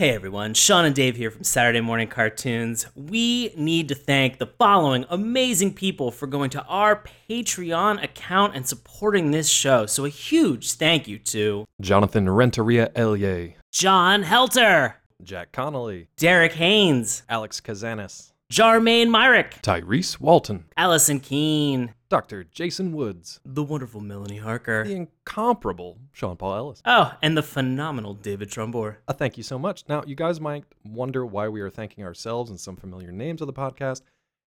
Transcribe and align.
Hey 0.00 0.10
everyone, 0.10 0.54
Sean 0.54 0.84
and 0.84 0.94
Dave 0.94 1.16
here 1.16 1.28
from 1.28 1.42
Saturday 1.42 1.80
Morning 1.80 2.06
Cartoons. 2.06 2.86
We 2.94 3.52
need 3.56 3.88
to 3.88 3.96
thank 3.96 4.38
the 4.38 4.46
following 4.46 5.04
amazing 5.08 5.74
people 5.74 6.12
for 6.12 6.28
going 6.28 6.50
to 6.50 6.62
our 6.66 7.02
Patreon 7.28 8.04
account 8.04 8.54
and 8.54 8.64
supporting 8.64 9.32
this 9.32 9.48
show. 9.48 9.86
So 9.86 10.04
a 10.04 10.08
huge 10.08 10.74
thank 10.74 11.08
you 11.08 11.18
to 11.18 11.66
Jonathan 11.80 12.30
Renteria 12.30 12.92
Elie, 12.94 13.56
John 13.72 14.22
Helter, 14.22 14.94
Jack 15.20 15.50
Connolly, 15.50 16.06
Derek 16.16 16.52
Haynes, 16.52 17.24
Alex 17.28 17.60
Kazanis, 17.60 18.30
Jarmaine 18.52 19.10
Myrick, 19.10 19.60
Tyrese 19.62 20.20
Walton, 20.20 20.66
Allison 20.76 21.18
Keene, 21.18 21.92
Dr. 22.08 22.44
Jason 22.44 22.92
Woods, 22.92 23.38
the 23.44 23.62
wonderful 23.62 24.00
Melanie 24.00 24.38
Harker, 24.38 24.82
the 24.84 24.94
incomparable 24.94 25.98
Sean 26.12 26.36
Paul 26.36 26.54
Ellis. 26.54 26.82
oh, 26.86 27.14
and 27.20 27.36
the 27.36 27.42
phenomenal 27.42 28.14
David 28.14 28.50
Trumbore. 28.50 28.96
A 29.08 29.12
thank 29.12 29.36
you 29.36 29.42
so 29.42 29.58
much. 29.58 29.84
Now, 29.90 30.02
you 30.06 30.14
guys 30.14 30.40
might 30.40 30.64
wonder 30.86 31.26
why 31.26 31.48
we 31.48 31.60
are 31.60 31.68
thanking 31.68 32.04
ourselves 32.04 32.50
and 32.50 32.58
some 32.58 32.76
familiar 32.76 33.12
names 33.12 33.42
of 33.42 33.46
the 33.46 33.52
podcast. 33.52 34.00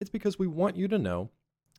It's 0.00 0.10
because 0.10 0.38
we 0.38 0.46
want 0.46 0.76
you 0.76 0.86
to 0.86 0.98
know 0.98 1.30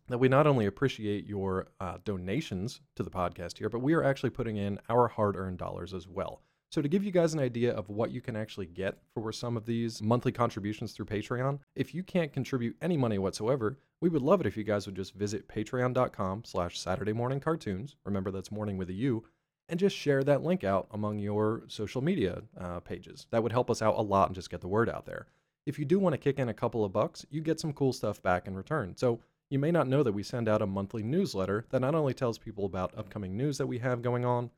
that 0.10 0.18
we 0.18 0.28
not 0.28 0.48
only 0.48 0.66
appreciate 0.66 1.26
your 1.26 1.68
uh, 1.80 1.98
donations 2.04 2.82
to 2.96 3.04
the 3.04 3.12
podcast 3.12 3.58
here, 3.58 3.70
but 3.70 3.80
we 3.80 3.94
are 3.94 4.04
actually 4.04 4.32
putting 4.32 4.58
in 4.58 4.80
our 4.90 5.08
hard 5.08 5.38
earned 5.38 5.60
dollars 5.60 5.94
as 5.94 6.08
well. 6.10 6.42
So, 6.72 6.82
to 6.82 6.90
give 6.90 7.06
you 7.06 7.12
guys 7.12 7.34
an 7.34 7.40
idea 7.40 7.74
of 7.74 7.88
what 7.90 8.12
you 8.12 8.20
can 8.20 8.36
actually 8.36 8.66
get 8.66 8.98
for 9.14 9.32
some 9.32 9.56
of 9.56 9.66
these 9.66 10.02
monthly 10.04 10.34
contributions 10.34 10.92
through 10.92 11.06
Patreon, 11.06 11.60
if 11.76 11.96
you 11.96 12.04
can't 12.04 12.34
contribute 12.34 12.76
any 12.82 12.98
money 12.98 13.18
whatsoever, 13.18 13.78
we 14.02 14.10
would 14.10 14.22
love 14.22 14.42
it 14.42 14.48
if 14.48 14.56
you 14.56 14.64
guys 14.64 14.86
would 14.86 14.96
just 14.96 15.14
visit 15.14 15.48
patreon.com 15.48 16.44
slash 16.46 16.80
Saturday 16.80 17.14
morning 17.14 17.40
cartoons. 17.40 17.96
Remember, 18.06 18.32
that's 18.32 18.52
morning 18.52 18.78
with 18.78 18.90
a 18.90 18.94
U 18.94 19.24
and 19.70 19.80
just 19.80 19.96
share 19.96 20.24
that 20.24 20.44
link 20.44 20.64
out 20.64 20.88
among 20.92 21.20
your 21.20 21.64
social 21.68 22.02
media 22.02 22.42
uh, 22.60 22.80
pages. 22.80 23.28
That 23.32 23.44
would 23.44 23.52
help 23.52 23.70
us 23.70 23.82
out 23.82 23.98
a 23.98 24.02
lot 24.02 24.28
and 24.28 24.36
just 24.36 24.50
get 24.50 24.62
the 24.62 24.68
word 24.68 24.90
out 24.90 25.06
there. 25.06 25.28
If 25.66 25.78
you 25.78 25.86
do 25.86 26.00
want 26.00 26.14
to 26.14 26.18
kick 26.18 26.40
in 26.40 26.50
a 26.50 26.54
couple 26.54 26.84
of 26.84 26.92
bucks, 26.92 27.26
you 27.30 27.42
get 27.42 27.60
some 27.60 27.74
cool 27.74 27.94
stuff 27.94 28.22
back 28.24 28.48
in 28.48 28.56
return. 28.56 28.98
So 28.98 29.20
you 29.50 29.60
may 29.60 29.72
not 29.72 29.88
know 29.88 30.02
that 30.02 30.12
we 30.12 30.24
send 30.24 30.50
out 30.50 30.62
a 30.62 30.68
monthly 30.68 31.04
newsletter 31.04 31.66
that 31.70 31.82
not 31.82 31.96
only 31.96 32.14
tells 32.14 32.38
people 32.38 32.66
about 32.66 32.98
upcoming 32.98 33.38
news 33.38 33.58
that 33.60 33.68
we 33.68 33.78
have 33.80 34.02
going 34.02 34.26
on, 34.26 34.50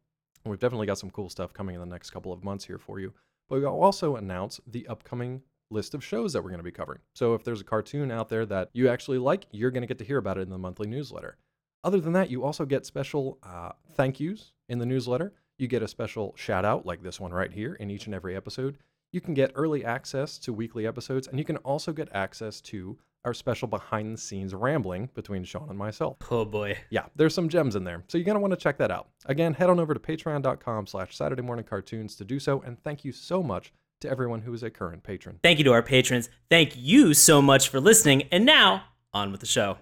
and 0.44 0.50
we've 0.50 0.60
definitely 0.60 0.88
got 0.88 0.98
some 0.98 1.12
cool 1.12 1.30
stuff 1.30 1.54
coming 1.54 1.76
in 1.76 1.82
the 1.82 1.88
next 1.88 2.12
couple 2.12 2.32
of 2.32 2.44
months 2.44 2.66
here 2.66 2.78
for 2.78 3.00
you, 3.00 3.14
but 3.50 3.60
we'll 3.60 3.84
also 3.84 4.16
announce 4.16 4.62
the 4.66 4.88
upcoming 4.88 5.42
list 5.72 5.94
of 5.94 6.04
shows 6.04 6.34
that 6.34 6.44
we're 6.44 6.50
going 6.50 6.60
to 6.60 6.64
be 6.64 6.72
covering. 6.72 7.00
So 7.14 7.34
if 7.34 7.44
there's 7.44 7.62
a 7.62 7.66
cartoon 7.66 8.12
out 8.12 8.30
there 8.30 8.46
that 8.48 8.70
you 8.74 8.90
actually 8.90 9.18
like, 9.18 9.46
you're 9.52 9.72
going 9.72 9.82
to 9.82 9.88
get 9.88 10.00
to 10.00 10.06
hear 10.06 10.18
about 10.18 10.38
it 10.38 10.42
in 10.42 10.50
the 10.50 10.58
monthly 10.58 10.88
newsletter. 10.88 11.38
Other 11.84 12.00
than 12.00 12.14
that, 12.14 12.30
you 12.30 12.44
also 12.44 12.66
get 12.66 12.86
special 12.86 13.40
uh, 13.44 13.72
thank 13.94 14.20
yous 14.20 14.54
in 14.70 14.80
the 14.80 14.86
newsletter. 14.86 15.34
You 15.58 15.68
get 15.68 15.84
a 15.84 15.88
special 15.88 16.34
shout 16.36 16.66
out 16.66 16.86
like 16.86 17.04
this 17.04 17.20
one 17.20 17.34
right 17.34 17.52
here 17.52 17.74
in 17.76 17.90
each 17.90 18.06
and 18.06 18.16
every 18.16 18.36
episode. 18.36 18.78
You 19.12 19.22
can 19.22 19.34
get 19.34 19.52
early 19.56 19.84
access 19.84 20.38
to 20.40 20.54
weekly 20.54 20.88
episodes, 20.88 21.28
and 21.28 21.38
you 21.38 21.46
can 21.46 21.58
also 21.58 21.92
get 21.92 22.10
access 22.14 22.62
to 22.62 22.98
our 23.26 23.34
special 23.34 23.68
behind 23.68 24.14
the 24.14 24.18
scenes 24.18 24.54
rambling 24.56 25.10
between 25.14 25.44
Sean 25.44 25.70
and 25.70 25.78
myself. 25.78 26.18
Oh 26.32 26.46
boy. 26.46 26.78
Yeah, 26.90 27.06
there's 27.16 27.36
some 27.36 27.50
gems 27.50 27.76
in 27.76 27.84
there. 27.84 28.04
So 28.08 28.18
you're 28.18 28.26
going 28.26 28.36
to 28.36 28.42
want 28.42 28.52
to 28.52 28.58
check 28.58 28.78
that 28.78 28.90
out. 28.90 29.10
Again, 29.26 29.54
head 29.54 29.70
on 29.70 29.80
over 29.80 29.94
to 29.94 30.00
patreon.com 30.00 30.88
slash 30.88 31.16
Saturday 31.16 31.42
morning 31.42 31.66
cartoons 31.66 32.16
to 32.16 32.26
do 32.26 32.40
so. 32.40 32.62
And 32.62 32.82
thank 32.84 33.06
you 33.06 33.12
so 33.12 33.44
much 33.44 33.74
to 34.02 34.10
everyone 34.10 34.42
who 34.42 34.54
is 34.54 34.64
a 34.64 34.70
current 34.70 35.04
patron. 35.04 35.40
Thank 35.42 35.60
you 35.60 35.64
to 35.66 35.74
our 35.74 35.84
patrons. 35.84 36.30
Thank 36.50 36.74
you 36.76 37.14
so 37.14 37.42
much 37.42 37.70
for 37.70 37.80
listening. 37.80 38.24
And 38.32 38.46
now, 38.46 38.84
on 39.14 39.32
with 39.32 39.40
the 39.40 39.46
show. 39.46 39.78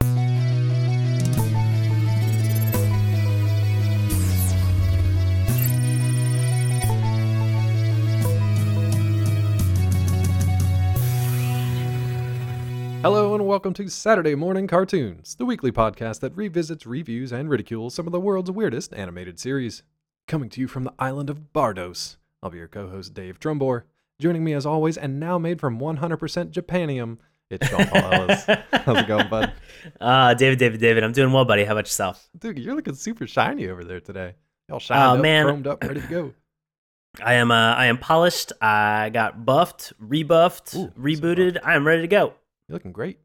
Hello 13.02 13.34
and 13.34 13.48
welcome 13.48 13.74
to 13.76 13.88
Saturday 13.88 14.36
Morning 14.36 14.68
Cartoons, 14.68 15.36
the 15.36 15.46
weekly 15.46 15.72
podcast 15.72 16.20
that 16.20 16.36
revisits, 16.36 16.86
reviews, 16.86 17.32
and 17.32 17.50
ridicules 17.50 17.96
some 17.96 18.06
of 18.06 18.12
the 18.12 18.20
world's 18.20 18.52
weirdest 18.52 18.94
animated 18.94 19.40
series. 19.40 19.84
Coming 20.28 20.50
to 20.50 20.60
you 20.60 20.68
from 20.68 20.84
the 20.84 20.94
island 21.00 21.30
of 21.30 21.54
Bardos, 21.54 22.18
I'll 22.44 22.50
be 22.50 22.58
your 22.58 22.68
co-host 22.68 23.14
Dave 23.14 23.40
Trumbore. 23.40 23.84
Joining 24.20 24.44
me 24.44 24.54
as 24.54 24.66
always, 24.66 24.98
and 24.98 25.20
now 25.20 25.38
made 25.38 25.60
from 25.62 25.80
100% 25.80 26.52
Japanium, 26.52 27.18
it's 27.50 27.66
Sean 27.68 27.86
Paul 27.88 28.14
Ellis. 28.14 28.44
How's 28.72 28.98
it 28.98 29.08
going, 29.08 29.30
bud? 29.30 29.54
Uh, 30.02 30.34
David, 30.34 30.60
David, 30.60 30.82
David, 30.82 31.06
I'm 31.06 31.14
doing 31.14 31.32
well, 31.32 31.46
buddy. 31.46 31.64
How 31.64 31.72
about 31.72 31.86
yourself? 31.86 32.28
Dude, 32.38 32.60
you're 32.60 32.76
looking 32.76 32.96
super 32.96 33.26
shiny 33.26 33.70
over 33.70 33.86
there 33.86 34.02
today. 34.02 34.36
All 34.70 34.78
shined 34.80 35.02
Oh, 35.02 35.16
up, 35.16 35.22
man. 35.22 35.46
chromed 35.46 35.68
up, 35.68 35.82
ready 35.82 36.02
to 36.02 36.08
go. 36.08 36.34
I 37.24 37.36
am 37.36 37.50
uh, 37.50 37.76
I 37.76 37.86
am 37.86 37.98
polished. 37.98 38.52
I 38.62 39.10
got 39.14 39.46
buffed, 39.46 39.94
rebuffed, 40.00 40.76
Ooh, 40.76 40.92
so 40.94 40.94
rebooted. 41.00 41.60
I 41.64 41.76
am 41.76 41.88
ready 41.88 42.02
to 42.02 42.10
go. 42.10 42.34
You're 42.68 42.74
looking 42.76 42.92
great. 42.92 43.20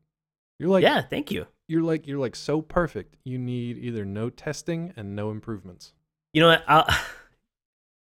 You're 0.60 0.69
like 0.71 0.84
yeah, 0.84 1.03
thank 1.03 1.33
you. 1.33 1.47
you're 1.66 1.83
like 1.83 2.06
you're 2.06 2.21
like 2.21 2.37
so 2.37 2.62
perfect. 2.62 3.16
You 3.25 3.37
need 3.37 3.78
either 3.78 4.04
no 4.04 4.31
testing 4.31 4.93
and 4.97 5.16
no 5.16 5.33
improvements. 5.33 5.93
You 6.33 6.43
know 6.43 6.49
what? 6.50 6.65
I'll, 6.69 6.87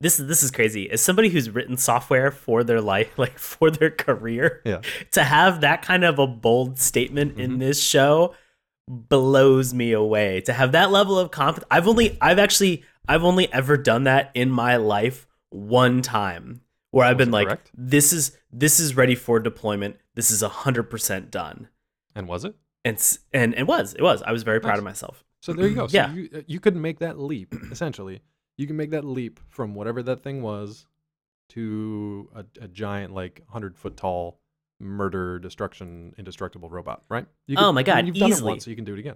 this 0.06 0.20
is 0.20 0.28
this 0.28 0.44
is 0.44 0.52
crazy. 0.52 0.90
As 0.92 1.02
somebody 1.02 1.30
who's 1.30 1.50
written 1.50 1.78
software 1.78 2.30
for 2.32 2.64
their 2.64 2.80
life, 2.82 3.12
like 3.18 3.40
for 3.40 3.72
their 3.72 3.90
career, 3.90 4.62
Yeah. 4.64 4.82
to 5.12 5.24
have 5.24 5.62
that 5.62 5.82
kind 5.82 6.04
of 6.06 6.20
a 6.20 6.28
bold 6.28 6.78
statement 6.78 7.40
in 7.40 7.54
Mhm. 7.54 7.60
this 7.60 7.82
show 7.82 8.36
blows 8.88 9.74
me 9.74 9.92
away. 9.94 10.42
To 10.42 10.54
have 10.54 10.72
that 10.74 10.92
level 10.92 11.18
of 11.18 11.32
confidence, 11.32 11.68
I've 11.72 11.88
only, 11.88 12.18
I've 12.22 12.38
actually, 12.38 12.84
I've 13.08 13.24
only 13.24 13.52
ever 13.52 13.78
done 13.78 14.04
that 14.04 14.30
in 14.36 14.52
my 14.52 14.76
life 14.78 15.28
one 15.50 16.04
time, 16.04 16.62
where 16.92 17.06
I've 17.06 17.18
been 17.18 17.32
like, 17.32 17.48
correct? 17.48 17.72
this 17.76 18.14
is 18.14 18.38
this 18.52 18.80
is 18.80 18.96
ready 18.96 19.16
for 19.16 19.40
deployment. 19.40 19.98
This 20.14 20.30
is 20.32 20.42
hundred 20.42 20.84
percent 20.84 21.32
done. 21.32 21.68
And 22.14 22.28
was 22.28 22.46
it? 22.46 22.56
And 22.84 22.98
and 23.34 23.54
it 23.56 23.66
was, 23.66 23.96
it 23.96 24.02
was. 24.04 24.22
I 24.22 24.32
was 24.32 24.44
very 24.44 24.60
proud 24.62 24.78
of 24.78 24.84
myself. 24.84 25.24
So 25.42 25.52
there 25.54 25.68
you 25.68 25.76
go. 25.76 25.88
So 25.88 25.98
Yeah. 25.98 26.14
you 26.14 26.44
you 26.48 26.60
could 26.60 26.76
make 26.76 27.00
that 27.00 27.20
leap 27.20 27.56
essentially. 27.72 28.22
You 28.58 28.68
can 28.68 28.78
make 28.78 28.92
that 28.92 29.04
leap 29.04 29.40
from 29.50 29.76
whatever 29.76 30.02
that 30.04 30.24
thing 30.24 30.42
was 30.42 30.86
to 31.50 32.30
a, 32.34 32.46
a 32.62 32.68
giant 32.68 33.14
like 33.14 33.42
100 33.48 33.78
foot 33.78 33.98
tall 33.98 34.40
murder 34.80 35.40
destruction 35.40 36.14
indestructible 36.18 36.70
robot, 36.70 37.04
right? 37.10 37.26
You 37.48 37.58
Oh 37.60 37.72
my 37.72 37.84
God, 37.84 38.08
You've 38.08 38.16
done 38.16 38.32
it 38.32 38.42
once, 38.42 38.66
so 38.66 38.70
you 38.70 38.76
can 38.76 38.86
do 38.86 38.94
it 38.94 39.00
again. 39.00 39.16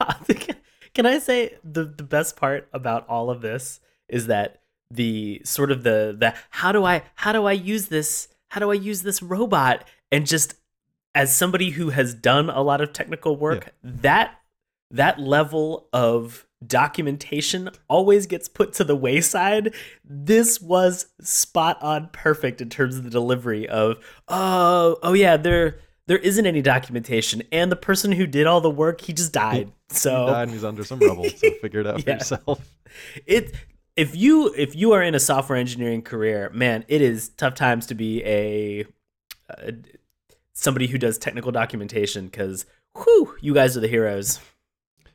Can 0.94 1.06
I 1.06 1.18
say 1.18 1.56
the 1.64 1.84
the 1.84 2.04
best 2.04 2.36
part 2.36 2.68
about 2.72 3.08
all 3.08 3.30
of 3.30 3.40
this 3.40 3.80
is 4.08 4.28
that 4.28 4.60
the 4.90 5.42
sort 5.44 5.70
of 5.70 5.82
the 5.82 6.14
the 6.18 6.34
how 6.50 6.72
do 6.72 6.84
I 6.84 7.02
how 7.14 7.32
do 7.32 7.46
I 7.46 7.52
use 7.52 7.86
this 7.86 8.28
how 8.48 8.60
do 8.60 8.70
I 8.70 8.74
use 8.74 9.02
this 9.02 9.22
robot 9.22 9.84
and 10.12 10.26
just 10.26 10.54
as 11.14 11.34
somebody 11.34 11.70
who 11.70 11.90
has 11.90 12.14
done 12.14 12.50
a 12.50 12.62
lot 12.62 12.80
of 12.80 12.92
technical 12.92 13.36
work 13.36 13.74
that 13.82 14.38
that 14.90 15.18
level 15.18 15.88
of 15.92 16.46
documentation 16.66 17.70
always 17.88 18.26
gets 18.26 18.48
put 18.48 18.72
to 18.72 18.84
the 18.84 18.96
wayside 18.96 19.74
this 20.04 20.60
was 20.60 21.06
spot 21.20 21.82
on 21.82 22.08
perfect 22.12 22.60
in 22.60 22.70
terms 22.70 22.96
of 22.96 23.04
the 23.04 23.10
delivery 23.10 23.68
of 23.68 23.96
oh 24.28 24.96
oh 25.02 25.12
yeah 25.12 25.36
there 25.36 25.78
there 26.06 26.18
isn't 26.18 26.46
any 26.46 26.62
documentation. 26.62 27.42
And 27.50 27.72
the 27.72 27.76
person 27.76 28.12
who 28.12 28.26
did 28.26 28.46
all 28.46 28.60
the 28.60 28.70
work 28.70 29.00
he 29.00 29.12
just 29.12 29.32
died. 29.32 29.72
So 29.88 30.26
He 30.26 30.32
died 30.32 30.42
and 30.42 30.50
he's 30.50 30.64
under 30.64 30.84
some 30.84 30.98
rubble, 30.98 31.24
so 31.30 31.50
figure 31.62 31.80
it 31.80 31.86
out 31.86 32.02
for 32.02 32.10
yourself. 32.10 32.76
it 33.26 33.54
if 33.96 34.16
you 34.16 34.52
if 34.56 34.74
you 34.74 34.92
are 34.92 35.02
in 35.02 35.14
a 35.14 35.20
software 35.20 35.58
engineering 35.58 36.02
career 36.02 36.50
man 36.52 36.84
it 36.88 37.00
is 37.00 37.28
tough 37.30 37.54
times 37.54 37.86
to 37.86 37.94
be 37.94 38.24
a, 38.24 38.84
uh 39.50 39.72
somebody 40.52 40.86
who 40.86 40.98
does 40.98 41.16
technical 41.18 41.52
documentation 41.52 42.26
because 42.26 42.66
whew 42.96 43.36
you 43.40 43.54
guys 43.54 43.76
are 43.76 43.80
the 43.80 43.88
heroes 43.88 44.40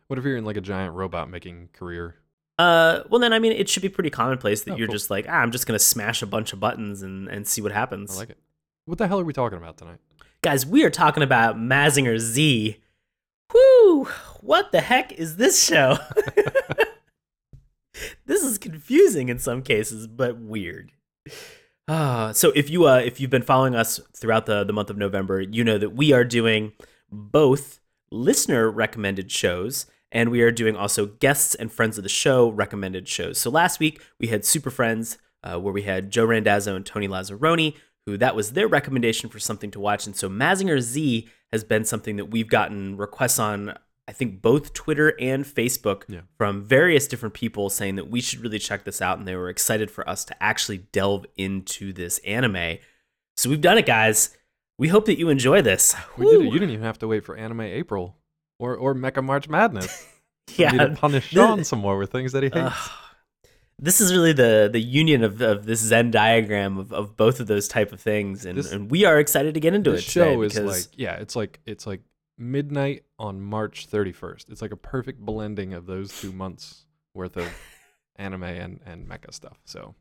What 0.10 0.18
if 0.20 0.26
you're 0.26 0.38
in 0.38 0.46
like 0.46 0.58
a 0.58 0.62
giant 0.62 0.96
robot 0.96 1.30
making 1.30 1.70
career? 1.74 2.16
uh 2.58 3.04
well 3.10 3.22
then 3.22 3.32
i 3.32 3.40
mean 3.40 3.54
it 3.54 3.70
should 3.70 3.82
be 3.82 3.88
pretty 3.88 4.10
commonplace 4.10 4.64
that 4.64 4.74
Oh, 4.74 4.76
you're 4.76 4.88
cool. 4.88 4.96
just 4.96 5.10
like 5.10 5.26
ah, 5.30 5.36
i'm 5.36 5.50
just 5.52 5.66
gonna 5.66 5.80
smash 5.80 6.22
a 6.22 6.26
bunch 6.26 6.52
of 6.52 6.60
buttons 6.60 7.02
and 7.02 7.30
and 7.30 7.48
see 7.48 7.62
what 7.62 7.72
happens 7.72 8.18
I 8.18 8.20
like 8.20 8.32
it. 8.32 8.38
What 8.84 8.98
the 8.98 9.08
hell 9.08 9.22
are 9.22 9.24
we 9.24 9.32
talking 9.32 9.58
about 9.58 9.78
tonight? 9.78 10.00
guys 10.42 10.66
we 10.66 10.84
are 10.84 10.90
talking 10.90 11.24
about 11.24 11.56
mazinger 11.56 12.20
z 12.20 12.82
Whoo! 13.54 14.06
What 14.42 14.74
the 14.74 14.82
heck 14.82 15.14
is 15.14 15.38
this 15.38 15.64
show? 15.64 15.98
this 18.26 18.44
is 18.44 18.58
confusing 18.60 19.30
in 19.30 19.40
some 19.40 19.62
cases, 19.64 20.06
but 20.08 20.38
weird. 20.38 20.92
Ah, 21.88 22.32
so 22.34 22.52
if 22.56 22.70
you 22.70 22.88
uh, 22.88 22.98
if 23.04 23.20
you've 23.20 23.32
been 23.32 23.42
following 23.42 23.74
us 23.76 24.00
throughout 24.16 24.46
the 24.46 24.64
the 24.64 24.74
month 24.74 24.90
of 24.92 24.98
November, 24.98 25.42
you 25.42 25.64
know 25.64 25.78
that 25.80 25.92
we 25.96 26.14
are 26.14 26.24
doing 26.24 26.74
both 27.12 27.80
listener 28.12 28.70
recommended 28.70 29.32
shows 29.32 29.88
and 30.12 30.30
we 30.30 30.42
are 30.42 30.52
doing 30.52 30.76
also 30.76 31.06
guests 31.06 31.56
and 31.56 31.72
friends 31.72 31.98
of 31.98 32.04
the 32.04 32.10
show 32.10 32.50
recommended 32.50 33.08
shows. 33.08 33.38
So 33.38 33.50
last 33.50 33.80
week 33.80 34.02
we 34.20 34.28
had 34.28 34.46
Super 34.46 34.70
Friends, 34.70 35.18
uh, 35.44 35.60
where 35.60 35.74
we 35.74 35.84
had 35.84 36.12
Joe 36.12 36.26
Randazzo 36.26 36.76
and 36.76 36.86
Tony 36.86 37.08
Lazzaroni, 37.08 37.76
who 38.06 38.18
that 38.18 38.36
was 38.36 38.54
their 38.54 38.68
recommendation 38.68 39.30
for 39.30 39.40
something 39.40 39.72
to 39.72 39.80
watch. 39.80 40.06
And 40.08 40.16
so 40.16 40.30
Mazinger 40.30 40.80
Z 40.82 41.28
has 41.52 41.64
been 41.64 41.86
something 41.86 42.16
that 42.16 42.26
we've 42.26 42.50
gotten 42.50 42.98
requests 42.98 43.40
on 43.40 43.74
I 44.08 44.12
think 44.12 44.42
both 44.42 44.74
Twitter 44.74 45.14
and 45.20 45.46
Facebook 45.46 46.02
Yeah. 46.08 46.22
from 46.36 46.64
various 46.66 47.08
different 47.08 47.36
people 47.36 47.70
saying 47.70 47.96
that 47.98 48.10
we 48.10 48.22
should 48.22 48.40
really 48.42 48.58
check 48.58 48.84
this 48.84 49.04
out 49.04 49.20
and 49.20 49.28
they 49.28 49.36
were 49.36 49.50
excited 49.50 49.92
for 49.92 50.10
us 50.10 50.26
to 50.26 50.44
actually 50.44 50.80
delve 50.92 51.28
into 51.38 51.94
this 51.94 52.18
anime. 52.26 52.80
So 53.38 53.52
we've 53.52 53.62
done 53.62 53.78
it, 53.78 53.86
guys. 53.86 54.36
We 54.80 54.88
hope 54.88 55.06
that 55.06 55.20
you 55.20 55.30
enjoy 55.30 55.62
this. 55.62 55.96
We 56.18 56.26
did 56.26 56.42
it. 56.42 56.46
You 56.46 56.54
didn't 56.54 56.72
even 56.72 56.86
have 56.86 56.98
to 57.00 57.08
wait 57.08 57.24
for 57.24 57.36
Anime 57.38 57.62
April 57.62 58.16
or 58.60 58.76
or 58.76 58.94
Mecha 58.94 59.24
March 59.24 59.50
Madness. 59.50 60.06
yeah. 60.58 60.72
Need 60.72 60.78
to 60.80 60.90
punish 60.96 61.30
Sean 61.30 61.64
some 61.64 61.80
more 61.80 61.98
with 61.98 62.12
things 62.12 62.34
that 62.34 62.44
he 62.44 62.50
hates. 62.50 62.58
Ugh. 62.76 62.92
this 63.80 64.02
is 64.02 64.12
really 64.12 64.34
the 64.34 64.70
the 64.72 64.80
union 64.82 65.24
of, 65.24 65.42
of 65.42 65.66
this 65.66 65.82
Venn 65.84 66.12
diagram 66.12 66.78
of, 66.78 66.92
of 66.94 67.16
both 67.18 67.40
of 67.40 67.48
those 67.48 67.68
type 67.68 67.92
of 67.94 68.00
things, 68.02 68.46
and, 68.46 68.58
This- 68.58 68.72
and 68.72 68.92
we 68.92 69.06
are 69.06 69.20
excited 69.20 69.54
to 69.56 69.60
get 69.60 69.74
into 69.74 69.94
it. 69.94 70.02
show 70.04 70.42
is 70.42 70.54
because- 70.54 70.88
like 70.88 71.00
yeah, 71.00 71.16
it's 71.16 71.36
like 71.36 71.60
it's 71.66 71.88
like 71.88 72.02
midnight 72.38 73.04
on 73.18 73.42
March 73.42 73.90
31st. 73.90 74.50
It's 74.50 74.62
like 74.62 74.72
a 74.72 74.78
perfect 74.78 75.20
blending 75.20 75.74
of 75.74 75.86
those 75.86 76.20
two 76.22 76.32
months 76.32 76.86
worth 77.14 77.36
of 77.38 77.48
anime 78.16 78.44
and 78.44 78.80
and 78.86 79.08
mecha 79.08 79.34
stuff. 79.34 79.58
So 79.66 79.96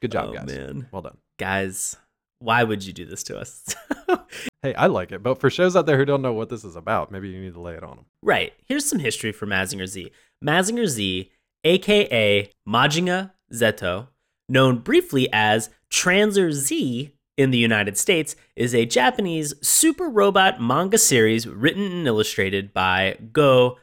good 0.00 0.10
job, 0.12 0.30
oh, 0.30 0.32
guys. 0.34 0.46
man, 0.46 0.88
Well 0.92 1.02
done. 1.02 1.16
guys, 1.38 1.96
why 2.40 2.64
would 2.64 2.84
you 2.84 2.92
do 2.92 3.06
this 3.06 3.22
to 3.24 3.38
us? 3.38 3.74
Hey, 4.62 4.74
I 4.74 4.88
like 4.88 5.10
it, 5.10 5.22
but 5.22 5.40
for 5.40 5.48
shows 5.48 5.74
out 5.74 5.86
there 5.86 5.96
who 5.96 6.04
don't 6.04 6.20
know 6.20 6.34
what 6.34 6.50
this 6.50 6.64
is 6.64 6.76
about, 6.76 7.10
maybe 7.10 7.30
you 7.30 7.40
need 7.40 7.54
to 7.54 7.60
lay 7.62 7.72
it 7.76 7.82
on 7.82 7.96
them. 7.96 8.04
right. 8.22 8.52
Here's 8.66 8.84
some 8.84 8.98
history 8.98 9.32
for 9.32 9.46
Mazinger 9.46 9.86
Z. 9.86 10.10
Mazinger 10.44 10.86
Z, 10.86 11.30
aka 11.64 12.50
Majinga 12.68 13.30
Zeto, 13.54 14.08
known 14.50 14.80
briefly 14.80 15.30
as 15.32 15.70
Tranzor 15.90 16.52
Z 16.52 17.10
in 17.38 17.50
the 17.52 17.58
United 17.58 17.96
States, 17.96 18.36
is 18.54 18.74
a 18.74 18.84
Japanese 18.84 19.54
super 19.66 20.10
robot 20.10 20.60
manga 20.60 20.98
series 20.98 21.46
written 21.48 21.90
and 21.90 22.06
illustrated 22.06 22.74
by 22.74 23.16
Go 23.32 23.78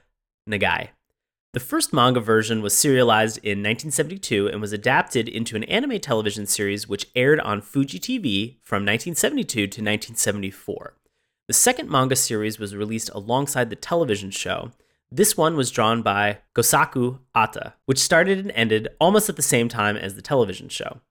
Nagai. 0.47 0.89
The 1.57 1.65
first 1.65 1.91
manga 1.91 2.19
version 2.19 2.61
was 2.61 2.77
serialized 2.77 3.39
in 3.39 3.63
1972 3.63 4.47
and 4.47 4.61
was 4.61 4.73
adapted 4.73 5.27
into 5.27 5.55
an 5.55 5.63
anime 5.63 5.99
television 5.99 6.45
series 6.45 6.87
which 6.87 7.07
aired 7.15 7.39
on 7.39 7.63
Fuji 7.63 7.99
TV 7.99 8.57
from 8.61 8.85
1972 8.85 9.61
to 9.61 9.63
1974. 9.63 10.93
The 11.47 11.53
second 11.53 11.89
manga 11.89 12.15
series 12.15 12.59
was 12.59 12.75
released 12.75 13.09
alongside 13.09 13.71
the 13.71 13.75
television 13.75 14.29
show. 14.29 14.71
This 15.11 15.35
one 15.35 15.57
was 15.57 15.71
drawn 15.71 16.03
by 16.03 16.41
Gosaku 16.53 17.21
Ota, 17.33 17.73
which 17.87 17.97
started 17.97 18.37
and 18.37 18.51
ended 18.51 18.89
almost 18.99 19.27
at 19.27 19.35
the 19.35 19.41
same 19.41 19.67
time 19.67 19.97
as 19.97 20.13
the 20.13 20.21
television 20.21 20.69
show. 20.69 21.01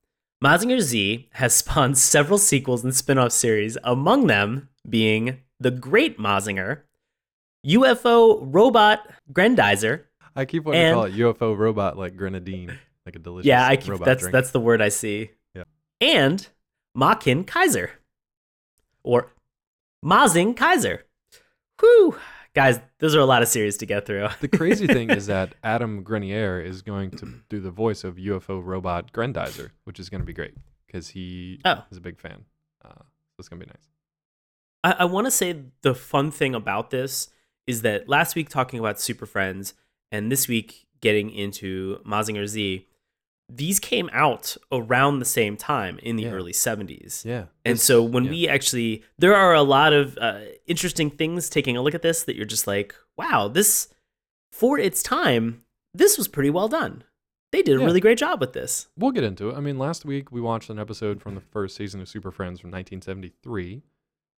Mazinger 0.41 0.81
Z 0.81 1.29
has 1.33 1.55
spawned 1.57 1.99
several 1.99 2.39
sequels 2.39 2.85
and 2.85 2.95
spin 2.95 3.19
off 3.19 3.33
series, 3.33 3.77
among 3.83 4.29
them 4.29 4.69
being 4.89 5.41
The 5.59 5.73
Great 5.73 6.21
Mazinger, 6.21 6.83
UFO 7.67 8.39
Robot 8.43 9.11
Grendizer, 9.33 10.05
I 10.37 10.44
keep 10.44 10.65
wanting 10.65 10.83
And- 10.83 10.91
to 10.91 10.94
call 10.94 11.05
it 11.06 11.15
UFO 11.15 11.56
robot 11.59 11.97
like 11.99 12.17
grenadine, 12.17 12.79
like 13.05 13.17
a 13.17 13.19
delicious 13.19 13.47
yeah, 13.47 13.67
I 13.67 13.77
keep 13.77 13.88
robot 13.91 14.05
that's 14.06 14.21
drink. 14.23 14.33
that's 14.33 14.50
the 14.50 14.61
word 14.61 14.81
I 14.83 14.91
see. 14.91 15.31
Yeah. 15.55 15.65
And 16.00 16.47
Makin 16.94 17.44
Kaiser. 17.44 17.91
Or 19.03 19.31
Mazinkaiser. 20.05 21.00
Whew. 21.81 22.17
Guys, 22.55 22.81
those 23.00 23.15
are 23.15 23.21
a 23.21 23.27
lot 23.27 23.43
of 23.43 23.49
series 23.49 23.77
to 23.79 23.87
get 23.87 24.06
through. 24.06 24.29
The 24.41 24.49
crazy 24.49 24.87
thing 24.87 25.11
is 25.11 25.27
that 25.27 25.55
Adam 25.65 26.03
Grenier 26.03 26.61
is 26.61 26.83
going 26.83 27.11
to 27.12 27.41
do 27.49 27.61
the 27.61 27.71
voice 27.71 28.03
of 28.05 28.17
UFO 28.17 28.65
robot 28.65 29.12
Grendizer, 29.12 29.71
which 29.85 30.00
is 30.00 30.09
going 30.09 30.21
to 30.21 30.27
be 30.27 30.33
great 30.33 30.55
because 30.87 31.09
he 31.09 31.61
Oh. 31.65 31.85
is 31.91 31.99
a 31.99 32.00
big 32.00 32.19
fan. 32.19 32.44
Uh, 32.85 32.88
so 32.94 33.05
it's 33.41 33.49
going 33.49 33.61
to 33.61 33.67
be 33.67 33.71
nice. 33.73 33.88
I, 34.85 35.03
I 35.03 35.05
want 35.05 35.27
to 35.27 35.31
say 35.31 35.65
the 35.83 35.94
fun 35.94 36.31
thing 36.31 36.55
about 36.55 36.91
this 36.91 37.29
is 37.67 37.83
that 37.83 38.09
last 38.09 38.35
week 38.37 38.49
talking 38.49 38.79
about 38.79 39.00
Super 39.00 39.27
Friends 39.27 39.75
and 40.12 40.31
this 40.31 40.49
week 40.49 40.87
getting 41.00 41.31
into 41.31 41.99
Mazinger 42.06 42.47
Z, 42.47 42.87
these 43.49 43.79
came 43.79 44.11
out 44.12 44.56
around 44.73 45.19
the 45.20 45.25
same 45.25 45.56
time 45.56 45.99
in 46.03 46.17
the 46.17 46.25
Yeah. 46.25 46.31
early 46.32 46.53
70s. 46.53 47.25
Yeah. 47.25 47.47
And 47.64 47.76
This- 47.76 47.85
so 47.85 48.03
when 48.03 48.25
yeah. 48.25 48.31
we 48.31 48.49
actually, 48.49 49.05
there 49.19 49.37
are 49.37 49.55
a 49.55 49.62
lot 49.62 49.93
of 49.93 50.19
uh, 50.20 50.41
interesting 50.67 51.11
things 51.11 51.49
taking 51.49 51.76
a 51.76 51.82
look 51.82 51.94
at 51.94 52.03
this 52.03 52.25
that 52.25 52.35
you're 52.35 52.44
just 52.44 52.67
like, 52.67 52.94
wow, 53.17 53.47
this, 53.49 53.88
for 54.53 54.79
its 54.79 55.03
time, 55.03 55.62
this 55.94 56.19
was 56.19 56.26
pretty 56.29 56.50
well 56.50 56.67
done. 56.69 57.05
They 57.52 57.62
did 57.62 57.76
a 57.76 57.81
Yeah. 57.81 57.87
really 57.87 58.00
great 58.00 58.19
job 58.19 58.41
with 58.41 58.52
this. 58.52 58.88
We'll 58.99 59.12
get 59.12 59.23
into 59.23 59.50
it. 59.50 59.55
I 59.55 59.61
mean, 59.61 59.79
last 59.79 60.05
week 60.05 60.32
we 60.32 60.41
watched 60.41 60.69
an 60.69 60.79
episode 60.81 61.23
from 61.23 61.37
the 61.37 61.41
first 61.41 61.76
season 61.76 62.00
of 62.00 62.09
Super 62.09 62.32
Friends 62.32 62.59
from 62.61 62.70
1973. 62.70 63.82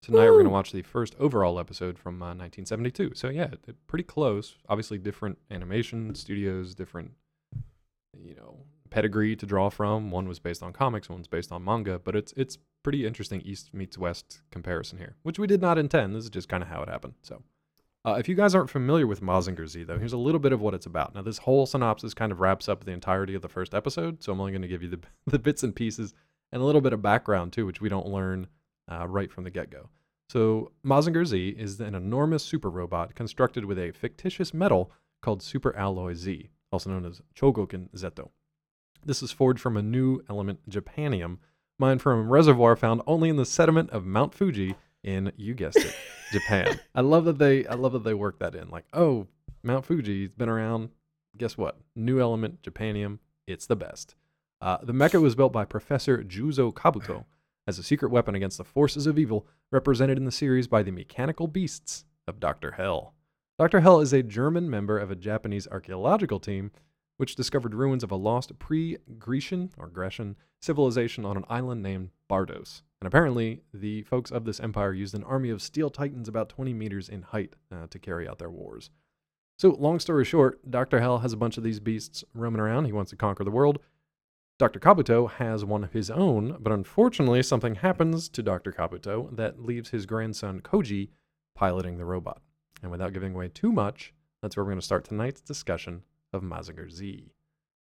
Tonight 0.02 0.26
we're 0.26 0.34
going 0.34 0.46
to 0.46 0.52
watch 0.52 0.72
the 0.72 0.84
first 0.84 1.16
overall 1.20 1.60
episode 1.60 1.98
from 1.98 2.22
uh, 2.22 2.28
1972. 2.28 3.12
So 3.16 3.30
yeah, 3.30 3.50
pretty 3.88 4.04
close. 4.04 4.56
Obviously, 4.70 4.98
different 4.98 5.38
animation 5.52 6.16
studios, 6.16 6.76
different, 6.76 7.12
you 8.18 8.36
know, 8.36 8.60
pedigree 8.90 9.36
to 9.36 9.46
draw 9.46 9.70
from. 9.70 10.12
One 10.12 10.28
was 10.28 10.40
based 10.40 10.64
on 10.64 10.72
comics, 10.72 11.10
one's 11.10 11.28
based 11.28 11.52
on 11.52 11.64
manga, 11.64 12.00
but 12.00 12.16
it's 12.16 12.34
it's 12.38 12.58
pretty 12.84 13.06
interesting 13.06 13.42
East 13.42 13.74
meets 13.74 13.98
West 13.98 14.42
comparison 14.52 14.98
here, 14.98 15.16
which 15.24 15.40
we 15.40 15.48
did 15.48 15.62
not 15.62 15.78
intend. 15.78 16.16
This 16.16 16.24
is 16.24 16.30
just 16.30 16.48
kind 16.48 16.64
of 16.64 16.70
how 16.70 16.82
it 16.84 16.90
happened. 16.90 17.16
So. 17.22 17.44
Uh, 18.06 18.14
if 18.14 18.30
you 18.30 18.36
guys 18.36 18.56
aren't 18.56 18.70
familiar 18.70 19.06
with 19.06 19.20
Mazinger 19.20 19.68
Z, 19.68 19.84
though, 19.84 19.98
here's 19.98 20.14
a 20.14 20.18
little 20.18 20.40
bit 20.40 20.54
of 20.54 20.62
what 20.62 20.74
it's 20.74 20.86
about. 20.86 21.14
Now, 21.14 21.24
this 21.24 21.40
whole 21.40 21.66
synopsis 21.66 22.14
kind 22.14 22.32
of 22.32 22.40
wraps 22.40 22.70
up 22.70 22.86
the 22.86 22.94
entirety 22.94 23.36
of 23.36 23.42
the 23.42 23.50
first 23.50 23.74
episode, 23.74 24.24
so 24.24 24.32
I'm 24.32 24.40
only 24.40 24.54
going 24.54 24.62
to 24.62 24.68
give 24.70 24.82
you 24.82 24.88
the, 24.88 25.02
the 25.26 25.40
bits 25.40 25.62
and 25.62 25.76
pieces 25.76 26.14
and 26.54 26.62
a 26.62 26.66
little 26.66 26.80
bit 26.80 26.94
of 26.94 27.02
background, 27.02 27.52
too, 27.52 27.66
which 27.66 27.82
we 27.82 27.90
don't 27.90 28.08
learn 28.08 28.48
uh, 28.92 29.08
right 29.08 29.32
from 29.32 29.44
the 29.44 29.50
get 29.50 29.70
go. 29.70 29.90
So, 30.30 30.72
Mazinger 30.86 31.26
Z 31.26 31.56
is 31.58 31.80
an 31.80 31.96
enormous 31.96 32.44
super 32.44 32.70
robot 32.70 33.16
constructed 33.16 33.64
with 33.64 33.80
a 33.80 33.92
fictitious 33.92 34.54
metal 34.54 34.92
called 35.22 35.42
Super 35.42 35.76
Alloy 35.76 36.14
Z, 36.16 36.50
also 36.72 36.90
known 36.90 37.06
as 37.06 37.22
Chogokin 37.34 37.90
Zeto. 37.96 38.30
This 39.06 39.24
is 39.24 39.32
forged 39.32 39.62
from 39.62 39.78
a 39.78 39.82
new 39.82 40.22
element, 40.30 40.70
Japanium, 40.70 41.38
mined 41.80 42.02
from 42.02 42.20
a 42.20 42.24
reservoir 42.24 42.76
found 42.76 43.02
only 43.08 43.30
in 43.30 43.38
the 43.38 43.46
sediment 43.46 43.90
of 43.92 44.06
Mount 44.06 44.34
Fuji 44.34 44.76
in, 45.04 45.32
you 45.38 45.54
guessed 45.54 45.78
it, 45.78 45.96
Japan. 46.34 46.80
I 46.94 47.02
love 47.02 47.24
that 47.26 47.38
they 47.38 47.66
I 47.66 47.76
love 47.76 47.94
that 47.94 48.04
they 48.04 48.14
work 48.14 48.40
that 48.40 48.56
in. 48.56 48.70
Like, 48.70 48.86
oh, 48.94 49.28
Mount 49.64 49.86
Fuji's 49.86 50.34
been 50.34 50.50
around. 50.50 50.90
Guess 51.38 51.58
what? 51.58 51.78
New 51.96 52.20
element, 52.20 52.62
Japanium. 52.64 53.20
It's 53.46 53.66
the 53.66 53.76
best. 53.76 54.16
Uh, 54.60 54.78
the 54.82 54.94
mecha 54.94 55.22
was 55.22 55.36
built 55.36 55.54
by 55.54 55.64
Professor 55.64 56.24
Juzo 56.24 56.74
Kabuto 56.74 57.26
as 57.68 57.78
a 57.78 57.84
secret 57.84 58.10
weapon 58.10 58.34
against 58.34 58.58
the 58.58 58.64
forces 58.64 59.06
of 59.06 59.20
evil, 59.20 59.46
represented 59.72 60.18
in 60.18 60.26
the 60.26 60.32
series 60.32 60.68
by 60.68 60.82
the 60.82 60.92
mechanical 60.92 61.48
beasts 61.48 62.06
of 62.28 62.40
Dr. 62.40 62.72
Hell. 62.72 63.14
Dr. 63.60 63.82
Hell 63.82 64.00
is 64.00 64.14
a 64.14 64.24
German 64.24 64.70
member 64.70 64.98
of 64.98 65.12
a 65.12 65.16
Japanese 65.16 65.68
archaeological 65.68 66.40
team 66.40 66.72
which 67.18 67.36
discovered 67.36 67.74
ruins 67.74 68.04
of 68.04 68.12
a 68.12 68.16
lost 68.16 68.58
pre 68.60 68.98
Grecian 69.18 69.72
or 69.78 69.88
Grecian 69.88 70.36
civilization 70.62 71.26
on 71.26 71.36
an 71.36 71.46
island 71.50 71.84
named 71.84 72.12
Bardos. 72.28 72.84
And 73.02 73.08
apparently, 73.08 73.62
the 73.74 74.04
folks 74.04 74.32
of 74.32 74.46
this 74.46 74.60
empire 74.60 74.94
used 74.94 75.14
an 75.14 75.24
army 75.24 75.50
of 75.50 75.62
steel 75.62 75.90
titans 75.90 76.28
about 76.28 76.50
20 76.50 76.74
meters 76.74 77.10
in 77.10 77.22
height 77.22 77.56
uh, 77.72 77.88
to 77.90 78.00
carry 78.00 78.28
out 78.28 78.40
their 78.40 78.50
wars. 78.50 78.90
So, 79.60 79.70
long 79.70 80.00
story 80.00 80.24
short, 80.24 80.70
Dr. 80.70 81.00
Hell 81.00 81.20
has 81.20 81.34
a 81.34 81.38
bunch 81.38 81.58
of 81.58 81.64
these 81.64 81.80
beasts 81.80 82.24
roaming 82.34 82.62
around. 82.62 82.86
He 82.86 82.92
wants 82.92 83.10
to 83.10 83.18
conquer 83.18 83.44
the 83.44 83.52
world. 83.52 83.80
Dr. 84.60 84.80
Kabuto 84.80 85.30
has 85.30 85.64
one 85.64 85.84
of 85.84 85.94
his 85.94 86.10
own, 86.10 86.58
but 86.60 86.74
unfortunately, 86.74 87.44
something 87.44 87.76
happens 87.76 88.28
to 88.30 88.42
Dr. 88.42 88.72
Kabuto 88.72 89.36
that 89.36 89.64
leaves 89.64 89.90
his 89.90 90.08
grandson 90.08 90.62
Koji 90.62 91.10
piloting 91.56 91.98
the 91.98 92.06
robot. 92.06 92.42
And 92.82 92.92
without 92.92 93.14
giving 93.14 93.36
away 93.36 93.50
too 93.50 93.72
much, 93.72 94.14
that's 94.42 94.58
where 94.58 94.64
we're 94.64 94.72
going 94.72 94.80
to 94.80 94.86
start 94.86 95.06
tonight's 95.06 95.42
discussion 95.42 96.02
of 96.34 96.42
Mazinger 96.42 96.92
Z. 96.92 97.32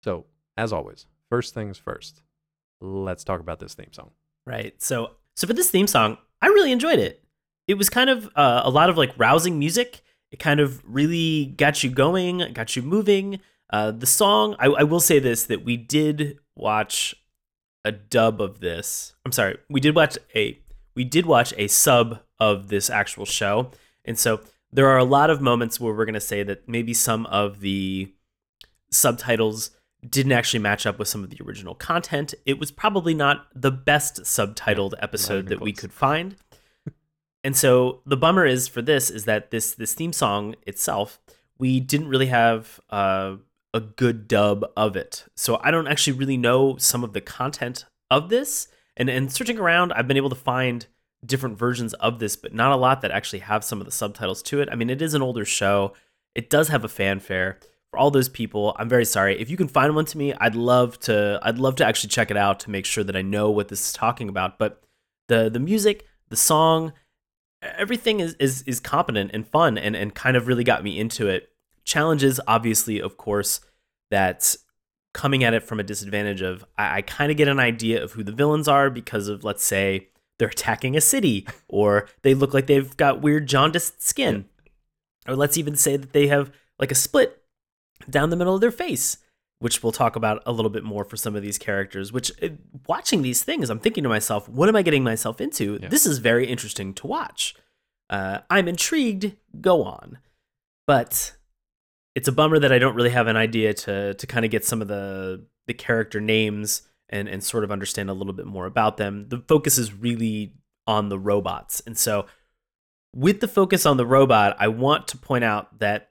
So, 0.04 0.26
as 0.56 0.72
always, 0.72 1.06
first 1.30 1.54
things 1.54 1.78
first, 1.78 2.22
let's 2.80 3.26
talk 3.26 3.42
about 3.42 3.60
this 3.60 3.74
theme 3.74 3.92
song. 3.92 4.12
Right. 4.46 4.82
So, 4.82 5.12
so 5.36 5.48
for 5.48 5.54
this 5.54 5.70
theme 5.70 5.88
song, 5.88 6.18
I 6.42 6.48
really 6.48 6.72
enjoyed 6.72 7.00
it. 7.00 7.24
It 7.68 7.74
was 7.76 7.90
kind 7.90 8.10
of 8.10 8.30
uh, 8.36 8.62
a 8.64 8.70
lot 8.70 8.90
of 8.90 8.98
like 8.98 9.14
rousing 9.18 9.60
music. 9.60 10.02
It 10.32 10.40
kind 10.40 10.62
of 10.62 10.82
really 10.86 11.46
got 11.58 11.84
you 11.84 11.90
going, 11.90 12.54
got 12.54 12.76
you 12.76 12.82
moving. 12.82 13.42
Uh, 13.70 13.92
the 13.92 14.06
song, 14.06 14.56
I, 14.60 14.68
I 14.68 14.84
will 14.84 15.00
say 15.00 15.20
this 15.20 15.46
that 15.46 15.66
we 15.66 15.78
did 15.78 16.40
watch 16.56 17.16
a 17.86 17.92
dub 17.92 18.42
of 18.42 18.60
this. 18.60 19.14
I'm 19.26 19.32
sorry, 19.32 19.58
we 19.70 19.80
did 19.80 19.96
watch 19.96 20.18
a 20.36 20.60
we 20.96 21.04
did 21.04 21.26
watch 21.26 21.54
a 21.58 21.68
sub 21.68 22.20
of 22.40 22.68
this 22.68 22.90
actual 22.90 23.26
show, 23.26 23.72
and 24.06 24.18
so 24.18 24.42
there 24.72 24.88
are 24.88 24.98
a 24.98 25.04
lot 25.04 25.30
of 25.30 25.42
moments 25.42 25.80
where 25.80 25.94
we're 25.94 26.06
gonna 26.06 26.20
say 26.20 26.44
that 26.44 26.68
maybe 26.68 26.94
some 26.94 27.26
of 27.28 27.60
the 27.60 28.12
subtitles 28.92 29.72
didn't 30.08 30.34
actually 30.34 30.60
match 30.60 30.86
up 30.86 31.00
with 31.00 31.08
some 31.08 31.24
of 31.24 31.30
the 31.30 31.38
original 31.44 31.76
content. 31.76 32.34
It 32.46 32.60
was 32.60 32.72
probably 32.72 33.14
not 33.14 33.48
the 33.56 33.72
best 33.72 34.22
subtitled 34.24 34.94
episode 35.00 35.48
that 35.48 35.62
we 35.62 35.72
could 35.74 35.94
find. 35.94 36.36
And 37.46 37.58
so 37.58 38.00
the 38.06 38.16
bummer 38.16 38.46
is 38.46 38.70
for 38.70 38.82
this 38.82 39.10
is 39.10 39.26
that 39.26 39.52
this 39.52 39.74
this 39.74 39.94
theme 39.94 40.14
song 40.14 40.56
itself, 40.66 41.20
we 41.58 41.82
didn't 41.82 42.08
really 42.08 42.28
have 42.28 42.80
uh, 42.90 43.36
a 43.74 43.80
good 43.80 44.28
dub 44.28 44.66
of 44.78 44.96
it. 44.96 45.26
So 45.36 45.60
I 45.64 45.72
don't 45.72 45.88
actually 45.88 46.18
really 46.18 46.38
know 46.38 46.78
some 46.78 47.04
of 47.04 47.14
the 47.14 47.22
content 47.22 47.86
of 48.12 48.30
this. 48.30 48.68
And 48.96 49.10
and 49.10 49.32
searching 49.32 49.58
around, 49.58 49.94
I've 49.94 50.08
been 50.08 50.18
able 50.18 50.30
to 50.30 50.36
find 50.36 50.86
different 51.26 51.58
versions 51.58 51.94
of 51.96 52.20
this, 52.20 52.36
but 52.36 52.54
not 52.54 52.72
a 52.72 52.76
lot 52.76 53.02
that 53.02 53.12
actually 53.12 53.40
have 53.40 53.64
some 53.64 53.80
of 53.80 53.86
the 53.86 53.92
subtitles 53.92 54.44
to 54.44 54.62
it. 54.62 54.70
I 54.72 54.76
mean, 54.76 54.90
it 54.90 55.02
is 55.02 55.14
an 55.14 55.22
older 55.22 55.46
show, 55.46 55.94
it 56.36 56.50
does 56.50 56.68
have 56.70 56.84
a 56.84 56.90
fanfare 56.90 57.60
for 57.92 58.00
all 58.00 58.12
those 58.12 58.30
people. 58.30 58.76
I'm 58.80 58.90
very 58.90 59.06
sorry. 59.06 59.40
If 59.40 59.50
you 59.50 59.58
can 59.58 59.68
find 59.68 59.96
one 59.96 60.06
to 60.06 60.18
me, 60.18 60.34
I'd 60.34 60.56
love 60.56 61.00
to 61.02 61.40
I'd 61.42 61.60
love 61.60 61.76
to 61.78 61.86
actually 61.86 62.10
check 62.10 62.32
it 62.32 62.38
out 62.38 62.60
to 62.62 62.72
make 62.72 62.86
sure 62.86 63.04
that 63.04 63.16
I 63.16 63.22
know 63.22 63.52
what 63.52 63.68
this 63.68 63.86
is 63.86 63.94
talking 63.94 64.30
about. 64.30 64.58
But 64.58 64.84
the 65.28 65.50
the 65.50 65.60
music, 65.60 66.08
the 66.30 66.36
song, 66.36 66.94
everything 67.62 68.20
is 68.20 68.36
is 68.40 68.64
is 68.64 68.80
competent 68.80 69.32
and 69.34 69.48
fun 69.48 69.78
and 69.78 69.96
and 69.96 70.14
kind 70.14 70.36
of 70.36 70.48
really 70.48 70.64
got 70.64 70.84
me 70.84 71.00
into 71.00 71.28
it. 71.28 71.50
Challenges 71.86 72.40
obviously 72.48 73.02
of 73.02 73.18
course 73.18 73.62
that 74.12 74.56
coming 75.14 75.44
at 75.44 75.54
it 75.54 75.64
from 75.64 75.80
a 75.80 75.84
disadvantage 75.84 76.42
of 76.42 76.66
I, 76.78 76.98
I 76.98 77.02
kind 77.02 77.32
of 77.32 77.38
get 77.38 77.48
an 77.48 77.60
idea 77.60 78.04
of 78.04 78.14
who 78.14 78.24
the 78.24 78.32
villains 78.32 78.68
are 78.68 78.90
because 78.90 79.28
of 79.28 79.44
let's 79.44 79.64
say 79.64 80.10
they're 80.40 80.50
attacking 80.50 80.96
a 80.96 81.02
city 81.02 81.48
or 81.68 82.08
they 82.22 82.34
look 82.34 82.54
like 82.54 82.68
they've 82.68 82.96
got 82.98 83.22
weird 83.22 83.48
jaundiced 83.48 84.02
skin. 84.02 84.46
Or 85.28 85.36
let's 85.36 85.58
even 85.58 85.76
say 85.76 85.96
that 85.96 86.12
they 86.12 86.28
have 86.28 86.52
like 86.80 86.92
a 86.92 86.96
split 86.96 87.42
down 88.10 88.30
the 88.30 88.36
middle 88.36 88.56
of 88.56 88.62
their 88.62 88.72
face, 88.72 89.18
which 89.60 89.82
we'll 89.82 89.94
talk 89.94 90.18
about 90.18 90.44
a 90.46 90.52
little 90.52 90.70
bit 90.70 90.84
more 90.84 91.06
for 91.06 91.16
some 91.16 91.36
of 91.36 91.42
these 91.42 91.58
characters. 91.58 92.12
Which, 92.12 92.32
uh, 92.44 92.50
watching 92.88 93.22
these 93.22 93.42
things, 93.44 93.70
I'm 93.70 93.80
thinking 93.80 94.04
to 94.04 94.10
myself, 94.10 94.50
what 94.50 94.68
am 94.68 94.76
I 94.76 94.82
getting 94.82 95.04
myself 95.04 95.40
into? 95.40 95.80
Yeah. 95.82 95.88
This 95.88 96.06
is 96.06 96.18
very 96.18 96.46
interesting 96.48 96.94
to 96.96 97.08
watch. 97.08 97.56
Uh, 98.10 98.40
I'm 98.50 98.68
intrigued. 98.68 99.38
Go 99.62 99.84
on, 99.84 100.18
but 100.86 101.38
it's 102.16 102.28
a 102.28 102.32
bummer 102.32 102.60
that 102.60 102.72
I 102.72 102.80
don't 102.80 102.96
really 102.96 103.10
have 103.10 103.28
an 103.28 103.36
idea 103.38 103.74
to 103.74 104.14
to 104.14 104.28
kind 104.28 104.46
of 104.46 104.52
get 104.52 104.66
some 104.66 104.82
of 104.82 104.88
the 104.88 105.46
the 105.68 105.74
character 105.74 106.20
names 106.22 106.84
and 107.10 107.28
and 107.28 107.44
sort 107.44 107.64
of 107.64 107.72
understand 107.72 108.10
a 108.10 108.14
little 108.14 108.34
bit 108.34 108.46
more 108.46 108.66
about 108.66 108.98
them. 108.98 109.28
The 109.30 109.40
focus 109.48 109.78
is 109.78 109.94
really 109.94 110.54
on 110.88 111.10
the 111.10 111.20
robots, 111.20 111.82
and 111.86 111.98
so 111.98 112.26
with 113.16 113.40
the 113.42 113.48
focus 113.48 113.86
on 113.86 113.98
the 113.98 114.06
robot, 114.06 114.56
I 114.60 114.68
want 114.70 115.08
to 115.10 115.18
point 115.18 115.44
out 115.44 115.80
that 115.80 116.10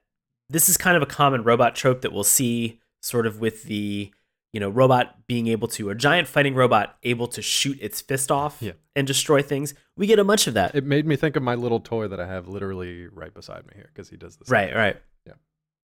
this 0.49 0.69
is 0.69 0.77
kind 0.77 0.97
of 0.97 1.03
a 1.03 1.07
common 1.07 1.43
robot 1.43 1.75
trope 1.75 2.03
that 2.03 2.13
we'll 2.13 2.23
see 2.25 2.81
sort 3.01 3.27
of 3.27 3.41
with 3.41 3.65
the 3.65 4.13
you 4.53 4.61
know 4.61 4.69
robot 4.69 5.27
being 5.27 5.47
able 5.49 5.67
to 5.67 5.91
a 5.91 5.95
giant 5.95 6.29
fighting 6.29 6.55
robot 6.55 6.97
able 7.03 7.27
to 7.27 7.43
shoot 7.43 7.77
its 7.81 8.01
fist 8.01 8.31
off 8.31 8.59
Yeah. 8.61 8.73
and 8.95 9.07
destroy 9.07 9.43
things 9.43 9.75
we 9.97 10.07
get 10.07 10.19
a 10.19 10.25
bunch 10.25 10.47
of 10.47 10.55
that 10.55 10.75
It 10.75 10.85
made 10.85 11.07
me 11.07 11.17
think 11.17 11.37
of 11.37 11.43
my 11.43 11.55
little 11.55 11.81
toy 11.81 12.07
that 12.07 12.21
I 12.21 12.27
have 12.27 12.47
literally 12.49 13.07
right 13.09 13.33
beside 13.33 13.65
me 13.67 13.73
here 13.75 13.91
because 13.93 14.11
he 14.11 14.17
does 14.17 14.37
this. 14.37 14.51
right 14.51 14.73
right. 14.75 14.97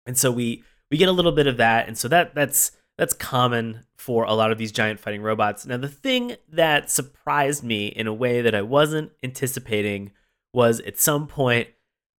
And 0.06 0.16
so 0.18 0.30
we 0.30 0.62
we 0.90 0.97
get 0.99 1.09
a 1.09 1.12
little 1.12 1.32
bit 1.32 1.47
of 1.47 1.56
that. 1.59 1.88
And 1.88 1.97
so 1.97 2.09
that 2.09 2.35
that's 2.35 2.73
that's 2.99 3.14
common 3.14 3.85
for 3.97 4.25
a 4.25 4.35
lot 4.35 4.52
of 4.52 4.59
these 4.59 4.73
giant 4.73 5.00
fighting 5.00 5.23
robots. 5.23 5.64
Now 5.66 5.76
the 5.78 5.88
thing 5.88 6.37
that 6.52 6.90
surprised 6.90 7.64
me 7.64 7.87
in 7.87 8.06
a 8.06 8.12
way 8.14 8.42
that 8.42 8.54
i 8.54 8.61
wasn't 8.62 9.12
anticipating 9.23 10.12
was 10.52 10.80
at 10.80 10.99
some 10.99 11.26
point 11.26 11.68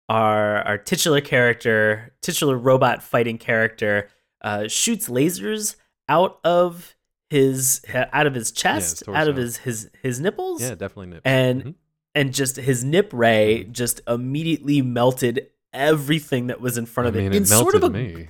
our 0.10 0.58
our 0.64 0.78
titular 0.78 1.22
character 1.22 2.14
titular 2.22 2.58
robot 2.58 3.02
fighting 3.04 3.38
character 3.38 4.10
uh, 4.42 4.68
shoots 4.68 5.08
lasers 5.08 5.76
out 6.10 6.40
of 6.44 6.96
his 7.30 7.82
out 8.12 8.28
of 8.28 8.34
his 8.34 8.52
chest 8.52 9.04
out 9.08 9.28
of 9.28 9.36
his 9.38 9.58
his 9.58 9.90
his 10.02 10.20
nipples. 10.20 10.62
Yeah, 10.62 10.70
definitely 10.76 11.08
nips. 11.08 11.22
and 11.26 11.64
Mhm. 11.64 11.76
and 12.16 12.34
just 12.34 12.58
his 12.58 12.84
nip 12.84 13.10
ray 13.14 13.64
just 13.66 14.02
immediately 14.08 14.82
melted 14.82 15.48
everything 15.74 16.48
that 16.48 16.62
was 16.62 16.78
in 16.78 16.86
front 16.86 17.06
I 17.06 17.10
of 17.10 17.16
mean, 17.16 17.26
it 17.26 17.36
it 17.36 17.44
in 17.44 17.50
melted 17.50 17.72
sort 17.72 17.76
of 17.76 17.84
a 17.84 17.90
me. 17.90 18.28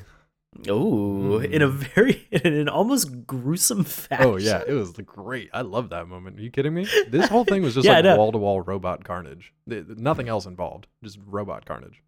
oh 0.69 1.39
in 1.39 1.61
a 1.61 1.67
Mm. 1.67 1.93
very 1.95 2.27
in 2.31 2.53
an 2.53 2.69
almost 2.69 3.25
gruesome 3.27 3.83
fashion. 3.83 4.25
Oh 4.27 4.37
yeah, 4.37 4.61
it 4.67 4.73
was 4.73 4.91
great. 4.91 5.49
I 5.53 5.61
love 5.61 5.89
that 5.89 6.07
moment. 6.07 6.39
Are 6.39 6.41
you 6.41 6.51
kidding 6.51 6.73
me? 6.73 6.87
This 7.09 7.27
whole 7.29 7.43
thing 7.45 7.61
was 7.63 7.73
just 7.75 7.85
Yeah, 7.85 7.99
like 7.99 8.17
wall 8.17 8.31
to 8.31 8.37
wall 8.37 8.61
robot 8.61 9.03
carnage. 9.03 9.53
Th- 9.69 9.85
th- 9.85 9.97
Nothing 9.97 10.29
else 10.29 10.45
involved. 10.45 10.87
Just 11.03 11.19
robot 11.25 11.65
carnage. 11.65 12.01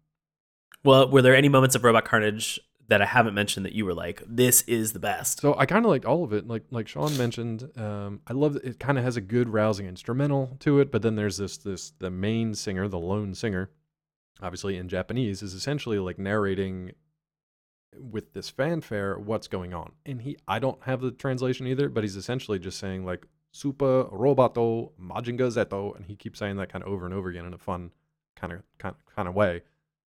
Well, 0.84 1.10
were 1.10 1.22
there 1.22 1.34
any 1.34 1.48
moments 1.48 1.74
of 1.74 1.82
robot 1.84 2.04
carnage 2.04 2.60
that 2.88 3.02
I 3.02 3.06
haven't 3.06 3.34
mentioned 3.34 3.66
that 3.66 3.72
you 3.72 3.84
were 3.84 3.94
like, 3.94 4.22
this 4.24 4.62
is 4.62 4.92
the 4.92 5.00
best? 5.00 5.40
So 5.40 5.56
I 5.58 5.66
kind 5.66 5.84
of 5.84 5.90
liked 5.90 6.04
all 6.04 6.22
of 6.22 6.32
it. 6.32 6.46
Like 6.46 6.62
like 6.70 6.86
Sean 6.86 7.16
mentioned, 7.18 7.68
um, 7.76 8.20
I 8.28 8.32
love 8.32 8.54
that 8.54 8.64
it 8.64 8.78
kind 8.78 8.96
of 8.96 9.02
has 9.02 9.16
a 9.16 9.20
good 9.20 9.48
rousing 9.48 9.86
instrumental 9.86 10.56
to 10.60 10.78
it. 10.78 10.92
But 10.92 11.02
then 11.02 11.16
there's 11.16 11.36
this 11.38 11.56
this 11.56 11.90
the 11.98 12.10
main 12.10 12.54
singer, 12.54 12.86
the 12.86 12.98
lone 13.00 13.34
singer, 13.34 13.70
obviously 14.40 14.76
in 14.76 14.88
Japanese, 14.88 15.42
is 15.42 15.54
essentially 15.54 15.98
like 15.98 16.18
narrating 16.18 16.92
with 17.98 18.32
this 18.32 18.50
fanfare 18.50 19.18
what's 19.18 19.48
going 19.48 19.72
on. 19.72 19.92
And 20.04 20.22
he 20.22 20.36
I 20.46 20.58
don't 20.58 20.82
have 20.84 21.00
the 21.00 21.10
translation 21.10 21.66
either, 21.66 21.88
but 21.88 22.04
he's 22.04 22.16
essentially 22.16 22.58
just 22.58 22.78
saying 22.78 23.04
like 23.04 23.26
Super 23.52 24.04
Roboto 24.04 24.92
Majinga 25.00 25.50
Zeto, 25.50 25.96
and 25.96 26.04
he 26.04 26.16
keeps 26.16 26.38
saying 26.38 26.56
that 26.56 26.68
kind 26.68 26.84
of 26.84 26.90
over 26.90 27.06
and 27.06 27.14
over 27.14 27.28
again 27.28 27.46
in 27.46 27.54
a 27.54 27.58
fun 27.58 27.90
kind 28.36 28.52
of 28.52 28.62
kind 28.78 28.94
kind 29.14 29.28
of 29.28 29.34
way. 29.34 29.62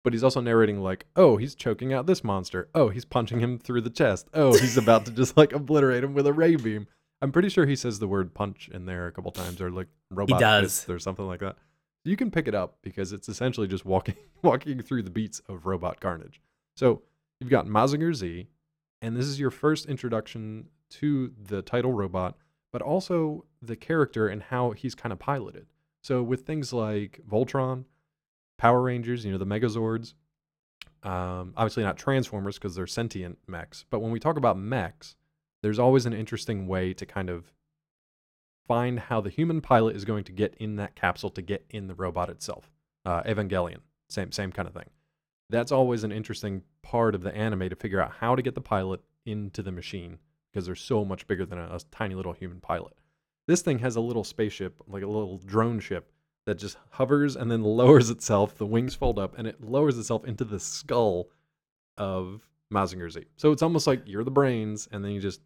But 0.03 0.13
he's 0.13 0.25
also 0.25 0.41
narrating 0.41 0.81
like, 0.81 1.07
oh, 1.17 1.37
he's 1.37 1.55
choking 1.55 1.93
out 1.93 2.07
this 2.07 2.23
monster. 2.23 2.69
Oh, 2.75 2.91
he's 2.91 3.05
punching 3.05 3.41
him 3.41 3.59
through 3.59 3.81
the 3.81 3.91
chest. 3.91 4.29
Oh, 4.33 4.57
he's 4.57 4.77
about 4.77 5.05
to 5.07 5.11
just 5.11 5.37
like 5.37 5.53
obliterate 5.53 6.05
him 6.05 6.15
with 6.15 6.27
a 6.27 6.33
ray 6.33 6.57
beam. 6.57 6.87
I'm 7.21 7.33
pretty 7.33 7.49
sure 7.49 7.67
he 7.67 7.77
says 7.77 7.99
the 7.99 8.07
word 8.07 8.35
punch 8.35 8.69
in 8.73 8.87
there 8.87 9.07
a 9.07 9.13
couple 9.13 9.33
times, 9.33 9.61
or 9.61 9.71
like 9.71 9.89
robot 10.11 10.39
does. 10.39 10.81
fist 10.81 10.91
or 10.91 10.99
something 10.99 11.27
like 11.27 11.41
that. 11.41 11.57
You 12.07 12.17
can 12.17 12.31
pick 12.31 12.47
it 12.47 12.55
up 12.55 12.79
because 12.83 13.13
it's 13.13 13.29
essentially 13.29 13.67
just 13.67 13.85
walking 13.85 14.17
walking 14.43 14.81
through 14.83 15.03
the 15.03 15.11
beats 15.11 15.41
of 15.49 15.67
robot 15.67 16.01
carnage. 16.01 16.41
So 16.77 17.03
you've 17.41 17.51
got 17.51 17.67
Mazinger 17.67 18.15
Z, 18.15 18.49
and 19.03 19.17
this 19.17 19.27
is 19.27 19.41
your 19.41 19.51
first 19.51 19.87
introduction 19.87 20.69
to 20.91 21.33
the 21.49 21.63
title 21.63 21.93
robot, 21.93 22.37
but 22.73 22.83
also 22.83 23.45
the 23.61 23.77
character 23.77 24.29
and 24.29 24.43
how 24.43 24.71
he's 24.71 24.95
kind 24.95 25.13
of 25.13 25.19
piloted. 25.19 25.67
So 26.03 26.23
with 26.23 26.47
things 26.47 26.73
like 26.73 27.21
Voltron, 27.29 27.85
Power 28.59 28.83
Rangers, 28.83 29.25
you 29.25 29.33
know, 29.33 29.39
the 29.39 29.47
Megazords, 29.47 30.15
um, 31.03 31.53
obviously 31.57 31.83
not 31.83 31.97
Transformers 31.97 32.57
because 32.57 32.75
they're 32.75 32.87
sentient 32.87 33.39
mechs, 33.47 33.85
but 33.91 34.01
when 34.01 34.13
we 34.13 34.21
talk 34.21 34.37
about 34.37 34.59
mechs, 34.59 35.17
there's 35.63 35.79
always 35.79 36.07
an 36.07 36.13
interesting 36.13 36.69
way 36.69 36.95
to 36.95 37.05
kind 37.05 37.29
of 37.29 37.53
find 38.67 38.99
how 38.99 39.21
the 39.21 39.31
human 39.31 39.61
pilot 39.61 39.97
is 39.97 40.05
going 40.05 40.25
to 40.25 40.33
get 40.33 40.55
in 40.59 40.77
that 40.77 40.95
capsule 40.95 41.31
to 41.31 41.43
get 41.43 41.65
in 41.71 41.87
the 41.87 41.95
robot 41.95 42.29
itself. 42.31 42.71
Uh, 43.05 43.23
Evangelion, 43.23 43.79
same 44.09 44.33
same 44.33 44.53
kind 44.53 44.69
of 44.69 44.75
thing. 44.75 44.91
That's 45.49 45.73
always 45.73 46.03
an 46.03 46.13
interesting 46.13 46.63
part 46.83 47.15
of 47.15 47.23
the 47.23 47.35
anime 47.35 47.69
to 47.69 47.77
figure 47.77 48.01
out 48.01 48.13
how 48.19 48.35
to 48.35 48.43
get 48.43 48.55
the 48.55 48.61
pilot 48.61 49.01
into 49.25 49.63
the 49.63 49.73
machine 49.73 50.19
because 50.53 50.67
they're 50.67 50.75
so 50.75 51.05
much 51.05 51.27
bigger 51.27 51.47
than 51.47 51.59
a, 51.59 51.75
a 51.75 51.81
tiny 51.91 52.15
little 52.15 52.33
human 52.33 52.61
pilot. 52.61 52.95
This 53.47 53.63
thing 53.63 53.79
has 53.79 53.95
a 53.95 54.01
little 54.01 54.25
spaceship, 54.25 54.83
like 54.89 55.05
a 55.05 55.07
little 55.07 55.39
drone 55.39 55.79
ship, 55.79 56.11
that 56.47 56.59
just 56.59 56.79
hovers 56.91 57.37
and 57.37 57.51
then 57.51 57.63
lowers 57.63 58.11
itself. 58.11 58.57
The 58.57 58.67
wings 58.67 58.95
fold 58.95 59.19
up 59.19 59.39
and 59.39 59.47
it 59.47 59.63
lowers 59.63 59.99
itself 59.99 60.25
into 60.25 60.45
the 60.45 60.59
skull 60.59 61.29
of 61.97 62.49
Mazinger 62.73 63.11
Z. 63.11 63.25
So 63.37 63.53
it's 63.53 63.63
almost 63.63 63.87
like 63.87 64.03
you're 64.07 64.25
the 64.25 64.31
brains, 64.31 64.89
and 64.91 65.05
then 65.05 65.13
you 65.13 65.21
just 65.21 65.41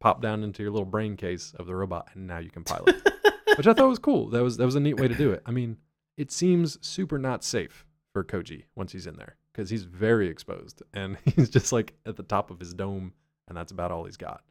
pop 0.00 0.20
down 0.20 0.42
into 0.42 0.62
your 0.62 0.72
little 0.72 0.86
brain 0.86 1.16
case 1.16 1.54
of 1.58 1.66
the 1.66 1.74
robot, 1.74 2.08
and 2.14 2.26
now 2.26 2.38
you 2.38 2.50
can 2.50 2.64
pilot. 2.64 2.96
Which 3.56 3.66
I 3.66 3.74
thought 3.74 3.88
was 3.88 3.98
cool. 3.98 4.28
That 4.30 4.42
was 4.42 4.56
that 4.56 4.64
was 4.64 4.74
a 4.74 4.80
neat 4.80 4.98
way 4.98 5.08
to 5.08 5.14
do 5.14 5.30
it. 5.32 5.42
I 5.46 5.50
mean, 5.50 5.76
it 6.16 6.30
seems 6.30 6.78
super 6.86 7.18
not 7.18 7.44
safe 7.44 7.84
for 8.12 8.24
Koji 8.24 8.64
once 8.74 8.92
he's 8.92 9.06
in 9.06 9.16
there 9.16 9.36
because 9.52 9.70
he's 9.70 9.84
very 9.84 10.28
exposed 10.28 10.82
and 10.94 11.16
he's 11.24 11.50
just 11.50 11.72
like 11.72 11.94
at 12.06 12.16
the 12.16 12.22
top 12.22 12.50
of 12.50 12.58
his 12.58 12.74
dome, 12.74 13.12
and 13.48 13.56
that's 13.56 13.72
about 13.72 13.90
all 13.92 14.04
he's 14.04 14.16
got. 14.16 14.42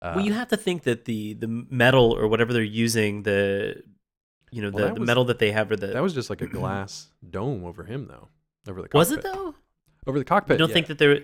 Uh, 0.00 0.14
well, 0.16 0.24
you 0.24 0.32
have 0.32 0.48
to 0.48 0.56
think 0.56 0.82
that 0.84 1.04
the 1.04 1.34
the 1.34 1.48
metal 1.48 2.12
or 2.12 2.28
whatever 2.28 2.52
they're 2.52 2.62
using, 2.62 3.22
the 3.22 3.82
you 4.50 4.62
know 4.62 4.70
Well, 4.70 4.88
the, 4.88 4.94
the 4.94 5.00
was- 5.00 5.06
metal 5.06 5.24
that 5.26 5.38
they 5.38 5.52
have 5.52 5.70
or 5.70 5.76
the 5.76 5.88
that 5.88 6.02
was 6.02 6.14
just 6.14 6.30
like 6.30 6.42
a 6.42 6.46
glass 6.58 7.08
dome 7.28 7.64
over 7.64 7.84
him, 7.84 8.06
though. 8.06 8.28
Over 8.68 8.82
the 8.82 8.88
cockpit. 8.88 8.98
was 8.98 9.10
it 9.12 9.22
though? 9.22 9.54
Over 10.06 10.18
the 10.18 10.24
cockpit. 10.24 10.54
You 10.54 10.58
don't 10.58 10.68
yeah. 10.68 10.74
think 10.74 10.86
that 10.88 10.98
there 10.98 11.18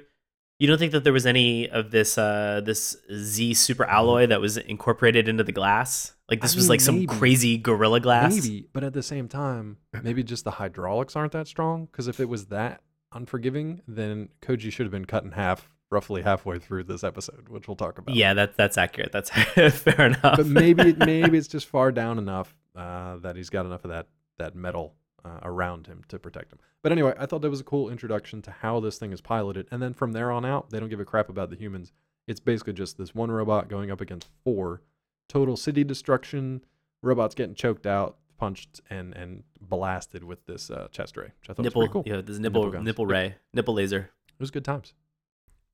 you 0.59 0.67
don't 0.67 0.79
think 0.79 0.93
that 0.93 1.05
there 1.05 1.13
was 1.13 1.27
any 1.27 1.69
of 1.69 1.91
this 1.91 2.19
uh 2.19 2.61
this 2.65 2.97
Z 3.13 3.55
super 3.55 3.85
alloy 3.85 4.27
that 4.27 4.41
was 4.41 4.57
incorporated 4.57 5.29
into 5.29 5.45
the 5.45 5.53
glass? 5.53 6.15
Like 6.31 6.41
I 6.41 6.43
this 6.43 6.55
was 6.55 6.65
mean, 6.65 6.69
like 6.71 6.81
some 6.81 6.95
maybe. 6.97 7.07
crazy 7.07 7.57
gorilla 7.59 8.01
glass? 8.01 8.35
Maybe, 8.35 8.69
but 8.73 8.85
at 8.85 8.93
the 8.93 9.03
same 9.03 9.29
time, 9.29 9.79
maybe 10.03 10.23
just 10.23 10.45
the 10.45 10.51
hydraulics 10.53 11.17
aren't 11.17 11.33
that 11.33 11.47
strong. 11.49 11.87
Because 11.87 12.09
if 12.09 12.21
it 12.21 12.29
was 12.29 12.47
that 12.47 12.83
unforgiving, 13.13 13.81
then 13.89 14.29
Koji 14.43 14.71
should 14.73 14.85
have 14.85 14.91
been 14.93 15.07
cut 15.07 15.25
in 15.25 15.33
half, 15.33 15.71
roughly 15.91 16.21
halfway 16.23 16.59
through 16.59 16.85
this 16.85 17.03
episode, 17.03 17.49
which 17.49 17.67
we'll 17.67 17.77
talk 17.77 17.99
about. 17.99 18.15
Yeah, 18.15 18.35
that 18.35 18.57
that's 18.57 18.77
accurate. 18.77 19.13
That's 19.13 19.31
fair 19.79 20.07
enough. 20.07 20.37
but 20.37 20.47
maybe 20.47 20.93
maybe 20.99 21.39
it's 21.39 21.49
just 21.49 21.67
far 21.67 21.93
down 21.93 22.19
enough 22.19 22.55
uh, 22.77 23.17
that 23.19 23.37
he's 23.37 23.49
got 23.51 23.65
enough 23.65 23.85
of 23.85 23.91
that 23.91 24.07
that 24.39 24.55
metal 24.55 24.95
uh, 25.29 25.41
around 25.43 25.87
him 25.87 26.03
to 26.09 26.19
protect 26.19 26.53
him. 26.53 26.59
But 26.83 26.93
anyway, 26.93 27.15
I 27.19 27.27
thought 27.27 27.43
that 27.43 27.51
was 27.51 27.61
a 27.61 27.65
cool 27.65 27.91
introduction 27.91 28.41
to 28.43 28.51
how 28.51 28.81
this 28.81 28.99
thing 28.99 29.13
is 29.13 29.21
piloted, 29.21 29.67
and 29.71 29.83
then 29.83 29.93
from 29.95 30.13
there 30.13 30.31
on 30.31 30.45
out, 30.45 30.71
they 30.71 30.81
don't 30.81 30.89
give 30.89 31.01
a 31.01 31.05
crap 31.05 31.29
about 31.29 31.51
the 31.51 31.57
humans. 31.57 31.93
It's 32.27 32.41
basically 32.41 32.73
just 32.75 32.99
this 32.99 33.15
one 33.15 33.31
robot 33.31 33.69
going 33.69 33.91
up 33.91 34.01
against 34.01 34.29
four, 34.45 34.83
total 35.29 35.57
city 35.57 35.85
destruction. 35.85 36.63
Robots 37.03 37.35
getting 37.35 37.55
choked 37.55 37.87
out, 37.87 38.17
punched, 38.39 38.81
and 38.91 39.15
and 39.15 39.43
blasted 39.61 40.25
with 40.25 40.45
this 40.47 40.71
uh, 40.71 40.89
chest 40.91 41.17
ray, 41.17 41.33
which 41.41 41.49
I 41.51 41.53
thought 41.55 41.63
nipple, 41.65 41.83
was 41.83 41.89
pretty 41.91 41.93
cool. 42.11 42.15
yeah, 42.17 42.21
this 42.23 42.39
nipple 42.39 42.65
Nipple 42.67 42.83
nipple, 42.83 43.07
ray, 43.07 43.35
nipple 43.55 43.75
laser. 43.75 44.11
It 44.29 44.41
was 44.41 44.51
good 44.51 44.65
times. 44.65 44.95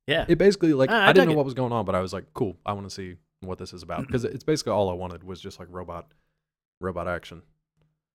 Yeah, 0.07 0.25
It 0.27 0.37
basically 0.37 0.73
like 0.73 0.91
Ah, 0.91 1.01
I 1.05 1.09
I, 1.09 1.13
didn't 1.13 1.29
know 1.29 1.33
it. 1.33 1.37
what 1.37 1.45
was 1.45 1.55
going 1.55 1.71
on, 1.71 1.83
but 1.83 1.95
I 1.95 1.99
was 1.99 2.13
like, 2.13 2.25
cool. 2.35 2.57
I 2.65 2.73
want 2.73 2.87
to 2.87 2.93
see 2.93 3.15
what 3.41 3.57
this 3.57 3.73
is 3.73 3.81
about 3.81 4.01
because 4.07 4.23
it's 4.23 4.43
basically 4.43 4.71
all 4.73 4.89
I 4.89 4.93
wanted 4.93 5.23
was 5.23 5.41
just 5.41 5.59
like 5.59 5.67
robot, 5.71 6.11
robot 6.79 7.07
action. 7.07 7.41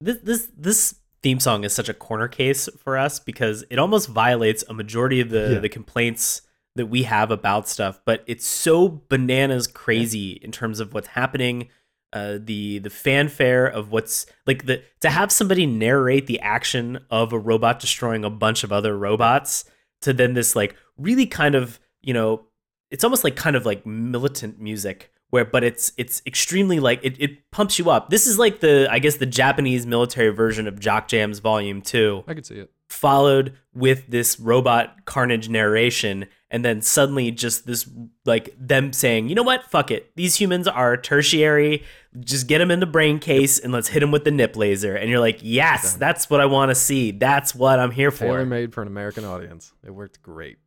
this 0.00 0.18
this 0.22 0.48
this 0.56 0.94
theme 1.22 1.40
song 1.40 1.64
is 1.64 1.72
such 1.74 1.88
a 1.88 1.94
corner 1.94 2.28
case 2.28 2.68
for 2.78 2.96
us 2.96 3.18
because 3.20 3.64
it 3.70 3.78
almost 3.78 4.08
violates 4.08 4.64
a 4.68 4.74
majority 4.74 5.20
of 5.20 5.30
the 5.30 5.52
Yeah. 5.54 5.58
the 5.58 5.68
complaints 5.68 6.42
that 6.76 6.86
we 6.86 7.02
have 7.02 7.30
about 7.30 7.68
stuff, 7.68 8.00
but 8.06 8.22
it's 8.26 8.46
so 8.46 9.02
bananas 9.08 9.66
crazy 9.66 10.32
in 10.42 10.52
terms 10.52 10.78
of 10.80 10.94
what's 10.94 11.08
happening. 11.08 11.68
Uh, 12.12 12.38
the 12.42 12.78
the 12.80 12.90
fanfare 12.90 13.66
of 13.66 13.92
what's 13.92 14.26
like 14.46 14.66
the 14.66 14.82
to 15.00 15.10
have 15.10 15.30
somebody 15.30 15.64
narrate 15.66 16.26
the 16.26 16.40
action 16.40 16.98
of 17.10 17.32
a 17.32 17.38
robot 17.38 17.78
destroying 17.78 18.24
a 18.24 18.30
bunch 18.30 18.64
of 18.64 18.72
other 18.72 18.96
robots 18.98 19.64
to 20.02 20.12
then 20.12 20.34
this 20.34 20.56
like 20.56 20.74
really 20.98 21.24
kind 21.26 21.54
of 21.54 21.78
you 22.02 22.12
know 22.12 22.46
it's 22.90 23.04
almost 23.04 23.22
like 23.22 23.36
kind 23.36 23.54
of 23.54 23.64
like 23.64 23.86
militant 23.86 24.58
music 24.60 25.12
where 25.30 25.44
but 25.44 25.64
it's 25.64 25.92
it's 25.96 26.22
extremely 26.26 26.78
like 26.80 27.00
it, 27.02 27.16
it 27.18 27.50
pumps 27.50 27.78
you 27.78 27.90
up. 27.90 28.10
This 28.10 28.26
is 28.26 28.38
like 28.38 28.60
the 28.60 28.88
i 28.90 28.98
guess 28.98 29.16
the 29.16 29.26
japanese 29.26 29.86
military 29.86 30.30
version 30.30 30.66
of 30.68 30.78
jock 30.78 31.08
jams 31.08 31.38
volume 31.38 31.80
2 31.82 32.24
I 32.26 32.34
could 32.34 32.46
see 32.46 32.56
it. 32.56 32.70
followed 32.88 33.56
with 33.72 34.06
this 34.08 34.38
robot 34.40 35.04
carnage 35.04 35.48
narration 35.48 36.26
and 36.50 36.64
then 36.64 36.82
suddenly 36.82 37.30
just 37.30 37.66
this 37.66 37.88
like 38.24 38.54
them 38.58 38.92
saying 38.92 39.28
you 39.28 39.34
know 39.36 39.44
what? 39.44 39.64
Fuck 39.70 39.90
it. 39.92 40.10
These 40.16 40.34
humans 40.34 40.66
are 40.66 40.96
tertiary. 40.96 41.84
Just 42.18 42.48
get 42.48 42.58
them 42.58 42.72
in 42.72 42.80
the 42.80 42.86
brain 42.86 43.20
case 43.20 43.60
and 43.60 43.72
let's 43.72 43.88
hit 43.88 44.00
them 44.00 44.10
with 44.10 44.24
the 44.24 44.32
nip 44.32 44.56
laser. 44.56 44.96
And 44.96 45.08
you're 45.08 45.20
like 45.20 45.38
yes 45.42 45.94
that's 45.94 46.28
what 46.28 46.40
i 46.40 46.46
want 46.46 46.70
to 46.70 46.74
see. 46.74 47.12
That's 47.12 47.54
what 47.54 47.78
i'm 47.78 47.92
here 47.92 48.10
Tailor 48.10 48.40
for. 48.40 48.46
Made 48.46 48.74
for 48.74 48.82
an 48.82 48.88
American 48.88 49.24
audience. 49.24 49.72
It 49.84 49.92
worked 49.92 50.20
great. 50.22 50.58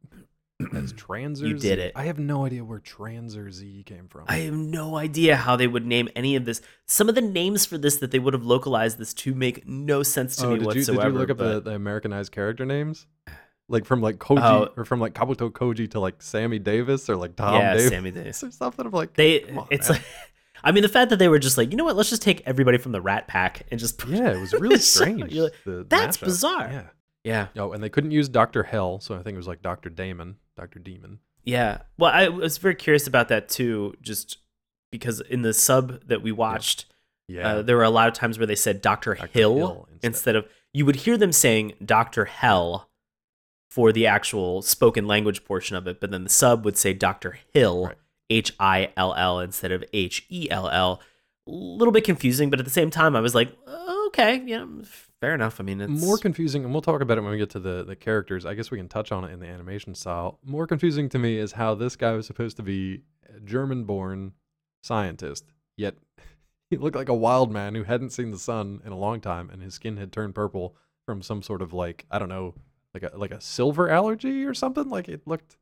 As 0.74 0.94
Tranzor 0.94 1.48
You 1.48 1.58
did 1.58 1.80
it. 1.80 1.94
I 1.96 2.04
have 2.06 2.20
no 2.20 2.46
idea 2.46 2.64
where 2.64 2.80
Tranzor 2.80 3.52
Z 3.52 3.84
came 3.86 4.08
from. 4.08 4.26
I 4.28 4.38
have 4.40 4.54
no 4.54 4.96
idea 4.98 5.36
how 5.36 5.56
they 5.56 5.68
would 5.68 5.86
name 5.86 6.10
any 6.16 6.36
of 6.36 6.46
this. 6.46 6.62
Some 6.86 7.10
of 7.10 7.16
the 7.16 7.22
names 7.22 7.66
for 7.66 7.78
this 7.78 7.98
that 7.98 8.12
they 8.12 8.20
would 8.20 8.34
have 8.34 8.46
localized 8.46 8.98
this 8.98 9.14
to 9.16 9.34
make 9.36 9.68
no 9.68 10.04
sense 10.04 10.36
to 10.38 10.48
oh, 10.48 10.50
me 10.50 10.56
did 10.56 10.62
you, 10.62 10.68
whatsoever. 10.68 11.04
did 11.04 11.14
you 11.14 11.20
look 11.20 11.30
up 11.32 11.38
the, 11.38 11.44
but- 11.56 11.64
the 11.66 11.76
Americanized 11.76 12.32
character 12.32 12.66
names? 12.66 13.06
Like 13.70 13.86
from 13.86 14.02
like 14.02 14.18
Koji 14.18 14.42
Oh. 14.44 14.70
or 14.76 14.84
from 14.86 15.00
like 15.00 15.14
Kabuto 15.14 15.50
Koji 15.50 15.90
to 15.92 16.00
like 16.00 16.22
Sammy 16.22 16.60
Davis 16.60 17.10
or 17.10 17.16
like 17.16 17.36
Tom 17.38 17.56
yeah, 17.56 17.74
Davis 17.74 17.90
Sammy 17.90 18.12
Davis. 18.20 18.44
or 18.44 18.52
something. 18.52 18.86
I'm 18.86 18.92
like, 18.92 19.14
They, 19.14 19.44
on, 19.52 19.68
it's 19.72 19.90
man. 19.90 20.00
like, 20.00 20.06
I 20.66 20.72
mean, 20.72 20.82
the 20.84 20.90
fact 20.90 21.10
that 21.10 21.18
they 21.20 21.30
were 21.30 21.40
just 21.40 21.58
like, 21.58 21.72
you 21.72 21.78
know 21.78 21.86
what? 21.86 21.96
Let's 21.96 22.10
just 22.10 22.22
take 22.22 22.42
everybody 22.46 22.78
from 22.78 22.92
the 22.92 23.02
Rat 23.02 23.28
Pack 23.28 23.64
and 23.72 23.80
just 23.80 24.04
yeah, 24.08 24.32
it 24.32 24.40
was 24.40 24.54
really 24.54 24.78
strange. 24.80 25.34
like, 25.34 25.54
the 25.66 25.86
"That's 25.90 26.18
mashup." 26.18 26.26
bizarre. 26.26 26.70
Yeah. 26.72 27.48
yeah, 27.56 27.62
Oh, 27.64 27.72
and 27.72 27.82
they 27.84 27.90
couldn't 27.90 28.12
use 28.12 28.28
Doctor 28.30 28.64
Hell, 28.64 29.00
so 29.00 29.16
I 29.16 29.24
think 29.24 29.34
it 29.36 29.38
was 29.38 29.48
like 29.48 29.62
Doctor 29.62 29.90
Damon, 29.90 30.36
Doctor 30.58 30.80
Demon. 30.80 31.20
yeah. 31.44 31.80
Well, 31.98 32.12
I 32.14 32.28
was 32.30 32.58
very 32.58 32.76
curious 32.76 33.08
about 33.08 33.28
that 33.30 33.50
too, 33.50 33.96
just 34.02 34.38
because 34.92 35.20
in 35.22 35.42
the 35.42 35.54
sub 35.54 36.02
that 36.08 36.22
we 36.22 36.32
watched, 36.32 36.86
Yeah, 37.28 37.48
uh, 37.56 37.62
there 37.64 37.78
were 37.78 37.84
a 37.84 37.90
lot 37.90 38.08
of 38.08 38.14
times 38.14 38.38
where 38.38 38.46
they 38.48 38.56
said 38.56 38.82
Doctor 38.82 39.16
Dr. 39.16 39.28
Hill, 39.28 39.56
Hill 39.58 39.88
instead. 39.92 40.08
instead. 40.08 40.36
of 40.36 40.46
you 40.74 40.86
would 40.86 40.98
hear 40.98 41.18
them 41.18 41.32
saying 41.32 41.74
Doctor 41.84 42.26
Hell 42.26 42.90
for 43.72 43.92
the 43.92 44.06
actual 44.06 44.62
spoken 44.62 45.08
language 45.08 45.44
portion 45.46 45.76
of 45.76 45.88
it, 45.88 46.00
but 46.00 46.12
then 46.12 46.24
the 46.26 46.30
sub 46.30 46.64
would 46.66 46.78
say 46.78 46.94
Doctor 46.94 47.40
Hill, 47.54 47.92
H 48.30 48.54
I 48.60 48.92
L 48.96 49.14
L 49.16 49.40
instead 49.40 49.72
of 49.72 49.84
H 49.94 50.26
E 50.30 50.48
L 50.52 50.70
L. 50.70 51.02
A 51.48 51.52
little 51.52 51.92
bit 51.92 52.04
confusing, 52.04 52.50
but 52.50 52.60
at 52.60 52.66
the 52.66 52.72
same 52.72 52.90
time, 52.90 53.16
I 53.16 53.20
was 53.20 53.34
like, 53.36 53.52
"Oh, 53.68 54.06
okay, 54.08 54.42
yeah, 54.46 54.66
fair 55.24 55.34
enough. 55.34 55.60
I 55.60 55.64
mean, 55.64 55.80
it's 55.80 56.02
more 56.04 56.18
confusing, 56.18 56.66
and 56.66 56.74
we'll 56.74 56.82
talk 56.82 57.00
about 57.02 57.18
it 57.18 57.22
when 57.22 57.32
we 57.32 57.38
get 57.38 57.50
to 57.52 57.60
the 57.60 57.84
the 57.84 57.96
characters. 57.96 58.46
I 58.46 58.54
guess 58.56 58.70
we 58.72 58.78
can 58.78 58.90
touch 58.90 59.12
on 59.12 59.24
it 59.24 59.32
in 59.32 59.40
the 59.40 59.48
animation 59.48 59.96
style. 59.96 60.38
More 60.44 60.68
confusing 60.68 61.08
to 61.10 61.20
me 61.20 61.38
is 61.38 61.54
how 61.54 61.76
this 61.76 61.96
guy 61.96 62.12
was 62.12 62.28
supposed 62.28 62.58
to 62.58 62.64
be 62.64 63.04
a 63.34 63.40
German-born 63.40 64.34
scientist, 64.82 65.46
yet 65.78 65.96
he 66.70 66.78
looked 66.78 66.96
like 66.98 67.10
a 67.10 67.14
wild 67.14 67.52
man 67.52 67.74
who 67.76 67.84
hadn't 67.84 68.10
seen 68.12 68.32
the 68.32 68.38
sun 68.38 68.82
in 68.86 68.92
a 68.92 68.98
long 68.98 69.22
time, 69.22 69.50
and 69.50 69.62
his 69.62 69.74
skin 69.76 69.96
had 69.98 70.12
turned 70.12 70.36
purple 70.36 70.76
from 71.06 71.22
some 71.22 71.42
sort 71.42 71.62
of 71.62 71.72
like 71.72 72.06
I 72.12 72.20
don't 72.20 72.30
know, 72.30 72.54
like 72.94 73.04
a 73.04 73.12
like 73.16 73.32
a 73.32 73.40
silver 73.42 73.90
allergy 73.90 74.44
or 74.46 74.54
something. 74.54 74.90
Like 74.90 75.08
it 75.08 75.26
looked 75.26 75.56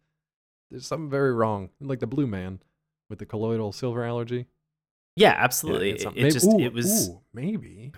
there's 0.72 0.88
something 0.88 1.10
very 1.10 1.34
wrong, 1.34 1.70
like 1.80 2.00
the 2.00 2.08
blue 2.08 2.28
man 2.28 2.62
with 3.10 3.20
the 3.20 3.26
colloidal 3.26 3.72
silver 3.74 4.04
allergy. 4.06 4.48
yeah, 5.16 5.34
Yeah, 5.34 5.36
absolutely. 5.38 5.92
it's 5.92 6.04
it, 6.04 6.08
it 6.08 6.16
maybe- 6.16 6.32
just 6.32 6.48
ooh, 6.48 6.60
it 6.60 6.74
was 6.74 7.10
ooh, 7.10 7.22
maybe 7.34 7.92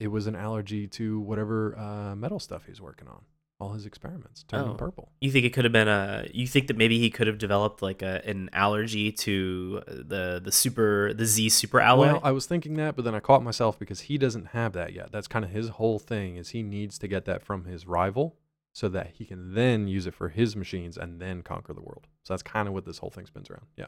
it 0.00 0.08
was 0.08 0.26
an 0.26 0.34
allergy 0.34 0.86
to 0.88 1.20
whatever 1.20 1.78
uh, 1.78 2.16
metal 2.16 2.40
stuff 2.40 2.64
he's 2.66 2.80
working 2.80 3.06
on. 3.08 3.22
All 3.60 3.72
his 3.74 3.84
experiments 3.84 4.42
turned 4.44 4.70
Oh. 4.70 4.74
purple. 4.74 5.12
You 5.20 5.30
think 5.30 5.44
it 5.44 5.50
could 5.52 5.64
have 5.64 5.72
been 5.72 5.86
a? 5.86 6.26
You 6.32 6.46
think 6.46 6.66
that 6.68 6.78
maybe 6.78 6.98
he 6.98 7.10
could 7.10 7.26
have 7.26 7.36
developed 7.36 7.82
like 7.82 8.00
a 8.00 8.26
an 8.26 8.48
allergy 8.54 9.12
to 9.12 9.82
the 9.86 10.40
the 10.42 10.50
super 10.50 11.12
the 11.12 11.26
Z 11.26 11.50
super 11.50 11.78
alloy? 11.78 12.06
Well, 12.06 12.20
I 12.24 12.32
was 12.32 12.46
thinking 12.46 12.74
that, 12.78 12.96
but 12.96 13.04
then 13.04 13.14
I 13.14 13.20
caught 13.20 13.42
myself 13.44 13.78
because 13.78 14.00
he 14.00 14.16
doesn't 14.16 14.46
have 14.46 14.72
that 14.72 14.94
yet. 14.94 15.12
That's 15.12 15.28
kind 15.28 15.44
of 15.44 15.50
his 15.50 15.68
whole 15.68 15.98
thing 15.98 16.36
is 16.36 16.48
he 16.50 16.62
needs 16.62 16.98
to 17.00 17.06
get 17.08 17.26
that 17.26 17.42
from 17.42 17.66
his 17.66 17.86
rival 17.86 18.38
so 18.72 18.88
that 18.88 19.10
he 19.18 19.26
can 19.26 19.52
then 19.52 19.88
use 19.88 20.06
it 20.06 20.14
for 20.14 20.30
his 20.30 20.56
machines 20.56 20.96
and 20.96 21.20
then 21.20 21.42
conquer 21.42 21.74
the 21.74 21.82
world. 21.82 22.06
So 22.22 22.32
that's 22.32 22.42
kind 22.42 22.66
of 22.66 22.72
what 22.72 22.86
this 22.86 22.96
whole 22.98 23.10
thing 23.10 23.26
spins 23.26 23.50
around. 23.50 23.66
Yeah. 23.76 23.86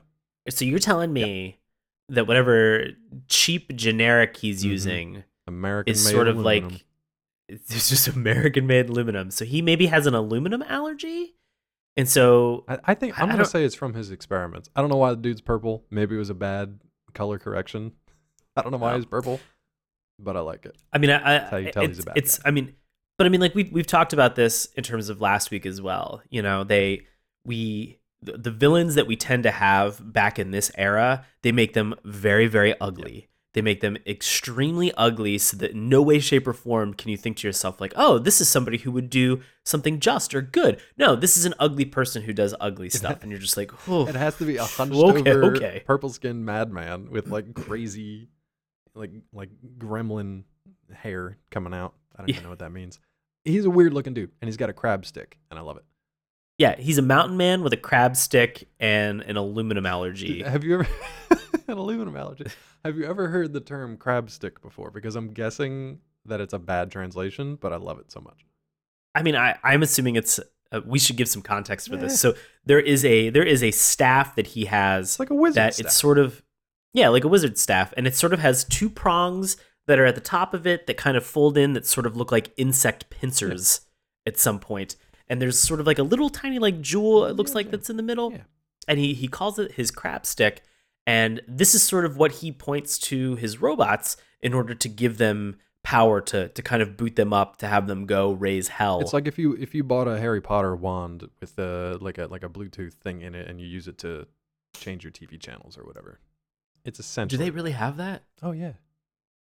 so 0.51 0.65
you're 0.67 0.81
telling 0.81 1.13
me 1.15 1.61
that 2.11 2.27
whatever 2.27 2.89
cheap 3.29 3.75
generic 3.75 4.37
he's 4.37 4.63
Mhm. 4.65 4.69
using 4.69 5.25
American 5.47 5.93
is 5.93 6.05
made 6.05 6.11
sort 6.13 6.29
of 6.29 6.37
aluminum. 6.37 6.71
like 6.73 6.85
it's 7.49 7.89
just 7.89 8.09
American 8.09 8.67
made 8.67 8.89
aluminum. 8.89 9.31
So 9.31 9.45
he 9.45 9.63
maybe 9.63 9.87
has 9.87 10.07
an 10.07 10.15
aluminum 10.15 10.63
allergy, 10.63 11.35
and 11.97 12.09
so 12.09 12.65
I, 12.69 12.79
I 12.85 12.95
think 12.95 13.19
I- 13.19 13.23
I'm 13.23 13.29
I 13.29 13.33
gonna 13.33 13.45
say 13.45 13.65
it's 13.65 13.75
from 13.75 13.95
his 13.95 14.11
experiments. 14.11 14.69
I 14.77 14.81
don't 14.81 14.91
know 14.91 14.97
why 14.97 15.11
the 15.11 15.17
dude's 15.17 15.41
purple. 15.41 15.85
Maybe 15.91 16.15
it 16.15 16.19
was 16.19 16.31
a 16.31 16.35
bad 16.35 16.81
color 17.15 17.39
correction. 17.39 17.93
I 18.57 18.63
don't 18.63 18.71
know 18.73 18.79
why 18.79 18.93
Oh. 18.93 18.97
he's 18.97 19.07
purple, 19.07 19.41
but 20.19 20.37
I 20.37 20.41
like 20.41 20.65
it. 20.67 20.77
I 20.93 20.99
mean, 20.99 21.11
I, 21.11 21.37
I 21.37 21.39
how 21.49 21.57
you 21.57 21.71
tell 21.73 21.87
he's 21.87 21.99
it's, 21.99 22.07
a 22.07 22.07
bad 22.07 22.17
it's 22.19 22.41
I 22.45 22.51
mean, 22.51 22.75
but 23.19 23.27
I 23.27 23.31
mean, 23.31 23.41
like 23.41 23.55
we 23.55 23.65
we've 23.73 23.87
talked 23.87 24.13
about 24.13 24.37
this 24.37 24.67
in 24.77 24.85
terms 24.85 25.09
of 25.09 25.21
last 25.21 25.51
week 25.51 25.67
as 25.67 25.81
well. 25.83 26.23
You 26.31 26.43
know, 26.43 26.65
they 26.65 27.03
we 27.45 27.99
the, 28.23 28.39
the 28.39 28.51
villains 28.53 28.95
that 28.95 29.07
we 29.09 29.17
tend 29.17 29.43
to 29.43 29.51
have 29.51 30.13
back 30.13 30.39
in 30.39 30.53
this 30.53 30.71
era, 30.77 31.25
they 31.43 31.51
make 31.53 31.73
them 31.75 31.95
very 32.05 32.47
very 32.47 32.79
ugly. 32.81 33.29
They 33.55 33.61
make 33.61 33.83
them 33.83 33.99
extremely 34.07 34.93
ugly, 34.95 35.37
so 35.37 35.57
that 35.59 35.73
in 35.73 35.89
no 35.91 36.01
way, 36.01 36.19
shape, 36.21 36.47
or 36.49 36.55
form 36.55 36.95
can 36.95 37.11
you 37.11 37.19
think 37.19 37.37
to 37.39 37.47
yourself 37.47 37.81
like, 37.83 37.93
"Oh, 37.97 38.19
this 38.19 38.41
is 38.41 38.49
somebody 38.49 38.79
who 38.79 38.91
would 38.93 39.11
do 39.11 39.43
something 39.65 40.01
just 40.01 40.35
or 40.35 40.41
good." 40.41 40.81
No, 40.97 41.15
this 41.17 41.37
is 41.37 41.45
an 41.45 41.53
ugly 41.59 41.85
person 41.85 42.23
who 42.23 42.33
does 42.33 42.55
ugly 42.61 42.89
stuff, 42.89 43.23
and 43.23 43.31
you're 43.31 43.39
just 43.41 43.59
like, 43.59 43.71
"Oh, 43.89 44.07
It 44.07 44.15
has 44.15 44.37
to 44.39 44.47
be 44.47 44.57
a 44.57 44.65
hunched 44.79 44.95
Okay, 44.97 45.31
over 45.31 45.55
okay. 45.57 45.83
purple 45.85 46.09
skinned 46.09 46.47
madman 46.47 47.11
with 47.11 47.29
like 47.29 47.53
crazy, 47.55 48.29
like 48.95 49.11
like 49.35 49.51
gremlin 49.79 50.45
hair 50.95 51.37
coming 51.51 51.75
out. 51.75 51.93
I 52.17 52.23
don't 52.23 52.29
Yeah. 52.29 52.35
even 52.37 52.45
know 52.45 52.51
what 52.51 52.61
that 52.61 52.73
means. 52.73 53.01
He's 53.45 53.65
a 53.67 53.71
weird 53.71 53.93
looking 53.93 54.15
dude, 54.15 54.31
and 54.41 54.49
he's 54.49 54.57
got 54.57 54.71
a 54.71 54.73
crab 54.73 55.05
stick, 55.05 55.37
and 55.51 55.59
I 55.59 55.63
love 55.63 55.77
it. 55.77 55.85
Yeah." 56.59 56.77
He's 56.77 56.99
a 56.99 57.03
mountain 57.03 57.37
man 57.37 57.63
with 57.63 57.73
a 57.73 57.77
crab 57.77 58.17
stick 58.17 58.69
and 58.81 59.21
an 59.23 59.37
aluminum 59.37 59.87
allergy. 59.87 60.43
Have 60.43 60.65
you 60.65 60.75
ever 60.75 60.89
an 61.69 61.79
aluminum 61.79 62.17
allergy? 62.17 62.47
Have 62.85 62.97
you 62.97 63.05
ever 63.05 63.29
heard 63.29 63.53
the 63.53 63.61
term 63.61 63.97
crab 63.97 64.31
stick 64.31 64.61
before? 64.61 64.91
Because 64.91 65.15
I'm 65.17 65.33
guessing 65.33 65.99
that 66.25 66.41
it's 66.41 66.53
a 66.53 66.59
bad 66.59 66.91
translation, 66.91 67.57
but 67.57 67.73
I 67.73 67.77
love 67.77 67.99
it 67.99 68.11
so 68.13 68.21
much. 68.21 68.45
I 69.15 69.23
mean, 69.23 69.37
I, 69.37 69.59
I'm 69.63 69.83
assuming 69.83 70.17
it's. 70.17 70.41
Uh, 70.71 70.81
we 70.87 70.99
should 70.99 71.17
give 71.17 71.29
some 71.29 71.43
context 71.43 71.89
for 71.91 71.97
this. 71.99 72.19
So 72.19 72.35
there 72.65 72.81
is 72.81 73.05
a 73.05 73.29
there 73.29 73.43
is 73.45 73.63
a 73.63 73.71
staff 73.73 74.37
that 74.37 74.47
he 74.49 74.65
has 74.65 75.11
It's 75.11 75.21
like 75.21 75.29
a 75.31 75.35
wizard. 75.35 75.57
that 75.57 75.75
staff. 75.75 75.87
it's 75.87 75.95
sort 75.97 76.19
of 76.19 76.43
yeah, 76.95 77.09
like 77.09 77.25
a 77.25 77.29
wizard 77.29 77.59
staff, 77.59 77.93
and 77.97 78.07
it 78.07 78.15
sort 78.15 78.33
of 78.33 78.41
has 78.41 78.65
two 78.65 78.89
prongs 78.89 79.57
that 79.87 79.99
are 79.99 80.07
at 80.07 80.15
the 80.15 80.21
top 80.21 80.55
of 80.55 80.67
it 80.67 80.87
that 80.87 80.97
kind 80.97 81.17
of 81.17 81.25
fold 81.27 81.59
in 81.59 81.73
that 81.75 81.87
sort 81.87 82.07
of 82.07 82.17
look 82.17 82.33
like 82.33 82.53
insect 82.57 83.11
pincers 83.11 83.83
at 84.27 84.39
some 84.39 84.59
point. 84.59 84.97
And 85.33 85.41
there's 85.41 85.59
sort 85.59 85.81
of 85.81 85.87
like 85.87 85.99
a 85.99 86.03
little 86.03 86.29
tiny 86.29 86.59
like 86.59 86.83
jewel 86.83 87.25
it 87.25 87.37
looks 87.37 87.53
Yeah, 87.53 87.55
like 87.55 87.71
that's 87.71 87.89
in 87.89 87.97
the 87.97 88.03
middle. 88.03 88.33
Yeah. 88.33 88.43
And 88.87 88.99
he 88.99 89.15
he 89.15 89.29
calls 89.29 89.59
it 89.59 89.73
his 89.73 89.91
crab 89.91 90.27
stick. 90.27 90.63
And 91.07 91.41
this 91.49 91.75
is 91.75 91.83
sort 91.83 92.05
of 92.05 92.19
what 92.19 92.33
he 92.33 92.53
points 92.53 92.99
to 92.99 93.37
his 93.37 93.59
robots 93.59 94.19
in 94.43 94.53
order 94.53 94.75
to 94.75 94.89
give 94.91 95.17
them 95.17 95.57
power 95.83 96.21
to 96.21 96.49
to 96.49 96.63
kind 96.63 96.83
of 96.83 96.99
boot 96.99 97.17
them 97.17 97.33
up 97.33 97.57
to 97.57 97.67
have 97.67 97.87
them 97.87 98.05
go 98.05 98.33
raise 98.33 98.69
hell. 98.69 99.01
It's 99.01 99.15
like 99.15 99.27
if 99.27 99.39
you 99.39 99.55
if 99.55 99.75
you 99.75 99.83
bought 99.83 100.07
a 100.07 100.19
Harry 100.21 100.43
Potter 100.43 100.77
wand 100.77 101.31
with 101.41 101.59
a 101.59 101.97
like 102.03 102.19
a 102.19 102.27
like 102.27 102.45
a 102.45 102.51
Bluetooth 102.51 102.93
thing 102.93 103.23
in 103.23 103.35
it 103.35 103.49
and 103.49 103.59
you 103.59 103.67
use 103.67 103.89
it 103.89 103.97
to 103.99 104.27
change 104.75 105.03
your 105.03 105.13
TV 105.13 105.41
channels 105.41 105.79
or 105.79 105.85
whatever. 105.85 106.21
It's 106.85 106.99
essential. 106.99 107.39
Do 107.39 107.43
they 107.43 107.51
really 107.51 107.73
have 107.73 107.97
that? 107.97 108.25
Oh 108.43 108.53
yeah. 108.53 108.75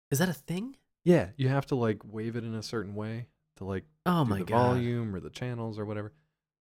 Is 0.09 0.19
that 0.19 0.29
a 0.29 0.33
thing? 0.33 0.77
Yeah, 1.03 1.31
you 1.35 1.49
have 1.49 1.65
to 1.65 1.75
like 1.75 1.99
wave 2.05 2.37
it 2.37 2.45
in 2.45 2.55
a 2.55 2.63
certain 2.63 2.95
way 2.95 3.27
to 3.57 3.65
like 3.65 3.83
Oh 4.05 4.23
my 4.25 4.39
the 4.39 4.45
god. 4.45 4.73
volume 4.75 5.15
or 5.15 5.19
the 5.19 5.29
channels 5.29 5.77
or 5.79 5.85
whatever. 5.85 6.13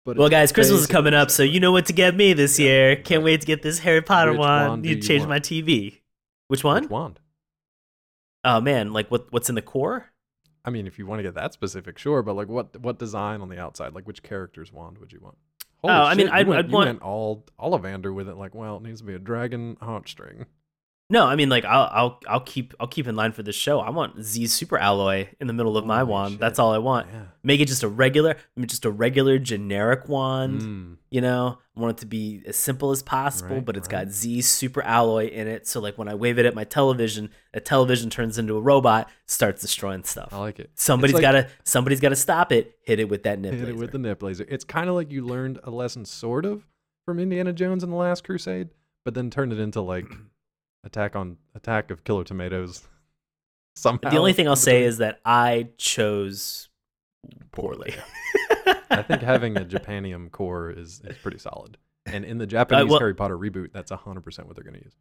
But 0.05 0.17
Well, 0.17 0.29
guys, 0.31 0.53
Christmas 0.53 0.81
is 0.81 0.87
coming 0.87 1.13
up, 1.15 1.31
so 1.31 1.43
you 1.43 1.61
know 1.61 1.71
what 1.73 1.87
to 1.87 1.93
get 1.93 2.17
me 2.17 2.33
this 2.33 2.59
Yeah, 2.59 2.67
year. 2.67 2.97
Can't 2.97 3.19
right. 3.21 3.25
wait 3.25 3.41
to 3.43 3.47
get 3.47 3.63
this 3.63 3.81
Harry 3.81 4.01
Potter 4.01 4.31
Which 4.33 4.39
wand. 4.41 4.69
wand 4.69 4.87
You 4.87 4.97
you 4.97 5.03
change 5.03 5.21
want? 5.21 5.31
my 5.31 5.41
TV. 5.41 6.01
Which 6.49 6.65
one? 6.65 6.83
Which 6.85 6.91
wand? 6.91 7.21
Oh 8.45 8.61
man, 8.61 8.93
like 8.93 9.11
what? 9.11 9.31
What's 9.33 9.49
in 9.49 9.55
the 9.55 9.63
core? 9.63 10.07
I 10.65 10.71
mean, 10.71 10.87
if 10.87 10.99
you 10.99 11.07
want 11.07 11.19
to 11.19 11.23
get 11.23 11.35
that 11.35 11.53
specific, 11.53 11.99
sure. 11.99 12.23
But 12.23 12.35
like, 12.37 12.49
what 12.49 12.79
what 12.81 12.99
design 12.99 13.41
on 13.41 13.49
the 13.49 13.59
outside? 13.61 13.95
Like, 13.95 14.07
which 14.07 14.23
character's 14.23 14.73
wand 14.73 14.99
would 14.99 15.13
you 15.13 15.21
want? 15.21 15.37
Oh, 15.85 15.89
I 15.89 16.15
mean, 16.15 16.29
I'd- 16.29 16.49
went, 16.49 16.59
I'd 16.59 16.67
you 16.69 16.73
want- 16.75 16.87
went 16.87 17.03
all 17.03 17.45
Ollivander 17.59 18.13
with 18.13 18.29
it. 18.29 18.37
Like, 18.37 18.55
well, 18.55 18.79
it 18.79 18.83
needs 18.83 19.01
to 19.01 19.07
be 19.07 19.15
a 19.15 19.19
dragon 19.19 19.77
heartstring. 19.77 20.47
No, 21.11 21.25
I 21.25 21.37
mean 21.37 21.49
like 21.49 21.65
I'll 21.65 21.89
I'll 21.91 22.21
I'll 22.29 22.41
keep 22.41 22.75
I'll 22.79 22.87
keep 22.87 23.07
in 23.07 23.17
line 23.17 23.33
for 23.33 23.43
this 23.43 23.57
show. 23.57 23.81
I 23.81 23.89
want 23.89 24.23
Z's 24.23 24.53
super 24.53 24.77
alloy 24.77 25.29
in 25.41 25.47
the 25.47 25.55
middle 25.55 25.79
of 25.79 25.87
my 25.87 26.01
Holy 26.01 26.11
wand. 26.11 26.33
shit. 26.33 26.41
That's 26.41 26.59
all 26.59 26.73
I 26.75 26.79
want. 26.79 27.09
Yeah. 27.11 27.23
Make 27.43 27.61
it 27.61 27.69
just 27.69 27.83
a 27.83 27.89
regular, 27.89 28.33
I 28.33 28.61
mean, 28.61 28.67
just 28.69 28.85
a 28.85 28.91
regular 28.91 29.39
generic 29.39 30.07
wand. 30.07 30.61
Mm. 30.61 30.97
You 31.11 31.23
know, 31.23 31.57
I 31.75 31.81
want 31.81 31.97
it 31.97 32.01
to 32.01 32.07
be 32.07 32.43
as 32.47 32.57
simple 32.57 32.91
as 32.91 33.03
possible, 33.03 33.55
Right, 33.57 33.65
but 33.65 33.79
it's 33.79 33.87
right. 33.91 34.05
got 34.05 34.13
Z 34.13 34.43
super 34.43 34.83
alloy 34.83 35.29
in 35.29 35.49
it. 35.49 35.67
So 35.67 35.81
like 35.81 35.97
when 35.97 36.09
I 36.09 36.15
wave 36.15 36.39
it 36.39 36.45
at 36.45 36.55
my 36.55 36.65
television, 36.65 37.31
the 37.55 37.61
television 37.61 38.11
turns 38.11 38.37
into 38.37 38.59
a 38.59 38.61
robot, 38.61 39.09
starts 39.25 39.63
destroying 39.63 40.05
stuff. 40.05 40.29
I 40.33 40.37
like 40.39 40.59
it. 40.59 40.71
Somebody's 40.75 41.15
like- 41.15 41.23
gotta 41.23 41.49
somebody's 41.65 42.01
gotta 42.01 42.17
stop 42.17 42.53
it. 42.53 42.77
Hit 42.83 43.01
it 43.01 43.09
with 43.09 43.23
that 43.23 43.39
nip 43.39 43.53
hit 43.55 43.61
laser. 43.63 43.71
it 43.73 43.77
with 43.79 43.93
the 43.93 43.99
nip 43.99 44.23
laser. 44.23 44.45
It's 44.47 44.65
kind 44.65 44.91
of 44.91 44.95
like 44.95 45.11
you 45.11 45.25
learned 45.25 45.59
a 45.65 45.71
lesson, 45.71 46.05
sort 46.05 46.45
of, 46.45 46.67
from 47.07 47.19
Indiana 47.19 47.55
Jones 47.55 47.83
and 47.83 47.91
the 47.91 47.97
Last 47.97 48.25
Crusade, 48.25 48.69
but 49.07 49.15
then 49.15 49.31
turned 49.31 49.55
it 49.55 49.59
into 49.59 49.81
like 49.81 50.05
attack 50.85 51.17
on 51.17 51.37
attack 51.55 51.91
of 51.91 52.05
killer 52.05 52.25
tomatoes. 52.25 52.87
Somehow. 53.77 54.11
the 54.11 54.17
only 54.19 54.33
thing 54.33 54.49
I'll 54.49 54.57
say 54.57 54.83
is 54.83 54.99
that 54.99 55.21
I 55.25 55.69
chose 55.79 56.69
poorly. 57.53 57.95
I 58.91 59.03
think 59.03 59.23
having 59.23 59.57
a 59.57 59.65
Japanium 59.65 60.33
core 60.33 60.71
is, 60.71 61.01
is 61.05 61.17
pretty 61.19 61.39
solid. 61.39 61.79
And 62.05 62.25
in 62.25 62.39
the 62.39 62.47
Japanese 62.47 62.85
Uh, 62.85 62.87
well- 62.89 62.99
Harry 62.99 63.15
Potter 63.15 63.39
reboot, 63.39 63.73
that's 63.73 63.93
100% 63.93 64.25
what 64.47 64.57
they're 64.57 64.65
going 64.65 64.75
to 64.79 64.83
use. 64.85 64.97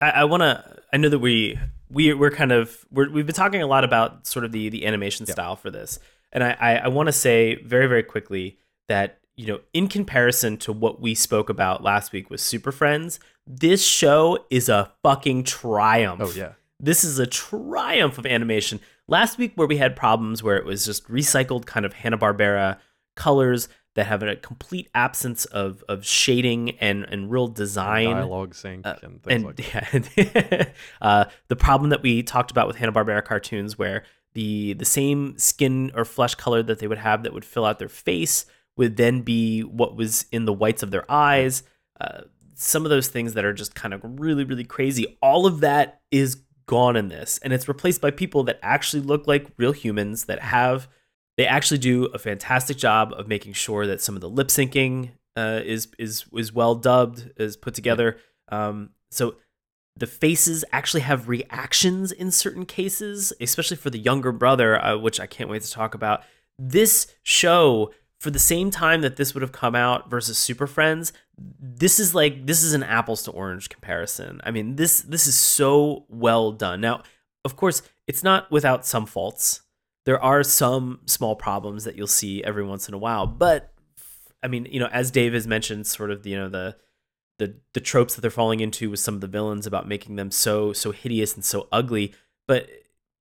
I, 0.00 0.10
I 0.10 0.24
want 0.24 0.42
to. 0.42 0.76
I 0.92 0.96
know 0.96 1.08
that 1.08 1.18
we 1.18 1.58
we 1.90 2.14
we're 2.14 2.30
kind 2.30 2.52
of 2.52 2.84
we're, 2.92 3.10
we've 3.10 3.26
been 3.26 3.34
talking 3.34 3.62
a 3.62 3.66
lot 3.66 3.82
about 3.82 4.28
sort 4.28 4.44
of 4.44 4.52
the 4.52 4.68
the 4.68 4.86
animation 4.86 5.26
Yep. 5.26 5.32
style 5.34 5.56
for 5.56 5.72
this, 5.72 5.98
and 6.32 6.44
I 6.44 6.56
I, 6.60 6.74
I 6.76 6.88
want 6.88 7.08
to 7.08 7.12
say 7.12 7.56
very 7.64 7.88
very 7.88 8.04
quickly 8.04 8.58
that 8.86 9.18
you 9.38 9.46
know 9.46 9.60
in 9.72 9.88
comparison 9.88 10.56
to 10.58 10.72
what 10.72 11.00
we 11.00 11.14
spoke 11.14 11.48
about 11.48 11.82
last 11.82 12.12
week 12.12 12.28
with 12.28 12.40
Super 12.40 12.72
Friends, 12.72 13.20
this 13.46 13.84
show 13.84 14.44
is 14.50 14.68
a 14.68 14.92
fucking 15.02 15.44
triumph. 15.44 16.20
Oh, 16.22 16.32
yeah. 16.32 16.52
This 16.80 17.04
is 17.04 17.18
a 17.18 17.26
triumph 17.26 18.18
of 18.18 18.26
animation. 18.26 18.80
Last 19.06 19.38
week, 19.38 19.52
where 19.54 19.66
we 19.66 19.78
had 19.78 19.96
problems 19.96 20.42
where 20.42 20.56
it 20.56 20.64
was 20.64 20.84
just 20.84 21.08
recycled 21.08 21.66
kind 21.66 21.86
of 21.86 21.92
Hanna 21.94 22.18
Barbera 22.18 22.78
colors 23.16 23.68
that 23.94 24.06
have 24.06 24.22
a 24.22 24.36
complete 24.36 24.88
absence 24.94 25.44
of 25.46 25.84
of 25.88 26.04
shading 26.04 26.70
and 26.78 27.04
and 27.08 27.30
real 27.30 27.46
design 27.46 28.10
Dialogue 28.10 28.54
sync 28.56 28.86
uh, 28.86 28.96
and 29.02 29.22
things 29.22 29.34
and 29.34 29.44
like 29.44 29.56
that. 29.56 30.10
yeah, 30.16 30.68
uh, 31.00 31.24
the 31.46 31.56
problem 31.56 31.90
that 31.90 32.02
we 32.02 32.24
talked 32.24 32.50
about 32.50 32.66
with 32.66 32.76
Hanna 32.76 32.92
Barbera 32.92 33.24
cartoons, 33.24 33.78
where 33.78 34.02
the 34.34 34.72
the 34.74 34.84
same 34.84 35.38
skin 35.38 35.92
or 35.94 36.04
flesh 36.04 36.34
color 36.34 36.62
that 36.64 36.80
they 36.80 36.88
would 36.88 36.98
have 36.98 37.22
that 37.22 37.32
would 37.32 37.44
fill 37.44 37.64
out 37.64 37.78
their 37.78 37.88
face 37.88 38.44
would 38.78 38.96
then 38.96 39.20
be 39.20 39.60
what 39.60 39.96
was 39.96 40.24
in 40.32 40.46
the 40.46 40.52
whites 40.52 40.82
of 40.82 40.90
their 40.90 41.10
eyes. 41.10 41.62
Uh, 42.00 42.22
some 42.54 42.84
of 42.84 42.90
those 42.90 43.08
things 43.08 43.34
that 43.34 43.44
are 43.44 43.52
just 43.52 43.74
kind 43.74 43.92
of 43.92 44.00
really 44.02 44.44
really 44.44 44.64
crazy. 44.64 45.18
All 45.20 45.46
of 45.46 45.60
that 45.60 46.00
is 46.10 46.36
gone 46.66 46.96
in 46.96 47.08
this, 47.08 47.38
and 47.42 47.52
it's 47.52 47.68
replaced 47.68 48.00
by 48.00 48.10
people 48.10 48.44
that 48.44 48.58
actually 48.62 49.02
look 49.02 49.26
like 49.26 49.52
real 49.58 49.72
humans 49.72 50.24
that 50.24 50.40
have. 50.40 50.88
They 51.36 51.46
actually 51.46 51.78
do 51.78 52.06
a 52.06 52.18
fantastic 52.18 52.78
job 52.78 53.12
of 53.12 53.28
making 53.28 53.52
sure 53.52 53.86
that 53.86 54.00
some 54.00 54.16
of 54.16 54.20
the 54.20 54.28
lip 54.28 54.48
syncing 54.48 55.10
uh, 55.36 55.60
is 55.64 55.88
is 55.98 56.24
is 56.32 56.52
well 56.52 56.74
dubbed, 56.74 57.30
is 57.36 57.56
put 57.56 57.74
together. 57.74 58.16
Um, 58.48 58.90
so 59.10 59.36
the 59.96 60.06
faces 60.06 60.64
actually 60.72 61.00
have 61.00 61.28
reactions 61.28 62.12
in 62.12 62.30
certain 62.30 62.64
cases, 62.64 63.32
especially 63.40 63.76
for 63.76 63.90
the 63.90 63.98
younger 63.98 64.32
brother, 64.32 64.82
uh, 64.82 64.96
which 64.96 65.18
I 65.18 65.26
can't 65.26 65.50
wait 65.50 65.62
to 65.62 65.70
talk 65.70 65.94
about. 65.94 66.22
This 66.58 67.14
show, 67.22 67.92
for 68.18 68.30
the 68.30 68.38
same 68.38 68.70
time 68.70 69.00
that 69.02 69.16
this 69.16 69.32
would 69.32 69.42
have 69.42 69.52
come 69.52 69.74
out 69.74 70.10
versus 70.10 70.38
Super 70.38 70.66
Friends, 70.66 71.12
this 71.36 72.00
is 72.00 72.14
like 72.14 72.46
this 72.46 72.62
is 72.62 72.74
an 72.74 72.82
apples 72.82 73.22
to 73.24 73.30
orange 73.30 73.68
comparison. 73.68 74.40
I 74.44 74.50
mean, 74.50 74.76
this 74.76 75.00
this 75.02 75.26
is 75.26 75.36
so 75.36 76.04
well 76.08 76.52
done. 76.52 76.80
Now, 76.80 77.02
of 77.44 77.56
course, 77.56 77.82
it's 78.06 78.24
not 78.24 78.50
without 78.50 78.84
some 78.84 79.06
faults. 79.06 79.62
There 80.04 80.20
are 80.22 80.42
some 80.42 81.00
small 81.06 81.36
problems 81.36 81.84
that 81.84 81.96
you'll 81.96 82.06
see 82.06 82.42
every 82.42 82.64
once 82.64 82.88
in 82.88 82.94
a 82.94 82.98
while, 82.98 83.26
but 83.26 83.72
I 84.42 84.48
mean, 84.48 84.66
you 84.70 84.80
know, 84.80 84.88
as 84.88 85.10
Dave 85.10 85.32
has 85.32 85.46
mentioned, 85.46 85.86
sort 85.86 86.10
of, 86.10 86.26
you 86.26 86.36
know, 86.36 86.48
the 86.48 86.76
the 87.38 87.54
the 87.72 87.80
tropes 87.80 88.14
that 88.14 88.20
they're 88.20 88.30
falling 88.30 88.60
into 88.60 88.90
with 88.90 89.00
some 89.00 89.14
of 89.14 89.20
the 89.20 89.28
villains 89.28 89.66
about 89.66 89.86
making 89.86 90.16
them 90.16 90.30
so 90.30 90.72
so 90.72 90.90
hideous 90.90 91.34
and 91.34 91.44
so 91.44 91.68
ugly. 91.70 92.14
But 92.48 92.68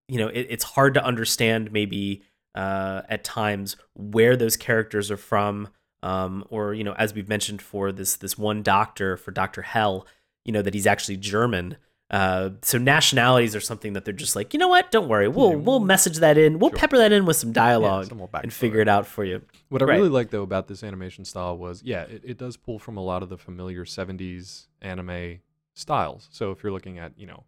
you 0.07 0.17
know, 0.17 0.29
it, 0.29 0.47
it's 0.49 0.63
hard 0.63 0.93
to 0.95 1.03
understand 1.03 1.71
maybe 1.71 2.23
uh, 2.57 3.03
at 3.07 3.23
times 3.23 3.77
where 3.93 4.35
those 4.35 4.57
characters 4.57 5.11
are 5.11 5.17
from, 5.17 5.69
um, 6.01 6.43
or 6.49 6.73
you 6.73 6.83
know, 6.83 6.93
as 6.93 7.13
we've 7.13 7.29
mentioned 7.29 7.61
for 7.61 7.91
this 7.91 8.15
this 8.15 8.35
one 8.35 8.63
doctor 8.63 9.15
for 9.15 9.29
Doctor 9.29 9.61
Hell, 9.61 10.07
you 10.43 10.51
know 10.51 10.63
that 10.63 10.73
he's 10.73 10.87
actually 10.87 11.17
German. 11.17 11.77
Uh, 12.09 12.51
so 12.63 12.77
nationalities 12.77 13.55
are 13.55 13.59
something 13.59 13.93
that 13.93 14.05
they're 14.05 14.13
just 14.13 14.35
like, 14.35 14.53
you 14.53 14.59
know 14.59 14.69
what? 14.69 14.89
Don't 14.89 15.07
worry, 15.07 15.27
we'll 15.27 15.51
Yeah, 15.51 15.57
we'll 15.57 15.81
message 15.81 16.17
that 16.17 16.37
in. 16.37 16.57
We'll 16.57 16.71
sure. 16.71 16.79
pepper 16.79 16.97
that 16.97 17.11
in 17.11 17.25
with 17.25 17.35
some 17.35 17.51
dialogue 17.51 18.07
some 18.07 18.27
and 18.41 18.51
figure 18.51 18.79
it 18.79 18.87
out 18.87 19.05
for 19.05 19.23
you. 19.23 19.43
What 19.69 19.83
I 19.83 19.85
really 19.85 20.09
like 20.09 20.31
though 20.31 20.43
about 20.43 20.67
this 20.67 20.83
animation 20.83 21.25
style 21.25 21.57
was, 21.57 21.83
yeah, 21.83 22.03
it, 22.03 22.23
it 22.23 22.37
does 22.39 22.57
pull 22.57 22.79
from 22.79 22.97
a 22.97 23.03
lot 23.03 23.21
of 23.21 23.29
the 23.29 23.37
familiar 23.37 23.85
'70s 23.85 24.65
anime 24.81 25.41
styles. 25.75 26.27
So 26.31 26.51
if 26.51 26.63
you're 26.63 26.71
looking 26.71 26.97
at, 26.97 27.11
you 27.19 27.27
know, 27.27 27.43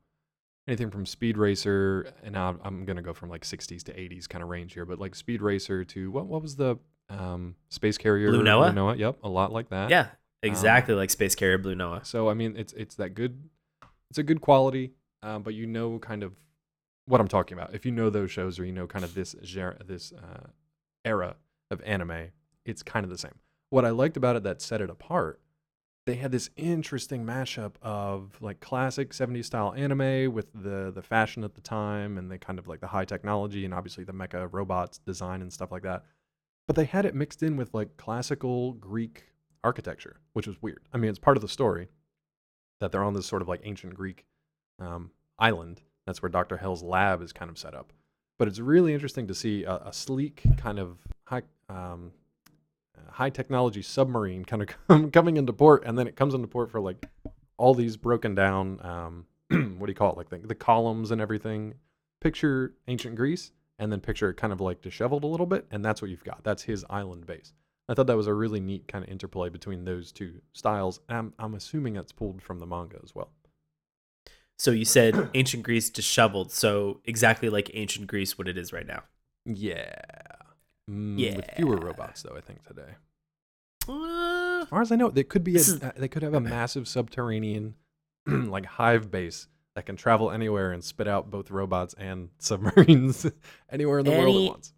anything 0.69 0.91
from 0.91 1.05
Speed 1.05 1.37
Racer, 1.37 2.13
and 2.23 2.33
now 2.33 2.55
I'm 2.63 2.85
gonna 2.85 3.01
go 3.01 3.13
from 3.13 3.29
like 3.29 3.41
'60s 3.41 3.83
to 3.83 3.93
'80s 3.93 4.29
kind 4.29 4.43
of 4.43 4.49
range 4.49 4.73
here, 4.73 4.85
but 4.85 4.99
like 4.99 5.15
Speed 5.15 5.41
Racer 5.41 5.83
to 5.83 6.11
what 6.11 6.27
what 6.27 6.41
was 6.41 6.55
the 6.55 6.77
um, 7.09 7.55
space 7.69 7.97
carrier? 7.97 8.29
Blue 8.29 8.43
Noah? 8.43 8.67
Blue 8.67 8.75
Noah. 8.75 8.95
Yep, 8.95 9.17
a 9.23 9.29
lot 9.29 9.51
like 9.51 9.69
that. 9.69 9.89
Yeah, 9.89 10.07
exactly 10.43 10.93
like 10.93 11.09
Space 11.09 11.35
Carrier 11.35 11.57
Blue 11.57 11.75
Noah. 11.75 12.01
So 12.03 12.29
I 12.29 12.33
mean, 12.35 12.55
it's 12.55 12.71
it's 12.73 12.95
that 12.95 13.15
good. 13.15 13.49
It's 14.09 14.19
a 14.19 14.23
good 14.23 14.41
quality, 14.41 14.93
um, 15.21 15.43
but 15.43 15.53
you 15.53 15.67
know 15.67 15.99
kind 15.99 16.23
of 16.23 16.33
what 17.05 17.19
I'm 17.19 17.27
talking 17.27 17.57
about. 17.57 17.73
If 17.73 17.85
you 17.85 17.91
know 17.91 18.09
those 18.09 18.31
shows 18.31 18.59
or 18.59 18.65
you 18.65 18.71
know 18.71 18.87
kind 18.87 19.03
of 19.03 19.13
this 19.13 19.35
genre, 19.43 19.77
this 19.83 20.13
uh, 20.13 20.47
era 21.03 21.35
of 21.71 21.81
anime, 21.83 22.29
it's 22.65 22.83
kind 22.83 23.03
of 23.03 23.09
the 23.09 23.17
same. 23.17 23.35
What 23.71 23.85
I 23.85 23.89
liked 23.89 24.17
about 24.17 24.35
it 24.35 24.43
that 24.43 24.61
set 24.61 24.81
it 24.81 24.89
apart, 24.89 25.41
they 26.09 26.15
had 26.15 26.31
this 26.31 26.49
interesting 26.57 27.23
mashup 27.23 27.73
of 27.83 28.35
like 28.41 28.59
classic 28.61 29.11
70s 29.11 29.45
style 29.45 29.75
anime 29.77 30.33
with 30.33 30.47
the 30.55 30.91
the 30.91 31.03
fashion 31.03 31.43
at 31.43 31.53
the 31.53 31.61
time 31.61 32.17
and 32.17 32.31
the 32.31 32.39
kind 32.39 32.57
of 32.57 32.67
like 32.67 32.79
the 32.79 32.87
high 32.87 33.05
technology 33.05 33.63
and 33.63 33.75
obviously 33.75 34.03
the 34.03 34.11
mecha 34.11 34.49
robots 34.51 34.97
design 34.97 35.43
and 35.43 35.53
stuff 35.53 35.71
like 35.71 35.83
that. 35.83 36.03
But 36.65 36.75
they 36.75 36.85
had 36.85 37.05
it 37.05 37.13
mixed 37.13 37.43
in 37.43 37.57
with 37.57 37.75
like 37.75 37.95
classical 37.95 38.73
Greek 38.73 39.25
architecture, 39.63 40.15
which 40.33 40.47
was 40.47 40.59
weird. 40.63 40.81
I 40.91 40.97
mean, 40.97 41.11
it's 41.11 41.19
part 41.19 41.37
of 41.37 41.41
the 41.41 41.47
story 41.47 41.89
that 42.79 42.91
they're 42.91 43.03
on 43.03 43.13
this 43.13 43.27
sort 43.27 43.43
of 43.43 43.47
like 43.47 43.61
ancient 43.63 43.93
Greek 43.93 44.25
um, 44.79 45.11
island. 45.37 45.83
That's 46.07 46.23
where 46.23 46.29
Dr. 46.29 46.57
Hell's 46.57 46.81
lab 46.81 47.21
is 47.21 47.31
kind 47.33 47.51
of 47.51 47.59
set 47.59 47.75
up. 47.75 47.93
But 48.39 48.47
it's 48.47 48.57
really 48.57 48.95
interesting 48.95 49.27
to 49.27 49.35
see 49.35 49.63
a, 49.63 49.75
a 49.85 49.93
sleek 49.93 50.41
kind 50.57 50.79
of 50.79 50.97
high, 51.25 51.43
um, 51.69 52.13
high 53.09 53.29
technology 53.29 53.81
submarine 53.81 54.45
kind 54.45 54.63
of 54.89 55.11
coming 55.11 55.37
into 55.37 55.53
port, 55.53 55.83
and 55.85 55.97
then 55.97 56.07
it 56.07 56.15
comes 56.15 56.33
into 56.33 56.47
port 56.47 56.71
for 56.71 56.79
like 56.79 57.05
all 57.57 57.73
these 57.73 57.97
broken 57.97 58.35
down. 58.35 58.79
Um, 58.83 59.25
what 59.79 59.87
do 59.87 59.91
you 59.91 59.95
call 59.95 60.11
it? 60.11 60.17
Like 60.17 60.29
the, 60.29 60.47
the 60.47 60.55
columns 60.55 61.11
and 61.11 61.21
everything. 61.21 61.75
Picture 62.21 62.73
ancient 62.87 63.15
Greece, 63.15 63.51
and 63.77 63.91
then 63.91 64.01
picture 64.01 64.29
it 64.29 64.35
kind 64.35 64.51
of 64.51 64.59
like 64.59 64.81
disheveled 64.81 65.23
a 65.23 65.27
little 65.27 65.45
bit, 65.45 65.65
and 65.71 65.83
that's 65.83 66.01
what 66.01 66.11
you've 66.11 66.23
got. 66.23 66.43
That's 66.43 66.63
his 66.63 66.85
island 66.89 67.25
base. 67.25 67.53
I 67.89 67.95
thought 67.95 68.05
that 68.05 68.15
was 68.15 68.27
a 68.27 68.33
really 68.33 68.59
neat 68.59 68.87
kind 68.87 69.03
of 69.03 69.09
interplay 69.09 69.49
between 69.49 69.83
those 69.83 70.11
two 70.11 70.41
styles. 70.53 70.99
And 71.09 71.17
I'm, 71.17 71.33
I'm 71.39 71.55
assuming 71.55 71.93
that's 71.93 72.11
pulled 72.11 72.39
from 72.41 72.59
the 72.59 72.67
manga 72.67 72.99
as 73.03 73.15
well. 73.15 73.31
So 74.59 74.71
you 74.71 74.85
said 74.85 75.29
ancient 75.33 75.63
Greece 75.63 75.89
disheveled. 75.89 76.51
So 76.51 77.01
exactly 77.05 77.49
like 77.49 77.71
ancient 77.73 78.05
Greece, 78.05 78.37
what 78.37 78.47
it 78.47 78.59
is 78.59 78.71
right 78.71 78.85
now. 78.85 79.03
Yeah. 79.45 79.95
Mm, 80.89 81.35
With 81.35 81.49
fewer 81.55 81.77
robots, 81.77 82.23
though, 82.23 82.35
I 82.35 82.41
think 82.41 82.65
today. 82.65 82.95
Uh, 83.87 84.61
As 84.63 84.67
far 84.69 84.81
as 84.81 84.91
I 84.91 84.95
know, 84.95 85.09
they 85.09 85.23
could 85.23 85.43
be 85.43 85.55
a, 85.55 85.59
is- 85.59 85.79
they 85.79 86.07
could 86.07 86.23
have 86.23 86.33
a 86.33 86.39
massive 86.39 86.87
subterranean 86.87 87.75
like 88.27 88.65
hive 88.65 89.09
base 89.11 89.47
that 89.75 89.85
can 89.85 89.95
travel 89.95 90.31
anywhere 90.31 90.71
and 90.71 90.83
spit 90.83 91.07
out 91.07 91.29
both 91.29 91.51
robots 91.51 91.93
and 91.97 92.29
submarines 92.39 93.25
anywhere 93.71 93.99
in 93.99 94.05
the 94.05 94.11
world 94.11 94.35
at 94.45 94.51
once. 94.51 94.73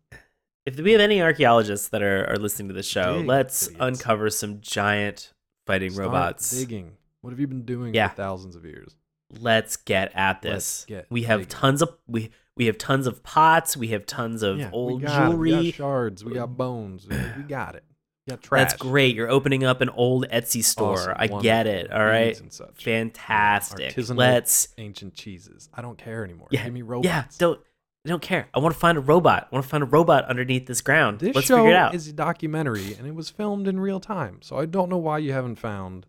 if 0.65 0.77
we 0.77 0.91
have 0.91 1.01
any 1.01 1.21
archaeologists 1.21 1.89
that 1.89 2.01
are, 2.01 2.29
are 2.29 2.37
listening 2.37 2.67
to 2.67 2.73
the 2.73 2.83
show, 2.83 3.17
Dig, 3.19 3.27
let's 3.27 3.67
idiots. 3.67 3.81
uncover 3.81 4.29
some 4.29 4.61
giant 4.61 5.33
fighting 5.65 5.91
Start 5.91 6.07
robots. 6.07 6.51
digging. 6.51 6.97
What 7.21 7.31
have 7.31 7.39
you 7.39 7.47
been 7.47 7.63
doing 7.65 7.93
Yeah. 7.93 8.09
for 8.09 8.15
thousands 8.15 8.55
of 8.55 8.65
years? 8.65 8.95
Let's 9.39 9.77
get 9.77 10.11
at 10.13 10.41
this. 10.41 10.85
get 10.87 11.05
we 11.09 11.23
have 11.23 11.41
digging. 11.41 11.49
tons 11.49 11.81
of 11.81 11.89
we 12.07 12.31
we 12.61 12.67
have 12.67 12.77
tons 12.77 13.07
of 13.07 13.23
pots. 13.23 13.75
We 13.75 13.87
have 13.87 14.05
tons 14.05 14.43
of 14.43 14.59
Yeah, 14.59 14.69
old 14.71 15.01
we 15.01 15.07
it. 15.07 15.11
jewelry. 15.11 15.51
We 15.51 15.65
got 15.71 15.73
shards. 15.73 16.23
We 16.23 16.33
got 16.35 16.55
bones. 16.55 17.07
We 17.07 17.15
got 17.47 17.73
it. 17.73 17.83
We 18.27 18.31
got 18.33 18.43
trash. 18.43 18.61
That's 18.69 18.73
great. 18.79 19.15
You're 19.15 19.31
opening 19.31 19.63
up 19.63 19.81
an 19.81 19.89
old 19.89 20.27
Etsy 20.29 20.63
store. 20.63 20.93
Awesome, 20.93 21.13
I 21.17 21.21
wonderful. 21.21 21.41
get 21.41 21.65
it. 21.65 21.91
All 21.91 22.05
right. 22.05 22.39
Fantastic. 22.75 23.95
Artisanal 23.95 24.15
Let's 24.17 24.67
ancient 24.77 25.15
cheeses. 25.15 25.69
I 25.73 25.81
don't 25.81 25.97
care 25.97 26.23
anymore. 26.23 26.49
Yeah, 26.51 26.65
Give 26.65 26.73
me 26.73 26.83
yeah. 27.03 27.23
Don't 27.39 27.59
I 28.05 28.09
don't 28.09 28.21
care. 28.21 28.47
I 28.53 28.59
want 28.59 28.75
to 28.75 28.79
find 28.79 28.95
a 28.95 29.01
robot. 29.01 29.47
I 29.51 29.55
want 29.55 29.65
to 29.65 29.69
find 29.69 29.81
a 29.81 29.87
robot 29.87 30.25
underneath 30.25 30.67
this 30.67 30.81
ground. 30.81 31.19
This 31.19 31.33
Let's 31.35 31.47
show 31.47 31.57
figure 31.57 31.71
it 31.71 31.75
out. 31.75 31.95
is 31.95 32.07
a 32.07 32.13
documentary 32.13 32.93
and 32.93 33.07
it 33.07 33.15
was 33.15 33.31
filmed 33.31 33.67
in 33.67 33.79
real 33.79 33.99
time. 33.99 34.37
So 34.43 34.57
I 34.59 34.67
don't 34.67 34.89
know 34.89 34.97
why 34.99 35.17
you 35.17 35.33
haven't 35.33 35.55
found 35.55 36.05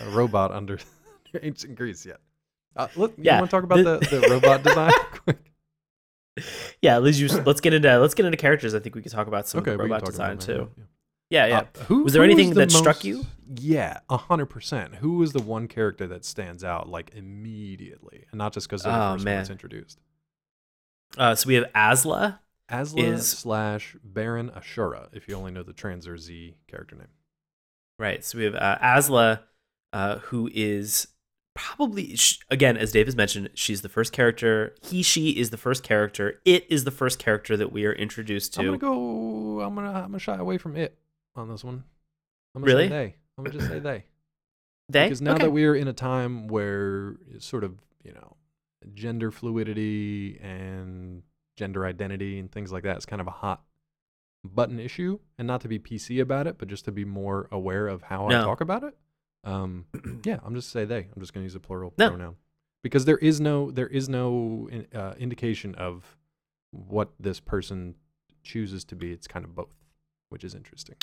a 0.00 0.08
robot 0.10 0.50
under 0.52 0.80
ancient 1.40 1.76
Greece 1.76 2.04
yet. 2.04 2.18
Uh, 2.74 2.88
look, 2.96 3.12
you 3.18 3.24
Yeah, 3.24 3.38
want 3.38 3.50
to 3.50 3.54
talk 3.56 3.64
about 3.64 3.84
the, 3.84 3.98
the 4.08 4.26
robot 4.30 4.62
design? 4.62 4.92
yeah, 6.80 6.98
let's 6.98 7.18
use, 7.18 7.34
let's 7.46 7.60
get 7.60 7.74
into 7.74 7.98
let's 7.98 8.14
get 8.14 8.24
into 8.26 8.36
characters. 8.38 8.74
I 8.74 8.78
think 8.80 8.94
we 8.94 9.02
could 9.02 9.12
talk 9.12 9.26
about 9.26 9.48
some 9.48 9.60
okay, 9.60 9.76
robot 9.76 10.04
design 10.04 10.38
too. 10.38 10.70
yeah. 11.30 11.46
Yeah. 11.46 11.58
Uh, 11.58 11.84
who, 11.84 12.04
Was 12.04 12.12
there 12.12 12.22
anything 12.22 12.50
the 12.50 12.60
that 12.60 12.72
struck 12.72 13.04
you? 13.04 13.24
Yeah, 13.56 14.00
a 14.08 14.16
hundred 14.16 14.46
percent. 14.46 14.96
Who 14.96 15.18
was 15.18 15.32
the 15.32 15.42
one 15.42 15.68
character 15.68 16.06
that 16.06 16.24
stands 16.24 16.64
out 16.64 16.88
like 16.88 17.10
immediately, 17.14 18.24
and 18.30 18.38
not 18.38 18.52
just 18.52 18.66
because 18.68 18.82
they're 18.82 18.92
the 18.92 18.98
Oh, 19.10 19.12
first 19.14 19.24
man. 19.24 19.34
one 19.34 19.40
that's 19.40 19.50
introduced? 19.50 19.98
Uh, 21.18 21.34
so 21.34 21.48
we 21.48 21.54
have 21.54 21.64
Asla. 21.74 22.38
Asla 22.70 22.98
Is- 23.14 23.28
slash 23.28 23.96
Baron 24.02 24.50
Ashura, 24.56 25.08
if 25.12 25.28
you 25.28 25.34
only 25.34 25.50
know 25.52 25.62
the 25.62 25.74
Tranzor 25.74 26.18
Z 26.18 26.54
character 26.68 26.96
name. 26.96 27.08
Right. 27.98 28.24
So 28.24 28.38
we 28.38 28.44
have 28.44 28.54
uh, 28.54 28.78
Asla, 28.78 29.40
uh, 29.92 30.16
who 30.18 30.48
is 30.54 31.08
probably 31.54 32.16
again, 32.50 32.76
as 32.76 32.92
Dave 32.92 33.06
has 33.06 33.16
mentioned, 33.16 33.50
she's 33.54 33.82
the 33.82 33.88
first 33.88 34.12
character. 34.12 34.74
He, 34.82 35.02
she 35.02 35.30
is 35.30 35.50
the 35.50 35.56
first 35.56 35.82
character. 35.82 36.40
It 36.44 36.66
is 36.70 36.84
the 36.84 36.90
first 36.90 37.18
character 37.18 37.56
that 37.56 37.72
we 37.72 37.84
are 37.86 37.92
introduced 37.92 38.54
to. 38.54 38.60
I'm 38.60 38.66
gonna 38.66 38.78
go. 38.78 39.60
I'm 39.60 39.74
gonna. 39.74 39.92
I'm 39.92 40.06
gonna 40.06 40.18
shy 40.18 40.36
away 40.36 40.58
from 40.58 40.76
it 40.76 40.96
on 41.36 41.48
this 41.48 41.62
one. 41.64 41.84
I'm 42.54 42.62
gonna 42.62 42.72
Really? 42.74 42.88
say 42.88 42.94
they. 42.94 43.16
I'm 43.38 43.44
gonna 43.44 43.58
just 43.58 43.68
say 43.70 43.78
they. 43.78 44.04
they 44.88 45.04
Because 45.06 45.22
now 45.22 45.34
Okay. 45.34 45.44
that 45.44 45.50
we're 45.50 45.74
in 45.74 45.88
a 45.88 45.92
time 45.92 46.48
where 46.48 47.16
it's 47.30 47.46
sort 47.46 47.64
of 47.64 47.78
you 48.04 48.12
know 48.12 48.36
gender 48.94 49.30
fluidity 49.30 50.38
and 50.42 51.22
gender 51.56 51.84
identity 51.86 52.38
and 52.38 52.50
things 52.50 52.72
like 52.72 52.82
that 52.84 52.96
is 52.96 53.06
kind 53.06 53.20
of 53.20 53.26
a 53.28 53.30
hot 53.32 53.62
button 54.44 54.80
issue, 54.80 55.18
and 55.38 55.46
not 55.46 55.60
to 55.60 55.68
be 55.68 55.78
PC 55.78 56.20
about 56.20 56.46
it, 56.48 56.58
but 56.58 56.66
just 56.66 56.84
to 56.86 56.92
be 56.92 57.04
more 57.04 57.46
aware 57.52 57.86
of 57.86 58.02
how 58.02 58.26
I 58.26 58.32
talk 58.32 58.60
about 58.60 58.82
it. 58.82 58.96
Um, 59.44 59.86
yeah, 60.24 60.38
I'm 60.44 60.54
just 60.54 60.70
say 60.70 60.84
they. 60.84 61.08
I'm 61.14 61.20
just 61.20 61.32
gonna 61.32 61.44
use 61.44 61.54
a 61.54 61.60
plural 61.60 61.92
No. 61.98 62.10
pronoun 62.10 62.36
because 62.82 63.04
there 63.04 63.18
is 63.18 63.40
no 63.40 63.70
there 63.70 63.86
is 63.88 64.08
no 64.08 64.68
uh, 64.94 65.14
indication 65.18 65.74
of 65.74 66.16
what 66.70 67.10
this 67.18 67.40
person 67.40 67.94
chooses 68.42 68.84
to 68.84 68.96
be. 68.96 69.12
It's 69.12 69.26
kind 69.26 69.44
of 69.44 69.54
both, 69.54 69.68
which 70.30 70.44
is 70.44 70.54
interesting. 70.54 70.96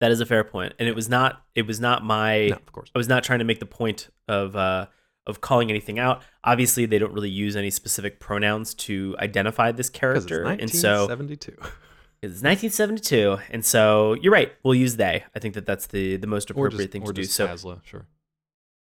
that 0.00 0.10
is 0.10 0.20
a 0.20 0.26
fair 0.26 0.44
point, 0.44 0.72
and 0.78 0.88
it 0.88 0.94
was 0.94 1.08
not. 1.08 1.42
It 1.54 1.66
was 1.66 1.80
not 1.80 2.04
my. 2.04 2.46
no, 2.48 2.56
of 2.56 2.72
course. 2.72 2.90
I 2.94 2.98
was 2.98 3.08
not 3.08 3.22
trying 3.24 3.40
to 3.40 3.44
make 3.44 3.60
the 3.60 3.66
point 3.66 4.08
of 4.28 4.56
uh, 4.56 4.86
of 5.26 5.40
calling 5.42 5.68
anything 5.70 5.98
out. 5.98 6.22
Obviously, 6.44 6.86
they 6.86 6.98
don't 6.98 7.12
really 7.12 7.28
use 7.30 7.56
any 7.56 7.70
specific 7.70 8.18
pronouns 8.20 8.74
to 8.74 9.14
identify 9.18 9.70
this 9.72 9.90
character, 9.90 10.44
and 10.44 10.70
so 10.70 11.06
1972. 11.08 11.56
it's 12.22 12.42
1972, 12.42 13.38
and 13.50 13.64
so 13.64 14.14
you're 14.14 14.32
right. 14.32 14.52
We'll 14.62 14.74
use 14.74 14.96
they. 14.96 15.24
I 15.34 15.38
think 15.38 15.54
that 15.54 15.66
that's 15.66 15.86
the 15.86 16.16
the 16.16 16.26
most 16.26 16.50
appropriate 16.50 16.78
just, 16.78 16.92
thing 16.92 17.04
to 17.04 17.12
do. 17.12 17.24
So 17.24 17.48
Asla, 17.48 17.80
sure. 17.84 18.06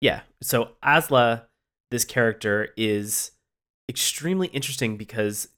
yeah, 0.01 0.21
so 0.41 0.69
Asla, 0.83 1.43
this 1.91 2.05
character 2.05 2.69
is 2.77 3.31
extremely 3.89 4.47
interesting 4.47 4.97
because 4.97 5.49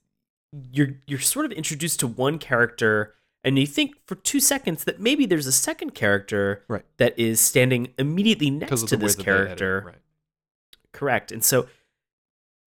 you're 0.72 0.94
you're 1.06 1.20
sort 1.20 1.46
of 1.46 1.52
introduced 1.52 2.00
to 2.00 2.06
one 2.06 2.38
character 2.38 3.14
and 3.44 3.58
you 3.58 3.66
think 3.66 3.94
for 4.06 4.14
two 4.16 4.40
seconds 4.40 4.84
that 4.84 4.98
maybe 4.98 5.24
there's 5.26 5.46
a 5.46 5.52
second 5.52 5.94
character 5.94 6.64
Right. 6.68 6.84
that 6.96 7.18
is 7.18 7.40
standing 7.40 7.88
immediately 7.98 8.50
next 8.50 8.88
to 8.88 8.96
this 8.96 9.14
that 9.14 9.24
they 9.24 9.30
edit 9.32 9.42
it, 9.42 9.46
character 9.46 9.82
right? 9.86 9.94
correct 10.92 11.32
and 11.32 11.44
so 11.44 11.66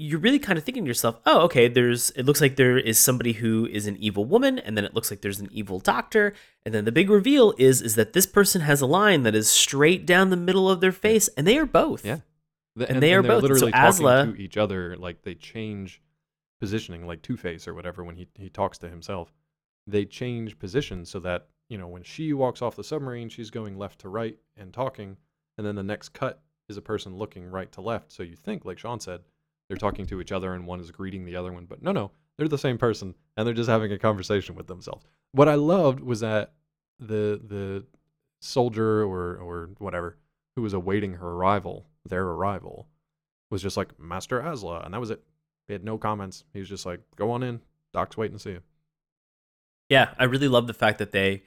you're 0.04 0.20
really 0.20 0.40
kind 0.40 0.58
of 0.58 0.64
thinking 0.66 0.84
to 0.84 0.88
yourself 0.88 1.16
oh 1.26 1.42
okay 1.42 1.68
there's 1.68 2.10
it 2.12 2.24
looks 2.26 2.42
like 2.42 2.56
there 2.56 2.78
is 2.78 2.98
somebody 2.98 3.34
who 3.34 3.68
is 3.68 3.86
an 3.88 3.96
evil 3.98 4.26
woman 4.26 4.58
and 4.60 4.76
then 4.78 4.84
it 4.86 4.94
looks 4.96 5.12
like 5.12 5.22
there's 5.22 5.40
an 5.40 5.50
evil 5.52 5.80
doctor 5.80 6.34
and 6.66 6.74
then 6.74 6.86
the 6.86 6.92
big 6.92 7.10
reveal 7.10 7.54
is 7.58 7.82
is 7.82 7.96
that 7.96 8.14
this 8.14 8.26
person 8.26 8.62
has 8.62 8.82
a 8.82 8.86
line 8.86 9.24
that 9.24 9.36
is 9.36 9.50
straight 9.50 10.06
down 10.06 10.30
the 10.30 10.38
middle 10.38 10.70
of 10.70 10.82
their 10.82 10.92
face 10.92 11.28
and 11.38 11.46
they 11.46 11.58
are 11.58 11.66
both 11.66 12.06
Yeah. 12.06 12.20
The- 12.76 12.90
And 12.90 13.04
they 13.04 13.14
are 13.14 13.22
they're 13.22 13.32
both- 13.32 13.42
so 13.44 13.48
literally 13.66 13.72
talking 13.74 14.06
Asla- 14.06 14.36
to 14.36 14.42
each 14.42 14.58
other 14.58 14.96
like 14.98 15.22
they 15.24 15.36
change 15.36 16.02
positioning, 16.60 17.06
like 17.06 17.22
Two 17.22 17.38
Face 17.38 17.68
or 17.68 17.74
whatever. 17.74 18.04
When 18.04 18.16
he 18.16 18.28
he 18.36 18.50
talks 18.50 18.78
to 18.80 18.90
himself, 18.90 19.34
they 19.88 20.06
change 20.06 20.58
position 20.60 21.06
so 21.06 21.20
that 21.20 21.48
you 21.70 21.78
know 21.78 21.88
when 21.88 22.04
she 22.04 22.34
walks 22.34 22.62
off 22.62 22.76
the 22.76 22.84
submarine, 22.84 23.30
she's 23.30 23.50
going 23.50 23.78
left 23.78 24.00
to 24.02 24.10
right 24.10 24.38
and 24.56 24.74
talking, 24.74 25.18
and 25.58 25.66
then 25.68 25.76
the 25.76 25.84
next 25.84 26.10
cut 26.10 26.42
is 26.70 26.78
a 26.78 26.82
person 26.82 27.18
looking 27.18 27.46
right 27.46 27.72
to 27.74 27.82
left. 27.82 28.12
So 28.12 28.24
you 28.24 28.36
think, 28.36 28.64
like 28.64 28.78
Sean 28.80 29.00
said, 29.00 29.22
they're 29.72 29.78
talking 29.78 30.06
to 30.06 30.20
each 30.20 30.34
other 30.34 30.54
and 30.54 30.68
one 30.68 30.82
is 30.82 30.92
greeting 30.92 31.24
the 31.24 31.38
other 31.38 31.54
one, 31.54 31.64
but 31.66 31.82
no, 31.82 31.94
no, 31.94 32.12
they're 32.38 32.50
the 32.50 32.58
same 32.58 32.78
person 32.78 33.16
and 33.38 33.48
they're 33.48 33.54
just 33.54 33.70
having 33.70 33.90
a 33.94 33.98
conversation 33.98 34.54
with 34.54 34.68
themselves. 34.68 35.06
What 35.32 35.48
I 35.48 35.56
loved 35.56 36.02
was 36.02 36.20
that 36.20 36.52
the 37.00 37.40
the 37.48 37.86
soldier 38.42 39.02
or 39.06 39.38
or 39.38 39.70
whatever 39.78 40.18
who 40.58 40.62
was 40.62 40.74
awaiting 40.74 41.14
her 41.14 41.30
arrival, 41.30 41.86
their 42.06 42.24
arrival, 42.24 42.90
was 43.50 43.62
just 43.62 43.78
like 43.78 43.98
Master 43.98 44.42
Asla, 44.42 44.84
and 44.84 44.94
that 44.94 45.00
was 45.00 45.10
it. 45.10 45.24
He 45.68 45.74
had 45.74 45.86
no 45.86 45.98
comments. 45.98 46.44
He 46.52 46.60
was 46.60 46.68
just 46.68 46.86
like, 46.86 47.00
"Go 47.16 47.32
on 47.32 47.42
in. 47.44 47.62
Doc's 47.94 48.18
waiting 48.18 48.36
to 48.36 48.44
see 48.44 48.50
you." 48.52 48.62
Yeah, 49.88 50.14
I 50.20 50.26
really 50.26 50.50
love 50.50 50.68
the 50.68 50.74
fact 50.74 50.98
that 51.00 51.12
they 51.12 51.44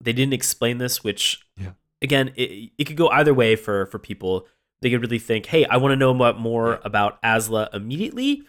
they 0.00 0.12
didn't 0.12 0.32
explain 0.34 0.78
this, 0.78 1.04
which 1.04 1.46
Yeah. 1.56 1.72
again, 2.02 2.32
it, 2.34 2.72
it 2.76 2.84
could 2.86 2.96
go 2.96 3.08
either 3.10 3.32
way 3.34 3.54
for 3.54 3.86
for 3.86 4.00
people. 4.00 4.48
They 4.82 4.90
could 4.90 5.02
really 5.02 5.18
think, 5.18 5.46
"Hey, 5.46 5.64
I 5.66 5.76
want 5.76 5.92
to 5.92 5.96
know 5.96 6.14
more 6.14 6.80
about 6.84 7.20
Asla 7.22 7.72
immediately." 7.74 8.44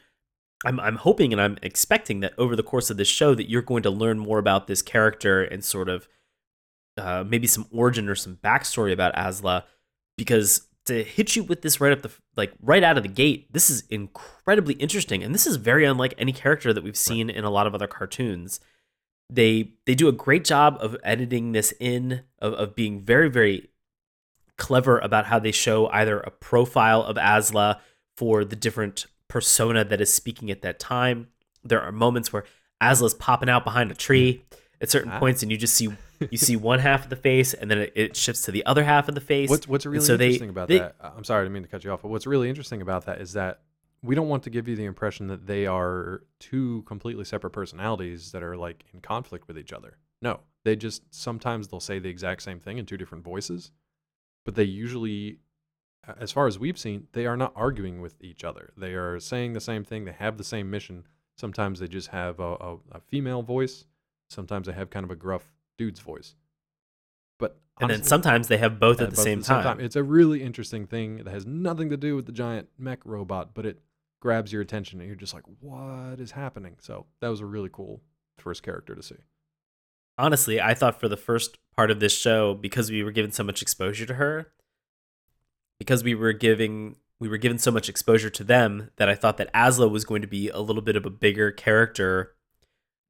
I'm 0.65 0.79
I'm 0.79 0.97
hoping 0.97 1.31
and 1.33 1.41
I'm 1.41 1.57
expecting 1.61 2.19
that 2.19 2.33
over 2.37 2.55
the 2.55 2.63
course 2.63 2.89
of 2.89 2.97
this 2.97 3.07
show 3.07 3.33
that 3.35 3.49
you're 3.49 3.61
going 3.61 3.83
to 3.83 3.89
learn 3.89 4.19
more 4.19 4.39
about 4.39 4.67
this 4.67 4.81
character 4.81 5.43
and 5.43 5.63
sort 5.63 5.89
of 5.89 6.07
uh, 6.97 7.23
maybe 7.27 7.47
some 7.47 7.65
origin 7.71 8.09
or 8.09 8.15
some 8.15 8.37
backstory 8.37 8.91
about 8.91 9.15
Asla, 9.15 9.63
because 10.17 10.67
to 10.85 11.03
hit 11.03 11.35
you 11.35 11.43
with 11.43 11.61
this 11.61 11.79
right 11.79 11.91
up 11.91 12.01
the 12.01 12.11
like 12.35 12.53
right 12.61 12.83
out 12.83 12.97
of 12.97 13.03
the 13.03 13.09
gate, 13.09 13.51
this 13.53 13.69
is 13.69 13.83
incredibly 13.89 14.75
interesting, 14.75 15.23
and 15.23 15.33
this 15.33 15.47
is 15.47 15.55
very 15.55 15.85
unlike 15.85 16.13
any 16.17 16.31
character 16.31 16.73
that 16.73 16.83
we've 16.83 16.97
seen 16.97 17.29
in 17.29 17.43
a 17.43 17.49
lot 17.49 17.67
of 17.67 17.73
other 17.73 17.87
cartoons. 17.87 18.59
They 19.29 19.73
they 19.85 19.95
do 19.95 20.07
a 20.07 20.13
great 20.13 20.43
job 20.43 20.77
of 20.79 20.97
editing 21.03 21.53
this 21.53 21.73
in 21.79 22.23
of, 22.39 22.53
of 22.53 22.75
being 22.75 23.01
very 23.01 23.29
very 23.29 23.69
clever 24.61 24.99
about 24.99 25.25
how 25.25 25.39
they 25.39 25.51
show 25.51 25.87
either 25.87 26.19
a 26.19 26.29
profile 26.31 27.01
of 27.03 27.15
Asla 27.17 27.79
for 28.15 28.45
the 28.45 28.55
different 28.55 29.07
persona 29.27 29.83
that 29.83 29.99
is 29.99 30.13
speaking 30.13 30.51
at 30.51 30.61
that 30.61 30.79
time. 30.79 31.27
There 31.63 31.81
are 31.81 31.91
moments 31.91 32.31
where 32.31 32.43
Asla's 32.81 33.13
popping 33.13 33.49
out 33.49 33.63
behind 33.63 33.91
a 33.91 33.95
tree 33.95 34.43
at 34.79 34.89
certain 34.91 35.11
Ah. 35.11 35.19
points, 35.19 35.41
and 35.43 35.51
you 35.51 35.57
just 35.57 35.73
see 35.75 35.89
you 36.29 36.37
see 36.37 36.55
one 36.55 36.77
half 36.89 37.03
of 37.05 37.09
the 37.09 37.15
face, 37.15 37.53
and 37.55 37.69
then 37.71 37.79
it, 37.79 37.93
it 37.95 38.15
shifts 38.15 38.43
to 38.43 38.51
the 38.51 38.63
other 38.65 38.83
half 38.83 39.07
of 39.09 39.15
the 39.15 39.21
face. 39.21 39.49
What's 39.49 39.67
What's 39.67 39.85
really 39.87 40.05
so 40.05 40.15
they- 40.17 40.25
interesting 40.27 40.49
about 40.49 40.67
they- 40.67 40.79
that? 40.79 40.95
I'm 41.01 41.23
sorry, 41.23 41.41
I 41.41 41.43
didn't 41.45 41.53
mean 41.53 41.63
to 41.63 41.69
cut 41.69 41.83
you 41.83 41.91
off. 41.91 42.01
But 42.03 42.09
what's 42.09 42.27
really 42.27 42.47
interesting 42.49 42.81
about 42.81 43.05
that 43.07 43.19
is 43.21 43.33
that 43.33 43.61
we 44.03 44.13
don't 44.15 44.29
want 44.29 44.43
to 44.43 44.49
give 44.51 44.67
you 44.67 44.75
the 44.75 44.85
impression 44.85 45.27
that 45.27 45.45
they 45.47 45.65
are 45.65 46.21
two 46.39 46.83
completely 46.87 47.23
separate 47.25 47.51
personalities 47.51 48.31
that 48.33 48.43
are 48.43 48.55
like 48.57 48.83
in 48.93 48.99
conflict 49.01 49.47
with 49.47 49.57
each 49.57 49.73
other. 49.73 49.97
No, 50.21 50.39
they 50.63 50.75
just 50.75 51.01
sometimes 51.13 51.67
they'll 51.67 51.79
say 51.79 51.97
the 51.99 52.09
exact 52.09 52.43
same 52.43 52.59
thing 52.59 52.77
in 52.77 52.85
two 52.85 52.97
different 52.97 53.23
voices, 53.23 53.71
but 54.45 54.55
they 54.55 54.63
usually, 54.63 55.39
as 56.19 56.31
far 56.31 56.47
as 56.47 56.57
we've 56.57 56.77
seen, 56.77 57.07
they 57.13 57.25
are 57.25 57.37
not 57.37 57.53
arguing 57.55 58.01
with 58.01 58.15
each 58.21 58.43
other. 58.43 58.71
They 58.77 58.93
are 58.93 59.19
saying 59.19 59.53
the 59.53 59.61
same 59.61 59.83
thing. 59.83 60.05
They 60.05 60.13
have 60.13 60.37
the 60.37 60.43
same 60.43 60.69
mission. 60.69 61.05
Sometimes 61.37 61.79
they 61.79 61.87
just 61.87 62.09
have 62.09 62.39
a, 62.39 62.53
a, 62.53 62.75
a 62.91 62.99
female 63.07 63.41
voice. 63.41 63.85
Sometimes 64.29 64.67
they 64.67 64.73
have 64.73 64.89
kind 64.89 65.03
of 65.03 65.11
a 65.11 65.15
gruff 65.15 65.51
dude's 65.77 65.99
voice. 65.99 66.35
But 67.39 67.57
and 67.79 67.89
then 67.89 68.03
sometimes 68.03 68.47
they 68.47 68.57
have 68.57 68.79
both 68.79 69.01
at 69.01 69.09
the 69.09 69.15
both 69.15 69.23
same 69.23 69.41
time. 69.41 69.79
It's 69.79 69.95
a 69.95 70.03
really 70.03 70.43
interesting 70.43 70.85
thing 70.85 71.17
that 71.17 71.27
has 71.27 71.45
nothing 71.45 71.89
to 71.89 71.97
do 71.97 72.15
with 72.15 72.25
the 72.25 72.31
giant 72.31 72.69
mech 72.77 72.99
robot, 73.05 73.53
but 73.53 73.65
it 73.65 73.81
grabs 74.19 74.53
your 74.53 74.61
attention 74.61 74.99
and 74.99 75.07
you're 75.07 75.15
just 75.15 75.33
like, 75.33 75.43
what 75.59 76.19
is 76.19 76.31
happening? 76.31 76.77
So 76.79 77.07
that 77.19 77.27
was 77.27 77.41
a 77.41 77.45
really 77.45 77.69
cool 77.71 78.01
first 78.37 78.63
character 78.63 78.95
to 78.95 79.03
see. 79.03 79.15
Honestly, 80.21 80.61
I 80.61 80.73
thought 80.73 80.99
for 80.99 81.09
the 81.09 81.17
first 81.17 81.57
part 81.75 81.91
of 81.91 81.99
this 81.99 82.15
show, 82.17 82.53
because 82.53 82.89
we 82.91 83.03
were 83.03 83.11
given 83.11 83.31
so 83.31 83.43
much 83.43 83.61
exposure 83.61 84.05
to 84.05 84.13
her, 84.15 84.51
because 85.79 86.03
we 86.03 86.15
were 86.15 86.33
giving 86.33 86.95
we 87.19 87.27
were 87.29 87.37
given 87.37 87.59
so 87.59 87.69
much 87.71 87.87
exposure 87.87 88.31
to 88.31 88.43
them 88.43 88.89
that 88.95 89.07
I 89.07 89.13
thought 89.15 89.37
that 89.37 89.53
Asla 89.53 89.89
was 89.91 90.05
going 90.05 90.21
to 90.23 90.27
be 90.27 90.49
a 90.49 90.59
little 90.59 90.81
bit 90.81 90.95
of 90.95 91.05
a 91.05 91.09
bigger 91.11 91.51
character 91.51 92.33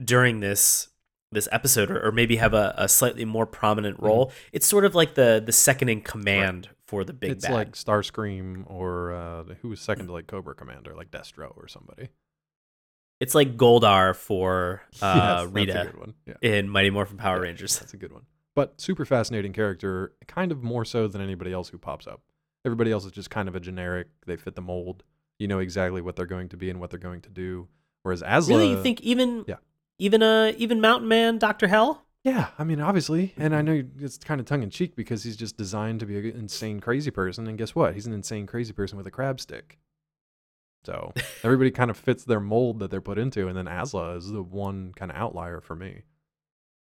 during 0.04 0.42
this 0.42 0.90
this 1.32 1.48
episode 1.50 1.90
or, 1.90 2.08
or 2.08 2.12
maybe 2.12 2.36
have 2.36 2.54
a, 2.54 2.74
a 2.78 2.90
slightly 2.90 3.24
more 3.24 3.46
prominent 3.46 3.96
Mm-hmm. 3.98 4.06
role. 4.06 4.32
It's 4.52 4.68
sort 4.68 4.84
of 4.86 4.96
like 4.96 5.16
the 5.16 5.42
the 5.46 5.54
second 5.54 5.90
in 5.90 6.02
command 6.02 6.70
for 6.88 7.06
the 7.06 7.14
big 7.14 7.32
it's 7.32 7.46
bad. 7.46 7.54
like 7.54 7.72
Starscream 7.72 8.64
or 8.68 9.14
uh, 9.14 9.44
who 9.62 9.70
was 9.70 9.80
second 9.80 10.08
to 10.08 10.14
like 10.14 10.28
Cobra 10.28 10.56
Commander, 10.56 10.94
like 10.94 11.10
Destro 11.10 11.56
or 11.56 11.70
somebody. 11.70 12.10
It's 13.22 13.34
like 13.34 13.56
Goldar 13.56 14.14
for 14.16 14.82
uh, 15.02 15.44
Yes, 15.46 15.52
Rita. 15.54 15.94
Yeah. 16.26 16.34
in 16.42 16.68
Mighty 16.68 16.90
Morphin 16.90 17.16
Power 17.18 17.38
Yeah, 17.38 17.44
Rangers. 17.44 17.80
That's 17.80 17.94
a 17.94 17.98
good 17.98 18.12
one. 18.12 18.24
But 18.56 18.82
super 18.82 19.06
fascinating 19.06 19.54
character, 19.54 20.14
kind 20.28 20.52
of 20.52 20.62
more 20.62 20.84
so 20.84 21.08
than 21.08 21.22
anybody 21.22 21.54
else 21.54 21.70
who 21.70 21.78
pops 21.78 22.06
up. 22.08 22.22
Everybody 22.66 22.92
else 22.92 23.06
is 23.06 23.12
just 23.14 23.30
kind 23.30 23.48
of 23.48 23.56
a 23.56 23.60
generic. 23.62 24.08
They 24.28 24.36
fit 24.36 24.56
the 24.56 24.62
mold. 24.62 25.04
You 25.40 25.48
know 25.48 25.60
exactly 25.60 26.02
what 26.02 26.16
they're 26.18 26.26
going 26.26 26.50
to 26.50 26.58
be 26.58 26.70
and 26.70 26.80
what 26.82 26.90
they're 26.90 27.00
going 27.00 27.22
to 27.22 27.30
do. 27.30 27.68
Whereas 28.04 28.22
Asla, 28.22 28.50
Really, 28.50 28.70
you 28.72 28.84
think 28.84 29.00
even 29.02 29.46
Yeah. 29.48 29.56
even 30.00 30.22
uh 30.22 30.52
even 30.58 30.82
Mountain 30.82 31.08
Man, 31.08 31.38
Doctor 31.38 31.68
Hell? 31.68 32.04
Yeah, 32.24 32.50
I 32.60 32.64
mean, 32.64 32.80
obviously, 32.80 33.34
and 33.38 33.56
I 33.56 33.64
know 33.64 33.84
it's 34.00 34.18
kind 34.20 34.40
of 34.40 34.46
tongue 34.46 34.62
in 34.62 34.70
cheek 34.70 34.96
because 34.96 35.24
he's 35.24 35.36
just 35.36 35.58
designed 35.58 36.02
to 36.02 36.06
be 36.06 36.18
an 36.20 36.36
insane, 36.38 36.80
crazy 36.80 37.10
person. 37.10 37.48
And 37.48 37.58
guess 37.58 37.74
what? 37.74 37.96
He's 37.96 38.06
an 38.06 38.14
insane, 38.14 38.46
crazy 38.46 38.74
person 38.74 38.96
with 38.98 39.08
a 39.08 39.12
crab 39.12 39.40
stick. 39.40 39.80
So 40.84 41.14
everybody 41.44 41.72
kind 41.72 41.92
of 41.92 41.98
fits 41.98 42.24
their 42.24 42.40
mold 42.40 42.80
that 42.80 42.92
they're 42.92 43.02
put 43.02 43.18
into, 43.18 43.48
and 43.48 43.58
then 43.58 43.66
Asla 43.66 44.18
is 44.18 44.32
the 44.32 44.44
one 44.44 44.94
kind 44.96 45.12
of 45.12 45.18
outlier 45.18 45.62
for 45.62 45.76
me. 45.76 46.02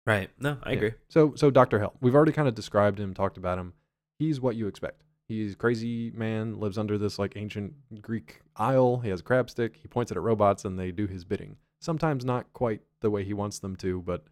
Right. 0.07 0.31
No, 0.39 0.59
I 0.63 0.71
Yeah. 0.71 0.77
agree. 0.77 0.93
So, 1.09 1.35
so 1.35 1.51
Doctor 1.51 1.79
Hell, 1.79 1.95
we've 2.01 2.15
already 2.15 2.33
kind 2.33 2.47
of 2.49 2.55
described 2.55 3.01
him, 3.01 3.13
talked 3.15 3.37
about 3.37 3.59
him. 3.59 3.73
He's 4.19 4.41
what 4.41 4.55
you 4.57 4.67
expect. 4.69 5.03
He's 5.27 5.55
a 5.55 5.57
crazy 5.57 6.13
man, 6.15 6.61
lives 6.61 6.79
under 6.79 6.97
this 6.97 7.19
like 7.19 7.37
ancient 7.37 7.75
Greek 8.01 8.43
isle. 8.57 8.99
He 8.99 9.09
has 9.09 9.21
a 9.21 9.25
crab 9.25 9.51
stick. 9.51 9.77
He 9.83 9.89
points 9.89 10.13
it 10.13 10.17
at 10.17 10.23
robots, 10.23 10.65
and 10.65 10.79
they 10.79 10.93
do 10.93 11.07
his 11.09 11.25
bidding. 11.25 11.57
Sometimes 11.81 12.25
not 12.25 12.53
quite 12.53 12.83
the 13.01 13.11
way 13.11 13.25
he 13.25 13.35
wants 13.35 13.59
them 13.59 13.75
to, 13.77 14.01
but 14.03 14.25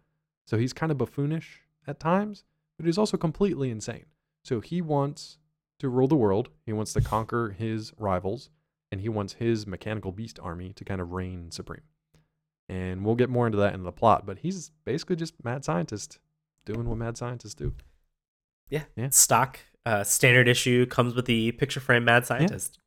so 0.47 0.57
he's 0.57 0.71
kind 0.73 0.91
of 0.91 0.97
buffoonish 0.97 1.59
at 1.85 1.99
times, 1.99 2.45
but 2.77 2.85
he's 2.85 2.97
also 2.97 3.17
completely 3.17 3.69
insane. 3.69 4.05
So 4.43 4.61
he 4.61 4.81
wants 4.81 5.37
to 5.79 5.89
rule 5.89 6.07
the 6.07 6.15
world. 6.15 6.49
He 6.65 6.71
wants 6.73 6.93
to 6.93 7.01
conquer 7.01 7.49
his 7.49 7.91
rivals, 7.97 8.49
and 8.95 9.01
he 9.01 9.09
wants 9.09 9.33
his 9.33 9.67
mechanical 9.67 10.13
beast 10.13 10.39
army 10.41 10.71
to 10.71 10.85
kind 10.85 11.01
of 11.01 11.11
reign 11.11 11.51
supreme. 11.51 11.81
And 12.69 13.03
we'll 13.03 13.15
get 13.15 13.29
more 13.29 13.45
into 13.45 13.57
that 13.57 13.73
in 13.73 13.83
the 13.83 13.91
plot, 13.91 14.25
but 14.25 14.39
he's 14.39 14.71
basically 14.85 15.17
just 15.17 15.33
mad 15.43 15.65
scientist 15.65 16.19
doing 16.65 16.87
what 16.87 16.97
mad 16.97 17.17
scientists 17.17 17.55
do. 17.55 17.73
Yeah. 18.69 18.83
Yeah. 18.95 19.09
Stock 19.09 19.59
uh, 19.85 20.05
standard 20.05 20.47
issue 20.47 20.85
comes 20.85 21.13
with 21.13 21.25
the 21.25 21.51
picture 21.51 21.81
frame 21.81 22.05
mad 22.05 22.25
scientist. 22.25 22.79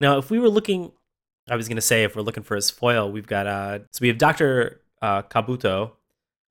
Now, 0.00 0.16
if 0.16 0.30
we 0.30 0.38
were 0.38 0.48
looking, 0.48 0.92
I 1.46 1.56
was 1.56 1.68
going 1.68 1.76
to 1.76 1.82
say, 1.82 2.04
if 2.04 2.16
we're 2.16 2.22
looking 2.22 2.42
for 2.42 2.54
his 2.54 2.70
foil, 2.70 3.12
we've 3.12 3.26
got, 3.26 3.46
uh, 3.46 3.80
so 3.92 3.98
we 4.00 4.08
have 4.08 4.16
Dr. 4.16 4.80
Uh, 5.02 5.20
Kabuto, 5.20 5.90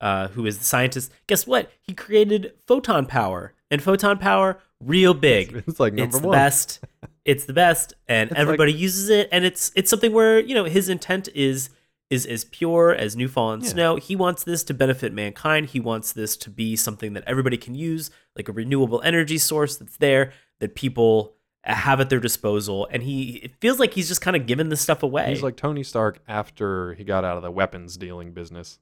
uh, 0.02 0.28
who 0.28 0.46
is 0.46 0.60
the 0.60 0.66
scientist. 0.66 1.12
Guess 1.26 1.48
what? 1.48 1.72
He 1.82 1.96
created 1.96 2.54
photon 2.68 3.08
power, 3.08 3.56
and 3.71 3.82
photon 3.82 4.17
power, 4.17 4.60
real 4.80 5.13
big. 5.13 5.63
It's, 5.67 5.80
like 5.80 5.93
number 5.93 6.03
one. 6.03 6.10
it's 6.10 6.19
the 6.21 6.27
one. 6.27 6.38
best. 6.38 6.80
It's 7.25 7.45
the 7.45 7.53
best, 7.53 7.93
and 8.08 8.30
It's 8.30 8.38
like- 8.38 8.41
everybody 8.41 8.73
uses 8.73 9.10
it. 9.10 9.30
And 9.32 9.43
it's 9.45 9.71
it's 9.75 9.89
something 9.89 10.13
where 10.13 10.39
you 10.39 10.53
know 10.56 10.63
his 10.65 10.89
intent 10.89 11.30
is 11.36 11.69
is 12.10 12.25
as 12.25 12.45
pure 12.45 12.95
as 12.95 13.17
new 13.17 13.27
fallen 13.27 13.60
Yeah. 13.62 13.67
snow. 13.69 13.95
He 13.97 14.15
wants 14.15 14.43
this 14.45 14.63
to 14.63 14.73
benefit 14.73 15.12
mankind. 15.12 15.65
He 15.67 15.82
wants 15.82 16.13
this 16.13 16.38
to 16.38 16.49
be 16.49 16.77
something 16.77 17.12
that 17.13 17.23
everybody 17.27 17.58
can 17.58 17.75
use, 17.75 18.10
like 18.38 18.47
a 18.47 18.53
renewable 18.53 19.01
energy 19.03 19.38
source 19.38 19.75
that's 19.75 19.97
there 19.97 20.32
that 20.62 20.73
people 20.73 21.34
have 21.63 21.99
at 21.99 22.10
their 22.10 22.21
disposal. 22.21 22.88
And 22.91 23.03
he 23.03 23.32
it 23.43 23.56
feels 23.60 23.77
like 23.77 23.93
he's 23.93 24.08
just 24.08 24.21
kind 24.21 24.38
of 24.38 24.45
giving 24.45 24.69
this 24.69 24.80
stuff 24.80 25.03
away. 25.03 25.27
He's 25.27 25.43
like 25.43 25.58
Tony 25.58 25.84
Stark 25.84 26.19
after 26.30 26.93
he 26.93 27.03
got 27.03 27.25
out 27.25 27.36
of 27.36 27.43
the 27.43 27.51
weapons 27.51 27.97
dealing 27.97 28.32
business 28.32 28.80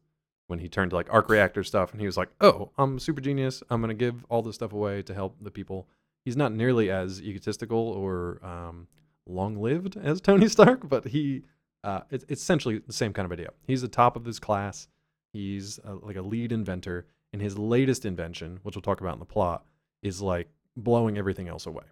when 0.48 0.60
he 0.60 0.68
turned 0.68 0.92
to 0.92 0.96
like 0.96 1.12
arc 1.12 1.30
reactor 1.30 1.64
stuff 1.64 1.92
and 1.92 2.00
he 2.00 2.06
was 2.06 2.18
like, 2.18 2.30
"Oh, 2.42 2.72
I'm 2.78 3.00
super 3.00 3.22
genius. 3.22 3.64
I'm 3.70 3.82
going 3.82 3.90
to 3.90 3.96
give 3.96 4.26
all 4.30 4.42
this 4.42 4.56
stuff 4.56 4.74
away 4.74 5.02
to 5.04 5.14
help 5.14 5.38
the 5.42 5.52
people." 5.52 5.88
He's 6.24 6.38
not 6.38 6.54
nearly 6.54 6.90
as 6.90 7.22
egotistical 7.22 7.78
or 7.78 8.40
um, 8.44 8.88
long-lived 9.28 9.96
as 9.98 10.22
Tony 10.22 10.48
Stark, 10.48 10.88
but 10.90 11.06
he 11.06 11.44
uh, 11.84 12.02
it's, 12.10 12.26
essentially 12.30 12.80
the 12.80 12.94
same 12.94 13.14
kind 13.14 13.26
of 13.26 13.32
idea. 13.32 13.50
He's 13.68 13.82
the 13.82 13.88
top 13.88 14.16
of 14.16 14.26
his 14.26 14.40
class. 14.40 14.88
He's 15.34 15.80
uh 15.80 15.98
like 16.02 16.16
a 16.16 16.22
lead 16.22 16.52
inventor, 16.52 17.08
and 17.34 17.42
his 17.42 17.58
latest 17.58 18.06
invention, 18.06 18.60
which 18.64 18.76
we'll 18.76 18.82
talk 18.82 19.02
about 19.02 19.14
in 19.14 19.20
the 19.20 19.26
plot, 19.26 19.66
is 20.02 20.22
like 20.22 20.50
blowing 20.76 21.18
everything 21.18 21.48
else 21.48 21.66
away. 21.66 21.86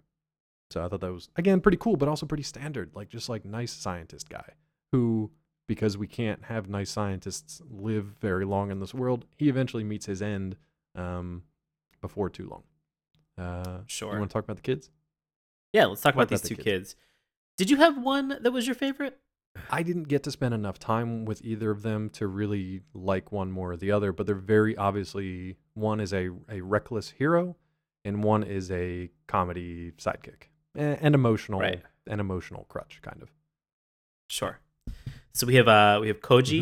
So 0.70 0.84
I 0.84 0.88
thought 0.88 1.00
that 1.00 1.12
was 1.12 1.28
again 1.36 1.60
pretty 1.60 1.78
cool, 1.78 1.96
but 1.96 2.08
also 2.08 2.26
pretty 2.26 2.42
standard. 2.42 2.90
Like 2.94 3.08
just 3.08 3.28
like 3.28 3.44
nice 3.44 3.72
scientist 3.72 4.28
guy 4.28 4.54
who, 4.92 5.30
because 5.66 5.96
we 5.96 6.06
can't 6.06 6.44
have 6.44 6.68
nice 6.68 6.90
scientists 6.90 7.62
live 7.70 8.04
very 8.20 8.44
long 8.44 8.70
in 8.70 8.80
this 8.80 8.92
world, 8.94 9.24
he 9.36 9.48
eventually 9.48 9.84
meets 9.84 10.06
his 10.06 10.20
end 10.22 10.56
um, 10.94 11.42
before 12.00 12.28
too 12.30 12.48
long. 12.48 12.62
Uh, 13.36 13.80
Sure. 13.86 14.12
You 14.12 14.18
want 14.18 14.30
to 14.30 14.34
talk 14.34 14.44
about 14.44 14.56
the 14.56 14.62
kids? 14.62 14.90
yeah, 15.72 15.86
let's 15.86 16.02
talk 16.02 16.14
What 16.14 16.22
about 16.24 16.28
these 16.30 16.40
about 16.40 16.48
two 16.48 16.54
the 16.56 16.62
kids. 16.62 16.96
Did 17.56 17.70
you 17.70 17.76
have 17.78 17.98
one 17.98 18.36
that 18.40 18.52
was 18.52 18.66
your 18.66 18.74
favorite? 18.76 19.18
I 19.70 19.82
didn't 19.84 20.04
get 20.08 20.22
to 20.24 20.30
spend 20.32 20.52
enough 20.54 20.78
time 20.80 21.24
with 21.24 21.40
either 21.44 21.70
of 21.70 21.82
them 21.82 22.10
to 22.10 22.26
really 22.26 22.82
like 22.92 23.30
one 23.32 23.50
more 23.52 23.72
or 23.72 23.76
the 23.76 23.90
other, 23.92 24.12
but 24.12 24.26
they're 24.26 24.34
very 24.34 24.76
obviously 24.76 25.56
one 25.74 26.00
is 26.00 26.12
a, 26.12 26.30
a 26.48 26.60
reckless 26.60 27.10
hero 27.10 27.56
and 28.04 28.22
one 28.24 28.42
is 28.42 28.70
a 28.70 29.10
comedy 29.28 29.92
sidekick 29.92 30.48
and, 30.74 30.98
and 31.00 31.14
emotional 31.14 31.60
Right. 31.60 31.82
an 32.06 32.18
emotional 32.20 32.64
crutch 32.68 33.00
kind 33.02 33.22
of. 33.22 33.30
Sure. 34.28 34.58
So 35.34 35.46
we 35.46 35.56
have 35.56 35.68
uh 35.68 35.98
we 36.00 36.08
have 36.08 36.20
Koji, 36.20 36.60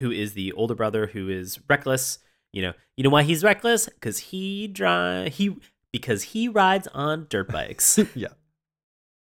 Mm-hmm. 0.00 0.06
who 0.06 0.10
is 0.10 0.32
the 0.34 0.52
older 0.52 0.74
brother 0.74 1.06
who 1.08 1.28
is 1.28 1.60
reckless. 1.68 2.18
You 2.52 2.62
know, 2.62 2.72
you 2.96 3.04
know 3.04 3.10
why 3.10 3.22
he's 3.22 3.44
reckless? 3.44 3.86
Because 3.88 4.18
he 4.18 4.66
drive 4.66 5.34
he 5.34 5.56
because 5.92 6.22
he 6.22 6.48
rides 6.48 6.88
on 6.94 7.26
dirt 7.28 7.48
bikes. 7.52 7.98
yeah. 8.14 8.28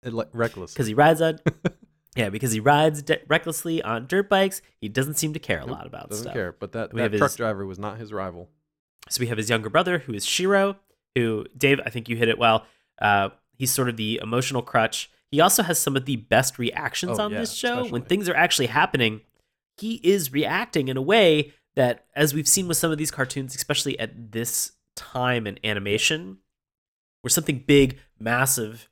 It, 0.03 0.13
like, 0.13 0.29
reckless. 0.33 0.73
Because 0.73 0.87
he 0.87 0.93
rides 0.93 1.21
on 1.21 1.39
yeah 2.15 2.29
because 2.29 2.51
he 2.51 2.59
rides 2.59 3.01
de- 3.01 3.19
recklessly 3.27 3.81
on 3.81 4.05
dirt 4.05 4.29
bikes. 4.29 4.61
He 4.79 4.89
doesn't 4.89 5.15
seem 5.15 5.33
to 5.33 5.39
care 5.39 5.57
a 5.59 5.65
Nope, 5.65 5.77
lot 5.77 5.87
about 5.87 6.03
stuff. 6.05 6.09
He 6.09 6.09
doesn't 6.11 6.23
stuff. 6.25 6.33
care. 6.33 6.51
But 6.59 6.71
that, 6.73 6.93
that 6.93 7.13
truck 7.17 7.31
his- 7.31 7.35
driver 7.37 7.65
was 7.65 7.79
not 7.79 7.97
his 7.97 8.13
rival. 8.13 8.49
So 9.09 9.19
we 9.21 9.27
have 9.27 9.37
his 9.37 9.49
younger 9.49 9.69
brother 9.69 9.99
who 9.99 10.13
is 10.13 10.25
Shiro, 10.25 10.77
who 11.15 11.45
Dave, 11.57 11.79
I 11.85 11.89
think 11.89 12.09
you 12.09 12.15
hit 12.17 12.27
it 12.27 12.37
well. 12.39 12.65
Uh, 12.99 13.29
he's 13.53 13.71
sort 13.71 13.87
of 13.89 13.97
the 13.97 14.19
emotional 14.21 14.61
crutch. 14.63 15.09
He 15.31 15.41
also 15.41 15.63
has 15.63 15.79
some 15.79 15.95
of 15.95 16.05
the 16.05 16.15
best 16.15 16.57
reactions 16.59 17.19
Oh, 17.19 17.25
on 17.25 17.31
yeah, 17.31 17.39
this 17.39 17.53
show. 17.53 17.87
When 17.87 18.03
things 18.03 18.29
are 18.29 18.35
actually 18.35 18.67
happening, 18.67 19.21
he 19.77 19.95
is 20.03 20.31
reacting 20.31 20.87
in 20.87 20.97
a 20.97 21.01
way 21.01 21.53
that, 21.75 22.05
as 22.15 22.33
we've 22.33 22.47
seen 22.47 22.67
with 22.67 22.77
some 22.77 22.91
of 22.91 22.97
these 22.97 23.11
cartoons, 23.11 23.55
especially 23.55 23.99
at 23.99 24.31
this 24.31 24.71
time 24.95 25.45
in 25.45 25.59
animation, 25.63 26.37
where 27.21 27.29
something 27.29 27.63
big, 27.65 27.99
massive, 28.19 28.89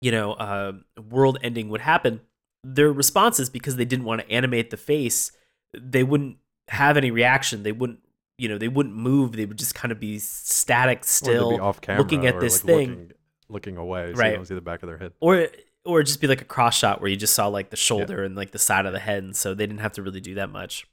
you 0.00 0.10
know, 0.10 0.32
uh, 0.32 0.72
world 1.08 1.38
ending 1.42 1.68
would 1.70 1.80
happen, 1.80 2.20
their 2.64 2.92
responses, 2.92 3.48
because 3.48 3.76
they 3.76 3.84
didn't 3.84 4.04
want 4.04 4.20
to 4.20 4.30
animate 4.30 4.70
the 4.70 4.76
face, 4.76 5.32
they 5.72 6.02
wouldn't 6.02 6.36
have 6.68 6.96
any 6.96 7.10
reaction. 7.10 7.62
They 7.62 7.72
wouldn't, 7.72 8.00
you 8.36 8.48
know, 8.48 8.58
they 8.58 8.68
wouldn't 8.68 8.94
move. 8.94 9.32
They 9.32 9.46
would 9.46 9.58
just 9.58 9.74
kind 9.74 9.92
of 9.92 9.98
be 9.98 10.18
static, 10.18 11.04
still, 11.04 11.50
be 11.50 11.58
off 11.58 11.80
camera 11.80 12.02
looking 12.02 12.26
at 12.26 12.40
this 12.40 12.64
like, 12.64 12.74
thing. 12.74 13.12
Looking, 13.52 13.76
away 13.76 14.04
so 14.06 14.08
you 14.10 14.14
Right. 14.16 14.34
don't 14.34 14.46
see 14.46 14.54
the 14.54 14.60
back 14.60 14.82
of 14.82 14.88
their 14.88 14.98
head. 14.98 15.12
or 15.20 15.48
or 15.84 16.02
just 16.04 16.20
be 16.20 16.26
like 16.28 16.40
a 16.40 16.44
cross 16.44 16.76
shot 16.78 17.00
where 17.00 17.10
you 17.10 17.16
just 17.16 17.34
saw 17.34 17.48
like 17.48 17.70
the 17.70 17.76
shoulder 17.76 18.22
and 18.22 18.36
like 18.36 18.52
the 18.52 18.58
side 18.58 18.86
of 18.86 18.92
the 18.92 18.98
head, 19.00 19.22
and 19.24 19.34
so 19.36 19.52
they 19.54 19.66
didn't 19.66 19.80
have 19.80 19.92
to 19.92 20.02
really 20.02 20.20
do 20.20 20.34
that 20.36 20.48
much. 20.50 20.86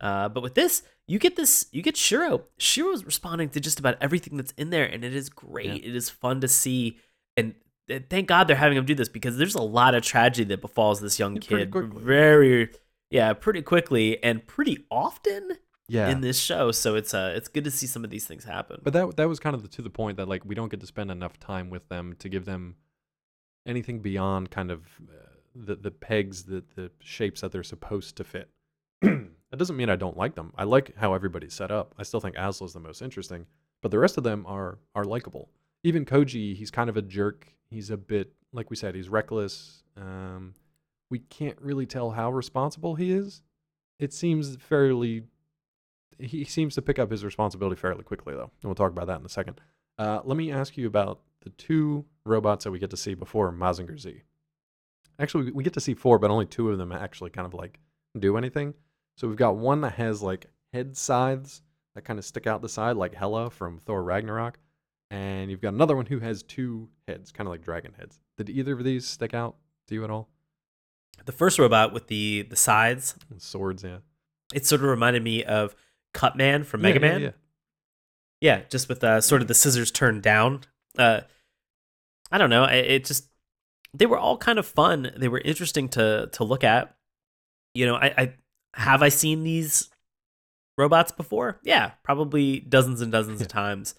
Uh, 0.00 0.28
but 0.28 0.42
with 0.44 0.54
this, 0.54 0.82
you 1.08 1.18
get 1.18 1.34
this, 1.34 1.66
you 1.72 1.82
get 1.82 1.96
Shiro. 1.96 2.44
Shiro's 2.56 3.04
responding 3.04 3.48
to 3.50 3.58
just 3.60 3.80
about 3.80 3.96
everything 4.00 4.36
that's 4.36 4.52
in 4.52 4.70
there, 4.70 4.84
and 4.84 5.04
it 5.04 5.12
is 5.14 5.28
great. 5.28 5.84
It 5.84 5.96
is 5.96 6.08
fun 6.08 6.40
to 6.42 6.46
see, 6.48 6.98
and 7.36 7.54
thank 8.08 8.28
God 8.28 8.46
they're 8.46 8.54
having 8.56 8.78
him 8.78 8.84
do 8.84 8.94
this 8.94 9.08
because 9.08 9.38
there's 9.38 9.56
a 9.56 9.62
lot 9.62 9.94
of 9.96 10.02
tragedy 10.04 10.44
that 10.50 10.60
befalls 10.60 11.00
this 11.00 11.18
young 11.18 11.34
Yeah, 11.34 11.40
kid 11.40 11.74
very, 11.74 12.68
yeah, 13.10 13.32
pretty 13.32 13.62
quickly 13.62 14.22
and 14.22 14.46
pretty 14.46 14.86
often 14.88 15.58
Yeah. 15.88 16.10
in 16.10 16.20
this 16.20 16.38
show. 16.38 16.70
So 16.70 16.94
it's 16.94 17.14
uh, 17.14 17.32
it's 17.34 17.48
good 17.48 17.64
to 17.64 17.70
see 17.70 17.86
some 17.86 18.04
of 18.04 18.10
these 18.10 18.26
things 18.26 18.44
happen. 18.44 18.80
But 18.82 18.92
that 18.92 19.16
that 19.16 19.28
was 19.28 19.40
kind 19.40 19.56
of 19.56 19.62
the, 19.62 19.68
to 19.68 19.82
the 19.82 19.90
point 19.90 20.16
that 20.18 20.28
like 20.28 20.44
we 20.44 20.54
don't 20.54 20.68
get 20.68 20.80
to 20.80 20.86
spend 20.86 21.10
enough 21.10 21.38
time 21.40 21.70
with 21.70 21.88
them 21.88 22.14
to 22.18 22.28
give 22.28 22.44
them 22.44 22.76
anything 23.66 24.00
beyond 24.00 24.50
kind 24.50 24.70
of 24.70 24.84
uh, 25.08 25.28
the 25.54 25.76
the 25.76 25.90
pegs 25.90 26.44
that 26.44 26.76
the 26.76 26.90
shapes 27.00 27.40
that 27.40 27.52
they're 27.52 27.62
supposed 27.62 28.16
to 28.16 28.24
fit. 28.24 28.50
that 29.00 29.56
doesn't 29.56 29.76
mean 29.76 29.88
I 29.88 29.96
don't 29.96 30.16
like 30.16 30.34
them. 30.34 30.52
I 30.56 30.64
like 30.64 30.96
how 30.96 31.14
everybody's 31.14 31.54
set 31.54 31.70
up. 31.70 31.94
I 31.98 32.02
still 32.02 32.20
think 32.20 32.36
Asla's 32.36 32.74
the 32.74 32.80
most 32.80 33.00
interesting, 33.00 33.46
but 33.82 33.90
the 33.90 33.98
rest 33.98 34.18
of 34.18 34.24
them 34.24 34.44
are 34.46 34.78
are 34.94 35.04
likable. 35.04 35.48
Even 35.84 36.04
Koji, 36.04 36.56
he's 36.56 36.70
kind 36.70 36.90
of 36.90 36.96
a 36.96 37.02
jerk. 37.02 37.46
He's 37.70 37.90
a 37.90 37.96
bit 37.96 38.32
like 38.52 38.70
we 38.70 38.76
said, 38.76 38.94
he's 38.94 39.08
reckless. 39.08 39.82
Um, 39.96 40.54
we 41.10 41.20
can't 41.20 41.60
really 41.60 41.86
tell 41.86 42.10
how 42.10 42.30
responsible 42.30 42.94
he 42.94 43.12
is. 43.12 43.42
It 43.98 44.12
seems 44.12 44.56
fairly 44.56 45.24
he 46.18 46.44
seems 46.44 46.74
to 46.74 46.82
pick 46.82 46.98
up 46.98 47.10
his 47.10 47.24
responsibility 47.24 47.76
fairly 47.80 48.02
quickly, 48.02 48.34
though. 48.34 48.50
And 48.62 48.64
we'll 48.64 48.74
talk 48.74 48.92
about 48.92 49.06
that 49.06 49.20
in 49.20 49.26
a 49.26 49.30
second. 49.30 49.60
Uh, 49.98 50.20
let 50.24 50.36
me 50.36 50.50
ask 50.52 50.76
you 50.76 50.86
about 50.86 51.20
the 51.42 51.50
two 51.50 52.04
robots 52.24 52.64
that 52.64 52.70
we 52.70 52.78
get 52.78 52.90
to 52.90 52.96
see 52.96 53.14
before 53.14 53.52
Mazinger 53.52 53.98
Z. 53.98 54.22
Actually, 55.18 55.50
we- 55.50 55.64
get 55.64 55.72
to 55.74 55.80
see 55.80 55.94
four, 55.94 56.18
but 56.18 56.30
only 56.30 56.46
two 56.46 56.70
of 56.70 56.78
them 56.78 56.92
actually 56.92 57.30
kind 57.30 57.46
of 57.46 57.54
like 57.54 57.80
do 58.18 58.36
anything. 58.36 58.74
So 59.16 59.26
we've 59.26 59.36
got 59.36 59.56
one 59.56 59.80
that 59.80 59.94
has 59.94 60.22
like 60.22 60.46
head 60.72 60.96
scythes 60.96 61.62
that 61.94 62.04
kind 62.04 62.18
of 62.18 62.24
stick 62.24 62.46
out 62.46 62.62
the 62.62 62.68
side, 62.68 62.96
like 62.96 63.14
Hela 63.14 63.50
from 63.50 63.80
Thor 63.80 64.02
Ragnarok. 64.02 64.58
And 65.10 65.50
you've 65.50 65.60
got 65.60 65.72
another 65.74 65.96
one 65.96 66.06
who 66.06 66.20
has 66.20 66.42
two 66.42 66.88
heads, 67.08 67.32
kind 67.32 67.46
of 67.46 67.50
like 67.50 67.62
dragon 67.62 67.94
heads. 67.98 68.20
Did 68.36 68.50
either 68.50 68.74
of 68.74 68.84
these 68.84 69.06
stick 69.06 69.34
out 69.34 69.56
to 69.88 69.94
you 69.94 70.04
at 70.04 70.10
all? 70.10 70.28
the 71.24 71.32
first 71.32 71.58
robot 71.58 71.92
with 71.92 72.06
the 72.06 72.42
the 72.42 72.56
sides, 72.56 73.14
Swords, 73.38 73.82
yeah. 73.82 73.98
it 74.54 74.66
sort 74.66 74.82
of 74.82 74.88
reminded 74.88 75.22
me 75.22 75.44
of 75.44 75.74
Cutman 76.14 76.64
from 76.64 76.82
Mega 76.82 77.00
yeah, 77.00 77.08
Man. 77.08 77.20
yeah. 77.20 77.30
Yeah, 78.40 78.60
just 78.70 78.88
with 78.88 79.02
uh, 79.02 79.20
sort 79.20 79.42
of 79.42 79.48
the 79.48 79.54
scissors 79.54 79.90
turned 79.90 80.22
down. 80.22 80.60
Uh, 80.96 81.22
I 82.30 82.38
don't 82.38 82.50
know. 82.50 82.64
It, 82.64 82.86
it 82.86 83.04
just 83.04 83.28
they 83.94 84.06
were 84.06 84.18
all 84.18 84.38
kind 84.38 84.58
of 84.58 84.66
fun. 84.66 85.10
They 85.16 85.28
were 85.28 85.40
interesting 85.40 85.88
to 85.90 86.28
to 86.32 86.44
look 86.44 86.62
at. 86.62 86.94
You 87.74 87.86
know, 87.86 87.96
I, 87.96 88.14
I 88.16 88.34
have 88.74 89.02
I 89.02 89.08
seen 89.08 89.42
these 89.42 89.88
robots 90.76 91.10
before? 91.12 91.60
Yeah, 91.64 91.92
probably 92.04 92.60
dozens 92.60 93.00
and 93.00 93.10
dozens 93.10 93.40
of 93.40 93.48
times. 93.48 93.94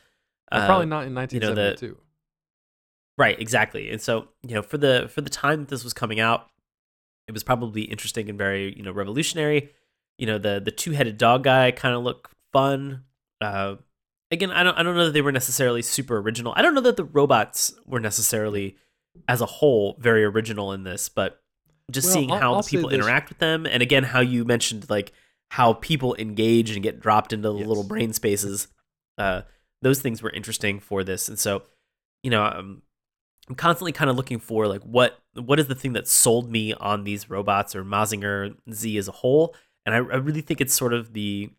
Uh, 0.52 0.66
probably 0.66 0.88
not 0.88 1.04
in 1.04 1.10
you 1.10 1.40
know, 1.40 1.54
the- 1.54 1.76
1972. 1.76 1.98
Right, 3.18 3.38
exactly. 3.38 3.92
And 3.92 4.02
so, 4.02 4.30
you 4.48 4.56
know, 4.56 4.62
for 4.62 4.78
the 4.78 5.10
for 5.14 5.20
the 5.20 5.30
time 5.30 5.60
that 5.60 5.68
this 5.68 5.84
was 5.84 5.94
coming 5.94 6.22
out, 6.22 6.48
it 7.28 7.34
was 7.34 7.44
probably 7.44 7.82
interesting 7.82 8.30
and 8.30 8.38
very, 8.38 8.74
you 8.76 8.82
know, 8.82 8.94
revolutionary. 8.94 9.74
You 10.20 10.26
know, 10.28 10.38
the 10.38 10.62
the 10.64 10.72
two-headed 10.72 11.18
dog 11.18 11.44
guy 11.44 11.72
kind 11.72 11.96
of 11.96 12.04
looked 12.04 12.32
fun. 12.54 13.04
Uh 13.42 13.76
again, 14.32 14.52
I 14.52 14.64
don't 14.64 14.78
I 14.78 14.84
don't 14.84 14.96
know 14.96 15.06
that 15.06 15.12
they 15.14 15.22
were 15.22 15.32
necessarily 15.32 15.82
super 15.82 16.18
original. 16.20 16.54
I 16.56 16.62
don't 16.62 16.76
know 16.76 16.82
that 16.82 16.98
the 16.98 17.06
robots 17.06 17.74
were 17.86 18.00
necessarily 18.02 18.76
as 19.28 19.42
a 19.42 19.46
whole 19.46 19.96
very 20.00 20.24
original 20.26 20.72
in 20.74 20.84
this, 20.84 21.10
but 21.10 21.42
just 21.90 22.06
Well, 22.08 22.14
seeing 22.14 22.32
I'll- 22.32 22.40
how 22.40 22.54
I'll 22.56 22.62
the 22.62 22.70
people 22.70 22.90
interact 22.90 23.30
with 23.30 23.40
them 23.40 23.66
and 23.66 23.82
again 23.82 24.04
how 24.04 24.20
you 24.20 24.46
mentioned 24.46 24.90
like 24.90 25.12
how 25.52 25.74
people 25.74 26.16
engage 26.20 26.70
and 26.72 26.84
get 26.84 27.00
dropped 27.00 27.34
into 27.34 27.50
the 27.50 27.54
little 27.54 27.84
brain 27.84 28.14
spaces. 28.14 28.68
Uh 29.18 29.42
those 29.82 30.02
things 30.02 30.22
were 30.22 30.30
interesting 30.32 30.80
for 30.82 31.06
this. 31.06 31.30
And 31.30 31.40
so, 31.40 31.64
you 32.22 32.30
know, 32.30 32.44
um, 32.44 32.82
I'm 33.48 33.56
constantly 33.56 33.94
kind 33.94 34.10
of 34.10 34.18
looking 34.18 34.38
for 34.40 34.68
like 34.68 34.82
what 34.84 35.18
what 35.34 35.60
is 35.62 35.68
the 35.68 35.76
thing 35.76 35.94
that 35.94 36.08
sold 36.10 36.52
me 36.52 36.74
on 36.74 37.06
these 37.06 37.30
robots 37.30 37.74
or 37.74 37.86
Mazinger 37.86 38.56
Z 38.72 38.98
as 38.98 39.08
a 39.08 39.14
whole, 39.14 39.56
and 39.86 39.96
I, 39.96 39.98
I 39.98 40.18
really 40.18 40.42
think 40.42 40.62
it's 40.62 40.74
sort 40.74 40.94
of 40.94 41.14
the 41.14 41.52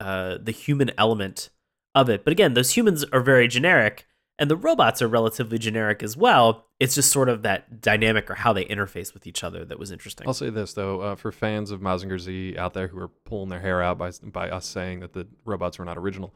uh, 0.00 0.38
the 0.40 0.52
human 0.52 0.90
element 0.96 1.50
of 1.94 2.08
it. 2.08 2.24
But 2.24 2.32
again, 2.32 2.54
those 2.54 2.76
humans 2.76 3.04
are 3.12 3.20
very 3.20 3.48
generic, 3.48 4.06
and 4.38 4.50
the 4.50 4.56
robots 4.56 5.02
are 5.02 5.08
relatively 5.08 5.58
generic 5.58 6.02
as 6.02 6.16
well. 6.16 6.66
It's 6.78 6.94
just 6.94 7.12
sort 7.12 7.28
of 7.28 7.42
that 7.42 7.82
dynamic 7.82 8.30
or 8.30 8.36
how 8.36 8.52
they 8.52 8.64
interface 8.64 9.12
with 9.12 9.26
each 9.26 9.44
other 9.44 9.64
that 9.66 9.78
was 9.78 9.90
interesting. 9.90 10.26
I'll 10.26 10.34
say 10.34 10.50
this 10.50 10.72
though, 10.72 11.00
uh, 11.00 11.14
for 11.16 11.30
fans 11.30 11.70
of 11.70 11.80
Mazinger 11.80 12.18
Z 12.18 12.56
out 12.56 12.72
there 12.72 12.88
who 12.88 12.98
are 12.98 13.08
pulling 13.08 13.50
their 13.50 13.60
hair 13.60 13.82
out 13.82 13.98
by 13.98 14.10
by 14.22 14.48
us 14.48 14.66
saying 14.66 15.00
that 15.00 15.12
the 15.12 15.26
robots 15.44 15.78
were 15.78 15.84
not 15.84 15.98
original, 15.98 16.34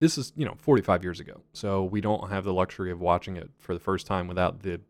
this 0.00 0.16
is 0.16 0.32
you 0.36 0.44
know 0.44 0.54
45 0.58 1.02
years 1.02 1.20
ago, 1.20 1.40
so 1.52 1.84
we 1.84 2.00
don't 2.00 2.30
have 2.30 2.44
the 2.44 2.54
luxury 2.54 2.90
of 2.90 3.00
watching 3.00 3.36
it 3.36 3.50
for 3.58 3.74
the 3.74 3.80
first 3.80 4.06
time 4.06 4.28
without 4.28 4.62
the 4.62 4.80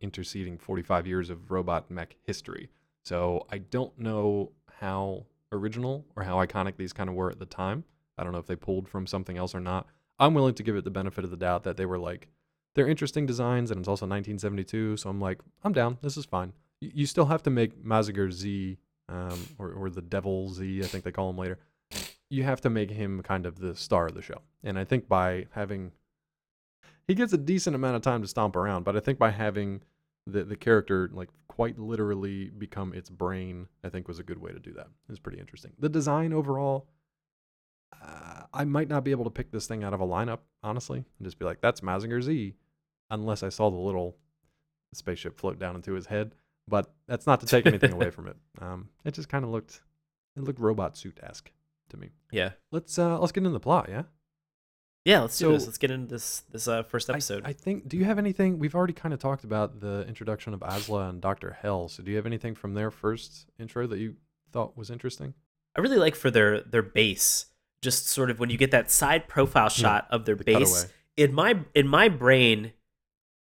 interceding 0.00 0.58
45 0.58 1.06
years 1.06 1.30
of 1.30 1.50
robot 1.50 1.90
mech 1.90 2.16
history. 2.22 2.68
So 3.02 3.46
I 3.50 3.58
don't 3.58 3.98
know 3.98 4.52
how 4.80 5.26
original 5.56 6.06
or 6.16 6.24
how 6.24 6.36
iconic 6.36 6.76
these 6.76 6.92
kind 6.92 7.08
of 7.08 7.16
were 7.16 7.30
at 7.30 7.38
the 7.38 7.46
time. 7.46 7.84
I 8.18 8.24
don't 8.24 8.32
know 8.32 8.38
if 8.38 8.46
they 8.46 8.56
pulled 8.56 8.88
from 8.88 9.06
something 9.06 9.36
else 9.36 9.54
or 9.54 9.60
not. 9.60 9.86
I'm 10.18 10.34
willing 10.34 10.54
to 10.54 10.62
give 10.62 10.76
it 10.76 10.84
the 10.84 10.90
benefit 10.90 11.24
of 11.24 11.30
the 11.30 11.36
doubt 11.36 11.64
that 11.64 11.76
they 11.76 11.86
were 11.86 11.98
like 11.98 12.28
they're 12.74 12.88
interesting 12.88 13.26
designs 13.26 13.70
and 13.70 13.80
it's 13.80 13.88
also 13.88 14.06
1972, 14.06 14.98
so 14.98 15.10
I'm 15.10 15.20
like 15.20 15.40
I'm 15.64 15.72
down. 15.72 15.98
This 16.02 16.16
is 16.16 16.24
fine 16.24 16.52
you, 16.80 17.06
still 17.06 17.26
have 17.26 17.42
to 17.44 17.50
make 17.50 17.82
Mazinger 17.82 18.30
Z, 18.30 18.78
um, 19.08 19.46
or, 19.58 19.72
or 19.72 19.90
the 19.90 20.02
Devil 20.02 20.48
Z, 20.50 20.80
I 20.82 20.86
think 20.86 21.04
they 21.04 21.12
call 21.12 21.30
him 21.30 21.38
later. 21.38 21.58
You 22.28 22.42
have 22.42 22.60
to 22.62 22.70
make 22.70 22.90
him 22.90 23.22
kind 23.22 23.46
of 23.46 23.58
the 23.58 23.74
star 23.74 24.06
of 24.06 24.14
the 24.14 24.22
show. 24.22 24.42
And 24.64 24.78
I 24.78 24.84
think 24.84 25.08
by 25.08 25.46
having, 25.52 25.92
he 27.06 27.14
gets 27.14 27.32
a 27.32 27.38
decent 27.38 27.76
amount 27.76 27.96
of 27.96 28.02
time 28.02 28.22
to 28.22 28.28
stomp 28.28 28.56
around, 28.56 28.84
but 28.84 28.96
I 28.96 29.00
think 29.00 29.18
by 29.18 29.30
having 29.30 29.82
the, 30.26 30.42
the 30.42 30.56
character 30.56 31.08
like 31.12 31.28
quite 31.56 31.78
literally 31.78 32.50
become 32.50 32.92
its 32.92 33.08
brain, 33.08 33.66
I 33.82 33.88
think 33.88 34.08
was 34.08 34.18
a 34.18 34.22
good 34.22 34.38
way 34.38 34.52
to 34.52 34.58
do 34.58 34.72
that. 34.74 34.88
It's 35.08 35.18
pretty 35.18 35.38
interesting. 35.38 35.72
The 35.78 35.88
design 35.88 36.32
overall, 36.32 36.86
uh, 38.02 38.42
I 38.52 38.64
might 38.64 38.88
not 38.88 39.04
be 39.04 39.10
able 39.10 39.24
to 39.24 39.30
pick 39.30 39.50
this 39.50 39.66
thing 39.66 39.82
out 39.82 39.94
of 39.94 40.00
a 40.00 40.06
lineup, 40.06 40.40
honestly, 40.62 40.98
and 40.98 41.26
just 41.26 41.38
be 41.38 41.44
like, 41.46 41.60
that's 41.60 41.80
Mazinger 41.80 42.22
Z, 42.22 42.54
unless 43.10 43.42
I 43.42 43.48
saw 43.48 43.70
the 43.70 43.76
little 43.76 44.16
spaceship 44.92 45.38
float 45.38 45.58
down 45.58 45.76
into 45.76 45.94
his 45.94 46.06
head 46.06 46.34
but 46.68 46.92
that's 47.06 47.26
not 47.26 47.40
to 47.40 47.46
take 47.46 47.66
anything 47.66 47.92
away 47.92 48.10
from 48.10 48.28
it. 48.28 48.36
Um, 48.60 48.88
it 49.04 49.14
just 49.14 49.28
kind 49.28 49.44
of 49.44 49.50
looked, 49.50 49.82
it 50.36 50.42
looked 50.42 50.60
robot 50.60 50.96
suit 50.96 51.18
esque 51.22 51.50
to 51.90 51.96
me. 51.96 52.10
yeah, 52.32 52.50
Let's 52.72 52.98
uh, 52.98 53.18
let's 53.18 53.32
get 53.32 53.40
into 53.40 53.50
the 53.50 53.60
plot, 53.60 53.86
yeah. 53.88 54.02
Yeah. 55.06 55.20
Let's 55.20 55.38
do 55.38 55.52
this. 55.52 55.64
Let's 55.66 55.78
get 55.78 55.90
into 55.90 56.08
this 56.08 56.42
this 56.50 56.66
uh, 56.68 56.82
first 56.82 57.08
episode. 57.08 57.42
I, 57.46 57.52
think. 57.52 57.88
Do 57.88 57.96
you 57.96 58.04
have 58.04 58.18
anything? 58.18 58.58
We've 58.58 58.74
already 58.74 58.92
kind 58.92 59.14
of 59.14 59.20
talked 59.20 59.44
about 59.44 59.80
the 59.80 60.04
introduction 60.08 60.52
of 60.52 60.60
Asla 60.60 61.08
and 61.08 61.20
Doctor 61.20 61.56
Hell. 61.62 61.88
So 61.88 62.02
do 62.02 62.10
you 62.10 62.16
have 62.16 62.26
anything 62.26 62.54
from 62.54 62.74
their 62.74 62.90
first 62.90 63.46
intro 63.58 63.86
that 63.86 63.98
you 63.98 64.16
thought 64.52 64.76
was 64.76 64.90
interesting? 64.90 65.34
I 65.76 65.80
really 65.80 65.98
like 65.98 66.14
for 66.16 66.30
their 66.30 66.60
their 66.60 66.82
base, 66.82 67.46
just 67.82 68.08
sort 68.08 68.30
of 68.30 68.40
when 68.40 68.50
you 68.50 68.58
get 68.58 68.72
that 68.72 68.90
side 68.90 69.28
profile 69.28 69.68
shot 69.68 70.06
of 70.10 70.24
their 70.24 70.34
The 70.34 70.44
base. 70.44 70.56
cutaway. 70.58 70.92
In 71.16 71.34
my 71.34 71.60
in 71.74 71.86
my 71.88 72.08
brain, 72.08 72.72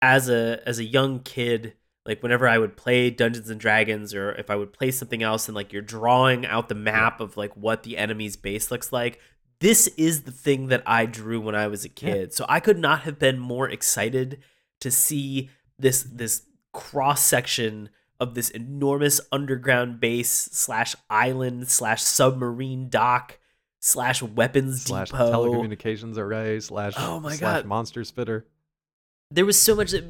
as 0.01 0.29
a 0.29 0.61
as 0.67 0.79
a 0.79 0.85
young 0.85 1.21
kid, 1.21 1.75
like 2.07 2.23
whenever 2.23 2.49
I 2.49 2.59
would 2.59 2.77
play 2.77 3.11
Dungeons 3.11 3.51
and 3.51 3.61
Dragons, 3.61 4.15
or 4.15 4.33
if 4.33 4.49
I 4.51 4.57
would 4.57 4.73
play 4.73 4.91
something 4.91 5.23
else, 5.23 5.47
and 5.49 5.55
like 5.55 5.73
you're 5.73 5.83
drawing 5.83 6.47
out 6.47 6.69
the 6.69 6.75
map 6.75 7.21
of 7.21 7.37
like 7.37 7.57
what 7.57 7.83
the 7.83 7.97
enemy's 7.99 8.37
base 8.37 8.71
looks 8.71 8.93
like. 8.93 9.21
This 9.61 9.87
is 9.97 10.23
the 10.23 10.31
thing 10.33 10.69
that 10.69 10.83
I 10.87 11.07
drew 11.07 11.41
when 11.41 11.55
I 11.55 11.67
was 11.69 11.85
a 11.85 11.89
Yeah. 11.89 11.93
kid. 11.95 12.35
So 12.35 12.47
I 12.49 12.61
could 12.61 12.79
not 12.79 13.01
have 13.03 13.19
been 13.19 13.39
more 13.39 13.69
excited 13.69 14.41
to 14.81 14.91
see 14.91 15.51
this 15.79 16.03
this 16.03 16.43
cross 16.73 17.23
section 17.23 17.91
of 18.19 18.35
this 18.35 18.51
enormous 18.51 19.21
underground 19.33 19.99
base 20.01 20.31
slash 20.31 20.95
island 21.09 21.69
slash 21.69 22.03
submarine 22.03 22.89
dock 22.89 23.39
slash 23.81 24.23
weapons 24.23 24.83
Slash 24.83 25.11
depot. 25.11 25.33
telecommunications 25.33 26.17
array 26.19 26.61
slash 26.61 26.93
Oh 26.97 27.19
my 27.21 27.35
slash 27.35 27.63
God. 27.63 27.67
monster 27.67 28.05
spitter. 28.05 28.47
There 29.31 29.47
was 29.47 29.61
so 29.61 29.75
much 29.75 29.91
that 29.93 30.05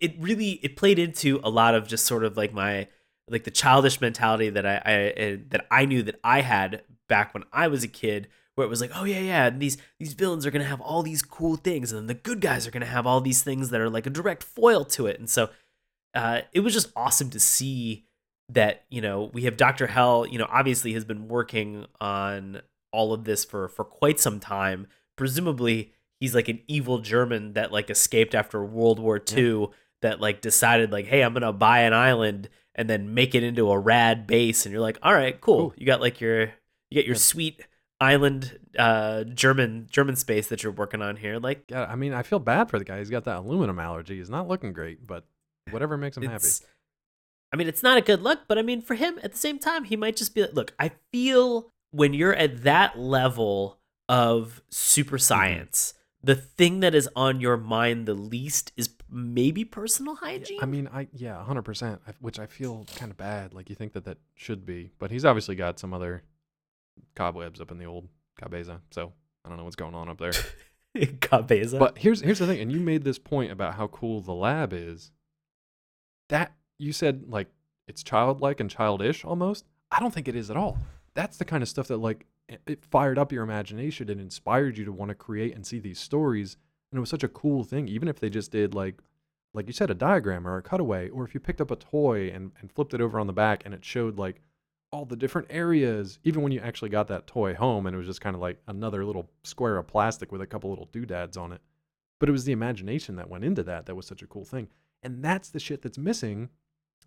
it 0.00 0.14
really 0.18 0.52
it 0.62 0.76
played 0.76 0.98
into 0.98 1.40
a 1.42 1.50
lot 1.50 1.74
of 1.74 1.86
just 1.88 2.06
sort 2.06 2.24
of 2.24 2.36
like 2.36 2.52
my 2.52 2.88
like 3.28 3.44
the 3.44 3.50
childish 3.50 4.00
mentality 4.00 4.50
that 4.50 4.66
I, 4.66 4.82
I 4.84 5.22
uh, 5.22 5.36
that 5.48 5.66
I 5.70 5.84
knew 5.86 6.02
that 6.02 6.18
I 6.24 6.40
had 6.42 6.82
back 7.08 7.32
when 7.34 7.44
I 7.52 7.68
was 7.68 7.82
a 7.84 7.88
kid, 7.88 8.28
where 8.60 8.66
it 8.66 8.70
was 8.70 8.80
like, 8.82 8.92
oh 8.94 9.04
yeah, 9.04 9.20
yeah, 9.20 9.50
these 9.50 9.78
these 9.98 10.12
villains 10.12 10.44
are 10.46 10.50
gonna 10.50 10.64
have 10.64 10.80
all 10.80 11.02
these 11.02 11.22
cool 11.22 11.56
things, 11.56 11.90
and 11.90 11.98
then 11.98 12.06
the 12.06 12.14
good 12.14 12.40
guys 12.40 12.66
are 12.66 12.70
gonna 12.70 12.86
have 12.86 13.06
all 13.06 13.20
these 13.20 13.42
things 13.42 13.70
that 13.70 13.80
are 13.80 13.90
like 13.90 14.06
a 14.06 14.10
direct 14.10 14.42
foil 14.42 14.84
to 14.84 15.06
it, 15.06 15.18
and 15.18 15.28
so 15.30 15.48
uh, 16.14 16.42
it 16.52 16.60
was 16.60 16.72
just 16.74 16.92
awesome 16.94 17.30
to 17.30 17.40
see 17.40 18.04
that 18.48 18.84
you 18.90 19.00
know 19.00 19.30
we 19.32 19.42
have 19.44 19.56
Doctor 19.56 19.86
Hell. 19.86 20.26
You 20.26 20.38
know, 20.38 20.46
obviously 20.50 20.92
has 20.92 21.04
been 21.04 21.28
working 21.28 21.86
on 22.00 22.60
all 22.92 23.12
of 23.12 23.24
this 23.24 23.44
for 23.44 23.68
for 23.68 23.84
quite 23.84 24.20
some 24.20 24.40
time. 24.40 24.86
Presumably, 25.16 25.92
he's 26.18 26.34
like 26.34 26.48
an 26.48 26.60
evil 26.68 26.98
German 26.98 27.52
that 27.54 27.72
like 27.72 27.90
escaped 27.90 28.34
after 28.34 28.64
World 28.64 28.98
War 28.98 29.20
II 29.32 29.68
that 30.02 30.20
like 30.20 30.40
decided 30.40 30.92
like, 30.92 31.06
hey, 31.06 31.22
I'm 31.22 31.32
gonna 31.32 31.52
buy 31.52 31.80
an 31.80 31.92
island 31.92 32.48
and 32.74 32.88
then 32.88 33.14
make 33.14 33.34
it 33.34 33.42
into 33.42 33.70
a 33.70 33.78
rad 33.78 34.26
base. 34.26 34.64
And 34.64 34.72
you're 34.72 34.80
like, 34.80 34.98
all 35.02 35.12
right, 35.14 35.40
cool. 35.40 35.56
Cool. 35.70 35.74
You 35.76 35.86
got 35.86 36.00
like 36.00 36.20
your 36.20 36.40
you 36.90 36.94
get 36.94 37.06
your 37.06 37.14
Yeah. 37.14 37.20
sweet 37.20 37.66
island 38.00 38.58
uh 38.78 39.24
German 39.24 39.86
German 39.90 40.16
space 40.16 40.46
that 40.48 40.62
you're 40.62 40.72
working 40.72 41.02
on 41.02 41.16
here. 41.16 41.38
Like 41.38 41.64
Yeah, 41.70 41.84
I 41.84 41.96
mean, 41.96 42.12
I 42.12 42.22
feel 42.22 42.38
bad 42.38 42.70
for 42.70 42.78
the 42.78 42.84
guy. 42.84 42.98
He's 42.98 43.10
got 43.10 43.24
that 43.24 43.38
aluminum 43.38 43.78
allergy. 43.78 44.16
He's 44.18 44.30
not 44.30 44.48
looking 44.48 44.72
great, 44.72 45.06
but 45.06 45.24
whatever 45.70 45.96
makes 45.96 46.16
him 46.16 46.22
happy. 46.24 46.48
I 47.52 47.56
mean, 47.56 47.66
it's 47.68 47.82
not 47.82 47.98
a 47.98 48.00
good 48.00 48.22
look, 48.22 48.40
but 48.46 48.58
I 48.58 48.62
mean, 48.62 48.80
for 48.80 48.94
him 48.94 49.18
at 49.22 49.32
the 49.32 49.38
same 49.38 49.58
time, 49.58 49.84
he 49.84 49.96
might 49.96 50.16
just 50.16 50.34
be 50.34 50.42
like, 50.42 50.54
look, 50.54 50.72
I 50.78 50.92
feel 51.12 51.68
when 51.90 52.14
you're 52.14 52.34
at 52.34 52.62
that 52.62 52.98
level 52.98 53.78
of 54.08 54.62
super 54.70 55.16
Mm-hmm. 55.16 55.22
science, 55.22 55.94
the 56.22 56.36
thing 56.36 56.80
that 56.80 56.94
is 56.94 57.08
on 57.16 57.40
your 57.40 57.56
mind 57.56 58.06
the 58.06 58.14
least 58.14 58.72
is 58.76 58.90
maybe 59.10 59.64
personal 59.64 60.14
hygiene. 60.16 60.58
I 60.62 60.66
mean, 60.66 60.88
I 60.92 61.08
yeah, 61.12 61.42
hundred 61.44 61.62
percent. 61.62 62.00
Which 62.20 62.38
I 62.38 62.46
feel 62.46 62.86
kind 62.96 63.10
of 63.10 63.16
bad. 63.16 63.52
Like 63.54 63.68
you 63.68 63.74
think 63.74 63.94
that 63.94 64.04
that 64.04 64.18
should 64.36 64.64
be, 64.64 64.92
but 64.98 65.10
he's 65.10 65.24
obviously 65.24 65.54
got 65.56 65.78
some 65.78 65.92
other 65.92 66.22
cobwebs 67.14 67.60
up 67.60 67.70
in 67.70 67.78
the 67.78 67.84
old 67.84 68.08
cabeza. 68.40 68.80
So 68.90 69.12
I 69.44 69.48
don't 69.48 69.58
know 69.58 69.64
what's 69.64 69.76
going 69.76 69.94
on 69.94 70.08
up 70.08 70.18
there. 70.18 70.32
Cabeza. 71.20 71.78
but 71.78 71.98
here's 71.98 72.20
here's 72.20 72.40
the 72.40 72.46
thing, 72.46 72.60
and 72.60 72.72
you 72.72 72.80
made 72.80 73.04
this 73.04 73.18
point 73.18 73.52
about 73.52 73.74
how 73.74 73.86
cool 73.88 74.20
the 74.20 74.32
lab 74.34 74.72
is. 74.72 75.12
That 76.28 76.52
you 76.78 76.92
said 76.92 77.24
like 77.28 77.48
it's 77.86 78.02
childlike 78.02 78.60
and 78.60 78.70
childish 78.70 79.24
almost. 79.24 79.66
I 79.90 80.00
don't 80.00 80.12
think 80.14 80.28
it 80.28 80.36
is 80.36 80.50
at 80.50 80.56
all. 80.56 80.78
That's 81.14 81.36
the 81.36 81.44
kind 81.44 81.62
of 81.62 81.68
stuff 81.68 81.88
that 81.88 81.98
like 81.98 82.26
it- 82.48 82.84
fired 82.84 83.18
up 83.18 83.32
your 83.32 83.42
imagination 83.44 84.08
and 84.10 84.20
inspired 84.20 84.78
you 84.78 84.84
to 84.84 84.92
want 84.92 85.10
to 85.10 85.14
create 85.14 85.54
and 85.54 85.66
see 85.66 85.78
these 85.78 85.98
stories. 85.98 86.56
And 86.90 86.98
it 86.98 87.00
was 87.00 87.10
such 87.10 87.24
a 87.24 87.28
cool 87.28 87.62
thing, 87.64 87.86
even 87.88 88.08
if 88.08 88.18
they 88.18 88.30
just 88.30 88.50
did 88.50 88.74
like 88.74 89.00
like 89.52 89.66
you 89.66 89.72
said, 89.72 89.90
a 89.90 89.94
diagram 89.94 90.46
or 90.46 90.56
a 90.56 90.62
cutaway, 90.62 91.08
or 91.08 91.24
if 91.24 91.34
you 91.34 91.40
picked 91.40 91.60
up 91.60 91.72
a 91.72 91.76
toy 91.76 92.30
and, 92.30 92.52
and 92.60 92.70
flipped 92.70 92.94
it 92.94 93.00
over 93.00 93.18
on 93.18 93.26
the 93.26 93.32
back 93.32 93.62
and 93.64 93.74
it 93.74 93.84
showed 93.84 94.16
like 94.16 94.40
all 94.92 95.04
the 95.04 95.16
different 95.16 95.48
areas, 95.50 96.18
even 96.24 96.42
when 96.42 96.52
you 96.52 96.60
actually 96.60 96.90
got 96.90 97.08
that 97.08 97.26
toy 97.26 97.54
home 97.54 97.86
and 97.86 97.94
it 97.94 97.98
was 97.98 98.06
just 98.06 98.20
kind 98.20 98.34
of 98.34 98.42
like 98.42 98.60
another 98.66 99.04
little 99.04 99.30
square 99.44 99.76
of 99.76 99.86
plastic 99.86 100.32
with 100.32 100.40
a 100.40 100.46
couple 100.46 100.70
little 100.70 100.88
doodads 100.92 101.36
on 101.36 101.52
it. 101.52 101.60
But 102.18 102.28
it 102.28 102.32
was 102.32 102.44
the 102.44 102.52
imagination 102.52 103.16
that 103.16 103.30
went 103.30 103.44
into 103.44 103.62
that 103.62 103.86
that 103.86 103.94
was 103.94 104.06
such 104.06 104.22
a 104.22 104.26
cool 104.26 104.44
thing. 104.44 104.68
And 105.02 105.24
that's 105.24 105.48
the 105.50 105.60
shit 105.60 105.82
that's 105.82 105.96
missing 105.96 106.50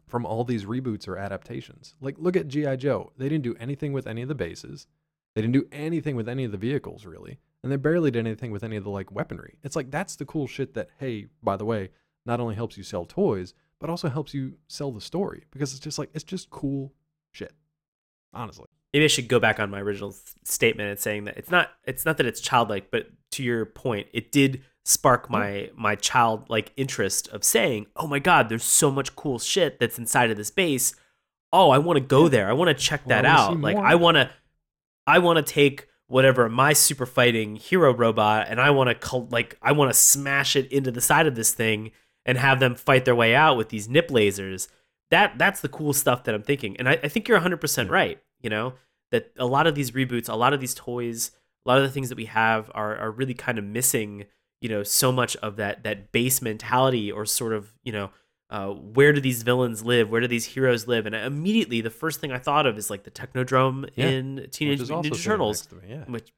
from 0.07 0.25
all 0.25 0.43
these 0.43 0.65
reboots 0.65 1.07
or 1.07 1.17
adaptations. 1.17 1.95
Like, 2.01 2.15
look 2.17 2.35
at 2.35 2.47
G.I. 2.47 2.77
Joe. 2.77 3.11
They 3.17 3.29
didn't 3.29 3.43
do 3.43 3.55
anything 3.59 3.93
with 3.93 4.07
any 4.07 4.21
of 4.21 4.27
the 4.27 4.35
bases, 4.35 4.87
they 5.35 5.41
didn't 5.41 5.53
do 5.53 5.67
anything 5.71 6.15
with 6.15 6.29
any 6.29 6.43
of 6.43 6.51
the 6.51 6.57
vehicles, 6.57 7.05
really. 7.05 7.39
And 7.63 7.71
they 7.71 7.77
barely 7.77 8.11
did 8.11 8.25
anything 8.25 8.51
with 8.51 8.63
any 8.63 8.75
of 8.75 8.83
the 8.83 8.89
like 8.89 9.11
weaponry. 9.11 9.57
It's 9.63 9.75
like 9.75 9.89
that's 9.89 10.15
the 10.15 10.25
cool 10.25 10.47
shit 10.47 10.73
that, 10.73 10.89
hey, 10.99 11.27
by 11.41 11.57
the 11.57 11.65
way, 11.65 11.89
not 12.25 12.39
only 12.39 12.55
helps 12.55 12.77
you 12.77 12.83
sell 12.83 13.05
toys, 13.05 13.53
but 13.79 13.89
also 13.89 14.09
helps 14.09 14.33
you 14.33 14.53
sell 14.67 14.91
the 14.91 15.01
story 15.01 15.45
because 15.51 15.71
it's 15.71 15.79
just 15.79 15.97
like 15.97 16.09
it's 16.13 16.23
just 16.23 16.49
cool 16.49 16.93
shit. 17.31 17.53
Honestly. 18.33 18.65
maybe 18.93 19.05
I 19.05 19.07
should 19.07 19.27
go 19.27 19.39
back 19.39 19.59
on 19.59 19.69
my 19.69 19.79
original 19.79 20.15
statement 20.43 20.89
and 20.89 20.99
saying 20.99 21.25
that 21.25 21.37
it's 21.37 21.51
not 21.51 21.71
it's 21.85 22.05
not 22.05 22.17
that 22.17 22.25
it's 22.25 22.41
childlike, 22.41 22.91
but 22.91 23.07
to 23.31 23.43
your 23.43 23.65
point, 23.65 24.07
it 24.13 24.31
did 24.31 24.63
spark 24.85 25.23
mm-hmm. 25.23 25.33
my 25.33 25.69
my 25.75 25.95
childlike 25.95 26.71
interest 26.77 27.27
of 27.29 27.43
saying, 27.43 27.87
"Oh 27.95 28.07
my 28.07 28.19
god, 28.19 28.49
there's 28.49 28.63
so 28.63 28.91
much 28.91 29.15
cool 29.15 29.39
shit 29.39 29.79
that's 29.79 29.97
inside 29.97 30.31
of 30.31 30.37
this 30.37 30.51
base. 30.51 30.95
Oh, 31.51 31.69
I 31.69 31.77
want 31.77 31.97
to 31.97 32.03
go 32.03 32.27
there. 32.27 32.49
I 32.49 32.53
want 32.53 32.69
to 32.69 32.83
check 32.83 33.05
that 33.05 33.25
wanna 33.25 33.37
out. 33.37 33.61
Like. 33.61 33.77
I 33.77 33.95
want 33.95 34.15
to 34.17 34.29
I 35.05 35.19
want 35.19 35.37
to 35.37 35.53
take 35.53 35.87
whatever 36.07 36.47
my 36.49 36.73
super 36.73 37.05
fighting 37.05 37.55
hero 37.55 37.93
robot 37.93 38.47
and 38.49 38.59
I 38.61 38.69
want 38.69 39.01
to 39.01 39.17
like 39.31 39.57
I 39.61 39.71
want 39.71 39.91
to 39.91 39.97
smash 39.97 40.55
it 40.55 40.71
into 40.71 40.91
the 40.91 41.01
side 41.01 41.27
of 41.27 41.35
this 41.35 41.53
thing 41.53 41.91
and 42.25 42.37
have 42.37 42.59
them 42.59 42.75
fight 42.75 43.05
their 43.05 43.15
way 43.15 43.35
out 43.35 43.57
with 43.57 43.69
these 43.69 43.89
nip 43.89 44.09
lasers. 44.09 44.67
That 45.13 45.37
that's 45.37 45.61
the 45.61 45.69
cool 45.69 45.93
stuff 45.93 46.23
that 46.23 46.33
I'm 46.35 46.43
thinking. 46.43 46.75
And 46.77 46.89
I, 46.89 46.93
I 47.03 47.07
think 47.07 47.27
you're 47.27 47.39
100% 47.39 47.89
right, 47.89 48.19
you 48.41 48.49
know, 48.49 48.73
that 49.11 49.31
a 49.37 49.45
lot 49.45 49.67
of 49.67 49.75
these 49.75 49.91
reboots, 49.91 50.27
a 50.27 50.35
lot 50.35 50.53
of 50.53 50.59
these 50.59 50.73
toys, 50.73 51.31
a 51.65 51.69
lot 51.69 51.77
of 51.77 51.83
the 51.83 51.89
things 51.89 52.09
that 52.09 52.15
we 52.17 52.25
have 52.25 52.71
are 52.73 52.95
are 52.97 53.11
really 53.11 53.33
kind 53.35 53.57
of 53.57 53.63
missing, 53.63 54.25
you 54.61 54.69
know, 54.69 54.81
so 54.83 55.11
much 55.11 55.35
of 55.37 55.55
that 55.57 55.83
that 55.83 56.11
base 56.11 56.41
mentality 56.41 57.11
or 57.11 57.25
sort 57.25 57.53
of, 57.53 57.73
you 57.83 57.91
know, 57.91 58.09
uh, 58.49 58.69
where 58.69 59.13
do 59.13 59.21
these 59.21 59.43
villains 59.43 59.83
live? 59.83 60.09
Where 60.09 60.21
do 60.21 60.27
these 60.27 60.45
heroes 60.45 60.87
live? 60.87 61.05
And 61.05 61.15
immediately, 61.15 61.81
the 61.81 61.89
first 61.89 62.19
thing 62.19 62.31
I 62.31 62.39
thought 62.39 62.65
of 62.65 62.77
is 62.77 62.89
like 62.89 63.03
the 63.03 63.11
Technodrome 63.11 63.89
Yeah, 63.95 64.09
in 64.09 64.47
Teenage 64.51 64.79
Mutant 64.79 65.05
Ninja 65.05 65.23
Turtles 65.23 65.71
me, 65.71 65.89
Yeah. 65.89 66.03
which 66.07 66.33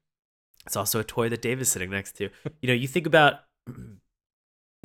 it's 0.66 0.76
also 0.76 1.00
a 1.00 1.04
toy 1.04 1.30
that 1.30 1.42
Dave 1.42 1.62
is 1.62 1.70
sitting 1.70 1.90
next 1.92 2.14
to. 2.18 2.30
You 2.62 2.68
know, 2.68 2.74
you 2.74 2.88
think 2.88 3.06
about 3.08 3.36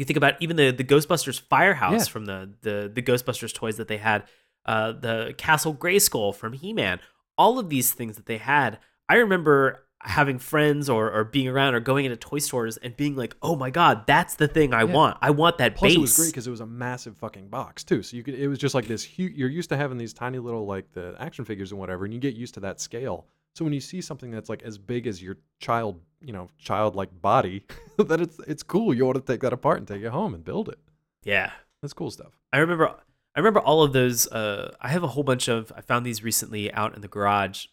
you 0.00 0.04
think 0.06 0.16
about 0.16 0.34
even 0.40 0.56
the 0.56 0.70
the 0.72 0.84
Ghostbusters 0.84 1.40
firehouse 1.40 2.06
Yeah. 2.08 2.12
from 2.12 2.24
the 2.24 2.50
the 2.62 2.90
the 2.92 3.02
Ghostbusters 3.02 3.54
toys 3.54 3.76
that 3.76 3.86
they 3.88 3.98
had, 3.98 4.24
uh, 4.66 4.92
the 4.92 5.34
Castle 5.38 5.74
Grayskull 5.74 6.34
from 6.34 6.54
He 6.54 6.72
Man, 6.72 6.98
all 7.38 7.58
of 7.58 7.68
these 7.68 7.92
things 7.92 8.16
that 8.16 8.26
they 8.26 8.38
had. 8.38 8.78
I 9.08 9.16
remember 9.16 9.86
having 10.02 10.38
friends 10.38 10.88
or 10.88 11.10
or 11.12 11.24
being 11.24 11.46
around 11.46 11.74
or 11.74 11.80
going 11.80 12.06
into 12.06 12.16
toy 12.16 12.38
stores 12.38 12.78
and 12.78 12.96
being 12.96 13.14
like, 13.16 13.36
oh 13.42 13.54
my 13.54 13.68
god, 13.70 14.06
that's 14.06 14.34
the 14.36 14.48
thing 14.48 14.72
I 14.72 14.84
Yeah. 14.84 14.94
want. 14.94 15.18
I 15.20 15.30
want 15.30 15.58
that 15.58 15.76
Plus, 15.76 15.90
base. 15.90 15.96
it 15.96 16.00
was 16.00 16.16
great 16.16 16.28
because 16.32 16.46
it 16.46 16.50
was 16.50 16.60
a 16.60 16.66
massive 16.66 17.16
fucking 17.18 17.48
box 17.48 17.84
too. 17.84 18.02
So 18.02 18.16
you 18.16 18.22
could, 18.22 18.34
it 18.34 18.48
was 18.48 18.58
just 18.58 18.74
like 18.74 18.86
this 18.88 19.02
huge. 19.04 19.34
You're 19.36 19.50
used 19.50 19.68
to 19.68 19.76
having 19.76 19.98
these 19.98 20.14
tiny 20.14 20.38
little 20.38 20.64
like 20.66 20.90
the 20.92 21.14
action 21.18 21.44
figures 21.44 21.70
and 21.72 21.78
whatever, 21.78 22.06
and 22.06 22.14
you 22.14 22.20
get 22.20 22.34
used 22.34 22.54
to 22.54 22.60
that 22.60 22.80
scale. 22.80 23.26
So 23.54 23.64
when 23.64 23.74
you 23.74 23.80
see 23.80 24.00
something 24.00 24.30
that's 24.30 24.48
like 24.48 24.62
as 24.62 24.78
big 24.78 25.06
as 25.06 25.22
your 25.22 25.36
child, 25.58 26.00
you 26.20 26.32
know, 26.32 26.48
childlike 26.58 27.10
body, 27.20 27.64
that 27.98 28.20
it's 28.20 28.38
it's 28.46 28.62
cool. 28.62 28.94
You 28.94 29.04
want 29.04 29.16
to 29.16 29.32
take 29.32 29.40
that 29.40 29.52
apart 29.52 29.78
and 29.78 29.88
take 29.88 30.02
it 30.02 30.10
home 30.10 30.34
and 30.34 30.44
build 30.44 30.68
it. 30.68 30.78
yeah. 31.24 31.52
That's 31.82 31.94
cool 31.94 32.10
stuff. 32.10 32.38
I 32.52 32.58
remember 32.58 32.88
I 33.34 33.38
remember 33.40 33.60
all 33.60 33.82
of 33.82 33.92
those 33.94 34.26
uh 34.30 34.74
I 34.82 34.88
have 34.88 35.02
a 35.02 35.06
whole 35.08 35.22
bunch 35.22 35.48
of 35.48 35.72
I 35.74 35.80
found 35.80 36.04
these 36.04 36.22
recently 36.22 36.70
out 36.72 36.94
in 36.94 37.00
the 37.00 37.08
garage. 37.08 37.66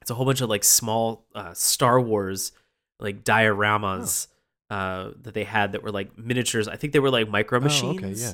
It's 0.00 0.10
a 0.10 0.14
whole 0.14 0.24
bunch 0.24 0.40
of 0.40 0.48
like 0.48 0.64
small 0.64 1.26
uh 1.34 1.52
Star 1.52 2.00
Wars 2.00 2.52
like 3.00 3.22
dioramas 3.22 4.28
uh 4.70 5.10
that 5.22 5.34
they 5.34 5.44
had 5.44 5.72
that 5.72 5.82
were 5.82 5.92
like 5.92 6.16
miniatures. 6.18 6.68
I 6.68 6.76
think 6.76 6.92
they 6.94 7.00
were 7.00 7.10
like 7.10 7.28
micro 7.28 7.60
machines 7.60 8.02
Oh, 8.02 8.06
okay, 8.08 8.12
yeah. 8.18 8.32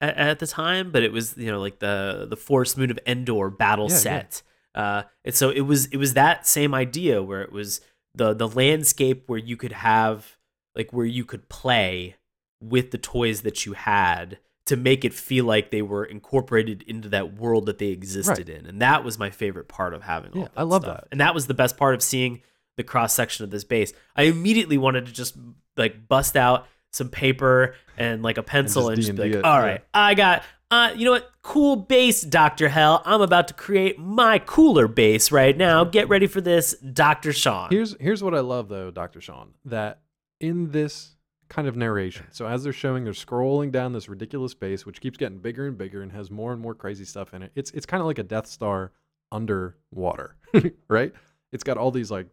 at, 0.00 0.16
at 0.16 0.38
the 0.40 0.48
time, 0.48 0.90
but 0.90 1.02
it 1.04 1.12
was 1.12 1.36
you 1.36 1.50
know 1.50 1.60
like 1.60 1.78
the 1.78 2.26
the 2.28 2.36
Forest 2.36 2.76
Moon 2.76 2.90
of 2.90 2.98
Endor 3.06 3.50
battle 3.50 3.86
Yeah, 3.88 3.94
yeah. 3.94 4.40
Uh, 4.74 5.02
and 5.24 5.34
so 5.34 5.50
it 5.50 5.62
was 5.62 5.86
it 5.86 5.96
was 5.96 6.14
that 6.14 6.46
same 6.46 6.74
idea 6.74 7.22
where 7.22 7.42
it 7.42 7.52
was 7.52 7.80
the 8.14 8.34
the 8.34 8.48
landscape 8.48 9.24
where 9.26 9.38
you 9.38 9.56
could 9.56 9.72
have 9.72 10.36
like 10.74 10.92
where 10.92 11.06
you 11.06 11.24
could 11.24 11.48
play 11.48 12.16
with 12.60 12.90
the 12.90 12.98
toys 12.98 13.42
that 13.42 13.66
you 13.66 13.72
had 13.72 14.38
to 14.66 14.76
make 14.76 15.04
it 15.04 15.12
feel 15.12 15.44
like 15.44 15.70
they 15.70 15.82
were 15.82 16.04
incorporated 16.04 16.82
into 16.82 17.08
that 17.08 17.34
world 17.34 17.66
that 17.66 17.78
they 17.78 17.88
existed 17.88 18.48
in, 18.48 18.66
and 18.66 18.80
that 18.80 19.02
was 19.02 19.18
my 19.18 19.30
favorite 19.30 19.66
part 19.66 19.94
of 19.94 20.02
having. 20.02 20.32
All 20.32 20.42
Yeah, 20.42 20.48
I 20.56 20.62
love 20.62 20.82
stuff. 20.82 21.00
that. 21.00 21.08
and 21.10 21.20
that 21.20 21.34
was 21.34 21.46
the 21.46 21.54
best 21.54 21.76
part 21.76 21.94
of 21.94 22.02
seeing 22.02 22.42
the 22.76 22.84
cross 22.84 23.12
section 23.12 23.44
of 23.44 23.50
this 23.50 23.64
base. 23.64 23.92
I 24.14 24.24
immediately 24.24 24.78
wanted 24.78 25.06
to 25.06 25.12
just 25.12 25.36
like 25.76 26.06
bust 26.06 26.36
out 26.36 26.68
some 26.92 27.08
paper 27.08 27.74
and 27.96 28.22
like 28.22 28.38
a 28.38 28.42
pencil 28.42 28.88
and 28.88 28.96
just 28.96 29.08
just, 29.08 29.16
be 29.16 29.34
like, 29.34 29.44
all 29.44 29.60
yeah. 29.60 29.64
I 29.92 30.14
got, 30.14 30.42
uh, 30.70 30.92
you 30.94 31.04
know 31.04 31.10
what? 31.10 31.30
Cool 31.42 31.76
base, 31.76 32.22
Dr. 32.22 32.68
Hell. 32.68 33.02
I'm 33.04 33.20
about 33.20 33.48
to 33.48 33.54
create 33.54 33.98
my 33.98 34.38
cooler 34.38 34.86
base 34.86 35.32
right 35.32 35.56
now. 35.56 35.84
Get 35.84 36.08
ready 36.08 36.26
for 36.26 36.40
this, 36.40 36.74
Dr. 36.78 37.32
Sean. 37.32 37.70
Here's 37.70 37.96
here's 38.00 38.22
what 38.22 38.34
I 38.34 38.40
love 38.40 38.68
though, 38.68 38.90
Dr. 38.90 39.20
Sean, 39.20 39.54
that 39.64 40.02
in 40.38 40.70
this 40.70 41.16
kind 41.48 41.66
of 41.66 41.76
narration, 41.76 42.26
so 42.30 42.46
as 42.46 42.62
they're 42.62 42.72
showing, 42.72 43.02
they're 43.02 43.12
scrolling 43.12 43.72
down 43.72 43.92
this 43.92 44.08
ridiculous 44.08 44.54
base, 44.54 44.86
which 44.86 45.00
keeps 45.00 45.18
getting 45.18 45.38
bigger 45.38 45.66
and 45.66 45.76
bigger 45.76 46.02
and 46.02 46.12
has 46.12 46.30
more 46.30 46.52
and 46.52 46.62
more 46.62 46.74
crazy 46.74 47.04
stuff 47.04 47.34
in 47.34 47.42
it. 47.42 47.50
It's 47.56 47.72
it's 47.72 47.86
kind 47.86 48.00
of 48.00 48.06
like 48.06 48.18
a 48.18 48.22
Death 48.24 48.46
Star 48.46 48.92
underwater, 49.32 50.36
right? 50.88 51.12
It's 51.50 51.64
got 51.64 51.78
all 51.78 51.90
these 51.90 52.12
like 52.12 52.28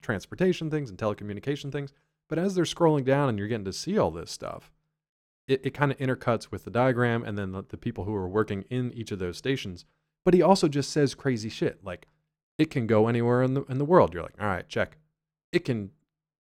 transportation 0.00 0.70
things 0.70 0.88
and 0.88 0.98
telecommunication 0.98 1.70
things. 1.70 1.92
But 2.28 2.38
as 2.38 2.54
they're 2.54 2.64
scrolling 2.64 3.04
down 3.04 3.28
and 3.28 3.38
you're 3.38 3.48
getting 3.48 3.66
to 3.66 3.72
see 3.72 3.98
all 3.98 4.10
this 4.10 4.30
stuff, 4.30 4.70
it, 5.46 5.66
it 5.66 5.70
kind 5.70 5.92
of 5.92 5.98
intercuts 5.98 6.50
with 6.50 6.64
the 6.64 6.70
diagram 6.70 7.22
and 7.24 7.36
then 7.36 7.52
the, 7.52 7.64
the 7.68 7.76
people 7.76 8.04
who 8.04 8.14
are 8.14 8.28
working 8.28 8.64
in 8.70 8.92
each 8.92 9.12
of 9.12 9.18
those 9.18 9.36
stations. 9.36 9.84
But 10.24 10.34
he 10.34 10.42
also 10.42 10.68
just 10.68 10.90
says 10.90 11.14
crazy 11.14 11.48
shit 11.48 11.84
like 11.84 12.06
it 12.58 12.70
can 12.70 12.86
go 12.86 13.08
anywhere 13.08 13.42
in 13.42 13.54
the 13.54 13.62
in 13.64 13.78
the 13.78 13.84
world. 13.84 14.14
You're 14.14 14.22
like, 14.22 14.40
all 14.40 14.46
right, 14.46 14.68
check. 14.68 14.96
It 15.52 15.64
can 15.64 15.90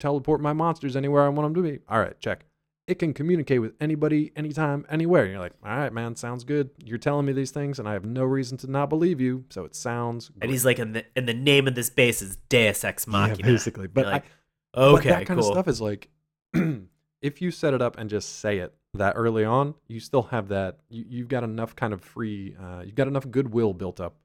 teleport 0.01 0.41
my 0.41 0.53
monsters 0.53 0.97
anywhere 0.97 1.25
I 1.25 1.29
want 1.29 1.55
them 1.55 1.63
to 1.63 1.71
be. 1.71 1.81
All 1.89 2.01
right, 2.01 2.19
check. 2.21 2.45
It 2.87 2.99
can 2.99 3.13
communicate 3.13 3.61
with 3.61 3.75
anybody, 3.81 4.33
anytime, 4.35 4.87
anywhere. 4.89 5.25
And 5.25 5.33
you're 5.33 5.41
like, 5.41 5.53
all 5.63 5.77
right, 5.77 5.93
man, 5.93 6.17
sounds 6.17 6.43
good. 6.43 6.71
You're 6.83 6.97
telling 6.97 7.27
me 7.27 7.35
these 7.35 7.51
things, 7.51 7.79
and 7.79 7.87
I 7.87 7.93
have 7.93 8.07
no 8.07 8.25
reason 8.25 8.57
to 8.59 8.71
not 8.71 8.89
believe 8.89 9.21
you. 9.21 9.45
So 9.51 9.65
it 9.65 9.77
sounds. 9.77 10.31
and 10.41 10.51
he's 10.51 10.65
like, 10.65 10.79
and 10.79 10.97
the, 10.97 11.05
and 11.15 11.29
the 11.29 11.35
name 11.35 11.69
of 11.69 11.75
this 11.75 11.91
base 11.91 12.23
is 12.23 12.39
Deus 12.49 12.83
Ex 12.85 13.07
yeah, 13.07 13.11
Machina. 13.13 13.47
basically. 13.47 13.89
But 13.89 14.03
You're 14.03 14.09
I, 14.09 14.13
like, 14.15 14.25
but 14.73 14.83
okay, 14.83 15.09
that 15.11 15.27
kind 15.27 15.39
cool. 15.39 15.51
of 15.51 15.55
stuff 15.55 15.69
is 15.69 15.83
like, 15.83 16.09
if 17.21 17.43
you 17.43 17.51
set 17.51 17.75
it 17.75 17.83
up 17.83 17.99
and 17.99 18.09
just 18.09 18.39
say 18.39 18.59
it 18.59 18.75
that 18.95 19.15
early 19.17 19.45
on, 19.45 19.75
you 19.87 20.01
still 20.01 20.23
have 20.25 20.49
that. 20.49 20.79
You, 20.89 21.05
you've 21.09 21.29
got 21.29 21.45
enough 21.45 21.77
kind 21.77 21.93
of 21.93 22.01
free. 22.03 22.57
Uh, 22.61 22.83
you've 22.85 22.95
got 22.95 23.09
enough 23.09 23.31
goodwill 23.31 23.75
built 23.75 24.01
up 24.01 24.17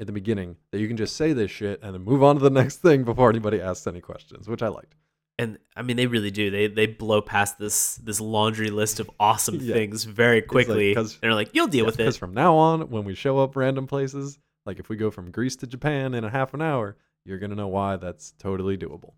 at 0.00 0.06
the 0.06 0.12
beginning 0.12 0.56
that 0.70 0.80
you 0.80 0.88
can 0.88 0.96
just 0.96 1.16
say 1.16 1.32
this 1.32 1.50
shit 1.50 1.80
and 1.82 1.94
then 1.94 2.02
move 2.02 2.22
on 2.22 2.36
to 2.36 2.42
the 2.42 2.50
next 2.60 2.76
thing 2.76 3.04
before 3.04 3.30
anybody 3.30 3.60
asks 3.60 3.86
any 3.86 4.00
questions, 4.00 4.48
which 4.48 4.62
I 4.62 4.68
liked. 4.68 4.94
and 5.38 5.58
I 5.76 5.82
mean, 5.82 5.96
they 5.96 6.06
really 6.06 6.30
do. 6.30 6.50
They 6.50 6.66
they 6.66 6.86
blow 6.86 7.20
past 7.22 7.58
this 7.58 7.96
this 7.96 8.20
laundry 8.20 8.70
list 8.70 9.00
of 9.00 9.10
awesome 9.18 9.56
Yeah. 9.56 9.74
things 9.74 10.04
very 10.04 10.40
like, 10.40 10.48
quickly. 10.48 10.94
'cause- 10.94 11.18
they're 11.20 11.34
like, 11.34 11.50
you'll 11.52 11.66
deal 11.68 11.86
with 11.86 11.94
it. 11.94 11.98
Because 11.98 12.16
from 12.16 12.34
now 12.34 12.54
on, 12.56 12.90
when 12.90 13.04
we 13.04 13.14
show 13.14 13.38
up 13.38 13.56
random 13.56 13.86
places, 13.86 14.38
like 14.66 14.78
if 14.78 14.88
we 14.88 14.96
go 14.96 15.10
from 15.10 15.30
Greece 15.30 15.56
to 15.56 15.66
Japan 15.66 16.14
in 16.14 16.24
a 16.24 16.30
half 16.30 16.52
an 16.54 16.60
hour, 16.62 16.96
you're 17.24 17.38
gonna 17.38 17.54
know 17.54 17.68
why 17.68 17.96
that's 17.96 18.32
totally 18.38 18.76
doable. 18.76 19.14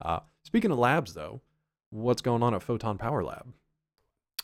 Uh, 0.00 0.20
speaking 0.44 0.70
of 0.72 0.78
labs, 0.78 1.14
though, 1.14 1.40
what's 1.90 2.22
going 2.22 2.42
on 2.42 2.54
at 2.54 2.62
Photon 2.62 2.98
Power 2.98 3.22
Lab? 3.22 3.52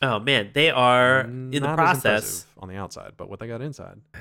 Oh 0.01 0.19
man, 0.21 0.51
they 0.55 0.71
are 0.71 1.21
in 1.23 1.51
the 1.51 1.61
Not 1.61 1.77
process. 1.77 2.47
on 2.57 2.69
the 2.69 2.77
outside, 2.77 3.13
but 3.17 3.29
what 3.29 3.41
they 3.41 3.49
got 3.49 3.61
inside. 3.63 4.01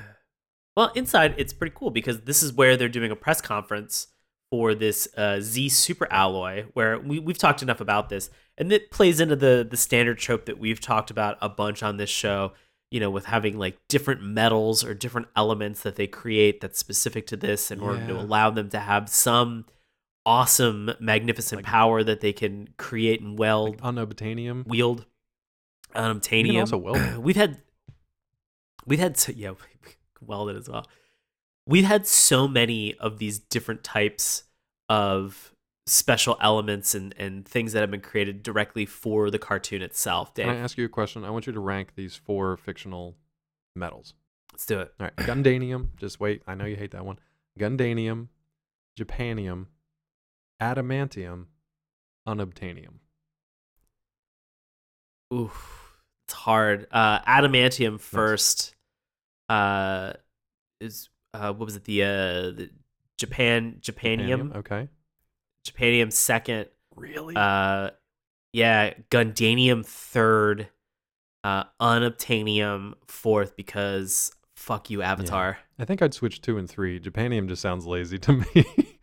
Well, 0.76 0.92
inside 0.94 1.34
it's 1.38 1.52
pretty 1.52 1.74
cool 1.76 1.90
because 1.90 2.20
this 2.20 2.40
is 2.40 2.52
where 2.52 2.76
they're 2.76 2.88
doing 2.88 3.10
a 3.10 3.16
press 3.16 3.40
conference 3.40 4.06
for 4.52 4.76
this 4.76 5.08
uh, 5.16 5.40
Z 5.40 5.70
Super 5.70 6.06
Alloy, 6.08 6.66
where 6.74 7.00
we 7.00 7.18
we've 7.18 7.36
talked 7.36 7.62
enough 7.62 7.80
about 7.80 8.08
this, 8.10 8.30
and 8.56 8.72
it 8.72 8.92
plays 8.92 9.18
into 9.18 9.34
the 9.34 9.66
the 9.68 9.76
standard 9.76 10.18
trope 10.18 10.44
that 10.46 10.56
we've 10.60 10.80
talked 10.80 11.10
about 11.10 11.36
a 11.42 11.48
bunch 11.48 11.82
on 11.82 11.96
this 11.96 12.10
show. 12.10 12.52
You 12.92 13.00
know, 13.00 13.10
with 13.10 13.24
having 13.24 13.58
like 13.58 13.76
different 13.88 14.22
metals 14.22 14.84
or 14.84 14.94
different 14.94 15.26
elements 15.34 15.82
that 15.82 15.96
they 15.96 16.06
create 16.06 16.60
that's 16.60 16.78
specific 16.78 17.26
to 17.26 17.36
this 17.36 17.72
in 17.72 17.80
order 17.80 18.06
to 18.06 18.12
allow 18.18 18.50
them 18.50 18.68
to 18.70 18.78
have 18.78 19.08
some 19.08 19.66
awesome, 20.24 20.92
magnificent 21.00 21.58
Like- 21.58 21.64
power 21.66 22.04
that 22.04 22.20
they 22.20 22.32
can 22.32 22.68
create 22.76 23.20
and 23.20 23.36
weld, 23.38 23.80
Like 23.82 23.94
unobtainium. 23.94 24.64
wield. 24.66 25.06
Can 25.94 26.20
Unobtainium. 26.20 26.60
also 26.60 26.76
weld 26.76 27.16
we've 27.22 27.36
had 27.36 27.60
we've 28.86 28.98
had 28.98 29.16
so, 29.16 29.32
yeah 29.34 29.52
welded 30.20 30.56
as 30.56 30.68
well 30.68 30.86
we've 31.66 31.84
had 31.84 32.06
so 32.06 32.46
many 32.48 32.94
of 32.94 33.18
these 33.18 33.38
different 33.38 33.82
types 33.84 34.44
of 34.88 35.52
special 35.86 36.36
elements 36.40 36.94
and 36.94 37.14
and 37.18 37.46
things 37.46 37.72
that 37.72 37.80
have 37.80 37.90
been 37.90 38.00
created 38.00 38.42
directly 38.42 38.84
for 38.84 39.30
the 39.30 39.38
cartoon 39.38 39.80
itself 39.82 40.34
Can 40.34 40.48
I 40.48 40.54
Dave, 40.54 40.62
ask 40.64 40.76
you 40.78 40.84
a 40.84 40.88
question? 40.88 41.24
I 41.24 41.30
want 41.30 41.46
you 41.46 41.52
to 41.52 41.60
rank 41.60 41.94
these 41.96 42.14
four 42.16 42.56
fictional 42.58 43.16
metals. 43.74 44.12
let's 44.52 44.66
do 44.66 44.80
it 44.80 44.92
All 45.00 45.04
right, 45.06 45.16
Gundanium. 45.16 45.88
just 45.96 46.20
wait. 46.20 46.42
I 46.46 46.54
know 46.54 46.64
you 46.66 46.76
hate 46.76 46.90
that 46.90 47.04
one. 47.06 47.18
Gundanium, 47.58 48.28
Japanium, 48.98 49.66
Adamantium, 50.60 51.46
Unobtainium. 52.26 52.94
Oof, 55.32 55.77
it's 56.28 56.34
hard 56.34 56.86
uh 56.92 57.20
adamantium 57.20 57.98
first 57.98 58.74
uh 59.48 60.12
is 60.78 61.08
uh 61.32 61.52
what 61.54 61.64
was 61.64 61.74
it 61.74 61.84
the 61.84 62.02
uh 62.02 62.06
the 62.52 62.70
japan 63.16 63.78
japanium 63.80 64.54
Okay. 64.54 64.88
japanium 65.66 66.12
second 66.12 66.66
Really? 66.96 67.36
Uh, 67.36 67.90
yeah, 68.52 68.94
Gundanium 69.10 69.86
third, 69.86 70.68
uh, 71.44 71.64
Unobtainium 71.80 72.94
fourth 73.06 73.54
because 73.56 74.32
fuck 74.56 74.90
you, 74.90 75.00
Avatar. 75.00 75.58
I 75.78 75.84
think 75.84 76.02
I'd 76.02 76.12
switch 76.14 76.40
two 76.40 76.58
and 76.58 76.68
three. 76.68 76.98
Japanium 76.98 77.46
just 77.46 77.62
sounds 77.62 77.86
lazy 77.86 78.18
to 78.18 78.32
me. 78.54 78.98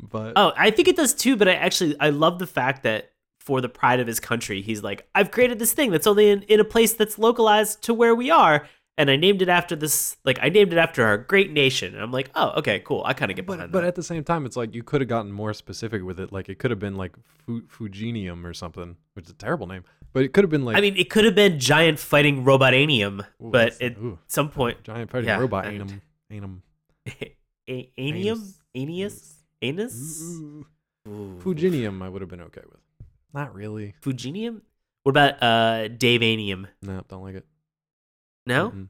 but 0.00 0.34
Oh, 0.36 0.52
I 0.56 0.70
think 0.70 0.86
it 0.86 0.94
does 0.96 1.14
too, 1.14 1.36
but 1.36 1.48
I 1.48 1.54
actually 1.54 1.98
I 1.98 2.10
love 2.10 2.38
the 2.38 2.46
fact 2.46 2.84
that 2.84 3.10
for 3.40 3.60
the 3.60 3.68
pride 3.68 4.00
of 4.00 4.06
his 4.06 4.20
country, 4.20 4.62
he's 4.62 4.82
like, 4.82 5.08
I've 5.14 5.30
created 5.30 5.58
this 5.58 5.72
thing 5.72 5.90
that's 5.90 6.06
only 6.06 6.30
in, 6.30 6.42
in 6.42 6.60
a 6.60 6.64
place 6.64 6.92
that's 6.92 7.18
localized 7.18 7.82
to 7.82 7.94
where 7.94 8.14
we 8.14 8.30
are, 8.30 8.68
and 8.98 9.10
I 9.10 9.16
named 9.16 9.40
it 9.40 9.48
after 9.48 9.74
this 9.74 10.18
like 10.24 10.38
I 10.42 10.50
named 10.50 10.74
it 10.74 10.78
after 10.78 11.06
our 11.06 11.16
great 11.16 11.50
nation. 11.50 11.94
And 11.94 12.02
I'm 12.02 12.12
like, 12.12 12.30
oh, 12.34 12.50
okay, 12.58 12.80
cool. 12.80 13.02
I 13.06 13.14
kind 13.14 13.30
of 13.30 13.36
get 13.36 13.46
but, 13.46 13.54
behind 13.54 13.72
but 13.72 13.80
that. 13.80 13.88
at 13.88 13.94
the 13.94 14.02
same 14.02 14.24
time, 14.24 14.44
it's 14.44 14.56
like 14.56 14.74
you 14.74 14.82
could 14.82 15.00
have 15.00 15.08
gotten 15.08 15.32
more 15.32 15.54
specific 15.54 16.04
with 16.04 16.20
it. 16.20 16.32
Like 16.32 16.50
it 16.50 16.58
could 16.58 16.70
have 16.70 16.78
been 16.78 16.96
like 16.96 17.16
Fu- 17.46 17.62
Fuginium 17.62 18.44
or 18.44 18.52
something, 18.52 18.96
which 19.14 19.24
is 19.24 19.30
a 19.30 19.34
terrible 19.34 19.66
name. 19.66 19.84
But 20.12 20.24
it 20.24 20.34
could 20.34 20.44
have 20.44 20.50
been 20.50 20.66
like 20.66 20.76
I 20.76 20.82
mean, 20.82 20.96
it 20.98 21.08
could 21.08 21.24
have 21.24 21.34
been 21.34 21.58
giant 21.58 21.98
fighting 21.98 22.44
robotanium, 22.44 23.20
Ooh, 23.20 23.50
but 23.50 23.80
at 23.80 23.96
ooh, 23.96 24.18
some 24.26 24.50
point, 24.50 24.82
giant 24.84 25.10
fighting 25.10 25.28
yeah, 25.28 25.38
robot 25.38 25.64
anum 25.66 26.00
anum. 26.30 26.60
A- 27.68 27.90
anium, 27.96 28.52
anius, 28.76 29.34
anus, 29.62 30.22
Ooh. 30.22 30.66
I 31.08 32.08
would 32.08 32.20
have 32.20 32.28
been 32.28 32.42
okay 32.42 32.62
with. 32.70 32.79
Not 33.32 33.54
really. 33.54 33.94
Fuginium. 34.02 34.62
What 35.02 35.10
about 35.10 35.42
uh 35.42 35.88
Davanium? 35.88 36.66
No, 36.82 37.02
don't 37.08 37.22
like 37.22 37.36
it. 37.36 37.46
No. 38.46 38.70
Mm-mm. 38.70 38.88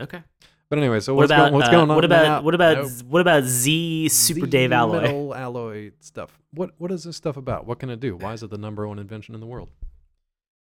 Okay. 0.00 0.22
But 0.68 0.78
anyway, 0.78 1.00
so 1.00 1.14
What 1.14 1.22
what's, 1.22 1.32
about 1.32 1.38
going, 1.38 1.52
what's 1.54 1.68
uh, 1.68 1.72
going 1.72 1.90
on? 1.90 1.96
What 1.96 2.04
about 2.04 2.22
now? 2.24 2.42
what 2.42 2.54
about 2.54 2.76
Nope. 2.78 2.90
what 3.08 3.20
about 3.20 3.44
Z 3.44 4.08
Super 4.08 4.46
Z 4.46 4.50
Dave 4.50 4.72
Alloy? 4.72 5.02
Metal 5.02 5.34
alloy 5.44 5.90
stuff. 6.00 6.38
What 6.52 6.70
what 6.78 6.92
is 6.92 7.04
this 7.04 7.16
stuff 7.16 7.36
about? 7.36 7.66
What 7.66 7.80
can 7.80 7.90
it 7.90 7.98
do? 7.98 8.16
Why 8.16 8.34
is 8.34 8.42
it 8.42 8.50
the 8.50 8.58
number 8.58 8.86
one 8.86 8.98
invention 8.98 9.34
in 9.34 9.40
the 9.40 9.46
world? 9.46 9.70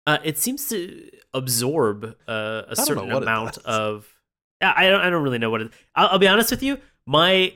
Uh, 0.06 0.18
it 0.24 0.38
seems 0.38 0.68
to 0.68 1.10
absorb 1.34 2.16
uh, 2.26 2.62
a 2.68 2.76
certain 2.76 3.10
amount 3.10 3.58
of. 3.58 4.06
I 4.62 4.88
don't. 4.88 5.00
I 5.00 5.10
don't 5.10 5.22
really 5.22 5.38
know 5.38 5.50
what 5.50 5.62
it. 5.62 5.72
I'll, 5.94 6.08
I'll 6.08 6.18
be 6.18 6.28
honest 6.28 6.50
with 6.50 6.62
you. 6.62 6.78
My 7.04 7.54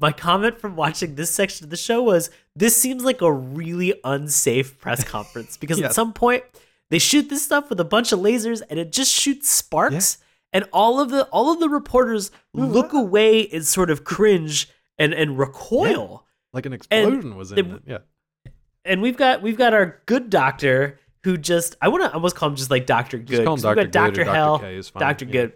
my 0.00 0.12
comment 0.12 0.60
from 0.60 0.76
watching 0.76 1.14
this 1.14 1.30
section 1.30 1.64
of 1.64 1.70
the 1.70 1.76
show 1.76 2.02
was 2.02 2.30
this 2.54 2.76
seems 2.76 3.02
like 3.02 3.22
a 3.22 3.32
really 3.32 3.94
unsafe 4.04 4.78
press 4.78 5.02
conference 5.04 5.56
because 5.56 5.80
at 5.80 5.94
some 5.94 6.12
point 6.12 6.44
they 6.90 6.98
shoot 6.98 7.28
this 7.30 7.42
stuff 7.44 7.70
with 7.70 7.80
a 7.80 7.84
bunch 7.84 8.12
of 8.12 8.18
lasers 8.18 8.60
and 8.68 8.78
it 8.78 8.92
just 8.92 9.10
shoots 9.12 9.48
sparks 9.50 10.18
and 10.52 10.66
all 10.72 11.00
of 11.00 11.10
the 11.10 11.24
all 11.26 11.50
of 11.52 11.60
the 11.60 11.68
reporters 11.68 12.30
look 12.52 12.92
away 12.92 13.46
and 13.48 13.66
sort 13.66 13.88
of 13.90 14.04
cringe 14.04 14.68
and 14.98 15.14
and 15.14 15.38
recoil. 15.38 16.26
Like 16.52 16.66
an 16.66 16.72
explosion 16.74 17.36
was 17.36 17.52
in 17.52 17.68
the- 17.70 17.76
it. 17.76 17.82
Yeah. 17.86 18.50
and 18.84 19.00
we've 19.00 19.16
got 19.16 19.40
we've 19.40 19.56
got 19.56 19.72
our 19.72 20.02
good 20.06 20.28
doctor 20.28 20.98
who 21.24 21.36
just 21.38 21.76
I 21.80 21.88
want 21.88 22.02
to 22.04 22.12
almost 22.12 22.34
call 22.36 22.48
him 22.50 22.56
just 22.56 22.70
like 22.70 22.84
Doctor 22.86 23.16
Good. 23.18 23.28
Just 23.28 23.44
call 23.44 23.54
him 23.54 23.62
'cause 23.62 23.76
we've 23.76 23.90
Dr. 23.90 23.92
got 23.92 24.14
Good 24.14 24.24
Doctor 24.24 24.24
Hell, 24.24 24.58
Dr. 24.58 24.66
K 24.66 24.76
is 24.76 24.88
fine. 24.90 25.00
Doctor 25.00 25.24
yeah. 25.26 25.32
Good. 25.32 25.52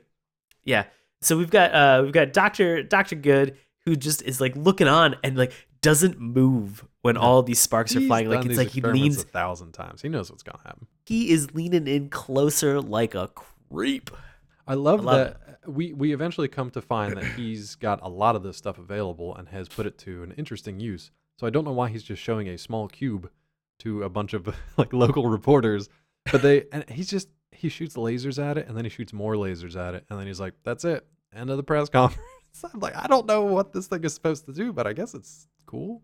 Yeah. 0.65 0.85
So 1.21 1.37
we've 1.37 1.51
got 1.51 1.75
uh 1.75 2.01
we've 2.05 2.13
got 2.13 2.33
Doctor 2.33 2.83
Doctor 2.83 3.17
Good 3.17 3.57
who 3.87 3.97
just 3.97 4.23
is 4.23 4.41
like 4.41 4.57
looking 4.57 4.89
on 4.89 5.17
and 5.23 5.37
like 5.37 5.53
doesn't 5.83 6.19
move 6.19 6.85
when 7.03 7.17
all 7.17 7.43
these 7.43 7.59
sparks 7.59 7.95
are 7.95 8.01
flying. 8.01 8.31
Like 8.31 8.47
it's 8.47 8.57
like 8.57 8.69
he 8.69 8.81
leans 8.81 9.23
a 9.23 9.27
thousand 9.27 9.73
times. 9.73 10.01
He 10.01 10.09
knows 10.09 10.31
what's 10.31 10.43
gonna 10.43 10.63
happen. 10.65 10.87
he 11.07 11.31
is 11.31 11.53
leaning 11.55 11.87
in 11.87 12.09
closer 12.09 12.81
like 12.81 13.15
a 13.15 13.29
creep. 13.69 14.11
I 14.67 14.75
love, 14.75 15.05
love 15.05 15.37
that 15.37 15.45
we 15.67 15.93
we 15.93 16.13
eventually 16.13 16.49
come 16.49 16.71
to 16.71 16.81
find 16.81 17.17
that 17.17 17.25
he's 17.25 17.75
got 17.75 18.01
a 18.03 18.09
lot 18.09 18.37
of 18.37 18.43
this 18.43 18.57
stuff 18.57 18.79
available 18.79 19.35
and 19.37 19.49
has 19.49 19.69
put 19.69 19.87
it 19.87 19.99
to 19.99 20.23
an 20.23 20.33
interesting 20.33 20.81
use. 20.81 21.11
So 21.39 21.47
I 21.47 21.51
don't 21.51 21.65
know 21.65 21.73
why 21.73 21.89
he's 21.91 22.03
just 22.03 22.23
showing 22.23 22.49
a 22.49 22.57
small 22.59 22.89
cube 22.89 23.31
to 23.81 24.03
a 24.05 24.09
bunch 24.09 24.35
of 24.35 24.55
like 24.77 24.93
local 24.93 25.29
reporters, 25.29 25.89
but 26.31 26.43
they 26.43 26.65
and 26.73 26.89
he's 26.89 27.11
just 27.11 27.29
he 27.53 27.69
shoots 27.69 27.95
lasers 27.95 28.43
at 28.43 28.59
it 28.59 28.67
and 28.67 28.77
then 28.77 28.85
he 28.85 28.91
shoots 28.91 29.13
more 29.13 29.35
lasers 29.35 29.77
at 29.77 29.95
it 29.95 30.05
and 30.09 30.19
then 30.19 30.27
he's 30.27 30.41
like, 30.41 30.55
"That's 30.65 30.85
it, 30.85 31.07
end 31.35 31.51
of 31.51 31.57
the 31.57 31.63
press 31.63 31.89
conference." 31.91 32.27
I'm 32.63 32.81
like, 32.81 32.95
I 32.97 33.07
don't 33.07 33.27
know 33.27 33.43
what 33.43 33.73
this 33.73 33.87
thing 33.89 34.05
is 34.05 34.15
supposed 34.15 34.47
to 34.47 34.53
do, 34.53 34.73
but 34.73 34.87
I 34.87 34.93
guess 34.93 35.15
it's 35.15 35.49
cool. 35.67 36.03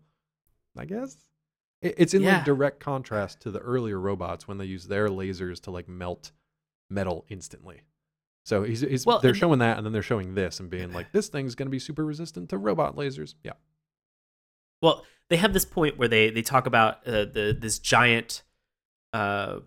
I 0.77 0.85
guess 0.85 1.15
It- 1.81 1.95
it's 1.97 2.13
in 2.13 2.21
Yeah. 2.23 2.37
like 2.37 2.45
direct 2.45 2.79
contrast 2.79 3.39
to 3.41 3.51
the 3.51 3.59
earlier 3.59 3.99
robots 3.99 4.47
when 4.47 4.57
they 4.57 4.65
use 4.65 4.87
their 4.87 5.07
lasers 5.07 5.59
to 5.61 5.71
like 5.71 5.87
melt 5.87 6.31
metal 6.89 7.25
instantly. 7.29 7.81
So 8.43 8.63
he's, 8.63 8.81
he's 8.81 9.05
Well, 9.05 9.19
they're 9.19 9.33
showing 9.35 9.59
that, 9.59 9.77
and 9.77 9.85
then 9.85 9.93
they're 9.93 10.01
showing 10.01 10.33
this 10.35 10.59
and 10.59 10.69
being 10.69 10.91
like, 10.93 11.11
this 11.13 11.29
thing's 11.29 11.55
gonna 11.55 11.69
be 11.69 11.79
super 11.79 12.03
resistant 12.05 12.49
to 12.49 12.57
robot 12.57 12.95
lasers. 12.95 13.35
Yeah, 13.43 13.53
Well, 14.81 15.05
they 15.29 15.37
have 15.37 15.53
this 15.53 15.65
point 15.65 15.97
where 15.97 16.07
they 16.07 16.29
they 16.29 16.41
talk 16.41 16.65
about 16.67 17.07
uh, 17.07 17.25
the 17.25 17.55
this 17.57 17.79
giant 17.79 18.43
uh 19.13 19.59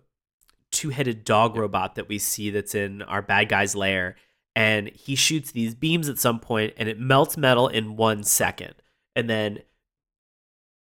two-headed 0.71 1.23
dog 1.23 1.55
robot 1.55 1.95
that 1.95 2.09
we 2.09 2.19
see 2.19 2.49
that's 2.49 2.75
in 2.75 3.01
our 3.03 3.21
bad 3.21 3.47
guy's 3.49 3.75
lair 3.75 4.15
and 4.55 4.89
he 4.89 5.15
shoots 5.15 5.51
these 5.51 5.75
beams 5.75 6.07
at 6.07 6.17
some 6.17 6.39
point 6.39 6.73
and 6.77 6.87
it 6.87 6.99
melts 6.99 7.37
metal 7.37 7.67
in 7.67 7.95
1 7.95 8.23
second. 8.23 8.75
And 9.15 9.29
then 9.29 9.59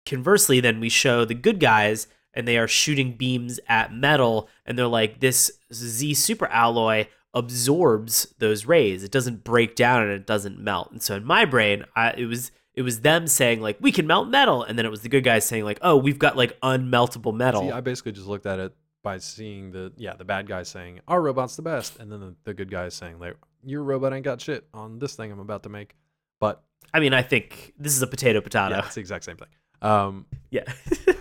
conversely 0.04 0.60
then 0.60 0.80
we 0.80 0.88
show 0.88 1.24
the 1.24 1.34
good 1.34 1.60
guys 1.60 2.06
and 2.34 2.46
they 2.46 2.58
are 2.58 2.68
shooting 2.68 3.16
beams 3.16 3.60
at 3.68 3.94
metal 3.94 4.48
and 4.66 4.78
they're 4.78 4.86
like 4.86 5.20
this 5.20 5.50
Z 5.72 6.14
super 6.14 6.46
alloy 6.48 7.06
absorbs 7.34 8.34
those 8.38 8.66
rays. 8.66 9.02
It 9.02 9.10
doesn't 9.10 9.44
break 9.44 9.74
down 9.74 10.02
and 10.02 10.12
it 10.12 10.26
doesn't 10.26 10.58
melt. 10.58 10.90
And 10.90 11.02
so 11.02 11.16
in 11.16 11.24
my 11.24 11.44
brain, 11.44 11.84
I, 11.96 12.12
it 12.12 12.26
was 12.26 12.50
it 12.74 12.82
was 12.82 13.00
them 13.00 13.26
saying 13.26 13.60
like 13.60 13.76
we 13.80 13.92
can 13.92 14.06
melt 14.06 14.28
metal, 14.28 14.62
and 14.62 14.78
then 14.78 14.86
it 14.86 14.90
was 14.90 15.02
the 15.02 15.08
good 15.08 15.24
guys 15.24 15.44
saying 15.44 15.64
like 15.64 15.78
oh 15.82 15.96
we've 15.96 16.18
got 16.18 16.36
like 16.36 16.58
unmeltable 16.60 17.34
metal. 17.34 17.62
See, 17.62 17.70
I 17.70 17.80
basically 17.80 18.12
just 18.12 18.26
looked 18.26 18.46
at 18.46 18.58
it 18.58 18.74
by 19.02 19.18
seeing 19.18 19.72
the 19.72 19.92
yeah 19.96 20.14
the 20.14 20.24
bad 20.24 20.46
guy 20.46 20.62
saying 20.62 21.00
our 21.06 21.20
robot's 21.20 21.56
the 21.56 21.62
best, 21.62 21.98
and 21.98 22.10
then 22.10 22.20
the, 22.20 22.34
the 22.44 22.54
good 22.54 22.70
guy 22.70 22.88
saying 22.88 23.18
like 23.18 23.36
your 23.64 23.82
robot 23.82 24.12
ain't 24.12 24.24
got 24.24 24.40
shit 24.40 24.66
on 24.74 24.98
this 24.98 25.14
thing 25.14 25.30
I'm 25.32 25.40
about 25.40 25.62
to 25.64 25.68
make. 25.68 25.94
But 26.40 26.62
I 26.92 27.00
mean, 27.00 27.14
I 27.14 27.22
think 27.22 27.72
this 27.78 27.94
is 27.96 28.02
a 28.02 28.06
potato 28.06 28.40
potato. 28.40 28.76
yeah, 28.76 28.84
it's 28.86 28.94
the 28.94 29.00
exact 29.00 29.24
same 29.24 29.36
thing. 29.36 29.48
Um, 29.80 30.26
Yeah. 30.50 30.64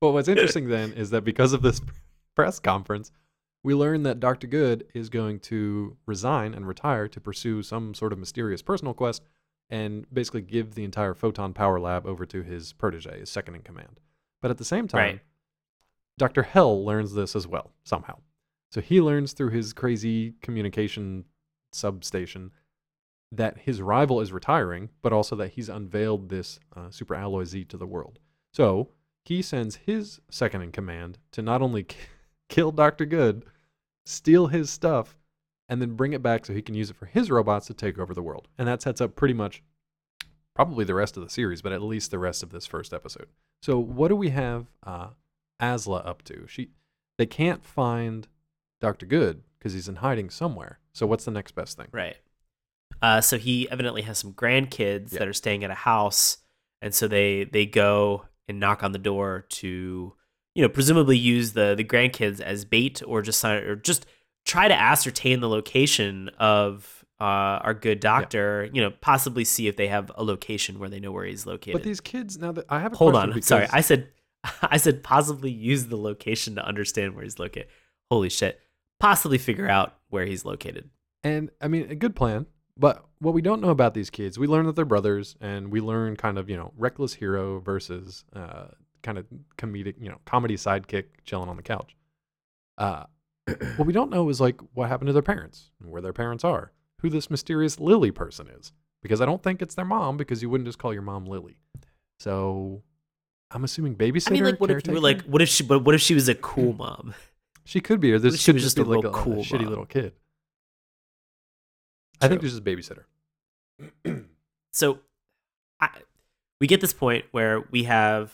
But 0.00 0.12
what's 0.12 0.28
interesting 0.28 0.68
then 0.68 0.92
is 0.92 1.10
that 1.10 1.22
because 1.24 1.52
of 1.52 1.60
this 1.62 1.80
press 2.36 2.60
conference, 2.60 3.10
we 3.64 3.74
learn 3.74 4.04
that 4.04 4.20
Dr. 4.20 4.46
Good 4.46 4.84
is 4.94 5.08
going 5.08 5.40
to 5.40 5.96
resign 6.06 6.54
and 6.54 6.68
retire 6.68 7.08
to 7.08 7.20
pursue 7.20 7.64
some 7.64 7.94
sort 7.94 8.12
of 8.12 8.18
mysterious 8.20 8.62
personal 8.62 8.94
quest 8.94 9.22
and 9.70 10.06
basically 10.12 10.42
give 10.42 10.76
the 10.76 10.84
entire 10.84 11.14
Photon 11.14 11.52
Power 11.52 11.80
Lab 11.80 12.06
over 12.06 12.24
to 12.26 12.42
his 12.42 12.72
protege, 12.72 13.18
his 13.18 13.28
second 13.28 13.56
in 13.56 13.62
command. 13.62 13.98
But 14.40 14.52
at 14.52 14.58
the 14.58 14.64
same 14.64 14.86
time, 14.86 15.00
Right. 15.00 15.20
Dr. 16.16 16.44
Hell 16.44 16.84
learns 16.84 17.14
this 17.14 17.34
as 17.34 17.48
well, 17.48 17.72
somehow. 17.82 18.18
So 18.70 18.80
he 18.80 19.00
learns 19.00 19.32
through 19.32 19.50
his 19.50 19.72
crazy 19.72 20.34
communication 20.42 21.24
substation 21.72 22.52
that 23.30 23.58
his 23.58 23.82
rival 23.82 24.20
is 24.20 24.32
retiring, 24.32 24.88
but 25.02 25.12
also 25.12 25.36
that 25.36 25.52
he's 25.52 25.68
unveiled 25.68 26.28
this 26.28 26.58
uh, 26.74 26.90
Super 26.90 27.14
Alloy 27.14 27.44
Z 27.44 27.64
to 27.64 27.76
the 27.76 27.86
world. 27.86 28.18
So 28.52 28.88
he 29.24 29.42
sends 29.42 29.76
his 29.76 30.20
second 30.30 30.62
in 30.62 30.72
command 30.72 31.18
to 31.32 31.42
not 31.42 31.60
only 31.60 31.84
k- 31.84 31.98
kill 32.48 32.72
Dr. 32.72 33.04
Good, 33.04 33.44
steal 34.06 34.46
his 34.46 34.70
stuff, 34.70 35.18
and 35.68 35.82
then 35.82 35.96
bring 35.96 36.14
it 36.14 36.22
back 36.22 36.46
so 36.46 36.54
he 36.54 36.62
can 36.62 36.74
use 36.74 36.88
it 36.88 36.96
for 36.96 37.04
his 37.04 37.30
robots 37.30 37.66
to 37.66 37.74
take 37.74 37.98
over 37.98 38.14
the 38.14 38.22
world. 38.22 38.48
And 38.56 38.66
that 38.66 38.80
sets 38.80 39.02
up 39.02 39.14
pretty 39.14 39.34
much 39.34 39.62
probably 40.54 40.84
the 40.86 40.94
rest 40.94 41.16
of 41.18 41.22
the 41.22 41.28
series, 41.28 41.60
but 41.60 41.72
at 41.72 41.82
least 41.82 42.10
the 42.10 42.18
rest 42.18 42.42
of 42.42 42.50
this 42.50 42.66
first 42.66 42.94
episode. 42.94 43.28
So 43.62 43.78
what 43.78 44.08
do 44.08 44.16
we 44.16 44.30
have 44.30 44.66
uh, 44.82 45.08
Asla 45.60 46.06
up 46.06 46.22
to? 46.22 46.46
She 46.48 46.70
they 47.18 47.26
can't 47.26 47.64
find 47.64 48.26
Dr. 48.80 49.04
Good 49.04 49.42
because 49.58 49.72
he's 49.72 49.88
in 49.88 49.96
hiding 49.96 50.30
somewhere. 50.30 50.78
So 50.92 51.06
what's 51.06 51.24
the 51.24 51.30
next 51.30 51.52
best 51.52 51.76
thing? 51.76 51.88
Right. 51.92 52.16
Uh, 53.00 53.20
so 53.20 53.38
he 53.38 53.70
evidently 53.70 54.02
has 54.02 54.18
some 54.18 54.32
grandkids 54.32 55.12
Yeah. 55.12 55.20
that 55.20 55.28
are 55.28 55.32
staying 55.32 55.62
at 55.64 55.70
a 55.70 55.74
house, 55.74 56.38
and 56.82 56.94
so 56.94 57.06
they 57.08 57.44
they 57.44 57.66
go 57.66 58.24
and 58.48 58.58
knock 58.58 58.82
on 58.82 58.92
the 58.92 58.98
door 58.98 59.44
to, 59.50 60.14
you 60.54 60.62
know, 60.62 60.68
presumably 60.68 61.16
use 61.16 61.52
the 61.52 61.74
the 61.76 61.84
grandkids 61.84 62.40
as 62.40 62.64
bait 62.64 63.02
or 63.06 63.22
just 63.22 63.38
sign- 63.40 63.62
or 63.62 63.76
just 63.76 64.06
try 64.46 64.66
to 64.68 64.74
ascertain 64.74 65.40
the 65.40 65.48
location 65.48 66.30
of 66.38 67.04
uh, 67.20 67.60
our 67.64 67.74
good 67.74 68.00
doctor. 68.00 68.68
You 68.72 68.80
know, 68.80 68.90
possibly 68.90 69.44
see 69.44 69.68
if 69.68 69.76
they 69.76 69.88
have 69.88 70.10
a 70.16 70.24
location 70.24 70.78
where 70.78 70.88
they 70.88 70.98
know 70.98 71.12
where 71.12 71.24
he's 71.26 71.46
located. 71.46 71.74
But 71.74 71.82
these 71.84 72.00
kids 72.00 72.38
now 72.38 72.52
that 72.52 72.64
I 72.68 72.80
have 72.80 72.94
a 72.94 72.96
Hold 72.96 73.14
on, 73.14 73.28
because 73.30 73.46
sorry, 73.46 73.68
I 73.70 73.80
said 73.82 74.08
I 74.62 74.78
said 74.78 75.04
possibly 75.04 75.50
use 75.52 75.86
the 75.86 75.96
location 75.98 76.56
to 76.56 76.66
understand 76.66 77.14
where 77.14 77.22
he's 77.22 77.38
located. 77.38 77.68
Holy 78.10 78.30
shit! 78.30 78.60
Possibly 79.00 79.38
figure 79.38 79.68
out 79.68 79.96
where 80.08 80.26
he's 80.26 80.44
located. 80.44 80.90
And 81.22 81.50
I 81.60 81.68
mean, 81.68 81.90
a 81.90 81.94
good 81.94 82.16
plan. 82.16 82.46
But 82.76 83.04
what 83.18 83.34
we 83.34 83.42
don't 83.42 83.60
know 83.60 83.70
about 83.70 83.94
these 83.94 84.08
kids, 84.08 84.38
we 84.38 84.46
learn 84.46 84.66
that 84.66 84.76
they're 84.76 84.84
brothers, 84.84 85.34
and 85.40 85.72
we 85.72 85.80
learn 85.80 86.16
kind 86.16 86.38
of, 86.38 86.48
you 86.48 86.56
know, 86.56 86.72
reckless 86.76 87.14
hero 87.14 87.58
versus 87.58 88.24
uh, 88.34 88.68
kind 89.02 89.18
of 89.18 89.26
comedic, 89.56 89.94
you 90.00 90.08
know, 90.08 90.18
comedy 90.24 90.56
sidekick 90.56 91.04
chilling 91.24 91.48
on 91.48 91.56
the 91.56 91.62
couch. 91.62 91.96
Uh, 92.76 93.04
what 93.76 93.86
we 93.86 93.92
don't 93.92 94.10
know 94.10 94.28
is 94.28 94.40
like 94.40 94.60
what 94.74 94.88
happened 94.88 95.08
to 95.08 95.12
their 95.12 95.22
parents, 95.22 95.70
and 95.80 95.90
where 95.90 96.00
their 96.00 96.12
parents 96.12 96.44
are, 96.44 96.72
who 97.00 97.10
this 97.10 97.30
mysterious 97.30 97.80
Lily 97.80 98.12
person 98.12 98.46
is, 98.48 98.72
because 99.02 99.20
I 99.20 99.26
don't 99.26 99.42
think 99.42 99.60
it's 99.60 99.74
their 99.74 99.84
mom, 99.84 100.16
because 100.16 100.40
you 100.40 100.48
wouldn't 100.48 100.68
just 100.68 100.78
call 100.78 100.92
your 100.92 101.02
mom 101.02 101.26
Lily. 101.26 101.58
So 102.20 102.82
I'm 103.50 103.64
assuming 103.64 103.96
babysitter. 103.96 104.28
I 104.28 104.34
mean, 104.34 104.44
like, 104.44 104.60
what 104.60 104.70
if 104.70 104.86
you 104.86 104.92
were 104.92 105.00
like, 105.00 105.22
what 105.22 105.42
if 105.42 105.48
she, 105.48 105.64
but 105.64 105.80
what 105.80 105.96
if 105.96 106.00
she 106.00 106.14
was 106.14 106.28
a 106.28 106.34
cool 106.36 106.74
mom? 106.74 107.14
She 107.68 107.82
could 107.82 108.00
be, 108.00 108.14
or 108.14 108.18
this 108.18 108.40
she 108.40 108.46
could 108.46 108.54
was 108.54 108.62
just 108.62 108.78
just 108.78 108.88
be 108.88 108.90
a 108.90 108.96
like 108.96 109.04
real 109.04 109.12
a, 109.12 109.14
cool 109.14 109.44
shitty 109.44 109.60
mom? 109.60 109.68
little 109.68 109.84
kid. 109.84 110.14
I 112.18 112.26
think 112.26 112.40
True. 112.40 112.48
this 112.48 112.54
is 112.54 112.62
babysitter. 112.62 114.24
so 114.72 115.00
I, 115.78 115.90
we 116.62 116.66
get 116.66 116.80
this 116.80 116.94
point 116.94 117.26
where 117.30 117.62
we 117.70 117.84
have 117.84 118.32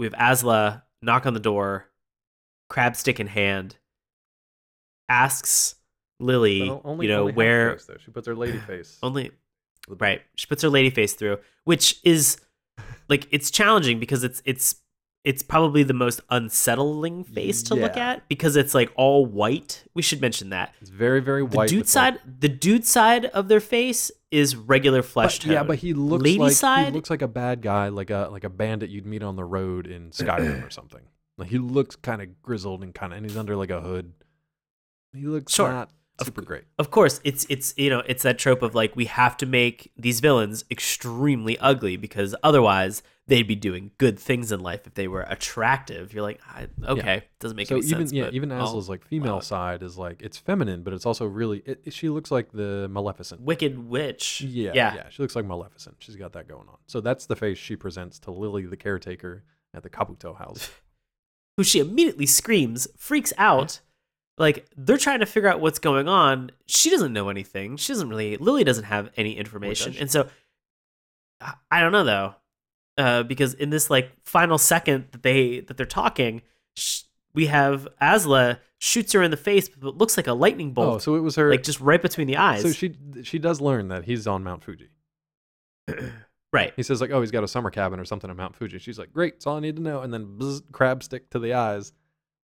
we 0.00 0.06
have 0.06 0.14
Asla 0.14 0.82
knock 1.00 1.26
on 1.26 1.34
the 1.34 1.38
door, 1.38 1.86
crab 2.68 2.96
stick 2.96 3.20
in 3.20 3.28
hand, 3.28 3.76
asks 5.08 5.76
Lily, 6.18 6.68
only, 6.82 7.06
you 7.06 7.12
know, 7.12 7.28
where 7.28 7.78
face, 7.78 7.98
she 8.04 8.10
puts 8.10 8.26
her 8.26 8.34
lady 8.34 8.58
face. 8.58 8.98
only 9.04 9.30
right. 9.86 10.22
She 10.34 10.48
puts 10.48 10.60
her 10.64 10.68
lady 10.68 10.90
face 10.90 11.12
through, 11.12 11.38
which 11.62 12.00
is 12.02 12.38
like 13.08 13.28
it's 13.30 13.52
challenging 13.52 14.00
because 14.00 14.24
it's 14.24 14.42
it's 14.44 14.74
it's 15.24 15.42
probably 15.42 15.82
the 15.82 15.94
most 15.94 16.20
unsettling 16.30 17.24
face 17.24 17.62
to 17.64 17.74
look 17.74 17.96
at 17.96 18.28
because 18.28 18.56
it's 18.56 18.74
like 18.74 18.92
all 18.94 19.24
white. 19.24 19.82
We 19.94 20.02
should 20.02 20.20
mention 20.20 20.50
that. 20.50 20.74
It's 20.80 20.90
very 20.90 21.20
very 21.20 21.42
white. 21.42 21.50
The 21.50 21.56
white. 21.56 21.68
dude 21.70 21.78
with, 21.78 21.86
like- 21.86 22.14
side, 22.14 22.18
the 22.40 22.48
dude 22.48 22.84
side 22.84 23.24
of 23.26 23.48
their 23.48 23.60
face 23.60 24.10
is 24.30 24.54
regular 24.54 25.02
flesh 25.02 25.38
But- 25.38 25.44
tone. 25.44 25.52
yeah, 25.54 25.62
but 25.62 25.78
he 25.78 25.94
looks 25.94 26.22
Lady 26.24 26.38
like 26.38 26.52
side- 26.52 26.86
he 26.88 26.92
looks 26.92 27.08
like 27.10 27.22
a 27.22 27.28
bad 27.28 27.62
guy, 27.62 27.88
like 27.88 28.10
a 28.10 28.28
like 28.30 28.44
a 28.44 28.50
bandit 28.50 28.90
you'd 28.90 29.06
meet 29.06 29.22
on 29.22 29.36
the 29.36 29.44
road 29.44 29.86
in 29.86 30.10
Skyrim 30.12 30.66
or 30.66 30.70
something. 30.70 31.02
Like 31.38 31.48
he 31.48 31.58
looks 31.58 31.96
kind 31.96 32.20
of 32.22 32.42
grizzled 32.42 32.82
and 32.82 32.94
kind 32.94 33.12
of, 33.12 33.16
and 33.16 33.26
he's 33.26 33.36
under 33.36 33.56
like 33.56 33.70
a 33.70 33.80
hood. 33.80 34.12
He 35.14 35.26
looks 35.26 35.52
Sure. 35.54 35.70
not 35.70 35.90
Of 36.18 36.26
super 36.26 36.42
great. 36.42 36.64
of 36.78 36.90
course 36.90 37.20
it's 37.24 37.46
it's 37.48 37.72
you 37.76 37.88
know 37.90 38.02
it's 38.06 38.22
that 38.24 38.38
trope 38.38 38.62
of 38.62 38.74
like 38.74 38.94
we 38.96 39.06
have 39.06 39.36
to 39.38 39.46
make 39.46 39.90
these 39.96 40.20
villains 40.20 40.64
extremely 40.70 41.56
ugly 41.58 41.96
because 41.96 42.34
otherwise 42.42 43.02
they'd 43.26 43.48
be 43.48 43.56
doing 43.56 43.90
good 43.98 44.18
things 44.18 44.52
in 44.52 44.60
life 44.60 44.86
if 44.86 44.94
they 44.94 45.08
were 45.08 45.22
attractive 45.22 46.12
you're 46.12 46.22
like 46.22 46.40
I, 46.46 46.68
okay 46.86 47.24
doesn't 47.44 47.56
make 47.56 47.68
sense. 47.68 47.84
So 47.84 47.86
any 47.86 47.90
even 47.90 48.06
sense 48.08 48.12
yeah, 48.12 48.30
even 48.32 48.50
Asla's 48.50 48.88
like 48.88 49.04
female 49.04 49.38
it. 49.38 49.44
side 49.44 49.82
is 49.82 49.96
like 49.98 50.22
it's 50.22 50.38
feminine, 50.38 50.82
but 50.82 50.92
it's 50.92 51.04
also 51.04 51.26
really 51.26 51.62
it, 51.66 51.92
she 51.92 52.08
looks 52.08 52.30
like 52.30 52.50
the 52.52 52.88
Maleficent. 52.90 53.42
wicked 53.42 53.78
witch 53.78 54.40
Yeah, 54.40 54.72
yeah 54.74 54.94
yeah, 54.94 55.08
she 55.10 55.22
looks 55.22 55.36
like 55.36 55.44
Maleficent. 55.44 55.96
She's 55.98 56.16
got 56.16 56.32
that 56.32 56.48
going 56.48 56.68
on. 56.68 56.78
So 56.86 57.00
that's 57.00 57.26
the 57.26 57.36
face 57.36 57.58
she 57.58 57.76
presents 57.76 58.18
to 58.20 58.30
Lily, 58.30 58.64
the 58.64 58.76
caretaker 58.76 59.44
at 59.74 59.82
the 59.82 59.90
Kabuto 59.90 60.36
house. 60.36 60.70
who 61.56 61.62
she 61.62 61.78
immediately 61.78 62.26
screams 62.26 62.88
freaks 62.96 63.32
out 63.36 63.80
like 64.38 64.66
they're 64.76 64.96
trying 64.96 65.20
to 65.20 65.26
figure 65.26 65.48
out 65.48 65.60
what's 65.60 65.78
going 65.78 66.08
on 66.08 66.50
she 66.66 66.90
doesn't 66.90 67.12
know 67.12 67.28
anything 67.28 67.76
she 67.76 67.92
doesn't 67.92 68.08
really 68.08 68.36
lily 68.38 68.64
doesn't 68.64 68.84
have 68.84 69.10
any 69.16 69.36
information 69.36 69.94
and 70.00 70.10
so 70.10 70.26
i 71.70 71.80
don't 71.80 71.92
know 71.92 72.02
though 72.02 72.34
uh, 72.96 73.22
because 73.22 73.54
in 73.54 73.70
this 73.70 73.90
like 73.90 74.10
final 74.24 74.58
second 74.58 75.06
that 75.12 75.22
they 75.22 75.60
that 75.60 75.76
they're 75.76 75.86
talking 75.86 76.42
sh- 76.76 77.02
we 77.34 77.46
have 77.46 77.88
asla 78.00 78.58
shoots 78.78 79.12
her 79.12 79.22
in 79.22 79.30
the 79.30 79.36
face 79.36 79.68
with 79.74 79.82
what 79.82 79.98
looks 79.98 80.16
like 80.16 80.26
a 80.26 80.32
lightning 80.32 80.72
bolt. 80.72 80.96
Oh, 80.96 80.98
so 80.98 81.14
it 81.16 81.20
was 81.20 81.36
her. 81.36 81.50
like 81.50 81.62
just 81.62 81.80
right 81.80 82.00
between 82.00 82.26
the 82.26 82.36
eyes 82.36 82.62
so 82.62 82.70
she 82.70 82.94
she 83.22 83.38
does 83.38 83.60
learn 83.60 83.88
that 83.88 84.04
he's 84.04 84.26
on 84.26 84.44
Mount 84.44 84.62
Fuji. 84.62 84.90
right 86.52 86.72
He 86.76 86.82
says 86.82 87.00
like, 87.00 87.10
oh, 87.10 87.20
he's 87.20 87.30
got 87.30 87.44
a 87.44 87.48
summer 87.48 87.70
cabin 87.70 87.98
or 87.98 88.04
something 88.04 88.30
on 88.30 88.36
Mount 88.36 88.54
Fuji. 88.56 88.78
She's 88.78 88.98
like, 88.98 89.12
great, 89.12 89.34
that's 89.34 89.46
all 89.46 89.56
I 89.56 89.60
need 89.60 89.76
to 89.76 89.82
know. 89.82 90.02
And 90.02 90.12
then 90.14 90.36
bzz, 90.38 90.62
crab 90.72 91.02
stick 91.02 91.28
to 91.30 91.38
the 91.38 91.54
eyes. 91.54 91.92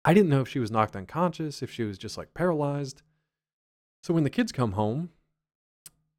I 0.05 0.14
didn't 0.14 0.30
know 0.30 0.40
if 0.40 0.48
she 0.48 0.59
was 0.59 0.70
knocked 0.70 0.96
unconscious, 0.96 1.62
if 1.62 1.70
she 1.70 1.84
was 1.84 1.98
just 1.98 2.18
like 2.18 2.34
paralyzed. 2.34 3.03
So 4.03 4.14
when 4.14 4.24
the 4.24 4.30
kids 4.30 4.51
come 4.51 4.72
home, 4.72 5.11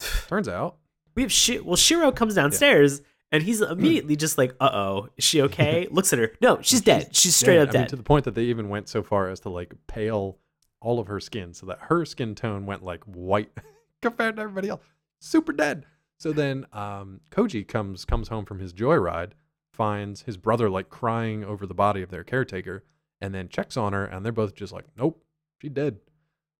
turns 0.28 0.48
out 0.48 0.76
we 1.14 1.22
have 1.22 1.32
Shi- 1.32 1.60
well 1.60 1.76
shiro 1.76 2.10
comes 2.10 2.34
downstairs 2.34 3.02
and 3.32 3.42
he's 3.42 3.60
immediately 3.60 4.14
just 4.14 4.38
like 4.38 4.54
uh-oh 4.60 5.08
is 5.16 5.24
she 5.24 5.42
okay 5.42 5.88
looks 5.90 6.12
at 6.12 6.18
her 6.20 6.32
no 6.40 6.60
she's 6.62 6.80
dead 6.80 7.14
she's 7.16 7.34
straight 7.34 7.54
dead. 7.56 7.68
up 7.68 7.74
I 7.74 7.78
mean, 7.78 7.82
dead 7.82 7.88
to 7.88 7.96
the 7.96 8.02
point 8.04 8.24
that 8.26 8.34
they 8.34 8.44
even 8.44 8.68
went 8.68 8.88
so 8.88 9.02
far 9.02 9.28
as 9.28 9.40
to 9.40 9.48
like 9.48 9.74
pale 9.88 10.38
all 10.82 10.98
of 10.98 11.06
her 11.06 11.20
skin 11.20 11.54
so 11.54 11.66
that 11.66 11.78
her 11.82 12.04
skin 12.04 12.34
tone 12.34 12.66
went 12.66 12.82
like 12.82 13.02
white 13.04 13.50
compared 14.02 14.36
to 14.36 14.42
everybody 14.42 14.68
else. 14.68 14.82
Super 15.20 15.52
dead. 15.52 15.86
So 16.18 16.32
then 16.32 16.66
um, 16.72 17.20
Koji 17.30 17.66
comes 17.66 18.04
comes 18.04 18.28
home 18.28 18.44
from 18.44 18.58
his 18.58 18.72
joyride, 18.72 19.32
finds 19.72 20.22
his 20.22 20.36
brother 20.36 20.68
like 20.68 20.88
crying 20.88 21.44
over 21.44 21.66
the 21.66 21.74
body 21.74 22.02
of 22.02 22.10
their 22.10 22.24
caretaker, 22.24 22.84
and 23.20 23.34
then 23.34 23.48
checks 23.48 23.76
on 23.76 23.92
her, 23.92 24.04
and 24.04 24.24
they're 24.24 24.32
both 24.32 24.54
just 24.54 24.72
like, 24.72 24.84
"Nope, 24.96 25.24
she 25.60 25.68
dead." 25.68 25.98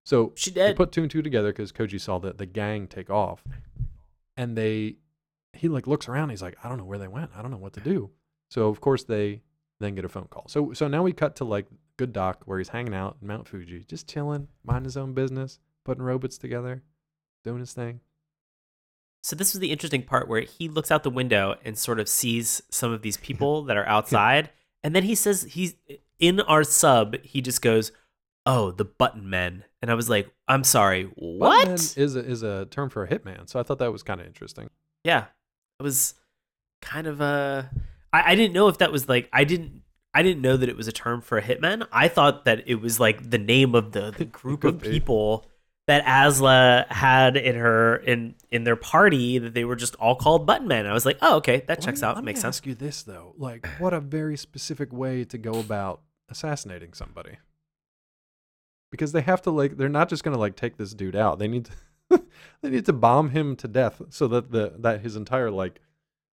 So 0.04 0.32
she 0.34 0.50
they 0.50 0.74
put 0.74 0.90
two 0.90 1.02
and 1.02 1.10
two 1.10 1.22
together 1.22 1.52
because 1.52 1.70
Koji 1.70 2.00
saw 2.00 2.18
the 2.18 2.32
the 2.32 2.46
gang 2.46 2.88
take 2.88 3.10
off, 3.10 3.44
and 4.36 4.56
they 4.56 4.96
he 5.52 5.68
like 5.68 5.86
looks 5.86 6.08
around. 6.08 6.30
He's 6.30 6.42
like, 6.42 6.56
I 6.62 6.68
don't 6.68 6.78
know 6.78 6.84
where 6.84 6.98
they 6.98 7.08
went. 7.08 7.30
I 7.36 7.42
don't 7.42 7.50
know 7.50 7.56
what 7.56 7.74
to 7.74 7.80
do. 7.80 8.10
So 8.50 8.68
of 8.68 8.80
course 8.80 9.04
they 9.04 9.42
then 9.80 9.94
get 9.94 10.04
a 10.04 10.08
phone 10.08 10.28
call. 10.30 10.46
So 10.48 10.72
so 10.72 10.88
now 10.88 11.02
we 11.02 11.12
cut 11.12 11.36
to 11.36 11.44
like 11.44 11.66
good 11.96 12.12
doc 12.12 12.42
where 12.46 12.58
he's 12.58 12.68
hanging 12.68 12.94
out 12.94 13.16
in 13.20 13.28
Mount 13.28 13.48
Fuji, 13.48 13.84
just 13.86 14.08
chilling, 14.08 14.48
minding 14.64 14.84
his 14.84 14.96
own 14.96 15.12
business, 15.12 15.58
putting 15.84 16.02
robots 16.02 16.38
together, 16.38 16.82
doing 17.44 17.60
his 17.60 17.72
thing. 17.72 18.00
So 19.22 19.36
this 19.36 19.52
was 19.52 19.60
the 19.60 19.70
interesting 19.70 20.02
part 20.02 20.28
where 20.28 20.40
he 20.40 20.68
looks 20.68 20.90
out 20.90 21.04
the 21.04 21.10
window 21.10 21.54
and 21.64 21.78
sort 21.78 22.00
of 22.00 22.08
sees 22.08 22.62
some 22.70 22.92
of 22.92 23.02
these 23.02 23.16
people 23.28 23.62
that 23.64 23.76
are 23.76 23.86
outside, 23.86 24.50
and 24.82 24.96
then 24.96 25.04
he 25.04 25.14
says 25.14 25.42
he's 25.42 25.74
in 26.18 26.40
our 26.40 26.64
sub. 26.64 27.16
He 27.22 27.40
just 27.40 27.62
goes, 27.62 27.92
"Oh, 28.46 28.70
the 28.72 28.84
button 28.84 29.30
men," 29.30 29.64
and 29.80 29.90
I 29.90 29.94
was 29.94 30.10
like, 30.10 30.28
"I'm 30.48 30.64
sorry, 30.64 31.04
what?" 31.16 31.68
Buttman 31.68 31.98
is 31.98 32.16
a, 32.16 32.24
is 32.24 32.42
a 32.42 32.66
term 32.66 32.90
for 32.90 33.04
a 33.04 33.08
hitman. 33.08 33.48
So 33.48 33.60
I 33.60 33.62
thought 33.62 33.78
that 33.78 33.92
was 33.92 34.02
kind 34.02 34.20
of 34.20 34.26
interesting. 34.26 34.70
yeah, 35.04 35.26
it 35.82 35.84
was 35.84 36.14
kind 36.80 37.06
of 37.06 37.20
a. 37.20 37.70
I, 38.12 38.32
I 38.32 38.34
didn't 38.36 38.52
know 38.52 38.68
if 38.68 38.78
that 38.78 38.92
was 38.92 39.08
like 39.08 39.28
I 39.32 39.44
didn't. 39.44 39.82
I 40.14 40.22
didn't 40.22 40.42
know 40.42 40.56
that 40.58 40.68
it 40.68 40.76
was 40.76 40.86
a 40.88 40.92
term 40.92 41.22
for 41.22 41.38
a 41.38 41.42
hitman. 41.42 41.86
I 41.90 42.06
thought 42.08 42.44
that 42.44 42.64
it 42.66 42.76
was 42.76 43.00
like 43.00 43.30
the 43.30 43.38
name 43.38 43.74
of 43.74 43.92
the, 43.92 44.10
the 44.16 44.24
group 44.42 44.62
of 44.62 44.80
people 44.80 45.46
that 45.88 46.04
Asla 46.04 46.86
had 46.92 47.36
in 47.36 47.56
her 47.56 47.96
in 47.96 48.34
in 48.50 48.64
their 48.64 48.76
party 48.76 49.38
that 49.38 49.54
they 49.54 49.64
were 49.64 49.74
just 49.74 49.94
all 49.96 50.14
called 50.14 50.46
button 50.46 50.68
men. 50.68 50.86
I 50.86 50.92
was 50.92 51.04
like, 51.06 51.18
oh, 51.22 51.36
okay, 51.36 51.58
that 51.66 51.68
Let 51.78 51.80
checks 51.80 52.02
me- 52.02 52.08
out. 52.08 52.14
Let 52.16 52.24
Makes 52.24 52.38
me 52.38 52.42
sense. 52.42 52.56
Ask 52.58 52.66
you 52.66 52.74
this 52.74 53.02
though, 53.02 53.34
like 53.38 53.66
what 53.78 53.92
a 53.94 54.00
very 54.00 54.36
specific 54.36 54.92
way 54.92 55.24
to 55.24 55.38
go 55.38 55.52
about 55.58 56.02
assassinating 56.28 56.92
somebody. 56.92 57.38
Because 58.90 59.12
they 59.12 59.22
have 59.22 59.40
to 59.42 59.50
like, 59.50 59.78
they're 59.78 59.88
not 59.88 60.08
just 60.10 60.22
gonna 60.22 60.38
like 60.38 60.54
take 60.56 60.76
this 60.76 60.92
dude 60.92 61.16
out. 61.16 61.38
They 61.38 61.48
need 61.48 61.64
to, 61.66 61.72
they 62.60 62.70
need 62.70 62.86
to 62.86 62.92
bomb 62.92 63.30
him 63.30 63.56
to 63.56 63.68
death 63.68 64.00
so 64.10 64.26
that 64.28 64.50
the 64.52 64.74
that 64.78 65.00
his 65.00 65.16
entire 65.16 65.50
like 65.50 65.80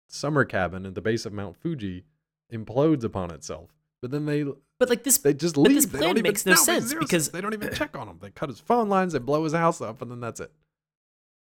summer 0.08 0.44
cabin 0.44 0.86
at 0.86 0.94
the 0.94 1.00
base 1.00 1.26
of 1.26 1.32
Mount 1.32 1.56
Fuji 1.56 2.04
implodes 2.52 3.02
upon 3.04 3.30
itself. 3.32 3.70
But 4.00 4.10
then 4.10 4.26
they 4.26 4.44
But 4.78 4.88
like 4.90 5.02
this, 5.04 5.18
they 5.18 5.34
just 5.34 5.54
But 5.56 5.62
leave. 5.62 5.74
this 5.76 5.86
they 5.86 5.98
plan 5.98 6.02
don't 6.10 6.18
even, 6.18 6.22
makes 6.30 6.46
no 6.46 6.54
sense 6.54 6.92
because- 6.94 7.30
they 7.30 7.40
don't 7.40 7.54
even 7.54 7.72
check 7.74 7.96
on 7.96 8.08
him. 8.08 8.18
They 8.20 8.30
cut 8.30 8.48
his 8.50 8.60
phone 8.60 8.88
lines, 8.88 9.14
they 9.14 9.18
blow 9.18 9.42
his 9.44 9.52
house 9.54 9.80
up, 9.80 10.02
and 10.02 10.10
then 10.10 10.20
that's 10.20 10.38
it. 10.40 10.52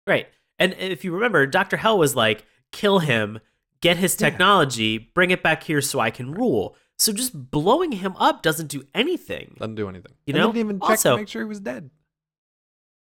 right? 0.07 0.27
And 0.57 0.73
if 0.73 1.03
you 1.03 1.13
remember, 1.13 1.45
Doctor 1.45 1.77
Hell 1.77 1.97
was 1.99 2.15
like, 2.15 2.45
kill 2.71 2.99
him, 2.99 3.39
get 3.81 3.97
his 3.97 4.19
Yeah. 4.19 4.29
technology, 4.29 4.97
bring 4.97 5.31
it 5.31 5.43
back 5.43 5.63
here 5.63 5.81
so 5.81 5.99
I 5.99 6.09
can 6.11 6.31
rule. 6.33 6.75
So 6.97 7.13
just 7.13 7.51
blowing 7.51 7.91
him 7.93 8.15
up 8.17 8.41
doesn't 8.41 8.67
do 8.67 8.83
anything. 8.93 9.55
Doesn't 9.59 9.75
do 9.75 9.87
anything. 9.87 10.13
You 10.25 10.33
And 10.33 10.37
know? 10.41 10.47
didn't 10.51 10.65
even 10.65 10.79
check 10.81 10.89
Also- 10.89 11.11
to 11.11 11.17
make 11.21 11.27
sure 11.29 11.43
he 11.43 11.47
was 11.47 11.59
dead. 11.61 11.91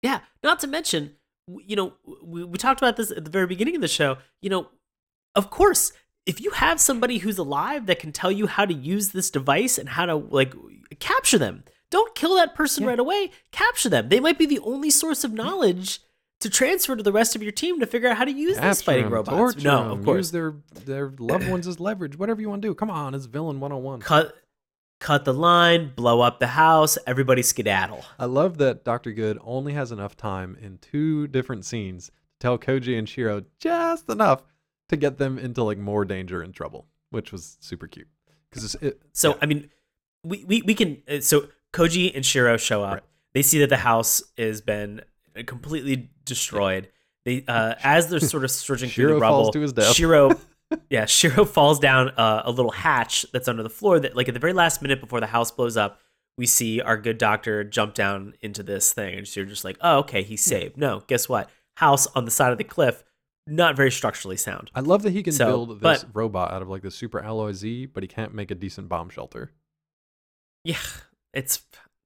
Yeah, 0.02 0.20
not 0.42 0.60
to 0.60 0.66
mention, 0.66 1.16
you 1.48 1.76
know, 1.76 1.92
we, 2.22 2.44
we 2.44 2.58
talked 2.58 2.80
about 2.80 2.96
this 2.96 3.10
at 3.10 3.24
the 3.24 3.30
very 3.30 3.46
beginning 3.46 3.74
of 3.74 3.80
the 3.80 3.88
show. 3.88 4.18
You 4.40 4.50
know, 4.50 4.68
of 5.34 5.50
course, 5.50 5.92
if 6.26 6.40
you 6.40 6.50
have 6.52 6.80
somebody 6.80 7.18
who's 7.18 7.38
alive 7.38 7.86
that 7.86 7.98
can 7.98 8.12
tell 8.12 8.30
you 8.30 8.46
how 8.46 8.64
to 8.64 8.74
use 8.74 9.08
this 9.10 9.30
device 9.30 9.78
and 9.78 9.88
how 9.88 10.06
to 10.06 10.14
like 10.16 10.54
capture 11.00 11.38
them, 11.38 11.64
don't 11.90 12.14
kill 12.14 12.36
that 12.36 12.54
person 12.54 12.84
Yeah. 12.84 12.90
right 12.90 12.98
away. 12.98 13.30
Capture 13.50 13.88
them. 13.88 14.08
They 14.08 14.20
might 14.20 14.38
be 14.38 14.46
the 14.46 14.60
only 14.60 14.88
source 14.90 15.24
of 15.24 15.32
knowledge 15.32 16.00
to 16.40 16.48
transfer 16.50 16.96
to 16.96 17.02
the 17.02 17.12
rest 17.12 17.36
of 17.36 17.42
your 17.42 17.52
team 17.52 17.78
to 17.80 17.86
figure 17.86 18.08
out 18.08 18.16
how 18.16 18.24
to 18.24 18.32
use 18.32 18.56
these 18.58 18.82
fighting 18.82 18.84
fighting 18.84 19.04
'em, 19.06 19.12
robots. 19.12 19.62
no, 19.62 19.82
'em, 19.84 19.90
of 19.98 20.04
course. 20.04 20.16
Use 20.18 20.30
their 20.32 20.54
their 20.84 21.12
loved 21.18 21.48
ones 21.48 21.66
as 21.66 21.78
leverage. 21.80 22.16
Whatever 22.16 22.40
you 22.40 22.48
want 22.48 22.62
to 22.62 22.68
do. 22.68 22.74
Come 22.74 22.90
on, 22.90 23.14
it's 23.14 23.26
villain 23.26 23.60
101. 23.60 24.00
cut 24.00 24.34
cut 25.02 25.24
the 25.24 25.34
line, 25.34 25.92
blow 25.94 26.20
up 26.20 26.38
the 26.38 26.46
house, 26.46 26.96
everybody 27.06 27.42
skedaddle. 27.42 28.04
I 28.18 28.24
love 28.26 28.58
that 28.58 28.84
Dr. 28.84 29.12
Good 29.12 29.38
only 29.42 29.72
has 29.72 29.92
enough 29.92 30.16
time 30.16 30.56
in 30.60 30.78
two 30.78 31.26
different 31.26 31.64
scenes 31.64 32.06
to 32.06 32.12
tell 32.40 32.58
Koji 32.58 32.96
and 32.98 33.08
Shiro 33.08 33.42
just 33.58 34.08
enough 34.08 34.42
to 34.88 34.96
get 34.96 35.18
them 35.18 35.38
into 35.38 35.62
like 35.64 35.78
more 35.78 36.04
danger 36.04 36.40
and 36.42 36.54
trouble, 36.54 36.86
which 37.10 37.32
was 37.32 37.56
super 37.60 37.86
cute. 37.86 38.08
Because 38.50 38.74
it, 38.76 39.00
So 39.12 39.30
yeah. 39.30 39.36
I 39.42 39.46
mean, 39.46 39.70
we, 40.24 40.44
we 40.44 40.62
we 40.62 40.74
can. 40.74 41.02
uh, 41.10 41.20
So 41.20 41.48
Koji 41.72 42.14
and 42.14 42.24
Shiro 42.24 42.56
show 42.56 42.82
up. 42.84 42.92
Right. 42.94 43.02
They 43.34 43.42
see 43.42 43.58
that 43.60 43.70
the 43.70 43.78
house 43.78 44.22
has 44.36 44.60
been 44.60 45.00
uh, 45.36 45.42
completely 45.46 46.10
destroyed. 46.24 46.88
They 47.24 47.44
uh, 47.48 47.74
as 47.82 48.08
they're 48.08 48.20
sort 48.20 48.44
of 48.44 48.50
searching 48.50 48.90
through 48.90 49.14
the 49.14 49.20
rubble. 49.20 49.44
falls 49.44 49.54
to 49.54 49.60
his 49.60 49.72
death. 49.72 49.94
Shiro, 49.94 50.30
yeah, 50.90 51.04
Shiro 51.06 51.44
falls 51.44 51.78
down 51.78 52.10
uh, 52.10 52.42
a 52.44 52.50
little 52.50 52.70
hatch 52.72 53.24
that's 53.32 53.48
under 53.48 53.62
the 53.62 53.70
floor. 53.70 53.98
That 54.00 54.16
like 54.16 54.28
at 54.28 54.34
the 54.34 54.40
very 54.40 54.52
last 54.52 54.82
minute 54.82 55.00
before 55.00 55.20
the 55.20 55.26
house 55.26 55.50
blows 55.50 55.76
up, 55.76 55.98
we 56.38 56.46
see 56.46 56.80
our 56.80 56.96
good 56.96 57.18
doctor 57.18 57.62
jump 57.64 57.94
down 57.94 58.34
into 58.40 58.62
this 58.62 58.92
thing, 58.92 59.18
and 59.18 59.36
you're 59.36 59.44
just 59.44 59.64
like, 59.64 59.76
oh, 59.80 59.98
okay, 59.98 60.22
he's 60.22 60.42
saved. 60.42 60.76
No, 60.76 61.02
guess 61.06 61.28
what? 61.28 61.50
House 61.76 62.06
on 62.08 62.24
the 62.24 62.30
side 62.30 62.52
of 62.52 62.58
the 62.58 62.64
cliff, 62.64 63.02
not 63.46 63.76
very 63.76 63.90
structurally 63.90 64.36
sound. 64.36 64.70
I 64.74 64.80
love 64.80 65.02
that 65.02 65.12
he 65.12 65.22
can 65.22 65.32
So, 65.32 65.46
build 65.46 65.80
this 65.80 66.04
but- 66.04 66.06
robot 66.14 66.52
out 66.52 66.62
of 66.62 66.68
like 66.68 66.82
the 66.82 66.90
super 66.90 67.20
alloy 67.20 67.52
Z, 67.52 67.86
but 67.86 68.02
he 68.02 68.08
can't 68.08 68.34
make 68.34 68.50
a 68.50 68.54
decent 68.54 68.88
bomb 68.88 69.08
shelter. 69.10 69.52
Yeah, 70.64 70.78
it's 71.34 71.62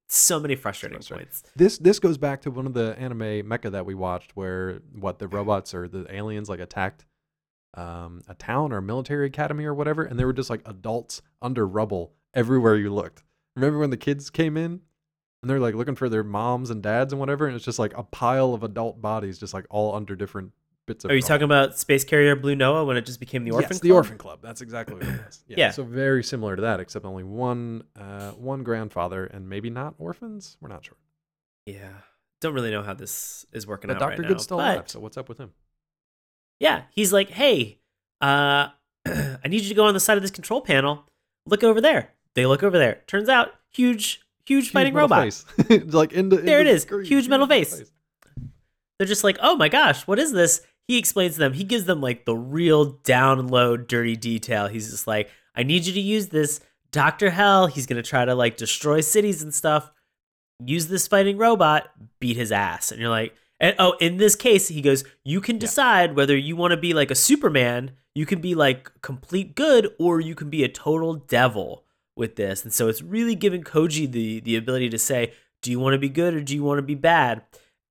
so 0.09 0.39
many 0.39 0.55
frustrating 0.55 0.95
frustrating. 0.97 1.25
points. 1.27 1.43
This 1.55 1.77
this 1.77 1.99
goes 1.99 2.17
back 2.17 2.41
to 2.41 2.51
one 2.51 2.65
of 2.65 2.73
the 2.73 2.95
anime 2.97 3.19
mecha 3.47 3.71
that 3.71 3.85
we 3.85 3.93
watched, 3.93 4.35
where 4.35 4.81
what 4.97 5.19
the 5.19 5.27
robots 5.27 5.73
or 5.73 5.87
the 5.87 6.05
aliens 6.13 6.49
like 6.49 6.59
attacked 6.59 7.05
um, 7.77 8.21
a 8.27 8.33
town 8.33 8.73
or 8.73 8.77
a 8.77 8.81
military 8.81 9.27
academy 9.27 9.63
or 9.63 9.73
whatever, 9.73 10.03
and 10.03 10.19
there 10.19 10.25
were 10.25 10.33
just 10.33 10.49
like 10.49 10.61
adults 10.65 11.21
under 11.41 11.65
rubble 11.65 12.13
everywhere 12.33 12.75
you 12.75 12.93
looked. 12.93 13.23
Remember 13.55 13.79
when 13.79 13.91
the 13.91 13.97
kids 13.97 14.29
came 14.29 14.57
in 14.57 14.81
and 15.41 15.49
they're 15.49 15.59
like 15.59 15.75
looking 15.75 15.95
for 15.95 16.09
their 16.09 16.23
moms 16.23 16.69
and 16.69 16.81
dads 16.81 17.13
and 17.13 17.19
whatever, 17.19 17.45
and 17.45 17.55
it's 17.55 17.63
just 17.63 17.79
like 17.79 17.95
a 17.95 18.03
pile 18.03 18.53
of 18.53 18.63
adult 18.63 19.01
bodies, 19.01 19.37
just 19.37 19.53
like 19.53 19.65
all 19.69 19.95
under 19.95 20.15
different 20.15 20.51
bits 20.87 21.05
of. 21.05 21.11
Are 21.11 21.13
you 21.13 21.19
rubble. 21.19 21.27
talking 21.27 21.43
about 21.43 21.77
Space 21.77 22.03
Carrier 22.03 22.35
Blue 22.35 22.55
Noah 22.55 22.83
when 22.83 22.97
it 22.97 23.05
just 23.05 23.19
became 23.19 23.43
the 23.43 23.51
Orphan 23.51 23.69
yes, 23.69 23.79
Club? 23.79 23.89
the 23.89 23.91
Orphan 23.91 24.17
Club. 24.17 24.39
That's 24.41 24.61
exactly 24.61 24.95
what 24.95 25.03
it 25.03 25.21
was. 25.25 25.43
Yeah. 25.47 25.55
Yeah. 25.57 25.71
So 25.71 25.83
very 25.83 26.23
similar 26.23 26.55
to 26.55 26.63
that, 26.63 26.79
except 26.79 27.05
only 27.05 27.23
one 27.23 27.83
uh, 27.95 28.31
one 28.31 28.63
grandfather 28.63 29.25
and 29.25 29.47
maybe 29.47 29.69
not 29.69 29.93
orphans. 29.99 30.57
We're 30.59 30.69
not 30.69 30.83
sure. 30.83 30.97
Yeah. 31.67 31.89
Don't 32.39 32.53
really 32.53 32.71
know 32.71 32.83
how 32.83 32.93
this 32.93 33.45
is 33.51 33.65
working 33.65 33.87
But 33.87 33.97
out 33.97 33.99
Doctor 33.99 34.21
right 34.23 34.29
Good's 34.29 34.43
still 34.43 34.57
alive. 34.57 34.89
So 34.89 34.99
what's 34.99 35.17
up 35.17 35.29
with 35.29 35.37
him? 35.37 35.53
Yeah, 36.59 36.83
he's 36.91 37.11
like, 37.13 37.29
hey, 37.29 37.79
uh, 38.21 38.69
I 39.05 39.39
need 39.47 39.61
you 39.61 39.69
to 39.69 39.75
go 39.75 39.85
on 39.85 39.93
the 39.93 39.99
side 39.99 40.17
of 40.17 40.23
this 40.23 40.31
control 40.31 40.61
panel. 40.61 41.05
Look 41.45 41.63
over 41.63 41.79
there. 41.81 42.13
They 42.35 42.45
look 42.45 42.63
over 42.63 42.77
there. 42.77 43.01
Turns 43.07 43.29
out, 43.29 43.53
huge, 43.71 44.21
huge, 44.45 44.65
Huge 44.65 44.71
fighting 44.71 44.93
robot. 44.93 45.23
face. 45.23 45.45
like 45.93 46.13
into, 46.13 46.37
There 46.37 46.59
into 46.59 46.69
it 46.69 46.73
the 46.73 46.75
is. 46.77 46.81
screen. 46.83 47.05
Huge 47.05 47.27
metal 47.27 47.47
face. 47.47 47.83
They're 48.99 49.07
just 49.07 49.23
like, 49.23 49.37
oh 49.41 49.55
my 49.55 49.69
gosh, 49.69 50.07
what 50.07 50.19
is 50.19 50.31
this? 50.31 50.61
He 50.87 50.97
explains 50.97 51.33
to 51.33 51.39
them. 51.39 51.53
He 51.53 51.63
gives 51.63 51.85
them 51.85 52.01
like 52.01 52.25
the 52.25 52.35
real 52.35 52.85
down 53.03 53.47
low, 53.47 53.77
dirty 53.77 54.15
detail. 54.15 54.67
He's 54.67 54.89
just 54.89 55.05
like, 55.07 55.29
I 55.55 55.63
need 55.63 55.85
you 55.85 55.93
to 55.93 55.99
use 55.99 56.27
this. 56.27 56.59
Dr. 56.91 57.29
Hell, 57.29 57.67
he's 57.67 57.85
going 57.85 58.01
to 58.01 58.07
try 58.09 58.23
to 58.25 58.33
like 58.33 58.57
destroy 58.57 59.01
cities 59.01 59.43
and 59.43 59.53
stuff. 59.53 59.91
Use 60.65 60.87
this 60.87 61.07
fighting 61.07 61.37
robot, 61.37 61.89
beat 62.19 62.37
his 62.37 62.51
ass. 62.51 62.91
And 62.91 62.99
you're 63.01 63.09
like, 63.09 63.35
and 63.59 63.75
oh, 63.79 63.95
in 63.99 64.17
this 64.17 64.35
case, 64.35 64.67
he 64.67 64.81
goes, 64.81 65.03
you 65.23 65.41
can 65.41 65.57
decide 65.57 66.15
whether 66.15 66.37
you 66.37 66.55
want 66.55 66.71
to 66.71 66.77
be 66.77 66.93
like 66.93 67.11
a 67.11 67.15
Superman, 67.15 67.91
you 68.13 68.25
can 68.25 68.39
be 68.39 68.55
like 68.55 68.91
complete 69.01 69.55
good, 69.55 69.93
or 69.99 70.19
you 70.19 70.35
can 70.35 70.49
be 70.49 70.63
a 70.63 70.69
total 70.69 71.15
devil 71.15 71.83
with 72.15 72.35
this. 72.35 72.63
And 72.63 72.73
so 72.73 72.87
it's 72.87 73.01
really 73.01 73.35
giving 73.35 73.63
Koji 73.63 74.11
the 74.11 74.39
the 74.41 74.55
ability 74.55 74.89
to 74.89 74.99
say, 74.99 75.33
do 75.61 75.71
you 75.71 75.79
want 75.79 75.93
to 75.93 75.99
be 75.99 76.09
good 76.09 76.33
or 76.33 76.41
do 76.41 76.53
you 76.55 76.63
want 76.63 76.79
to 76.79 76.83
be 76.83 76.95
bad? 76.95 77.41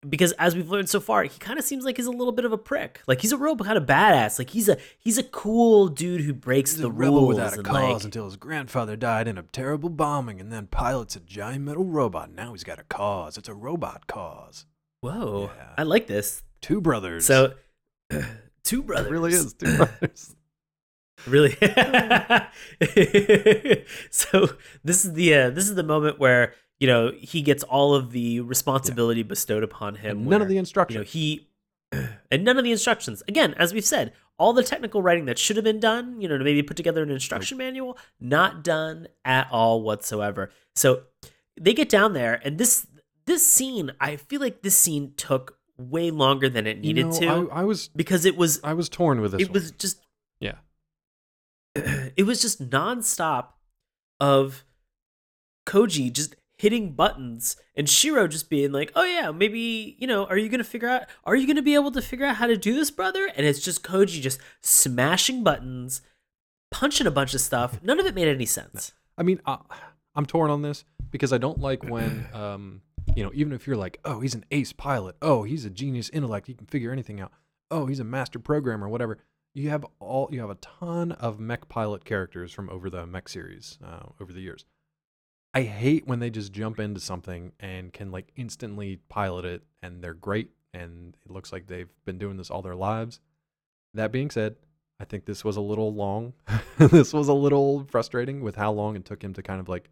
Because 0.09 0.33
as 0.33 0.55
we've 0.55 0.71
learned 0.71 0.89
so 0.89 1.01
far, 1.01 1.25
he 1.25 1.39
kind 1.39 1.59
of 1.59 1.65
seems 1.65 1.85
like 1.85 1.97
he's 1.97 2.07
a 2.07 2.13
little 2.13 2.33
bit 2.33 2.45
of 2.45 2.53
a 2.53 2.59
prick. 2.59 3.01
Like 3.09 3.23
he's 3.23 3.33
a 3.33 3.37
real 3.37 3.57
kind 3.57 3.79
of 3.79 3.87
badass. 3.87 4.39
Like 4.39 4.51
he's 4.51 4.69
a 4.69 4.77
he's 4.99 5.19
a 5.19 5.25
cool 5.25 5.89
dude 5.89 6.21
who 6.21 6.33
breaks 6.33 6.73
He's 6.73 6.83
the 6.83 6.91
rules 6.91 7.29
without 7.29 7.59
a 7.59 7.63
cause 7.63 7.75
like 7.75 8.05
until 8.05 8.27
his 8.27 8.37
grandfather 8.37 8.95
died 8.95 9.27
in 9.27 9.37
a 9.37 9.43
terrible 9.43 9.89
bombing 9.89 10.41
and 10.41 10.53
then 10.53 10.69
pilots 10.69 11.17
a 11.17 11.21
giant 11.21 11.65
metal 11.65 11.85
robot. 11.85 12.31
Now 12.33 12.53
he's 12.53 12.63
got 12.63 12.79
a 12.79 12.85
cause. 12.85 13.37
It's 13.37 13.49
a 13.49 13.55
robot 13.55 14.07
cause. 14.07 14.67
Whoa, 15.01 15.51
Yeah. 15.57 15.75
I 15.79 15.83
like 15.83 16.07
this. 16.07 16.43
Two 16.61 16.81
brothers. 16.81 17.27
So 17.27 17.55
two 18.65 18.81
It 18.81 18.87
brothers 18.87 19.11
really 19.11 19.33
is 19.33 19.55
two 19.55 19.77
brothers. 19.77 20.35
really 21.27 21.53
so 24.11 24.51
this 24.85 25.05
is 25.05 25.15
the 25.15 25.35
uh, 25.35 25.51
this 25.51 25.67
is 25.67 25.75
the 25.75 25.83
moment 25.83 26.19
where 26.19 26.53
you 26.79 26.87
know 26.87 27.11
he 27.19 27.41
gets 27.41 27.63
all 27.63 27.95
of 27.95 28.13
the 28.13 28.41
responsibility 28.41 29.23
bestowed 29.23 29.63
upon 29.63 29.95
him 29.95 30.19
And 30.19 30.27
none 30.27 30.43
of 30.43 30.49
where, 30.49 30.63
the 30.63 30.87
you 30.91 30.99
know 30.99 31.05
he 31.05 31.49
and 32.31 32.45
none 32.45 32.59
of 32.59 32.65
the 32.65 32.71
instructions 32.71 33.23
again 33.29 33.55
as 33.55 33.73
we've 33.73 33.85
said 33.85 34.13
all 34.39 34.53
the 34.53 34.63
technical 34.63 35.01
writing 35.01 35.25
that 35.25 35.39
should 35.39 35.57
have 35.57 35.65
been 35.65 35.81
done 35.81 36.21
you 36.21 36.29
know 36.29 36.37
to 36.37 36.45
maybe 36.45 36.63
put 36.63 36.77
together 36.77 37.03
an 37.03 37.11
instruction 37.11 37.57
manual 37.57 37.97
not 38.21 38.63
done 38.63 39.09
at 39.25 39.49
all 39.51 39.81
whatsoever 39.83 40.51
so 40.75 41.05
they 41.59 41.73
get 41.73 41.89
down 41.89 42.13
there 42.13 42.41
and 42.45 42.59
this 42.59 42.87
this 43.27 43.47
scene 43.47 43.93
i 44.01 44.17
feel 44.17 44.41
like 44.41 44.63
this 44.63 44.77
scene 44.77 45.13
took 45.17 45.59
way 45.79 46.11
longer 46.11 46.49
than 46.49 46.67
it 46.67 46.79
You 46.79 46.95
needed 46.95 47.07
know, 47.07 47.21
to 47.21 47.51
I, 47.53 47.61
I 47.61 47.65
was 47.65 47.89
because 47.89 48.25
it 48.25 48.37
was 48.37 48.61
I 48.65 48.73
was 48.73 48.89
torn 48.89 49.21
with 49.21 49.33
this. 49.33 49.43
it 49.43 49.49
one. 49.49 49.53
was 49.55 49.71
just 49.73 50.01
yeah. 50.41 50.55
it 51.75 52.25
was 52.25 52.41
just 52.41 52.71
nonstop 52.71 53.49
of 54.19 54.65
Koji 55.67 56.13
just 56.13 56.35
hitting 56.59 56.93
buttons 56.93 57.57
and 57.77 57.89
Shiro 57.89 58.27
just 58.27 58.49
being 58.49 58.73
like, 58.73 58.91
"Oh 58.95 59.05
yeah, 59.05 59.31
maybe 59.33 59.97
you 59.99 60.07
know, 60.07 60.25
are 60.27 60.39
you 60.39 60.49
gonna 60.49 60.65
figure 60.65 60.89
out? 60.89 61.03
Are 61.25 61.37
you 61.37 61.47
gonna 61.47 61.61
be 61.63 61.75
able 61.75 61.91
to 61.93 62.01
figure 62.01 62.25
out 62.25 62.37
how 62.37 62.47
to 62.47 62.57
do 62.57 62.75
this, 62.75 62.91
brother?" 62.91 63.29
And 63.37 63.45
it's 63.47 63.61
just 63.61 63.83
Koji 63.83 64.23
just 64.23 64.41
smashing 64.63 65.43
buttons, 65.45 66.01
punching 66.71 67.07
a 67.07 67.11
bunch 67.11 67.35
of 67.35 67.41
stuff. 67.43 67.81
None 67.83 68.01
of 68.01 68.07
it 68.07 68.15
made 68.15 68.29
any 68.29 68.47
sense. 68.47 68.93
I 69.19 69.23
mean, 69.23 69.41
uh, 69.45 69.59
I'm 70.15 70.25
torn 70.27 70.51
on 70.51 70.63
this 70.63 70.85
because 71.11 71.33
I 71.33 71.39
don't 71.39 71.59
like 71.61 71.83
when, 71.85 72.27
um, 72.33 72.81
you 73.17 73.25
know, 73.25 73.31
even 73.35 73.53
if 73.53 73.67
you're 73.67 73.77
like, 73.77 73.99
oh, 74.05 74.21
he's 74.21 74.35
an 74.35 74.45
ace 74.51 74.75
pilot, 74.75 75.17
oh, 75.23 75.43
he's 75.43 75.65
a 75.65 75.71
genius 75.71 76.11
intellect, 76.11 76.47
he 76.47 76.55
can 76.55 76.67
figure 76.67 76.93
anything 76.93 77.19
out, 77.19 77.33
oh, 77.71 77.87
he's 77.87 77.99
a 77.99 78.05
master 78.05 78.39
programmer, 78.39 78.89
whatever. 78.89 79.19
You 79.55 79.71
have 79.71 79.87
all, 80.01 80.29
you 80.31 80.41
have 80.41 80.51
a 80.51 80.57
ton 80.57 81.13
of 81.13 81.41
mech 81.41 81.67
pilot 81.71 82.05
characters 82.05 82.53
from 82.53 82.69
over 82.69 82.91
the 82.91 83.07
mech 83.07 83.31
series 83.31 83.79
uh, 83.83 84.11
over 84.21 84.35
the 84.35 84.43
years. 84.43 84.67
I 85.55 85.63
hate 85.63 86.07
when 86.07 86.19
they 86.19 86.29
just 86.29 86.53
jump 86.53 86.79
into 86.79 87.01
something 87.01 87.53
and 87.59 87.91
can 87.91 88.13
like 88.13 88.31
instantly 88.37 89.01
pilot 89.09 89.47
it, 89.47 89.63
and 89.83 90.05
they're 90.05 90.13
great, 90.13 90.51
and 90.75 91.17
it 91.25 91.33
looks 91.33 91.55
like 91.55 91.67
they've 91.67 91.89
been 92.05 92.19
doing 92.19 92.37
this 92.37 92.51
all 92.51 92.61
their 92.61 92.75
lives. 92.75 93.21
That 93.95 94.13
being 94.13 94.31
said, 94.31 94.57
I 95.01 95.07
think 95.07 95.25
this 95.25 95.43
was 95.43 95.57
a 95.57 95.63
little 95.63 95.95
long. 95.95 96.35
this 96.79 97.15
was 97.15 97.29
a 97.29 97.33
little 97.33 97.87
frustrating 97.91 98.43
with 98.43 98.57
how 98.57 98.73
long 98.73 98.95
it 98.95 99.07
took 99.07 99.25
him 99.25 99.33
to 99.33 99.43
kind 99.43 99.61
of 99.61 99.71
like 99.71 99.89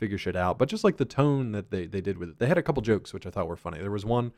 figure 0.00 0.18
shit 0.18 0.36
out. 0.36 0.58
But 0.58 0.68
just 0.68 0.82
like 0.82 0.96
the 0.96 1.04
tone 1.04 1.52
that 1.52 1.70
they, 1.70 1.86
they 1.86 2.00
did 2.00 2.18
with 2.18 2.30
it. 2.30 2.38
They 2.38 2.46
had 2.46 2.58
a 2.58 2.62
couple 2.62 2.82
jokes 2.82 3.12
which 3.12 3.26
I 3.26 3.30
thought 3.30 3.46
were 3.46 3.56
funny. 3.56 3.78
There 3.78 3.90
was 3.90 4.04
one 4.04 4.32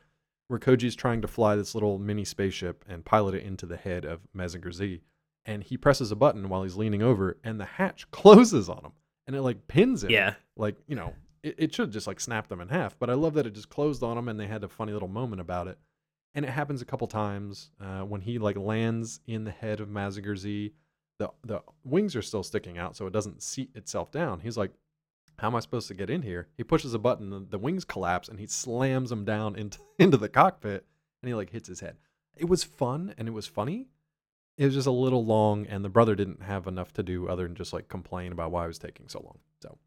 where 0.47 0.59
Koji's 0.59 0.95
trying 0.95 1.21
to 1.21 1.27
fly 1.27 1.55
this 1.55 1.73
little 1.73 1.97
mini 1.97 2.25
spaceship 2.25 2.85
and 2.87 3.05
pilot 3.05 3.35
it 3.35 3.43
into 3.43 3.65
the 3.65 3.77
head 3.77 4.05
of 4.05 4.21
Mazinger 4.35 4.73
Z. 4.73 5.01
And 5.45 5.63
he 5.63 5.77
presses 5.77 6.11
a 6.11 6.15
button 6.15 6.49
while 6.49 6.63
he's 6.63 6.75
leaning 6.75 7.01
over 7.01 7.37
and 7.43 7.59
the 7.59 7.65
hatch 7.65 8.05
closes 8.11 8.69
on 8.69 8.85
him. 8.85 8.91
And 9.25 9.35
it 9.35 9.41
like 9.41 9.67
pins 9.67 10.03
him. 10.03 10.11
Yeah. 10.11 10.35
Like, 10.55 10.75
you 10.87 10.95
know, 10.95 11.13
it, 11.41 11.55
it 11.57 11.73
should 11.73 11.91
just 11.91 12.07
like 12.07 12.19
snap 12.19 12.47
them 12.49 12.61
in 12.61 12.67
half. 12.67 12.99
But 12.99 13.09
I 13.09 13.13
love 13.13 13.33
that 13.35 13.47
it 13.47 13.55
just 13.55 13.69
closed 13.69 14.03
on 14.03 14.17
him 14.17 14.27
and 14.27 14.39
they 14.39 14.47
had 14.47 14.63
a 14.63 14.69
funny 14.69 14.93
little 14.93 15.07
moment 15.07 15.41
about 15.41 15.67
it 15.67 15.77
and 16.35 16.45
it 16.45 16.51
happens 16.51 16.81
a 16.81 16.85
couple 16.85 17.07
times 17.07 17.69
uh, 17.79 18.01
when 18.01 18.21
he 18.21 18.39
like 18.39 18.57
lands 18.57 19.19
in 19.27 19.43
the 19.43 19.51
head 19.51 19.79
of 19.79 19.89
Mazinger 19.89 20.37
Z. 20.37 20.73
The 21.19 21.29
the 21.43 21.61
wings 21.83 22.15
are 22.15 22.21
still 22.21 22.43
sticking 22.43 22.77
out, 22.77 22.95
so 22.95 23.05
it 23.05 23.13
doesn't 23.13 23.43
seat 23.43 23.69
itself 23.75 24.11
down. 24.11 24.39
He's 24.39 24.57
like, 24.57 24.71
"How 25.39 25.47
am 25.47 25.55
I 25.55 25.59
supposed 25.59 25.87
to 25.89 25.93
get 25.93 26.09
in 26.09 26.21
here?" 26.21 26.47
He 26.57 26.63
pushes 26.63 26.93
a 26.93 26.99
button, 26.99 27.29
the, 27.29 27.39
the 27.39 27.57
wings 27.57 27.85
collapse, 27.85 28.27
and 28.29 28.39
he 28.39 28.47
slams 28.47 29.09
them 29.09 29.25
down 29.25 29.55
into 29.55 29.79
into 29.99 30.17
the 30.17 30.29
cockpit, 30.29 30.85
and 31.21 31.27
he 31.29 31.33
like 31.35 31.49
hits 31.51 31.67
his 31.67 31.79
head. 31.79 31.97
It 32.35 32.49
was 32.49 32.63
fun 32.63 33.13
and 33.17 33.27
it 33.27 33.31
was 33.31 33.45
funny. 33.45 33.87
It 34.57 34.65
was 34.65 34.73
just 34.75 34.87
a 34.87 34.91
little 34.91 35.25
long, 35.25 35.65
and 35.67 35.83
the 35.83 35.89
brother 35.89 36.15
didn't 36.15 36.43
have 36.43 36.67
enough 36.67 36.93
to 36.93 37.03
do 37.03 37.27
other 37.27 37.43
than 37.43 37.55
just 37.55 37.73
like 37.73 37.87
complain 37.87 38.31
about 38.31 38.51
why 38.51 38.65
it 38.65 38.67
was 38.67 38.79
taking 38.79 39.07
so 39.07 39.19
long. 39.19 39.39
So 39.61 39.77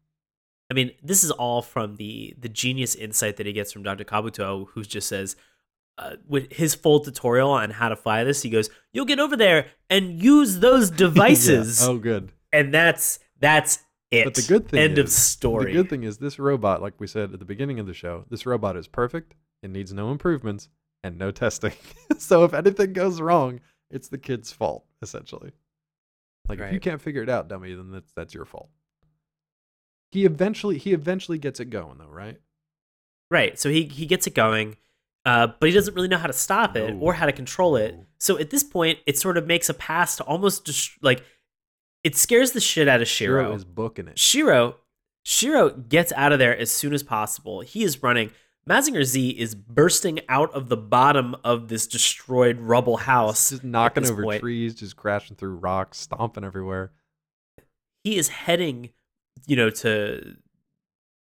I 0.69 0.73
mean, 0.73 0.91
this 1.01 1.23
is 1.23 1.31
all 1.31 1.61
from 1.61 1.95
the 1.95 2.35
the 2.37 2.49
genius 2.49 2.95
insight 2.95 3.37
that 3.37 3.45
he 3.45 3.53
gets 3.53 3.71
from 3.71 3.83
Dr. 3.83 4.03
Kabuto, 4.03 4.67
who 4.73 4.83
just 4.83 5.07
says, 5.07 5.35
uh, 5.97 6.17
with 6.27 6.51
his 6.53 6.75
full 6.75 6.99
tutorial 6.99 7.49
on 7.51 7.69
how 7.71 7.89
to 7.89 7.95
fly 7.95 8.23
this, 8.23 8.41
he 8.41 8.49
goes, 8.49 8.69
"You'll 8.91 9.05
get 9.05 9.19
over 9.19 9.37
there 9.37 9.67
and 9.89 10.21
use 10.21 10.59
those 10.59 10.89
devices." 11.05 11.81
Yeah. 11.81 11.87
Oh, 11.87 11.97
good. 11.97 12.31
and 12.51 12.73
that's 12.73 13.19
that's 13.39 13.79
it. 14.11 14.25
But 14.25 14.35
the 14.35 14.41
good 14.43 14.67
thing 14.67 14.79
end 14.79 14.97
is, 14.97 15.05
of 15.05 15.11
story. 15.11 15.71
The 15.71 15.81
good 15.81 15.89
thing 15.89 16.03
is 16.03 16.17
this 16.17 16.39
robot, 16.39 16.81
like 16.81 16.99
we 16.99 17.07
said 17.07 17.33
at 17.33 17.39
the 17.39 17.45
beginning 17.45 17.79
of 17.79 17.87
the 17.87 17.93
show, 17.93 18.25
this 18.29 18.45
robot 18.45 18.77
is 18.77 18.87
perfect. 18.87 19.35
It 19.63 19.69
needs 19.69 19.93
no 19.93 20.11
improvements 20.11 20.69
and 21.03 21.17
no 21.17 21.31
testing. 21.31 21.73
so 22.17 22.43
if 22.43 22.53
anything 22.53 22.93
goes 22.93 23.21
wrong, 23.21 23.59
it's 23.89 24.07
the 24.07 24.17
kid's 24.17 24.51
fault, 24.51 24.85
essentially. 25.01 25.51
Like 26.49 26.59
if 26.59 26.73
you 26.73 26.79
can't 26.79 27.01
figure 27.01 27.23
it 27.23 27.29
out, 27.29 27.49
dummy, 27.49 27.73
then 27.73 27.91
that's 27.91 28.11
that's 28.13 28.33
your 28.33 28.45
fault. 28.45 28.69
He 30.11 30.25
eventually 30.25 30.77
he 30.77 30.93
eventually 30.93 31.37
gets 31.37 31.59
it 31.59 31.65
going 31.65 31.97
though, 31.97 32.07
right? 32.07 32.39
Right. 33.29 33.59
So 33.59 33.69
he 33.69 33.83
he 33.83 34.05
gets 34.05 34.27
it 34.27 34.33
going, 34.33 34.77
uh, 35.25 35.47
but 35.59 35.67
he 35.67 35.75
doesn't 35.75 35.93
really 35.93 36.07
know 36.07 36.17
how 36.17 36.27
to 36.27 36.33
stop 36.33 36.77
it 36.77 36.93
No. 36.93 36.99
or 37.01 37.13
how 37.13 37.25
to 37.25 37.33
control 37.33 37.75
it. 37.75 37.99
So 38.17 38.37
at 38.37 38.49
this 38.49 38.63
point, 38.63 38.99
it 39.05 39.17
sort 39.17 39.37
of 39.37 39.45
makes 39.45 39.67
a 39.67 39.73
pass 39.73 40.15
to 40.17 40.23
almost 40.23 40.65
just 40.65 40.91
like 41.01 41.23
it 42.07 42.15
scares 42.15 42.53
the 42.53 42.61
shit 42.61 42.87
out 42.87 43.01
of 43.01 43.07
Shiro. 43.09 43.43
Shiro 43.43 43.53
is 43.53 43.65
booking 43.65 44.07
it. 44.07 44.17
Shiro 44.17 44.77
Shiro 45.25 45.71
gets 45.71 46.13
out 46.13 46.31
of 46.31 46.39
there 46.39 46.57
as 46.57 46.71
soon 46.71 46.93
as 46.93 47.03
possible. 47.03 47.59
He 47.59 47.83
is 47.83 48.01
running. 48.01 48.31
Mazinger 48.67 49.03
Z 49.03 49.31
is 49.31 49.55
bursting 49.55 50.21
out 50.29 50.49
of 50.53 50.69
the 50.69 50.77
bottom 50.77 51.35
of 51.43 51.67
this 51.67 51.85
destroyed 51.85 52.59
rubble 52.61 52.95
house. 52.95 53.49
Just 53.49 53.65
knocking 53.65 54.09
over 54.09 54.23
point. 54.23 54.39
trees, 54.39 54.73
just 54.73 54.95
crashing 54.95 55.35
through 55.35 55.55
rocks, 55.55 55.97
stomping 55.97 56.45
everywhere. 56.45 56.91
He 58.05 58.17
is 58.17 58.29
heading, 58.29 58.91
you 59.45 59.57
know, 59.57 59.69
to 59.69 60.37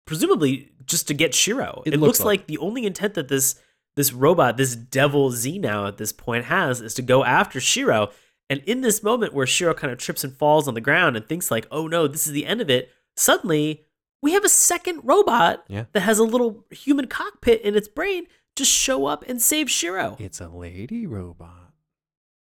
presumably 0.07 0.71
just 0.85 1.09
to 1.09 1.15
get 1.15 1.35
Shiro. 1.35 1.83
It 1.87 1.95
It, 1.95 1.97
looks 1.97 2.09
looks 2.09 2.21
like 2.21 2.41
like 2.41 2.47
the 2.47 2.59
only 2.59 2.85
intent 2.85 3.15
that 3.15 3.29
this 3.29 3.55
this 3.97 4.13
robot, 4.13 4.59
this 4.59 4.77
devil 4.77 5.31
Z 5.31 5.59
now 5.61 5.87
at 5.87 5.97
this 5.97 6.13
point 6.13 6.45
has 6.45 6.83
is 6.83 6.93
to 6.93 7.03
go 7.03 7.25
after 7.25 7.59
Shiro. 7.59 8.11
And 8.51 8.61
in 8.67 8.83
this 8.83 9.03
moment 9.03 9.33
where 9.33 9.47
Shiro 9.47 9.73
kind 9.75 9.93
of 9.93 9.99
trips 9.99 10.23
and 10.25 10.37
falls 10.37 10.69
on 10.69 10.75
the 10.75 10.81
ground 10.81 11.17
and 11.17 11.27
thinks 11.27 11.51
like, 11.51 11.67
"Oh 11.71 11.87
no, 11.87 12.07
this 12.07 12.27
is 12.27 12.33
the 12.33 12.47
end 12.47 12.61
of 12.61 12.69
it," 12.71 12.91
suddenly 13.17 13.85
we 14.23 14.33
have 14.33 14.45
a 14.45 14.49
second 14.49 15.01
robot 15.05 15.65
Yeah. 15.69 15.85
that 15.93 16.01
has 16.01 16.19
a 16.19 16.25
little 16.25 16.65
human 16.71 17.07
cockpit 17.07 17.61
in 17.63 17.75
its 17.77 17.89
brain 17.89 18.27
just 18.57 18.71
show 18.71 19.07
up 19.07 19.25
and 19.29 19.41
save 19.43 19.71
Shiro. 19.71 20.17
It's 20.21 20.41
a 20.41 20.49
lady 20.49 21.07
robot. 21.07 21.73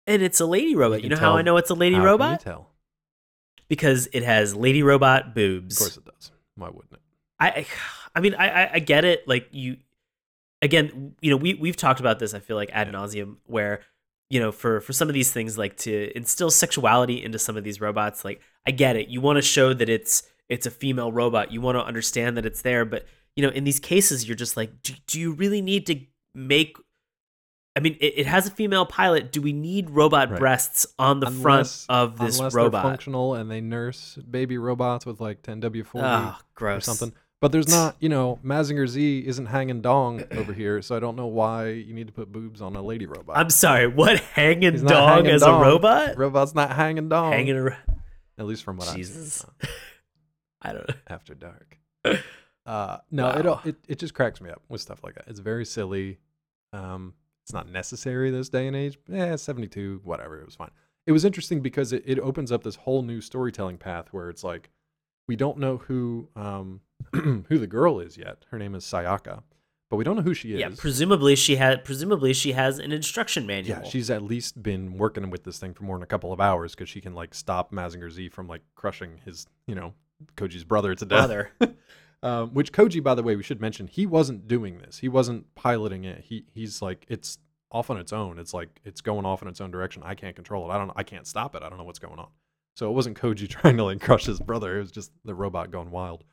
And 0.05 0.21
it's 0.21 0.39
a 0.41 0.45
lady 0.45 0.75
robot. 0.75 0.97
You, 1.01 1.09
can 1.09 1.17
know 1.17 1.21
how 1.21 1.37
I 1.37 1.41
know 1.43 1.57
it's 1.57 1.69
a 1.69 1.73
lady 1.75 1.95
How 1.95 2.01
can 2.01 2.05
robot? 2.07 2.31
you 2.41 2.43
tell? 2.43 2.69
Because 3.69 4.07
it 4.13 4.23
has 4.23 4.53
lady 4.55 4.83
robot 4.83 5.33
boobs. 5.33 5.77
Of 5.77 5.85
course 5.85 5.97
it 5.97 6.05
does. 6.05 6.31
Why 6.55 6.67
wouldn't 6.69 6.93
it? 6.93 6.99
I, 7.39 7.65
I- 8.15 8.19
mean, 8.19 8.35
I, 8.35 8.65
I, 8.65 8.69
I 8.73 8.79
get 8.79 9.05
it. 9.05 9.27
Like 9.27 9.47
you, 9.51 9.77
again, 10.61 11.15
you 11.21 11.31
know, 11.31 11.37
we 11.37 11.53
we've 11.55 11.77
talked 11.77 11.99
about 11.99 12.19
this. 12.19 12.33
I 12.33 12.39
feel 12.39 12.57
like 12.57 12.69
ad 12.73 12.91
nauseum, 12.91 13.37
where 13.45 13.81
you 14.33 14.39
know, 14.39 14.51
for 14.51 14.81
for 14.81 14.93
some 14.93 15.07
of 15.09 15.13
these 15.13 15.31
things, 15.31 15.57
like 15.57 15.77
to 15.77 16.11
instill 16.17 16.49
sexuality 16.49 17.23
into 17.23 17.37
some 17.37 17.55
of 17.55 17.63
these 17.63 17.79
robots. 17.79 18.25
Like, 18.25 18.41
I 18.67 18.71
get 18.71 18.95
it. 18.95 19.07
You 19.09 19.21
want 19.21 19.37
to 19.37 19.41
show 19.43 19.73
that 19.73 19.89
it's 19.89 20.23
it's 20.49 20.65
a 20.65 20.71
female 20.71 21.11
robot. 21.11 21.51
You 21.51 21.61
want 21.61 21.77
to 21.77 21.83
understand 21.83 22.35
that 22.37 22.45
it's 22.45 22.63
there. 22.63 22.83
But 22.83 23.05
you 23.35 23.43
know, 23.45 23.49
in 23.53 23.63
these 23.63 23.79
cases, 23.79 24.27
you're 24.27 24.35
just 24.35 24.57
like, 24.57 24.81
do, 24.81 24.93
do 25.05 25.19
you 25.19 25.33
really 25.33 25.61
need 25.61 25.85
to 25.85 25.99
make? 26.33 26.77
I 27.75 27.79
mean, 27.79 27.95
it, 28.01 28.13
it 28.21 28.25
has 28.27 28.47
a 28.47 28.51
female 28.51 28.85
pilot. 28.85 29.31
Do 29.31 29.41
we 29.41 29.53
need 29.53 29.89
robot 29.89 30.29
Right. 30.31 30.39
breasts 30.39 30.85
on 30.99 31.19
the 31.19 31.27
Unless- 31.27 31.85
front 31.85 31.85
of 31.89 32.17
this 32.19 32.37
Unless 32.39 32.53
robot? 32.55 32.71
they're 32.83 32.91
functional 32.91 33.33
and 33.35 33.49
they 33.51 33.61
nurse 33.61 34.15
baby 34.29 34.57
robots 34.57 35.05
with 35.05 35.19
like 35.21 35.41
10W40 35.43 35.85
Oh, 35.95 36.01
ah, 36.03 36.41
or 36.61 36.79
something. 36.81 37.13
But 37.43 37.51
there's 37.51 37.67
not, 37.67 37.97
you 37.99 38.07
know, 38.07 38.39
Mazinger 38.41 38.87
Z 38.87 39.25
isn't 39.27 39.47
hanging 39.47 39.81
dong 39.81 40.23
over 40.31 40.53
here, 40.53 40.81
so 40.81 40.95
I 40.95 41.01
don't 41.01 41.17
know 41.17 41.27
why 41.27 41.71
you 41.71 41.93
need 41.93 42.07
to 42.07 42.13
put 42.13 42.31
boobs 42.31 42.61
on 42.61 42.73
a 42.77 42.81
lady 42.81 43.05
robot. 43.05 43.35
I'm 43.37 43.49
sorry. 43.49 43.85
What 43.85 44.17
hanging 44.21 44.71
He's 44.71 44.81
not 44.81 44.89
dog 44.91 45.09
hanging 45.17 45.31
as 45.31 45.41
dong. 45.41 45.61
a 45.61 45.65
robot? 45.65 46.17
Robot's 46.17 46.55
not 46.55 46.71
hanging 46.71 47.09
dong. 47.09 47.33
Hanging 47.33 47.57
around. 47.57 47.81
At 48.37 48.45
least 48.45 48.63
from 48.63 48.77
what 48.77 48.95
Jesus. 48.95 49.33
Seen 49.33 49.49
uh, 49.61 49.67
I 50.61 50.71
don't 50.71 50.87
know. 50.87 50.95
after 51.09 51.35
dark. 51.35 51.77
Uh, 52.65 52.99
no, 53.11 53.27
it, 53.31 53.67
it 53.67 53.75
it 53.89 53.99
just 53.99 54.13
cracks 54.13 54.39
me 54.39 54.49
up 54.49 54.61
with 54.69 54.79
stuff 54.79 55.03
like 55.03 55.15
that. 55.15 55.25
It's 55.27 55.41
very 55.41 55.65
silly. 55.65 56.19
Um, 56.71 57.13
it's 57.43 57.51
not 57.51 57.69
necessary 57.69 58.31
this 58.31 58.47
day 58.47 58.67
and 58.67 58.75
age. 58.77 58.97
Yeah, 59.09 59.35
72, 59.35 59.99
whatever. 60.05 60.39
It 60.39 60.45
was 60.45 60.55
fine. 60.55 60.71
It 61.05 61.11
was 61.11 61.25
interesting 61.25 61.59
because 61.59 61.91
it, 61.91 62.03
it 62.05 62.19
opens 62.19 62.53
up 62.53 62.63
this 62.63 62.75
whole 62.77 63.01
new 63.01 63.19
storytelling 63.19 63.79
path 63.79 64.13
where 64.13 64.29
it's 64.29 64.45
like 64.45 64.69
we 65.27 65.35
don't 65.35 65.57
know 65.57 65.75
who 65.75 66.29
um 66.37 66.79
who 67.13 67.57
the 67.57 67.67
girl 67.67 67.99
is 67.99 68.17
yet. 68.17 68.45
Her 68.51 68.59
name 68.59 68.75
is 68.75 68.83
Sayaka, 68.83 69.43
but 69.89 69.97
we 69.97 70.03
don't 70.03 70.15
know 70.15 70.21
who 70.21 70.33
she 70.33 70.53
is. 70.53 70.59
Yeah, 70.59 70.69
presumably 70.75 71.35
she 71.35 71.55
had. 71.55 71.83
Presumably 71.83 72.33
she 72.33 72.53
has 72.53 72.79
an 72.79 72.91
instruction 72.91 73.45
manual. 73.45 73.79
Yeah, 73.79 73.89
she's 73.89 74.09
at 74.09 74.21
least 74.21 74.61
been 74.61 74.97
working 74.97 75.29
with 75.29 75.43
this 75.43 75.59
thing 75.59 75.73
for 75.73 75.83
more 75.83 75.97
than 75.97 76.03
a 76.03 76.07
couple 76.07 76.33
of 76.33 76.39
hours 76.39 76.73
because 76.73 76.89
she 76.89 77.01
can 77.01 77.13
like 77.13 77.33
stop 77.33 77.71
Mazinger 77.71 78.11
Z 78.11 78.29
from 78.29 78.47
like 78.47 78.61
crushing 78.75 79.19
his, 79.25 79.45
you 79.67 79.75
know, 79.75 79.93
Koji's 80.35 80.63
brother 80.63 80.95
to 80.95 81.05
death. 81.05 81.27
brother. 81.27 81.51
um, 82.23 82.53
which 82.53 82.71
Koji, 82.71 83.03
by 83.03 83.15
the 83.15 83.23
way, 83.23 83.35
we 83.35 83.43
should 83.43 83.61
mention, 83.61 83.87
he 83.87 84.05
wasn't 84.05 84.47
doing 84.47 84.79
this. 84.79 84.99
He 84.99 85.09
wasn't 85.09 85.53
piloting 85.55 86.05
it. 86.05 86.21
He 86.25 86.45
he's 86.53 86.81
like 86.81 87.05
it's 87.09 87.37
off 87.73 87.89
on 87.89 87.97
its 87.97 88.13
own. 88.13 88.39
It's 88.39 88.53
like 88.53 88.79
it's 88.85 89.01
going 89.01 89.25
off 89.25 89.41
in 89.41 89.47
its 89.47 89.59
own 89.59 89.71
direction. 89.71 90.03
I 90.05 90.15
can't 90.15 90.35
control 90.35 90.69
it. 90.69 90.73
I 90.73 90.77
don't. 90.77 90.91
I 90.95 91.03
can't 91.03 91.27
stop 91.27 91.55
it. 91.55 91.63
I 91.63 91.69
don't 91.69 91.77
know 91.77 91.83
what's 91.83 91.99
going 91.99 92.19
on. 92.19 92.29
So 92.75 92.89
it 92.89 92.93
wasn't 92.93 93.19
Koji 93.19 93.49
trying 93.49 93.77
to 93.77 93.83
like 93.83 93.99
crush 93.99 94.25
his 94.25 94.39
brother. 94.39 94.77
It 94.77 94.81
was 94.81 94.91
just 94.91 95.11
the 95.25 95.35
robot 95.35 95.71
going 95.71 95.91
wild. 95.91 96.23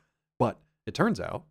But 0.41 0.59
it 0.87 0.95
turns 0.95 1.19
out 1.19 1.43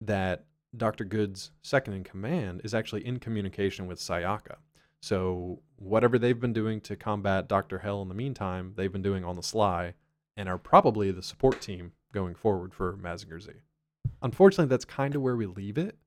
that 0.00 0.44
Dr. 0.76 1.04
Good's 1.04 1.50
second 1.60 1.94
in 1.94 2.04
command 2.04 2.60
is 2.62 2.72
actually 2.72 3.04
in 3.04 3.18
communication 3.18 3.88
with 3.88 3.98
Sayaka. 3.98 4.58
So 5.02 5.60
whatever 5.74 6.20
they've 6.20 6.38
been 6.38 6.52
doing 6.52 6.80
to 6.82 6.94
combat 6.94 7.48
Dr. 7.48 7.80
Hell 7.80 8.00
in 8.00 8.08
the 8.08 8.14
meantime, 8.14 8.74
they've 8.76 8.92
been 8.92 9.02
doing 9.02 9.24
on 9.24 9.34
the 9.34 9.42
sly 9.42 9.94
and 10.36 10.48
are 10.48 10.56
probably 10.56 11.10
the 11.10 11.20
support 11.20 11.60
team 11.60 11.90
going 12.12 12.36
forward 12.36 12.72
for 12.72 12.96
Mazinger 12.96 13.42
Z. 13.42 13.50
Unfortunately, 14.22 14.70
that's 14.70 14.84
kind 14.84 15.16
of 15.16 15.22
where 15.22 15.36
we 15.36 15.46
leave 15.46 15.76
it. 15.76 15.98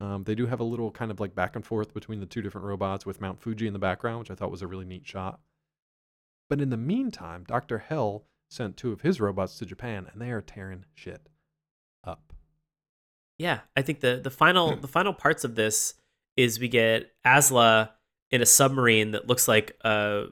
Um, 0.00 0.22
they 0.22 0.36
do 0.36 0.46
have 0.46 0.60
a 0.60 0.64
little 0.64 0.92
kind 0.92 1.10
of 1.10 1.18
like 1.18 1.34
back 1.34 1.56
and 1.56 1.66
forth 1.66 1.92
between 1.92 2.20
the 2.20 2.26
two 2.26 2.42
different 2.42 2.68
robots 2.68 3.04
with 3.04 3.20
Mount 3.20 3.42
Fuji 3.42 3.66
in 3.66 3.72
the 3.72 3.80
background, 3.80 4.20
which 4.20 4.30
I 4.30 4.36
thought 4.36 4.52
was 4.52 4.62
a 4.62 4.68
really 4.68 4.84
neat 4.84 5.04
shot. 5.04 5.40
But 6.48 6.60
in 6.60 6.70
the 6.70 6.76
meantime, 6.76 7.42
Dr. 7.42 7.78
Hell 7.78 8.26
sent 8.48 8.76
two 8.76 8.92
of 8.92 9.00
his 9.00 9.20
robots 9.20 9.58
to 9.58 9.66
Japan 9.66 10.06
and 10.12 10.22
they 10.22 10.30
are 10.30 10.40
tearing 10.40 10.84
shit. 10.94 11.28
Yeah, 13.38 13.60
I 13.76 13.82
think 13.82 14.00
the 14.00 14.20
the 14.22 14.30
final 14.30 14.76
the 14.76 14.88
final 14.88 15.12
parts 15.12 15.44
of 15.44 15.54
this 15.54 15.94
is 16.36 16.60
we 16.60 16.68
get 16.68 17.10
Asla 17.26 17.90
in 18.30 18.40
a 18.40 18.46
submarine 18.46 19.10
that 19.10 19.26
looks 19.26 19.46
like 19.48 19.76
uh 19.84 20.24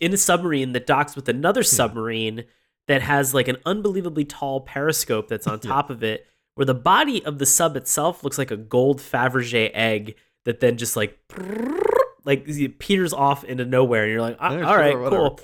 in 0.00 0.12
a 0.12 0.16
submarine 0.16 0.72
that 0.72 0.86
docks 0.86 1.14
with 1.14 1.28
another 1.28 1.62
submarine 1.62 2.44
that 2.88 3.02
has 3.02 3.34
like 3.34 3.48
an 3.48 3.56
unbelievably 3.66 4.24
tall 4.24 4.60
periscope 4.62 5.28
that's 5.28 5.46
on 5.46 5.60
top 5.72 5.90
of 5.90 6.02
it 6.02 6.26
where 6.54 6.64
the 6.64 6.74
body 6.74 7.24
of 7.24 7.38
the 7.38 7.46
sub 7.46 7.76
itself 7.76 8.24
looks 8.24 8.38
like 8.38 8.50
a 8.50 8.56
gold 8.56 9.00
Fabergé 9.00 9.70
egg 9.74 10.16
that 10.44 10.60
then 10.60 10.76
just 10.76 10.96
like 10.96 11.18
like 12.24 12.46
peters 12.78 13.12
off 13.12 13.44
into 13.44 13.64
nowhere 13.64 14.04
and 14.04 14.12
you're 14.12 14.20
like 14.22 14.36
"Ah, 14.40 14.52
Yeah, 14.52 14.66
all 14.66 14.76
right 14.76 14.92
sure, 14.92 15.02
whatever." 15.02 15.28
cool. 15.30 15.40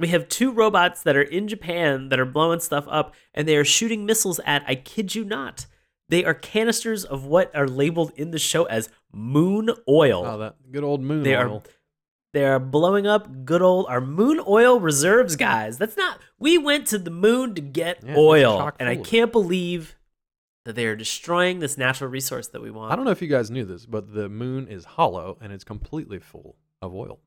We 0.00 0.08
have 0.08 0.28
two 0.28 0.52
robots 0.52 1.02
that 1.02 1.16
are 1.16 1.22
in 1.22 1.48
Japan 1.48 2.08
that 2.10 2.20
are 2.20 2.24
blowing 2.24 2.60
stuff 2.60 2.86
up 2.88 3.14
and 3.34 3.48
they 3.48 3.56
are 3.56 3.64
shooting 3.64 4.06
missiles 4.06 4.38
at, 4.46 4.62
I 4.66 4.76
kid 4.76 5.16
you 5.16 5.24
not, 5.24 5.66
they 6.08 6.24
are 6.24 6.34
canisters 6.34 7.04
of 7.04 7.24
what 7.24 7.54
are 7.54 7.66
labeled 7.68 8.12
in 8.16 8.30
the 8.30 8.38
show 8.38 8.64
as 8.64 8.88
moon 9.12 9.70
oil. 9.88 10.24
Oh, 10.26 10.38
that 10.38 10.56
good 10.72 10.84
old 10.84 11.02
moon 11.02 11.22
they 11.22 11.34
are 11.34 11.62
they 12.34 12.44
are 12.44 12.58
blowing 12.58 13.06
up 13.06 13.44
good 13.44 13.62
old 13.62 13.86
our 13.88 14.00
moon 14.00 14.40
oil 14.46 14.80
reserves, 14.80 15.36
guys. 15.36 15.78
That's 15.78 15.96
not 15.96 16.18
we 16.38 16.58
went 16.58 16.86
to 16.88 16.98
the 16.98 17.10
moon 17.10 17.54
to 17.54 17.60
get 17.62 18.02
Yeah, 18.04 18.16
oil. 18.16 18.70
And 18.78 18.88
I 18.88 18.94
full 18.94 19.02
of 19.02 19.06
it. 19.06 19.10
can't 19.10 19.32
believe 19.32 19.96
that 20.64 20.74
they 20.74 20.84
are 20.86 20.96
destroying 20.96 21.60
this 21.60 21.78
natural 21.78 22.10
resource 22.10 22.48
that 22.48 22.60
we 22.60 22.70
want. 22.70 22.92
I 22.92 22.96
don't 22.96 23.06
know 23.06 23.10
if 23.10 23.22
you 23.22 23.28
guys 23.28 23.50
knew 23.50 23.64
this, 23.64 23.86
but 23.86 24.12
the 24.12 24.28
moon 24.28 24.68
is 24.68 24.84
hollow 24.84 25.38
and 25.40 25.50
it's 25.52 25.64
completely 25.64 26.18
full 26.18 26.56
of 26.82 26.94
oil. 26.94 27.20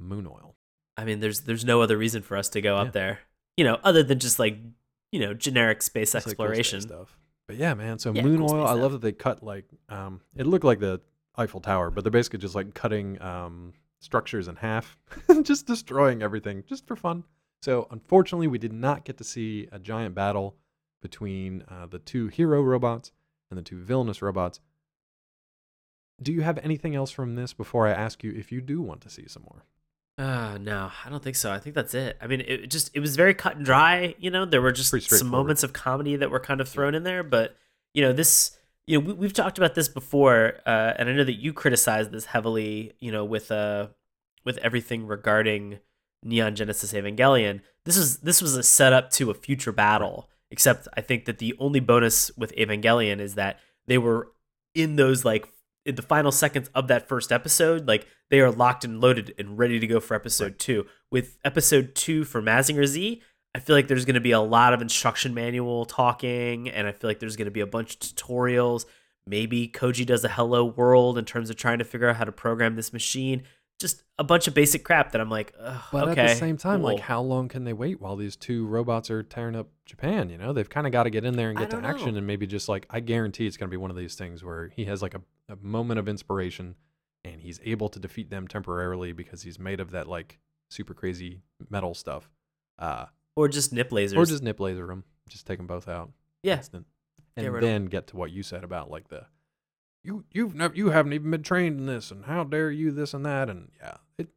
Moon 0.00 0.26
oil. 0.26 0.56
I 0.96 1.04
mean, 1.04 1.20
there's 1.20 1.40
there's 1.42 1.64
no 1.64 1.80
other 1.82 1.96
reason 1.96 2.22
for 2.22 2.36
us 2.36 2.48
to 2.50 2.60
go 2.60 2.74
Yeah. 2.76 2.82
up 2.82 2.92
there. 2.92 3.20
You 3.56 3.64
know, 3.64 3.78
other 3.84 4.02
than 4.02 4.18
just 4.18 4.38
like, 4.40 4.58
you 5.12 5.20
know, 5.20 5.32
generic 5.34 5.82
space 5.82 6.08
It's 6.08 6.14
like 6.14 6.22
space 6.22 6.30
exploration. 6.32 6.80
stuff. 6.80 7.16
But 7.46 7.56
yeah, 7.56 7.74
man. 7.74 7.98
So 7.98 8.12
Yeah, 8.12 8.22
moon 8.22 8.40
oil. 8.40 8.66
I 8.66 8.72
love 8.72 8.92
that 8.92 9.00
they 9.00 9.12
cut 9.12 9.42
like 9.42 9.66
um, 9.88 10.20
it 10.36 10.46
looked 10.46 10.64
like 10.64 10.80
the 10.80 11.00
Eiffel 11.36 11.60
Tower, 11.60 11.90
but 11.90 12.04
they're 12.04 12.10
basically 12.10 12.38
just 12.38 12.54
like 12.54 12.74
cutting 12.74 13.20
um 13.20 13.72
structures 14.00 14.48
in 14.48 14.56
half, 14.56 14.96
just 15.42 15.66
destroying 15.66 16.22
everything, 16.22 16.62
just 16.66 16.86
for 16.86 16.96
fun. 16.96 17.24
So 17.62 17.88
unfortunately, 17.90 18.46
we 18.46 18.58
did 18.58 18.72
not 18.72 19.04
get 19.04 19.16
to 19.18 19.24
see 19.24 19.68
a 19.72 19.78
giant 19.78 20.14
battle 20.14 20.56
between 21.00 21.64
uh, 21.68 21.86
the 21.86 21.98
two 21.98 22.28
hero 22.28 22.62
robots 22.62 23.12
and 23.50 23.58
the 23.58 23.62
two 23.62 23.78
villainous 23.78 24.20
robots. 24.20 24.60
Do 26.22 26.32
you 26.32 26.42
have 26.42 26.58
anything 26.58 26.94
else 26.94 27.10
from 27.10 27.34
this 27.34 27.52
before 27.52 27.86
I 27.86 27.92
ask 27.92 28.22
you 28.22 28.32
if 28.32 28.52
you 28.52 28.60
do 28.60 28.80
want 28.80 29.00
to 29.02 29.10
see 29.10 29.26
some 29.26 29.42
more? 29.44 29.64
Uh, 30.16 30.58
no, 30.60 30.92
I 31.04 31.10
don't 31.10 31.22
think 31.22 31.34
so. 31.36 31.50
I 31.50 31.58
think 31.58 31.74
that's 31.74 31.92
it. 31.94 32.16
I 32.20 32.28
mean, 32.28 32.40
it 32.40 32.70
just 32.70 32.90
it 32.94 33.00
was 33.00 33.16
very 33.16 33.34
cut 33.34 33.56
and 33.56 33.64
dry. 33.64 34.14
You 34.18 34.30
know, 34.30 34.44
there 34.44 34.62
were 34.62 34.70
just 34.72 34.92
some 35.10 35.28
moments 35.28 35.62
of 35.64 35.72
comedy 35.72 36.16
that 36.16 36.30
were 36.30 36.40
kind 36.40 36.60
of 36.60 36.68
thrown 36.68 36.94
in 36.94 37.02
there, 37.02 37.24
but 37.24 37.56
you 37.94 38.02
know, 38.02 38.12
this 38.12 38.56
you 38.86 38.98
know 38.98 39.06
we, 39.06 39.12
we've 39.14 39.32
talked 39.32 39.58
about 39.58 39.74
this 39.74 39.88
before, 39.88 40.60
uh, 40.66 40.94
and 40.98 41.08
I 41.08 41.12
know 41.12 41.24
that 41.24 41.40
you 41.40 41.52
criticized 41.52 42.12
this 42.12 42.26
heavily. 42.26 42.92
You 43.00 43.10
know, 43.10 43.24
with 43.24 43.50
uh 43.50 43.88
with 44.44 44.58
everything 44.58 45.06
regarding 45.06 45.80
Neon 46.22 46.54
Genesis 46.54 46.92
Evangelion. 46.92 47.60
This 47.84 47.96
is 47.96 48.18
this 48.18 48.40
was 48.40 48.56
a 48.56 48.62
setup 48.62 49.10
to 49.12 49.30
a 49.30 49.34
future 49.34 49.72
battle. 49.72 50.28
Except 50.50 50.86
I 50.96 51.00
think 51.00 51.24
that 51.24 51.38
the 51.38 51.54
only 51.58 51.80
bonus 51.80 52.30
with 52.36 52.54
Evangelion 52.54 53.18
is 53.18 53.34
that 53.34 53.58
they 53.86 53.98
were 53.98 54.28
in 54.74 54.96
those 54.96 55.24
like 55.24 55.48
in 55.84 55.96
the 55.96 56.02
final 56.02 56.32
seconds 56.32 56.70
of 56.74 56.88
that 56.88 57.08
first 57.08 57.32
episode, 57.32 57.86
like 57.86 58.06
they 58.34 58.40
are 58.40 58.50
locked 58.50 58.84
and 58.84 59.00
loaded 59.00 59.32
and 59.38 59.56
ready 59.56 59.78
to 59.78 59.86
go 59.86 60.00
for 60.00 60.14
episode 60.14 60.58
two. 60.58 60.84
With 61.08 61.38
episode 61.44 61.94
two 61.94 62.24
for 62.24 62.42
Mazinger 62.42 62.84
Z, 62.84 63.22
I 63.54 63.60
feel 63.60 63.76
like 63.76 63.86
there's 63.86 64.04
going 64.04 64.16
to 64.16 64.20
be 64.20 64.32
a 64.32 64.40
lot 64.40 64.74
of 64.74 64.82
instruction 64.82 65.34
manual 65.34 65.84
talking, 65.84 66.68
and 66.68 66.88
I 66.88 66.90
feel 66.90 67.08
like 67.08 67.20
there's 67.20 67.36
going 67.36 67.44
to 67.44 67.52
be 67.52 67.60
a 67.60 67.66
bunch 67.66 67.94
of 67.94 68.00
tutorials. 68.00 68.86
Maybe 69.24 69.68
Koji 69.68 70.04
does 70.04 70.24
a 70.24 70.28
hello 70.28 70.64
world 70.64 71.16
in 71.16 71.24
terms 71.24 71.48
of 71.48 71.54
trying 71.54 71.78
to 71.78 71.84
figure 71.84 72.08
out 72.08 72.16
how 72.16 72.24
to 72.24 72.32
program 72.32 72.74
this 72.74 72.92
machine. 72.92 73.44
Just 73.78 74.02
a 74.18 74.24
bunch 74.24 74.48
of 74.48 74.54
basic 74.54 74.82
crap 74.82 75.12
that 75.12 75.20
I'm 75.20 75.30
like, 75.30 75.54
Ugh, 75.60 75.80
But 75.92 76.08
okay. 76.08 76.22
at 76.22 76.28
the 76.30 76.34
same 76.34 76.56
time, 76.56 76.82
like, 76.82 76.98
how 76.98 77.20
long 77.20 77.46
can 77.46 77.62
they 77.62 77.72
wait 77.72 78.00
while 78.00 78.16
these 78.16 78.34
two 78.34 78.66
robots 78.66 79.12
are 79.12 79.22
tearing 79.22 79.54
up 79.54 79.68
Japan? 79.86 80.28
You 80.28 80.38
know, 80.38 80.52
they've 80.52 80.68
kind 80.68 80.88
of 80.88 80.92
got 80.92 81.04
to 81.04 81.10
get 81.10 81.24
in 81.24 81.36
there 81.36 81.50
and 81.50 81.58
get 81.58 81.70
to 81.70 81.76
action, 81.76 82.14
know. 82.14 82.18
and 82.18 82.26
maybe 82.26 82.48
just 82.48 82.68
like 82.68 82.84
I 82.90 82.98
guarantee 82.98 83.46
it's 83.46 83.56
going 83.56 83.68
to 83.68 83.72
be 83.72 83.76
one 83.76 83.92
of 83.92 83.96
these 83.96 84.16
things 84.16 84.42
where 84.42 84.72
he 84.74 84.86
has 84.86 85.02
like 85.02 85.14
a, 85.14 85.20
a 85.48 85.56
moment 85.62 86.00
of 86.00 86.08
inspiration, 86.08 86.74
and 87.24 87.40
he's 87.40 87.60
able 87.64 87.88
to 87.88 87.98
defeat 87.98 88.30
them 88.30 88.46
temporarily 88.48 89.12
because 89.12 89.42
he's 89.42 89.58
made 89.58 89.80
of 89.80 89.90
that 89.92 90.06
like 90.08 90.38
super 90.70 90.94
crazy 90.94 91.42
metal 91.70 91.94
stuff, 91.94 92.28
uh, 92.78 93.06
or 93.36 93.48
just 93.48 93.72
nip 93.72 93.90
lasers, 93.90 94.16
or 94.16 94.24
just 94.26 94.42
nip 94.42 94.60
laser 94.60 94.86
them, 94.86 95.04
just 95.28 95.46
take 95.46 95.58
them 95.58 95.66
both 95.66 95.88
out, 95.88 96.10
yeah, 96.42 96.56
instant, 96.58 96.86
and 97.36 97.46
'em. 97.46 97.60
then 97.60 97.84
get 97.86 98.06
to 98.08 98.16
what 98.16 98.30
you 98.30 98.42
said 98.42 98.64
about 98.64 98.90
like 98.90 99.08
the. 99.08 99.26
You 100.02 100.24
you've 100.32 100.54
never 100.54 100.74
you 100.74 100.90
haven't 100.90 101.14
even 101.14 101.30
been 101.30 101.42
trained 101.42 101.80
in 101.80 101.86
this, 101.86 102.10
and 102.10 102.26
how 102.26 102.44
dare 102.44 102.70
you 102.70 102.90
this 102.90 103.14
and 103.14 103.24
that, 103.24 103.48
and 103.48 103.70
yeah, 103.78 103.96
it. 104.18 104.28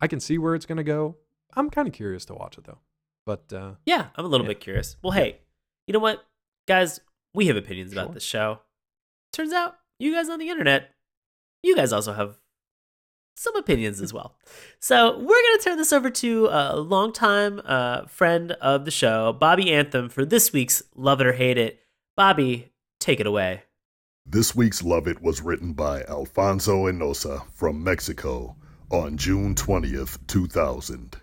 I 0.00 0.06
can 0.08 0.20
see 0.20 0.38
where 0.38 0.54
it's 0.54 0.64
gonna 0.66 0.84
go. 0.84 1.16
I'm 1.54 1.68
kind 1.70 1.86
of 1.86 1.92
curious 1.94 2.24
to 2.26 2.34
watch 2.34 2.56
it 2.58 2.64
though, 2.64 2.78
but 3.26 3.52
uh, 3.52 3.74
Yeah, 3.84 4.08
I'm 4.16 4.24
a 4.24 4.28
little 4.28 4.46
Yeah. 4.46 4.52
bit 4.54 4.60
curious. 4.60 4.96
Well, 5.02 5.12
hey, 5.12 5.40
you 5.86 5.92
know 5.92 5.98
what? 5.98 6.24
guys, 6.66 6.98
we 7.32 7.46
have 7.46 7.56
opinions 7.56 7.92
Sure. 7.92 8.02
about 8.02 8.12
this 8.14 8.24
show. 8.24 8.60
Turns 9.32 9.52
out, 9.52 9.76
you 10.00 10.12
guys 10.12 10.28
on 10.28 10.38
the 10.40 10.48
internet, 10.48 10.92
you 11.66 11.74
guys 11.74 11.92
also 11.92 12.12
have 12.12 12.38
some 13.34 13.56
opinions 13.56 14.00
as 14.00 14.12
well. 14.12 14.36
So 14.78 15.18
we're 15.18 15.42
gonna 15.42 15.62
turn 15.62 15.76
this 15.76 15.92
over 15.92 16.08
to 16.10 16.48
a 16.50 16.76
longtime 16.76 17.60
uh, 17.64 18.06
friend 18.06 18.52
of 18.52 18.84
the 18.84 18.90
show, 18.90 19.32
Bobby 19.32 19.72
Anthem, 19.72 20.08
for 20.08 20.24
this 20.24 20.52
week's 20.52 20.82
Love 20.94 21.20
It 21.20 21.26
or 21.26 21.32
Hate 21.32 21.58
It. 21.58 21.80
Bobby, 22.16 22.72
take 22.98 23.20
it 23.20 23.26
away. 23.26 23.62
This 24.24 24.54
week's 24.54 24.82
Love 24.82 25.06
It 25.06 25.20
was 25.20 25.42
written 25.42 25.72
by 25.72 26.02
Alfonso 26.04 26.86
Enosa 26.86 27.48
from 27.52 27.84
Mexico 27.84 28.56
on 28.90 29.16
June 29.16 29.54
20th, 29.54 30.18
2000. 30.26 31.16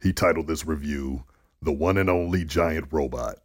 He 0.00 0.12
titled 0.12 0.46
this 0.46 0.64
review, 0.64 1.24
The 1.60 1.72
One 1.72 1.98
and 1.98 2.08
Only 2.08 2.44
Giant 2.44 2.86
Robot. 2.92 3.36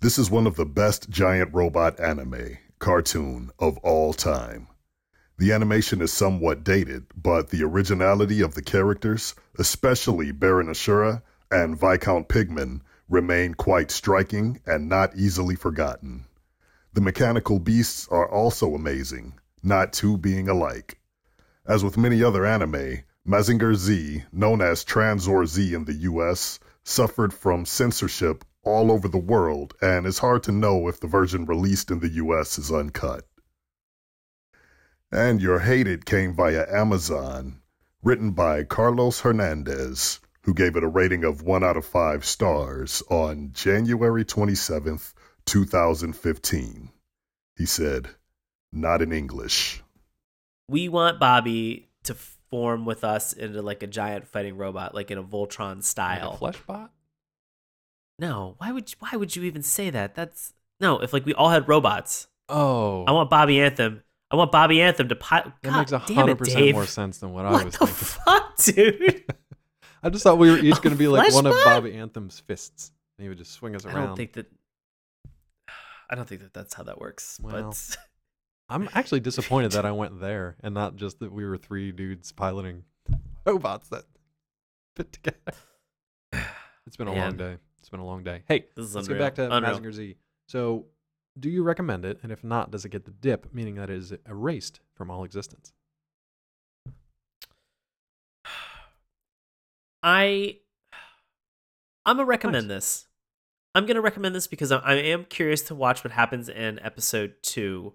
This 0.00 0.18
is 0.18 0.30
one 0.30 0.46
of 0.46 0.56
the 0.56 0.66
best 0.66 1.10
giant 1.10 1.52
robot 1.52 1.98
anime 1.98 2.58
cartoon 2.78 3.50
of 3.58 3.78
all 3.78 4.12
time. 4.12 4.68
The 5.38 5.52
animation 5.52 6.00
is 6.00 6.14
somewhat 6.14 6.64
dated, 6.64 7.08
but 7.14 7.50
the 7.50 7.62
originality 7.62 8.40
of 8.40 8.54
the 8.54 8.62
characters, 8.62 9.34
especially 9.58 10.32
Baron 10.32 10.68
Ashura 10.68 11.20
and 11.50 11.78
Viscount 11.78 12.26
Pigman, 12.26 12.80
remain 13.06 13.52
quite 13.52 13.90
striking 13.90 14.60
and 14.64 14.88
not 14.88 15.14
easily 15.14 15.54
forgotten. 15.54 16.24
The 16.94 17.02
mechanical 17.02 17.58
beasts 17.58 18.08
are 18.08 18.26
also 18.26 18.74
amazing, 18.74 19.34
not 19.62 19.92
two 19.92 20.16
being 20.16 20.48
alike. 20.48 20.98
As 21.66 21.84
with 21.84 21.98
many 21.98 22.22
other 22.22 22.46
anime, 22.46 23.00
Mazinger 23.28 23.74
Z, 23.74 24.24
known 24.32 24.62
as 24.62 24.86
Tranzor 24.86 25.46
Z 25.46 25.74
in 25.74 25.84
the 25.84 26.08
US, 26.10 26.58
suffered 26.82 27.34
from 27.34 27.66
censorship 27.66 28.42
all 28.62 28.90
over 28.90 29.06
the 29.06 29.18
world 29.18 29.74
and 29.82 30.06
it's 30.06 30.18
hard 30.18 30.44
to 30.44 30.52
know 30.52 30.88
if 30.88 30.98
the 31.00 31.06
version 31.06 31.44
released 31.44 31.90
in 31.90 32.00
the 32.00 32.08
US 32.24 32.58
is 32.58 32.72
uncut. 32.72 33.26
And 35.12 35.40
Your 35.40 35.60
Hated 35.60 36.04
came 36.04 36.34
via 36.34 36.66
Amazon, 36.68 37.60
written 38.02 38.32
by 38.32 38.64
Carlos 38.64 39.20
Hernandez, 39.20 40.20
who 40.42 40.52
gave 40.54 40.76
it 40.76 40.84
a 40.84 40.88
rating 40.88 41.24
of 41.24 41.42
1 41.42 41.62
out 41.64 41.76
of 41.76 41.84
5 41.86 42.24
stars 42.24 43.02
on 43.08 43.50
January 43.52 44.24
27th, 44.24 45.14
2015. 45.46 46.90
He 47.56 47.66
said, 47.66 48.08
Not 48.72 49.00
in 49.02 49.12
English. 49.12 49.82
We 50.68 50.88
want 50.88 51.20
Bobby 51.20 51.88
to 52.04 52.14
form 52.50 52.84
with 52.84 53.04
us 53.04 53.32
into 53.32 53.62
like 53.62 53.82
a 53.82 53.86
giant 53.86 54.26
fighting 54.28 54.56
robot, 54.56 54.94
like 54.94 55.10
in 55.10 55.18
a 55.18 55.22
Voltron 55.22 55.76
Like 55.76 55.84
style. 55.84 56.32
a 56.32 56.36
flesh 56.36 56.58
bot? 56.66 56.90
No, 58.18 58.54
why 58.58 58.72
would 58.72 58.90
you, 58.90 58.96
why 58.98 59.16
would 59.16 59.36
you 59.36 59.44
even 59.44 59.62
say 59.62 59.90
that? 59.90 60.14
That's 60.14 60.52
no. 60.80 60.98
If 61.00 61.12
like 61.12 61.26
we 61.26 61.34
all 61.34 61.50
had 61.50 61.68
robots, 61.68 62.28
Oh, 62.48 63.04
I 63.04 63.12
want 63.12 63.30
Bobby 63.30 63.60
Anthem. 63.60 64.02
I 64.30 64.36
want 64.36 64.50
Bobby 64.50 64.82
Anthem 64.82 65.08
to 65.08 65.16
pi- 65.16 65.42
that 65.42 65.62
God 65.62 65.78
makes 65.78 65.92
a 65.92 65.98
hundred 65.98 66.38
percent 66.38 66.72
more 66.72 66.86
sense 66.86 67.18
than 67.18 67.32
what, 67.32 67.46
I 67.46 67.52
What 67.52 67.64
was 67.66 67.78
the 67.78 67.86
thinking. 67.86 68.04
fuck, 68.24 68.56
dude? 68.56 69.24
I 70.02 70.10
just 70.10 70.24
thought 70.24 70.38
we 70.38 70.50
were 70.50 70.58
each 70.58 70.76
going 70.82 70.94
to 70.94 70.98
be 70.98 71.08
like 71.08 71.32
one 71.32 71.46
of 71.46 71.54
Bobby 71.64 71.94
Anthem's 71.94 72.40
fists, 72.40 72.92
and 73.18 73.24
he 73.24 73.28
would 73.28 73.38
just 73.38 73.52
swing 73.52 73.74
us 73.74 73.84
around. 73.84 73.96
I 73.96 74.06
don't 74.06 74.16
think 74.16 74.32
that. 74.34 74.46
I 76.10 76.14
don't 76.14 76.28
think 76.28 76.42
that 76.42 76.54
that's 76.54 76.74
how 76.74 76.84
that 76.84 77.00
works. 77.00 77.38
Well. 77.42 77.70
but 77.70 77.96
I'm 78.68 78.88
actually 78.94 79.20
disappointed 79.20 79.72
that 79.72 79.86
I 79.86 79.92
went 79.92 80.20
there 80.20 80.56
and 80.60 80.74
not 80.74 80.96
just 80.96 81.20
that 81.20 81.32
we 81.32 81.44
were 81.44 81.56
three 81.56 81.92
dudes 81.92 82.32
piloting 82.32 82.82
robots 83.44 83.88
that 83.88 84.04
fit 84.96 85.12
together. 85.12 85.52
It's 86.86 86.96
been 86.96 87.08
a 87.08 87.12
long 87.12 87.36
day. 87.36 87.56
It's 87.80 87.88
been 87.88 87.98
a 87.98 88.06
long 88.06 88.22
day. 88.22 88.42
Hey, 88.46 88.66
this 88.76 88.86
is 88.86 88.94
let's 88.94 89.08
unreal. 89.08 89.24
get 89.24 89.34
back 89.36 89.50
to 89.50 89.56
unreal. 89.56 89.80
Mazinger 89.80 89.92
Z. 89.92 90.14
So, 90.46 90.86
do 91.38 91.48
you 91.50 91.62
recommend 91.62 92.04
it? 92.04 92.18
And 92.22 92.32
if 92.32 92.42
not, 92.42 92.70
does 92.70 92.84
it 92.84 92.90
get 92.90 93.04
the 93.04 93.10
dip, 93.10 93.52
meaning 93.52 93.74
that 93.76 93.90
it 93.90 93.96
is 93.96 94.12
erased 94.28 94.80
from 94.94 95.10
all 95.10 95.24
existence? 95.24 95.72
I 100.02 100.58
I'm 102.04 102.16
gonna 102.16 102.26
recommend 102.26 102.68
Nice. 102.68 102.76
this. 102.76 103.06
I'm 103.74 103.86
gonna 103.86 104.00
recommend 104.00 104.34
this 104.34 104.46
because 104.46 104.72
I, 104.72 104.78
I 104.78 104.94
am 104.94 105.24
curious 105.24 105.62
to 105.62 105.74
watch 105.74 106.04
what 106.04 106.12
happens 106.12 106.48
in 106.48 106.78
episode 106.80 107.34
two. 107.42 107.94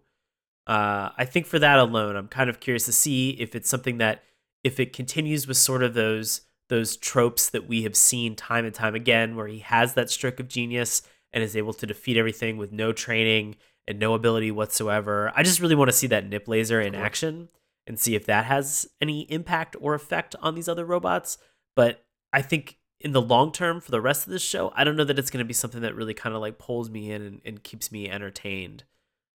Uh, 0.68 1.10
I 1.18 1.26
think 1.26 1.48
for 1.48 1.58
that 1.60 1.80
alone, 1.80 2.16
I'm 2.16 2.28
kind 2.28 2.50
of 2.50 2.60
curious 2.60 2.86
to 2.86 2.92
see 2.92 3.32
if 3.32 3.56
it's 3.56 3.70
something 3.70 3.98
that 3.98 4.24
if 4.64 4.80
it 4.80 4.94
continues 4.94 5.48
with 5.48 5.58
sort 5.58 5.82
of 5.84 5.94
those 5.94 6.42
those 6.70 6.96
tropes 6.96 7.50
that 7.50 7.68
we 7.68 7.84
have 7.84 7.96
seen 7.98 8.36
time 8.36 8.66
and 8.66 8.74
time 8.74 8.96
again, 8.96 9.36
where 9.36 9.48
he 9.48 9.60
has 9.60 9.94
that 9.96 10.10
stroke 10.10 10.40
of 10.40 10.48
genius 10.48 11.02
and 11.34 11.44
is 11.44 11.56
able 11.56 11.74
to 11.74 11.86
defeat 11.86 12.18
everything 12.18 12.58
with 12.58 12.72
no 12.72 12.92
training 12.92 13.56
and 13.88 14.00
no 14.00 14.14
ability 14.14 14.52
whatsoever. 14.52 15.32
I 15.36 15.44
just 15.44 15.60
really 15.60 15.76
want 15.76 15.90
to 15.90 15.96
see 15.96 16.08
that 16.08 16.28
nip 16.28 16.48
laser 16.48 16.80
in 16.80 16.94
Correct. 16.94 17.06
action 17.06 17.50
and 17.88 18.00
see 18.00 18.16
if 18.16 18.26
that 18.26 18.46
has 18.46 18.88
any 19.02 19.22
impact 19.24 19.76
or 19.80 19.94
effect 19.94 20.36
on 20.42 20.56
these 20.56 20.68
other 20.68 20.86
robots. 20.86 21.38
But 21.76 22.04
I 22.32 22.42
think 22.42 22.78
in 23.00 23.12
the 23.12 23.22
long 23.22 23.52
term 23.52 23.82
for 23.82 23.92
the 23.92 24.02
rest 24.02 24.28
of 24.28 24.32
this 24.32 24.44
show, 24.44 24.72
I 24.76 24.84
don't 24.84 24.96
know 24.96 25.04
that 25.04 25.18
it's 25.18 25.32
going 25.32 25.44
to 25.44 25.48
be 25.48 25.54
something 25.54 25.82
that 25.82 25.96
really 25.96 26.14
kind 26.14 26.36
of 26.36 26.42
like 26.42 26.60
pulls 26.60 26.90
me 26.90 27.12
in 27.12 27.22
and, 27.22 27.42
and 27.44 27.64
keeps 27.64 27.92
me 27.92 28.10
entertained. 28.10 28.84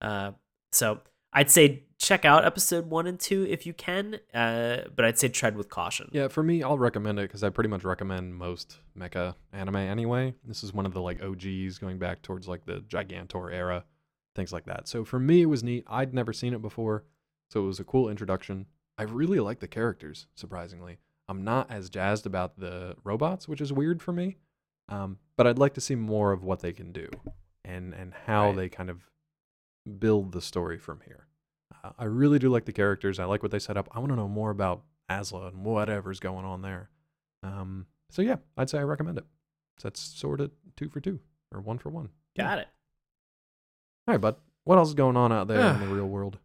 Uh, 0.01 0.33
so 0.73 1.01
I'd 1.33 1.51
say 1.51 1.85
check 2.05 2.25
out 2.25 2.45
episode 2.45 2.87
one 2.91 3.07
and 3.07 3.19
two 3.19 3.47
if 3.49 3.65
you 3.67 3.73
can, 3.73 4.21
uh, 4.35 4.83
but 4.95 5.05
I'd 5.05 5.19
say 5.19 5.29
tread 5.29 5.57
with 5.57 5.69
caution. 5.71 6.11
Yeah, 6.13 6.29
for 6.29 6.43
me, 6.43 6.63
I'll 6.63 6.79
recommend 6.79 7.19
it 7.19 7.23
because 7.23 7.43
I 7.43 7.49
pretty 7.51 7.71
much 7.71 7.83
recommend 7.85 8.35
most 8.37 8.79
mecha 8.99 9.35
anime 9.53 9.77
anyway. 9.77 10.35
This 10.45 10.63
is 10.63 10.73
one 10.75 10.87
of 10.87 10.93
the 10.93 11.01
like 11.01 11.23
OGs 11.23 11.79
going 11.79 11.99
back 11.99 12.23
towards 12.23 12.47
like 12.47 12.67
the 12.67 12.81
Gigantor 12.81 13.53
era, 13.53 13.85
things 14.37 14.53
like 14.53 14.67
that. 14.67 14.87
So 14.89 15.05
for 15.05 15.19
me, 15.19 15.43
it 15.43 15.47
was 15.47 15.63
neat. 15.65 15.85
I'd 15.89 16.13
never 16.15 16.33
seen 16.33 16.53
it 16.53 16.61
before, 16.63 17.05
so 17.51 17.63
it 17.65 17.67
was 17.67 17.81
a 17.81 17.85
cool 17.85 18.09
introduction. 18.11 18.67
I 18.99 19.05
really 19.05 19.41
like 19.41 19.61
the 19.61 19.69
characters, 19.69 20.27
surprisingly. 20.35 20.99
I'm 21.29 21.43
not 21.43 21.71
as 21.71 21.89
jazzed 21.89 22.27
about 22.27 22.59
the 22.61 22.97
robots, 23.03 23.49
which 23.49 23.61
is 23.63 23.73
weird 23.73 24.03
for 24.03 24.13
me, 24.13 24.37
um, 24.91 25.19
but 25.37 25.47
I'd 25.47 25.59
like 25.59 25.73
to 25.75 25.81
see 25.81 25.95
more 25.95 26.33
of 26.33 26.45
what 26.45 26.61
they 26.61 26.73
can 26.73 26.93
do 26.93 27.09
and 27.65 27.95
and 27.95 28.13
how 28.27 28.49
Right. 28.49 28.57
they 28.57 28.69
kind 28.69 28.91
of 28.91 29.09
build 29.99 30.33
the 30.33 30.41
story 30.41 30.79
from 30.79 31.01
here. 31.07 31.27
I 31.99 32.05
really 32.05 32.39
do 32.39 32.49
like 32.49 32.65
the 32.65 32.73
characters. 32.73 33.19
I 33.19 33.25
like 33.25 33.43
what 33.43 33.53
they 33.53 33.59
set 33.59 33.77
up. 33.77 33.89
I 33.93 33.99
want 33.99 34.11
to 34.11 34.17
know 34.17 34.29
more 34.29 34.51
about 34.51 34.83
Asla 35.11 35.49
and 35.49 35.65
whatever's 35.65 36.21
going 36.21 36.45
on 36.45 36.63
there. 36.63 36.91
Um, 37.43 37.87
so 38.11 38.23
yeah, 38.23 38.37
I'd 38.57 38.71
say 38.71 38.79
I 38.79 38.83
recommend 38.83 39.19
it. 39.19 39.25
So 39.79 39.89
that's 39.89 40.01
sort 40.01 40.41
of 40.41 40.51
two 40.77 40.89
for 40.89 41.01
two 41.01 41.21
or 41.53 41.61
one 41.61 41.79
for 41.79 41.91
one. 41.91 42.11
Got 42.37 42.59
it. 42.59 42.69
All 44.07 44.15
right, 44.15 44.21
bud. 44.21 44.37
What 44.65 44.79
else 44.79 44.89
is 44.89 44.95
going 44.95 45.17
on 45.17 45.33
out 45.33 45.49
there 45.49 45.75
in 45.75 45.81
the 45.81 45.95
real 45.95 46.07
world? 46.07 46.39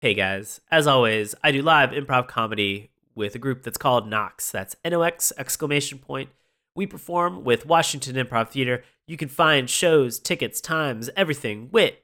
Hey 0.00 0.14
guys, 0.14 0.60
as 0.70 0.86
always, 0.86 1.34
I 1.42 1.50
do 1.50 1.62
live 1.62 1.90
improv 1.90 2.28
comedy 2.28 2.90
with 3.14 3.34
a 3.34 3.38
group 3.38 3.62
that's 3.62 3.78
called 3.78 4.08
Nox. 4.08 4.50
That's 4.50 4.76
N 4.84 4.94
O 4.94 5.02
X 5.02 5.32
exclamation 5.36 5.98
point. 5.98 6.30
We 6.74 6.86
perform 6.86 7.44
with 7.44 7.66
Washington 7.66 8.16
Improv 8.16 8.50
Theater. 8.50 8.84
You 9.06 9.16
can 9.16 9.28
find 9.28 9.68
shows, 9.68 10.18
tickets, 10.18 10.60
times, 10.60 11.08
everything 11.16 11.68
with 11.70 11.94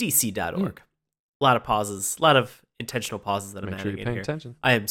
dc.org. 0.00 0.82
A 1.40 1.44
lot 1.44 1.56
of 1.56 1.64
pauses, 1.64 2.16
a 2.18 2.22
lot 2.22 2.36
of 2.36 2.62
intentional 2.80 3.18
pauses 3.18 3.52
that 3.54 3.62
I'm 3.64 3.70
sure 3.70 3.78
adding 3.78 3.90
you're 3.92 3.98
in 4.00 4.04
paying 4.04 4.14
here. 4.16 4.22
attention. 4.22 4.56
I 4.62 4.72
am, 4.72 4.86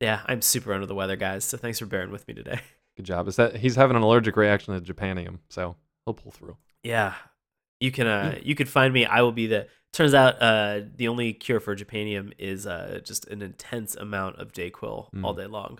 yeah, 0.00 0.20
I'm 0.26 0.42
super 0.42 0.72
under 0.74 0.86
the 0.86 0.94
weather, 0.94 1.16
guys. 1.16 1.44
So 1.44 1.56
thanks 1.56 1.78
for 1.78 1.86
bearing 1.86 2.10
with 2.10 2.26
me 2.28 2.34
today. 2.34 2.60
Good 2.96 3.06
job. 3.06 3.26
Is 3.28 3.36
that 3.36 3.56
he's 3.56 3.74
having 3.76 3.96
an 3.96 4.02
allergic 4.02 4.36
reaction 4.36 4.74
to 4.80 4.92
Japanium, 4.94 5.38
so 5.48 5.76
he'll 6.04 6.12
pull 6.14 6.32
through. 6.32 6.56
Yeah, 6.82 7.14
you 7.80 7.90
can, 7.90 8.06
uh, 8.06 8.38
you 8.42 8.54
can 8.54 8.66
find 8.66 8.92
me. 8.92 9.06
I 9.06 9.22
will 9.22 9.32
be 9.32 9.46
the. 9.46 9.66
Turns 9.94 10.14
out, 10.14 10.40
uh, 10.40 10.80
the 10.96 11.08
only 11.08 11.34
cure 11.34 11.60
for 11.60 11.76
Japanium 11.76 12.32
is 12.38 12.66
uh, 12.66 13.00
just 13.04 13.26
an 13.28 13.42
intense 13.42 13.94
amount 13.94 14.36
of 14.36 14.50
Dayquil 14.52 15.08
all 15.22 15.34
Mm. 15.34 15.36
day 15.36 15.46
long. 15.46 15.78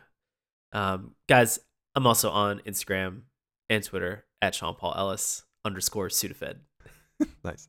Um, 0.73 1.15
guys, 1.29 1.59
I'm 1.95 2.07
also 2.07 2.31
on 2.31 2.61
Instagram 2.67 3.23
and 3.71 3.83
Twitter 3.83 4.25
at 4.43 4.55
Sean 4.55 4.75
Paul 4.75 4.95
Ellis 4.97 5.45
underscore 5.65 6.09
Sudafed. 6.09 6.57
nice. 7.45 7.69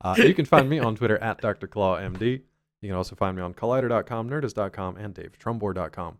Uh, 0.00 0.14
you 0.18 0.34
can 0.34 0.44
find 0.44 0.68
me 0.68 0.78
on 0.78 0.94
Twitter 0.94 1.18
at 1.18 1.40
Dr. 1.40 1.66
Claw 1.66 1.98
MD. 1.98 2.42
You 2.80 2.88
can 2.88 2.96
also 2.96 3.16
find 3.16 3.36
me 3.36 3.42
on 3.42 3.54
Collider.com, 3.54 4.28
Nerdist.com, 4.28 4.96
and 4.96 5.14
DaveTrumbore.com. 5.14 6.18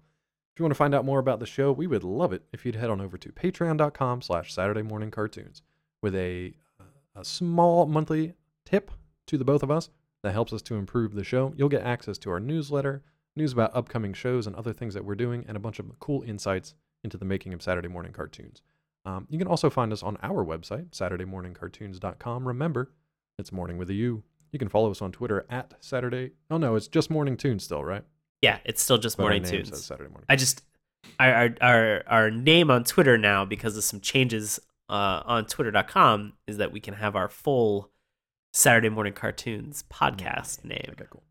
If 0.56 0.60
you 0.60 0.64
want 0.64 0.70
to 0.70 0.78
find 0.78 0.94
out 0.94 1.04
more 1.04 1.18
about 1.18 1.38
the 1.38 1.46
show, 1.46 1.70
we 1.70 1.86
would 1.86 2.02
love 2.02 2.32
it 2.32 2.42
if 2.52 2.64
you'd 2.64 2.76
head 2.76 2.88
on 2.88 3.00
over 3.00 3.18
to 3.18 3.28
Patreon.com 3.30 4.22
slash 4.22 4.54
Saturday 4.54 4.82
Morning 4.82 5.10
Cartoons 5.10 5.60
with 6.00 6.14
a, 6.14 6.54
a 7.14 7.24
small 7.24 7.84
monthly 7.86 8.32
tip 8.64 8.90
to 9.26 9.36
the 9.36 9.44
both 9.44 9.62
of 9.62 9.70
us 9.70 9.90
that 10.22 10.32
helps 10.32 10.52
us 10.52 10.62
to 10.62 10.76
improve 10.76 11.14
the 11.14 11.24
show. 11.24 11.52
You'll 11.56 11.68
get 11.68 11.82
access 11.82 12.16
to 12.18 12.30
our 12.30 12.40
newsletter, 12.40 13.02
news 13.36 13.52
about 13.52 13.76
upcoming 13.76 14.14
shows 14.14 14.46
and 14.46 14.56
other 14.56 14.72
things 14.72 14.94
that 14.94 15.04
we're 15.04 15.14
doing, 15.14 15.44
and 15.46 15.56
a 15.56 15.60
bunch 15.60 15.78
of 15.78 15.98
cool 16.00 16.22
insights 16.22 16.74
into 17.04 17.18
the 17.18 17.26
making 17.26 17.52
of 17.52 17.62
Saturday 17.62 17.88
Morning 17.88 18.12
Cartoons. 18.12 18.62
Um, 19.04 19.26
you 19.30 19.38
can 19.38 19.46
also 19.46 19.70
find 19.70 19.92
us 19.92 20.02
on 20.02 20.16
our 20.22 20.44
website, 20.44 20.88
SaturdayMorningCartoons.com. 20.90 22.48
Remember, 22.48 22.90
it's 23.38 23.52
morning 23.52 23.78
with 23.78 23.90
a 23.90 23.94
U. 23.94 24.22
You 24.52 24.58
can 24.58 24.68
follow 24.68 24.90
us 24.90 25.02
on 25.02 25.12
Twitter 25.12 25.46
at 25.50 25.74
Saturday. 25.80 26.32
Oh 26.50 26.56
no, 26.56 26.76
it's 26.76 26.88
just 26.88 27.10
Morning 27.10 27.36
Tunes 27.36 27.64
still, 27.64 27.84
right? 27.84 28.04
Yeah, 28.42 28.58
it's 28.64 28.82
still 28.82 28.98
just 28.98 29.16
But 29.16 29.24
Morning 29.24 29.42
Tunes. 29.42 29.84
Saturday 29.84 30.10
Morning. 30.10 30.26
I 30.28 30.36
just 30.36 30.62
our, 31.20 31.32
our 31.32 31.56
our 31.60 32.02
our 32.06 32.30
name 32.30 32.70
on 32.70 32.84
Twitter 32.84 33.18
now 33.18 33.44
because 33.44 33.76
of 33.76 33.84
some 33.84 34.00
changes 34.00 34.58
uh, 34.88 35.22
on 35.24 35.46
Twitter.com 35.46 36.34
is 36.46 36.58
that 36.58 36.72
we 36.72 36.80
can 36.80 36.94
have 36.94 37.16
our 37.16 37.28
full 37.28 37.90
Saturday 38.52 38.88
Morning 38.88 39.12
Cartoons 39.12 39.84
podcast 39.92 40.64
name. 40.64 40.86
Okay, 40.92 41.04
cool. 41.10 41.24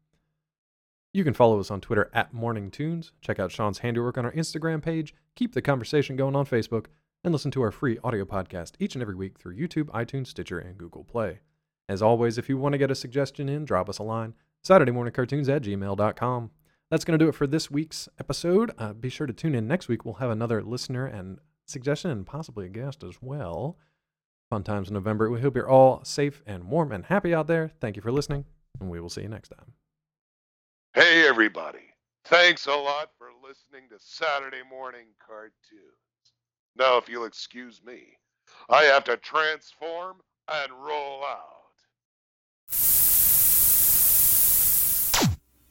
You 1.14 1.24
can 1.24 1.34
follow 1.34 1.60
us 1.60 1.72
on 1.72 1.80
Twitter 1.80 2.12
at 2.14 2.34
Morning 2.34 2.70
Tunes. 2.70 3.14
Check 3.22 3.40
out 3.40 3.52
Sean's 3.52 3.80
handiwork 3.80 4.18
on 4.18 4.26
our 4.26 4.34
Instagram 4.34 4.82
page. 4.84 5.16
Keep 5.36 5.54
the 5.54 5.62
conversation 5.62 6.18
going 6.18 6.36
on 6.36 6.46
Facebook. 6.46 6.88
And 7.24 7.32
listen 7.32 7.50
to 7.52 7.62
our 7.64 7.72
free 7.72 7.98
audio 8.04 8.24
podcast 8.24 8.74
each 8.80 8.94
and 8.94 9.02
every 9.02 9.16
week 9.16 9.40
through 9.40 9.58
YouTube, 9.58 9.86
iTunes, 9.86 10.28
Stitcher, 10.28 10.60
and 10.60 10.78
Google 10.78 11.04
Play. 11.04 11.40
As 11.88 12.02
always, 12.02 12.38
if 12.38 12.50
you 12.50 12.58
want 12.58 12.74
to 12.74 12.80
get 12.80 12.92
a 12.92 12.96
suggestion 12.96 13.48
in, 13.48 13.66
drop 13.66 13.90
us 13.90 14.00
a 14.00 14.04
line. 14.04 14.34
Saturday 14.64 14.92
morning 14.92 15.14
cartoons 15.14 15.48
at 15.50 15.62
gmail.com. 15.62 16.52
That's 16.90 17.06
going 17.06 17.18
to 17.18 17.24
do 17.24 17.30
it 17.30 17.36
for 17.36 17.48
this 17.48 17.70
week's 17.70 18.10
episode. 18.20 18.72
Uh, 18.78 18.94
be 18.94 19.10
sure 19.10 19.28
to 19.28 19.34
tune 19.34 19.56
in 19.56 19.68
next 19.68 19.88
week. 19.88 20.06
We'll 20.06 20.16
have 20.16 20.32
another 20.32 20.64
listener 20.64 21.06
and 21.06 21.40
suggestion 21.66 22.12
and 22.12 22.26
possibly 22.26 22.66
a 22.66 22.70
guest 22.70 23.04
as 23.04 23.22
well. 23.22 23.78
Fun 24.50 24.64
times 24.64 24.88
in 24.88 24.94
November. 24.94 25.30
We 25.30 25.42
hope 25.42 25.56
you're 25.56 25.70
all 25.70 26.04
safe 26.04 26.44
and 26.46 26.66
warm 26.66 26.92
and 26.92 27.06
happy 27.06 27.34
out 27.34 27.48
there. 27.48 27.72
Thank 27.82 27.96
you 27.96 28.02
for 28.02 28.12
listening, 28.12 28.46
and 28.80 28.90
we 28.90 29.00
will 29.00 29.10
see 29.10 29.22
you 29.22 29.30
next 29.30 29.50
time. 29.50 29.74
Hey, 30.94 31.28
everybody. 31.28 31.94
Thanks 32.26 32.68
a 32.68 32.72
lot 32.72 33.12
for 33.18 33.28
listening 33.48 33.90
to 33.90 33.96
Saturday 34.00 34.62
Morning 34.70 35.08
Cartoons. 35.26 35.54
Now, 36.76 36.98
if 36.98 37.10
you'll 37.10 37.26
excuse 37.26 37.82
me, 37.84 38.18
I 38.70 38.84
have 38.84 39.04
to 39.06 39.18
transform 39.18 40.18
and 40.48 40.72
roll 40.72 41.24
out. 41.24 41.55